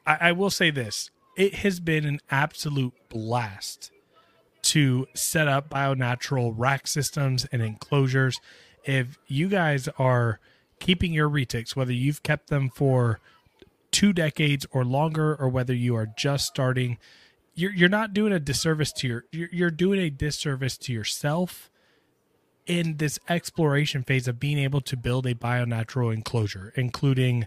I, 0.07 0.19
I 0.21 0.33
will 0.33 0.51
say 0.51 0.71
this: 0.71 1.11
it 1.37 1.57
has 1.57 1.81
been 1.81 2.05
an 2.07 2.21
absolute 2.31 2.95
blast 3.11 3.91
to 4.63 5.07
set 5.15 5.49
up 5.49 5.69
BioNatural 5.71 6.55
rack 6.57 6.87
systems 6.87 7.47
and 7.53 7.61
enclosures. 7.63 8.41
If 8.85 9.19
you 9.27 9.49
guys 9.49 9.89
are 9.99 10.41
keeping 10.79 11.13
your 11.13 11.29
retics, 11.29 11.77
whether 11.77 11.93
you've 11.93 12.23
kept 12.23 12.49
them 12.49 12.71
for 12.71 13.21
two 13.93 14.13
decades 14.13 14.67
or 14.71 14.85
longer, 14.85 15.35
or 15.35 15.49
whether 15.49 15.75
you 15.75 15.95
are 15.97 16.09
just 16.17 16.47
starting, 16.47 16.99
you're 17.55 17.73
you're 17.73 17.89
not 17.89 18.15
doing 18.15 18.33
a 18.33 18.41
disservice 18.41 18.93
to 18.93 19.09
your 19.09 19.25
you're, 19.33 19.49
you're 19.53 19.71
doing 19.71 20.01
a 20.01 20.11
disservice 20.11 20.77
to 20.79 20.93
yourself 20.93 21.71
in 22.67 22.99
this 22.99 23.19
exploration 23.29 24.03
phase 24.03 24.29
of 24.29 24.39
being 24.39 24.59
able 24.59 24.81
to 24.81 24.97
build 24.97 25.27
a 25.27 25.35
BioNatural 25.35 26.15
enclosure, 26.15 26.73
including 26.77 27.47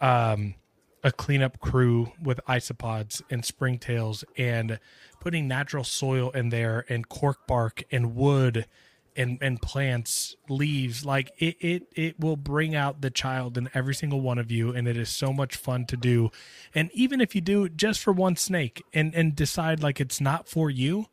um 0.00 0.54
a 1.02 1.10
cleanup 1.10 1.60
crew 1.60 2.12
with 2.22 2.40
isopods 2.46 3.22
and 3.30 3.42
springtails 3.42 4.22
and 4.36 4.78
putting 5.18 5.48
natural 5.48 5.84
soil 5.84 6.30
in 6.30 6.50
there 6.50 6.84
and 6.88 7.08
cork 7.08 7.46
bark 7.46 7.82
and 7.90 8.14
wood 8.14 8.66
and 9.16 9.38
and 9.40 9.60
plants 9.60 10.36
leaves 10.48 11.04
like 11.04 11.30
it 11.38 11.56
it 11.60 11.82
it 11.94 12.20
will 12.20 12.36
bring 12.36 12.74
out 12.74 13.00
the 13.00 13.10
child 13.10 13.58
in 13.58 13.68
every 13.74 13.94
single 13.94 14.20
one 14.20 14.38
of 14.38 14.50
you 14.50 14.74
and 14.74 14.86
it 14.86 14.96
is 14.96 15.08
so 15.08 15.32
much 15.32 15.56
fun 15.56 15.84
to 15.86 15.96
do 15.96 16.30
and 16.74 16.90
even 16.92 17.20
if 17.20 17.34
you 17.34 17.40
do 17.40 17.68
just 17.68 18.00
for 18.00 18.12
one 18.12 18.36
snake 18.36 18.82
and 18.92 19.14
and 19.14 19.34
decide 19.34 19.82
like 19.82 20.00
it's 20.00 20.20
not 20.20 20.48
for 20.48 20.70
you 20.70 21.06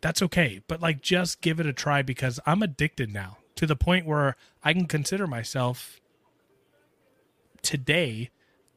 that's 0.00 0.22
okay 0.22 0.60
but 0.68 0.80
like 0.80 1.02
just 1.02 1.40
give 1.40 1.58
it 1.60 1.66
a 1.66 1.72
try 1.72 2.02
because 2.02 2.38
i'm 2.46 2.62
addicted 2.62 3.12
now 3.12 3.38
to 3.56 3.66
the 3.66 3.76
point 3.76 4.06
where 4.06 4.36
i 4.62 4.72
can 4.72 4.86
consider 4.86 5.26
myself 5.26 6.00
today 7.62 8.30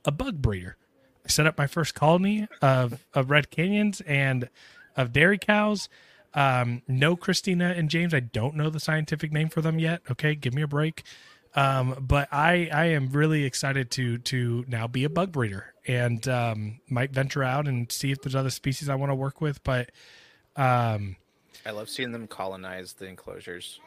a 0.05 0.11
bug 0.11 0.41
breeder. 0.41 0.77
I 1.25 1.29
set 1.29 1.47
up 1.47 1.57
my 1.57 1.67
first 1.67 1.95
colony 1.95 2.47
of, 2.61 3.05
of 3.13 3.29
red 3.29 3.49
canyons 3.49 4.01
and 4.01 4.49
of 4.95 5.13
dairy 5.13 5.37
cows. 5.37 5.87
Um, 6.33 6.81
no 6.87 7.15
Christina 7.15 7.73
and 7.77 7.89
James. 7.89 8.13
I 8.13 8.19
don't 8.19 8.55
know 8.55 8.69
the 8.69 8.79
scientific 8.79 9.31
name 9.31 9.49
for 9.49 9.61
them 9.61 9.79
yet. 9.79 10.01
Okay, 10.09 10.35
give 10.35 10.53
me 10.53 10.61
a 10.61 10.67
break. 10.67 11.03
Um, 11.55 11.95
but 12.01 12.27
I 12.31 12.69
I 12.73 12.85
am 12.85 13.09
really 13.09 13.43
excited 13.43 13.91
to 13.91 14.17
to 14.17 14.65
now 14.67 14.87
be 14.87 15.03
a 15.03 15.09
bug 15.09 15.31
breeder 15.31 15.73
and 15.85 16.27
um, 16.27 16.79
might 16.89 17.11
venture 17.11 17.43
out 17.43 17.67
and 17.67 17.91
see 17.91 18.11
if 18.11 18.21
there's 18.21 18.35
other 18.35 18.49
species 18.49 18.89
I 18.89 18.95
want 18.95 19.11
to 19.11 19.15
work 19.15 19.39
with. 19.41 19.63
But 19.63 19.91
um, 20.55 21.17
I 21.65 21.71
love 21.71 21.89
seeing 21.89 22.11
them 22.11 22.27
colonize 22.27 22.93
the 22.93 23.05
enclosures. 23.05 23.79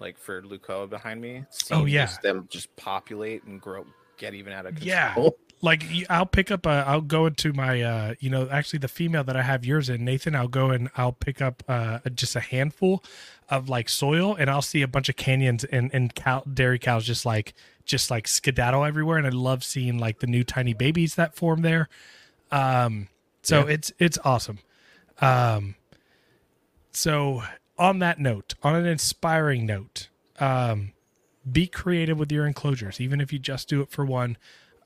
like 0.00 0.18
for 0.18 0.42
Lucoa 0.42 0.90
behind 0.90 1.20
me. 1.20 1.44
Oh, 1.70 1.84
yeah. 1.84 2.06
just 2.06 2.22
them 2.22 2.46
just 2.50 2.74
populate 2.76 3.44
and 3.44 3.60
grow, 3.60 3.86
get 4.18 4.34
even 4.34 4.52
out 4.52 4.66
of 4.66 4.74
control. 4.74 5.24
Yeah. 5.24 5.51
Like 5.62 5.84
I'll 6.10 6.26
pick 6.26 6.50
up 6.50 6.66
a 6.66 6.84
I'll 6.86 7.00
go 7.00 7.26
into 7.26 7.52
my 7.52 7.80
uh 7.80 8.14
you 8.18 8.28
know 8.28 8.48
actually 8.50 8.80
the 8.80 8.88
female 8.88 9.24
that 9.24 9.36
I 9.36 9.42
have 9.42 9.64
yours 9.64 9.88
in 9.88 10.04
Nathan 10.04 10.34
I'll 10.34 10.48
go 10.48 10.70
and 10.70 10.90
I'll 10.96 11.12
pick 11.12 11.40
up 11.40 11.62
uh 11.68 12.00
just 12.14 12.34
a 12.36 12.40
handful 12.40 13.02
of 13.48 13.68
like 13.68 13.88
soil 13.88 14.34
and 14.34 14.50
I'll 14.50 14.60
see 14.62 14.82
a 14.82 14.88
bunch 14.88 15.08
of 15.08 15.16
canyons 15.16 15.64
and 15.64 15.90
and 15.94 16.14
cow 16.14 16.42
dairy 16.52 16.78
cows 16.78 17.06
just 17.06 17.24
like 17.24 17.54
just 17.84 18.10
like 18.10 18.26
skedaddle 18.28 18.84
everywhere 18.84 19.18
and 19.18 19.26
I 19.26 19.30
love 19.30 19.62
seeing 19.64 19.98
like 19.98 20.18
the 20.18 20.26
new 20.26 20.44
tiny 20.44 20.74
babies 20.74 21.14
that 21.14 21.34
form 21.36 21.62
there. 21.62 21.88
Um 22.50 23.08
so 23.42 23.60
Yeah. 23.66 23.74
it's 23.74 23.92
it's 23.98 24.18
awesome. 24.24 24.58
Um 25.20 25.76
so 26.92 27.42
on 27.78 28.00
that 28.00 28.18
note 28.18 28.54
on 28.62 28.74
an 28.74 28.86
inspiring 28.86 29.64
note 29.64 30.08
um 30.40 30.92
be 31.50 31.66
creative 31.66 32.18
with 32.18 32.30
your 32.30 32.46
enclosures 32.46 33.00
even 33.00 33.20
if 33.20 33.32
you 33.32 33.38
just 33.38 33.68
do 33.68 33.80
it 33.80 33.90
for 33.90 34.04
one 34.04 34.36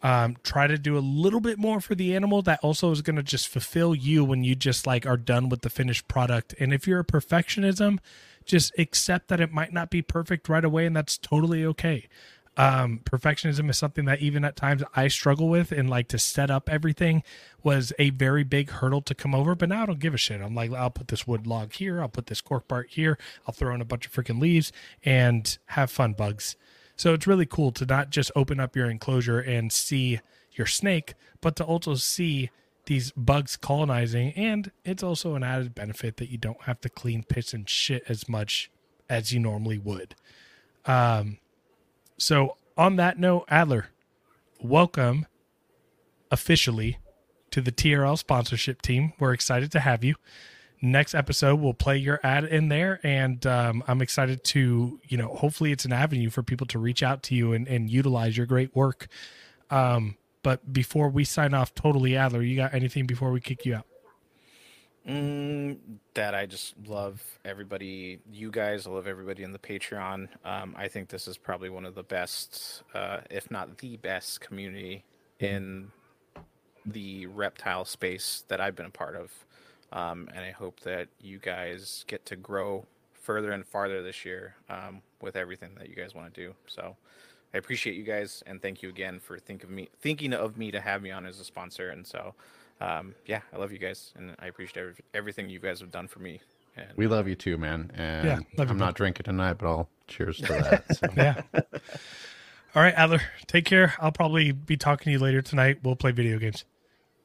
um, 0.02 0.36
try 0.42 0.66
to 0.66 0.78
do 0.78 0.96
a 0.96 1.00
little 1.00 1.40
bit 1.40 1.58
more 1.58 1.80
for 1.80 1.94
the 1.94 2.14
animal 2.14 2.42
that 2.42 2.60
also 2.62 2.90
is 2.90 3.02
going 3.02 3.16
to 3.16 3.22
just 3.22 3.48
fulfill 3.48 3.94
you 3.94 4.24
when 4.24 4.44
you 4.44 4.54
just 4.54 4.86
like 4.86 5.06
are 5.06 5.16
done 5.16 5.48
with 5.48 5.62
the 5.62 5.70
finished 5.70 6.06
product 6.08 6.54
and 6.60 6.72
if 6.72 6.86
you're 6.86 7.00
a 7.00 7.04
perfectionism 7.04 7.98
just 8.44 8.72
accept 8.78 9.28
that 9.28 9.40
it 9.40 9.52
might 9.52 9.72
not 9.72 9.90
be 9.90 10.02
perfect 10.02 10.48
right 10.48 10.64
away 10.64 10.86
and 10.86 10.94
that's 10.94 11.18
totally 11.18 11.64
okay 11.64 12.08
um, 12.56 13.00
perfectionism 13.04 13.68
is 13.68 13.76
something 13.76 14.06
that 14.06 14.20
even 14.20 14.44
at 14.44 14.56
times 14.56 14.82
I 14.94 15.08
struggle 15.08 15.48
with, 15.48 15.72
and 15.72 15.90
like 15.90 16.08
to 16.08 16.18
set 16.18 16.50
up 16.50 16.70
everything 16.70 17.22
was 17.62 17.92
a 17.98 18.10
very 18.10 18.44
big 18.44 18.70
hurdle 18.70 19.02
to 19.02 19.14
come 19.14 19.34
over. 19.34 19.54
But 19.54 19.68
now 19.68 19.82
I 19.82 19.86
don't 19.86 19.98
give 19.98 20.14
a 20.14 20.18
shit. 20.18 20.40
I'm 20.40 20.54
like, 20.54 20.72
I'll 20.72 20.90
put 20.90 21.08
this 21.08 21.26
wood 21.26 21.46
log 21.46 21.74
here, 21.74 22.00
I'll 22.00 22.08
put 22.08 22.26
this 22.26 22.40
cork 22.40 22.66
bark 22.66 22.90
here, 22.90 23.18
I'll 23.46 23.54
throw 23.54 23.74
in 23.74 23.80
a 23.80 23.84
bunch 23.86 24.06
of 24.06 24.12
freaking 24.12 24.40
leaves 24.40 24.72
and 25.04 25.56
have 25.66 25.90
fun, 25.90 26.14
bugs. 26.14 26.56
So 26.96 27.12
it's 27.12 27.26
really 27.26 27.46
cool 27.46 27.72
to 27.72 27.84
not 27.86 28.10
just 28.10 28.30
open 28.34 28.58
up 28.58 28.74
your 28.74 28.90
enclosure 28.90 29.38
and 29.38 29.70
see 29.70 30.20
your 30.52 30.66
snake, 30.66 31.14
but 31.40 31.54
to 31.56 31.64
also 31.64 31.94
see 31.94 32.50
these 32.86 33.12
bugs 33.12 33.56
colonizing. 33.56 34.32
And 34.32 34.70
it's 34.84 35.02
also 35.02 35.34
an 35.34 35.42
added 35.42 35.74
benefit 35.74 36.16
that 36.16 36.30
you 36.30 36.38
don't 36.38 36.62
have 36.62 36.80
to 36.80 36.88
clean 36.88 37.22
piss 37.22 37.52
and 37.52 37.68
shit 37.68 38.04
as 38.08 38.28
much 38.28 38.70
as 39.10 39.32
you 39.32 39.38
normally 39.40 39.78
would. 39.78 40.14
Um, 40.86 41.38
so, 42.18 42.56
on 42.78 42.96
that 42.96 43.18
note, 43.18 43.44
Adler, 43.48 43.88
welcome 44.60 45.26
officially 46.30 46.98
to 47.50 47.60
the 47.60 47.72
TRL 47.72 48.18
sponsorship 48.18 48.82
team. 48.82 49.12
We're 49.18 49.32
excited 49.32 49.70
to 49.72 49.80
have 49.80 50.04
you. 50.04 50.14
Next 50.86 51.16
episode, 51.16 51.58
we'll 51.58 51.74
play 51.74 51.96
your 51.96 52.20
ad 52.22 52.44
in 52.44 52.68
there, 52.68 53.00
and 53.02 53.44
um, 53.44 53.82
I'm 53.88 54.00
excited 54.00 54.44
to, 54.44 55.00
you 55.02 55.16
know, 55.16 55.34
hopefully 55.34 55.72
it's 55.72 55.84
an 55.84 55.92
avenue 55.92 56.30
for 56.30 56.44
people 56.44 56.64
to 56.68 56.78
reach 56.78 57.02
out 57.02 57.24
to 57.24 57.34
you 57.34 57.52
and, 57.54 57.66
and 57.66 57.90
utilize 57.90 58.36
your 58.36 58.46
great 58.46 58.74
work. 58.76 59.08
Um, 59.68 60.16
but 60.44 60.72
before 60.72 61.08
we 61.08 61.24
sign 61.24 61.54
off, 61.54 61.74
totally, 61.74 62.16
Adler, 62.16 62.40
you 62.40 62.54
got 62.54 62.72
anything 62.72 63.04
before 63.04 63.32
we 63.32 63.40
kick 63.40 63.66
you 63.66 63.74
out? 63.74 63.86
Mm, 65.08 65.78
that 66.14 66.36
I 66.36 66.46
just 66.46 66.74
love 66.86 67.20
everybody, 67.44 68.20
you 68.30 68.52
guys. 68.52 68.86
I 68.86 68.90
love 68.90 69.08
everybody 69.08 69.42
in 69.42 69.52
the 69.52 69.58
Patreon. 69.58 70.28
Um, 70.44 70.72
I 70.78 70.86
think 70.86 71.08
this 71.08 71.26
is 71.26 71.36
probably 71.36 71.68
one 71.68 71.84
of 71.84 71.96
the 71.96 72.04
best, 72.04 72.84
uh, 72.94 73.22
if 73.28 73.50
not 73.50 73.78
the 73.78 73.96
best, 73.96 74.40
community 74.40 75.02
in 75.40 75.90
the 76.84 77.26
reptile 77.26 77.84
space 77.84 78.44
that 78.46 78.60
I've 78.60 78.76
been 78.76 78.86
a 78.86 78.90
part 78.90 79.16
of. 79.16 79.32
Um, 79.92 80.28
and 80.34 80.44
I 80.44 80.50
hope 80.50 80.80
that 80.80 81.08
you 81.20 81.38
guys 81.38 82.04
get 82.08 82.26
to 82.26 82.36
grow 82.36 82.86
further 83.14 83.52
and 83.52 83.64
farther 83.66 84.02
this 84.02 84.24
year 84.24 84.54
um, 84.68 85.00
with 85.20 85.36
everything 85.36 85.70
that 85.78 85.88
you 85.88 85.94
guys 85.96 86.14
want 86.14 86.32
to 86.34 86.40
do. 86.48 86.54
So 86.66 86.96
I 87.54 87.58
appreciate 87.58 87.96
you 87.96 88.02
guys 88.04 88.42
and 88.46 88.60
thank 88.60 88.82
you 88.82 88.88
again 88.88 89.18
for 89.20 89.38
think 89.38 89.64
of 89.64 89.70
me 89.70 89.88
thinking 90.00 90.32
of 90.32 90.56
me 90.56 90.70
to 90.70 90.80
have 90.80 91.02
me 91.02 91.10
on 91.10 91.24
as 91.26 91.40
a 91.40 91.44
sponsor. 91.44 91.90
And 91.90 92.06
so 92.06 92.34
um, 92.80 93.14
yeah, 93.26 93.40
I 93.52 93.56
love 93.58 93.72
you 93.72 93.78
guys 93.78 94.12
and 94.16 94.34
I 94.38 94.46
appreciate 94.46 94.82
every, 94.82 94.94
everything 95.14 95.48
you 95.48 95.58
guys 95.60 95.80
have 95.80 95.90
done 95.90 96.08
for 96.08 96.18
me. 96.18 96.40
And 96.76 96.88
We 96.96 97.06
love 97.06 97.26
you 97.26 97.34
too, 97.34 97.56
man. 97.56 97.90
And 97.94 98.26
Yeah, 98.26 98.38
love 98.58 98.70
I'm 98.70 98.78
bud. 98.78 98.84
not 98.84 98.94
drinking 98.94 99.24
tonight, 99.24 99.54
but 99.58 99.66
I'll 99.68 99.88
cheers 100.08 100.36
to 100.38 100.42
that. 100.52 100.94
So. 100.94 101.08
Yeah. 101.16 101.42
All 102.74 102.82
right, 102.82 102.94
Adler, 102.94 103.22
take 103.46 103.64
care. 103.64 103.94
I'll 103.98 104.12
probably 104.12 104.52
be 104.52 104.76
talking 104.76 105.04
to 105.06 105.10
you 105.12 105.18
later 105.18 105.40
tonight. 105.40 105.78
We'll 105.82 105.96
play 105.96 106.12
video 106.12 106.38
games. 106.38 106.64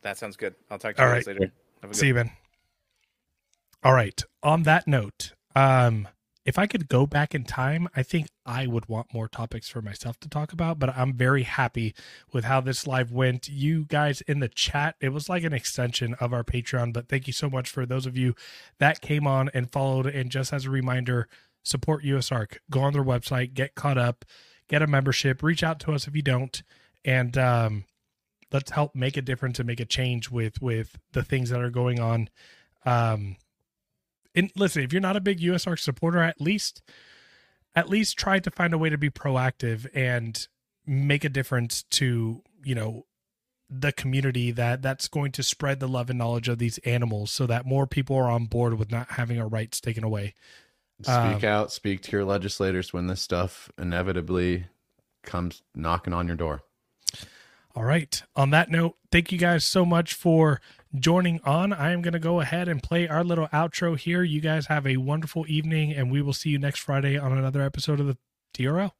that 0.03 0.17
sounds 0.17 0.37
good. 0.37 0.55
I'll 0.69 0.79
talk 0.79 0.95
to 0.95 1.01
you 1.01 1.07
All 1.07 1.13
guys 1.13 1.27
right. 1.27 1.35
later. 1.35 1.51
Have 1.81 1.89
a 1.91 1.93
good 1.93 1.95
See 1.97 2.07
you, 2.07 2.13
man. 2.13 2.31
All 3.83 3.93
right. 3.93 4.21
On 4.43 4.63
that 4.63 4.87
note, 4.87 5.33
um, 5.55 6.07
if 6.45 6.59
I 6.59 6.67
could 6.67 6.87
go 6.87 7.07
back 7.07 7.33
in 7.33 7.43
time, 7.43 7.87
I 7.95 8.03
think 8.03 8.27
I 8.45 8.67
would 8.67 8.87
want 8.87 9.13
more 9.13 9.27
topics 9.27 9.69
for 9.69 9.81
myself 9.81 10.19
to 10.19 10.29
talk 10.29 10.53
about, 10.53 10.77
but 10.77 10.95
I'm 10.95 11.13
very 11.13 11.43
happy 11.43 11.95
with 12.31 12.45
how 12.45 12.61
this 12.61 12.85
live 12.85 13.11
went. 13.11 13.49
You 13.49 13.85
guys 13.85 14.21
in 14.21 14.39
the 14.39 14.47
chat, 14.47 14.95
it 15.01 15.09
was 15.09 15.29
like 15.29 15.43
an 15.43 15.53
extension 15.53 16.15
of 16.15 16.31
our 16.31 16.43
Patreon, 16.43 16.93
but 16.93 17.09
thank 17.09 17.25
you 17.25 17.33
so 17.33 17.49
much 17.49 17.69
for 17.69 17.85
those 17.85 18.05
of 18.05 18.17
you 18.17 18.35
that 18.79 19.01
came 19.01 19.25
on 19.25 19.49
and 19.53 19.71
followed. 19.71 20.05
And 20.05 20.29
just 20.29 20.53
as 20.53 20.65
a 20.65 20.71
reminder, 20.71 21.27
support 21.63 22.03
USARK. 22.03 22.57
Go 22.69 22.81
on 22.81 22.93
their 22.93 23.03
website, 23.03 23.53
get 23.53 23.75
caught 23.75 23.97
up, 23.97 24.25
get 24.67 24.81
a 24.81 24.87
membership, 24.87 25.41
reach 25.41 25.63
out 25.63 25.79
to 25.81 25.93
us 25.93 26.07
if 26.07 26.15
you 26.15 26.23
don't, 26.23 26.61
and 27.03 27.35
um, 27.37 27.85
let's 28.51 28.71
help 28.71 28.95
make 28.95 29.17
a 29.17 29.21
difference 29.21 29.59
and 29.59 29.67
make 29.67 29.79
a 29.79 29.85
change 29.85 30.29
with 30.29 30.61
with 30.61 30.97
the 31.13 31.23
things 31.23 31.49
that 31.49 31.61
are 31.61 31.71
going 31.71 31.99
on. 31.99 32.29
Um, 32.85 33.37
and 34.35 34.51
listen, 34.55 34.83
if 34.83 34.93
you're 34.93 35.01
not 35.01 35.15
a 35.17 35.21
big 35.21 35.39
USARK 35.39 35.79
supporter, 35.79 36.19
at 36.19 36.39
least 36.41 36.81
at 37.75 37.89
least 37.89 38.17
try 38.17 38.39
to 38.39 38.51
find 38.51 38.73
a 38.73 38.77
way 38.77 38.89
to 38.89 38.97
be 38.97 39.09
proactive 39.09 39.87
and 39.93 40.47
make 40.85 41.23
a 41.23 41.29
difference 41.29 41.83
to 41.83 42.41
you 42.63 42.75
know 42.75 43.05
the 43.69 43.91
community 43.93 44.51
that 44.51 44.81
that's 44.81 45.07
going 45.07 45.31
to 45.31 45.41
spread 45.43 45.79
the 45.79 45.87
love 45.87 46.09
and 46.09 46.19
knowledge 46.19 46.49
of 46.49 46.57
these 46.57 46.77
animals 46.79 47.31
so 47.31 47.47
that 47.47 47.65
more 47.65 47.87
people 47.87 48.17
are 48.17 48.29
on 48.29 48.45
board 48.45 48.73
with 48.77 48.91
not 48.91 49.11
having 49.11 49.39
our 49.39 49.47
rights 49.47 49.79
taken 49.79 50.03
away 50.03 50.33
Speak 51.03 51.15
Um, 51.15 51.45
out, 51.45 51.71
speak 51.71 52.01
to 52.03 52.11
your 52.11 52.25
legislators 52.25 52.93
when 52.93 53.07
this 53.07 53.21
stuff 53.21 53.71
inevitably 53.77 54.65
comes 55.23 55.63
knocking 55.73 56.13
on 56.13 56.27
your 56.27 56.35
door. 56.35 56.61
All 57.75 57.83
right. 57.83 58.21
On 58.35 58.49
that 58.51 58.69
note, 58.69 58.97
thank 59.11 59.31
you 59.31 59.37
guys 59.37 59.63
so 59.65 59.83
much 59.85 60.13
for 60.13 60.61
joining 60.95 61.39
on. 61.43 61.73
I 61.73 61.91
am 61.91 62.01
going 62.01 62.13
to 62.13 62.19
go 62.19 62.39
ahead 62.39 62.67
and 62.67 62.81
play 62.81 63.07
our 63.07 63.23
little 63.23 63.47
outro 63.49 63.97
here. 63.97 64.23
You 64.23 64.41
guys 64.41 64.67
have 64.67 64.85
a 64.85 64.97
wonderful 64.97 65.45
evening, 65.47 65.93
and 65.93 66.11
we 66.11 66.21
will 66.21 66.33
see 66.33 66.49
you 66.49 66.59
next 66.59 66.79
Friday 66.79 67.17
on 67.17 67.37
another 67.37 67.61
episode 67.61 67.99
of 67.99 68.07
the 68.07 68.17
TRL. 68.53 68.91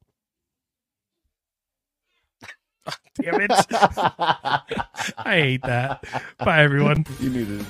Damn 3.20 3.40
it. 3.40 3.50
I 3.70 4.62
hate 5.24 5.62
that. 5.62 6.04
Bye, 6.38 6.62
everyone. 6.62 7.06
You 7.20 7.30
needed. 7.30 7.64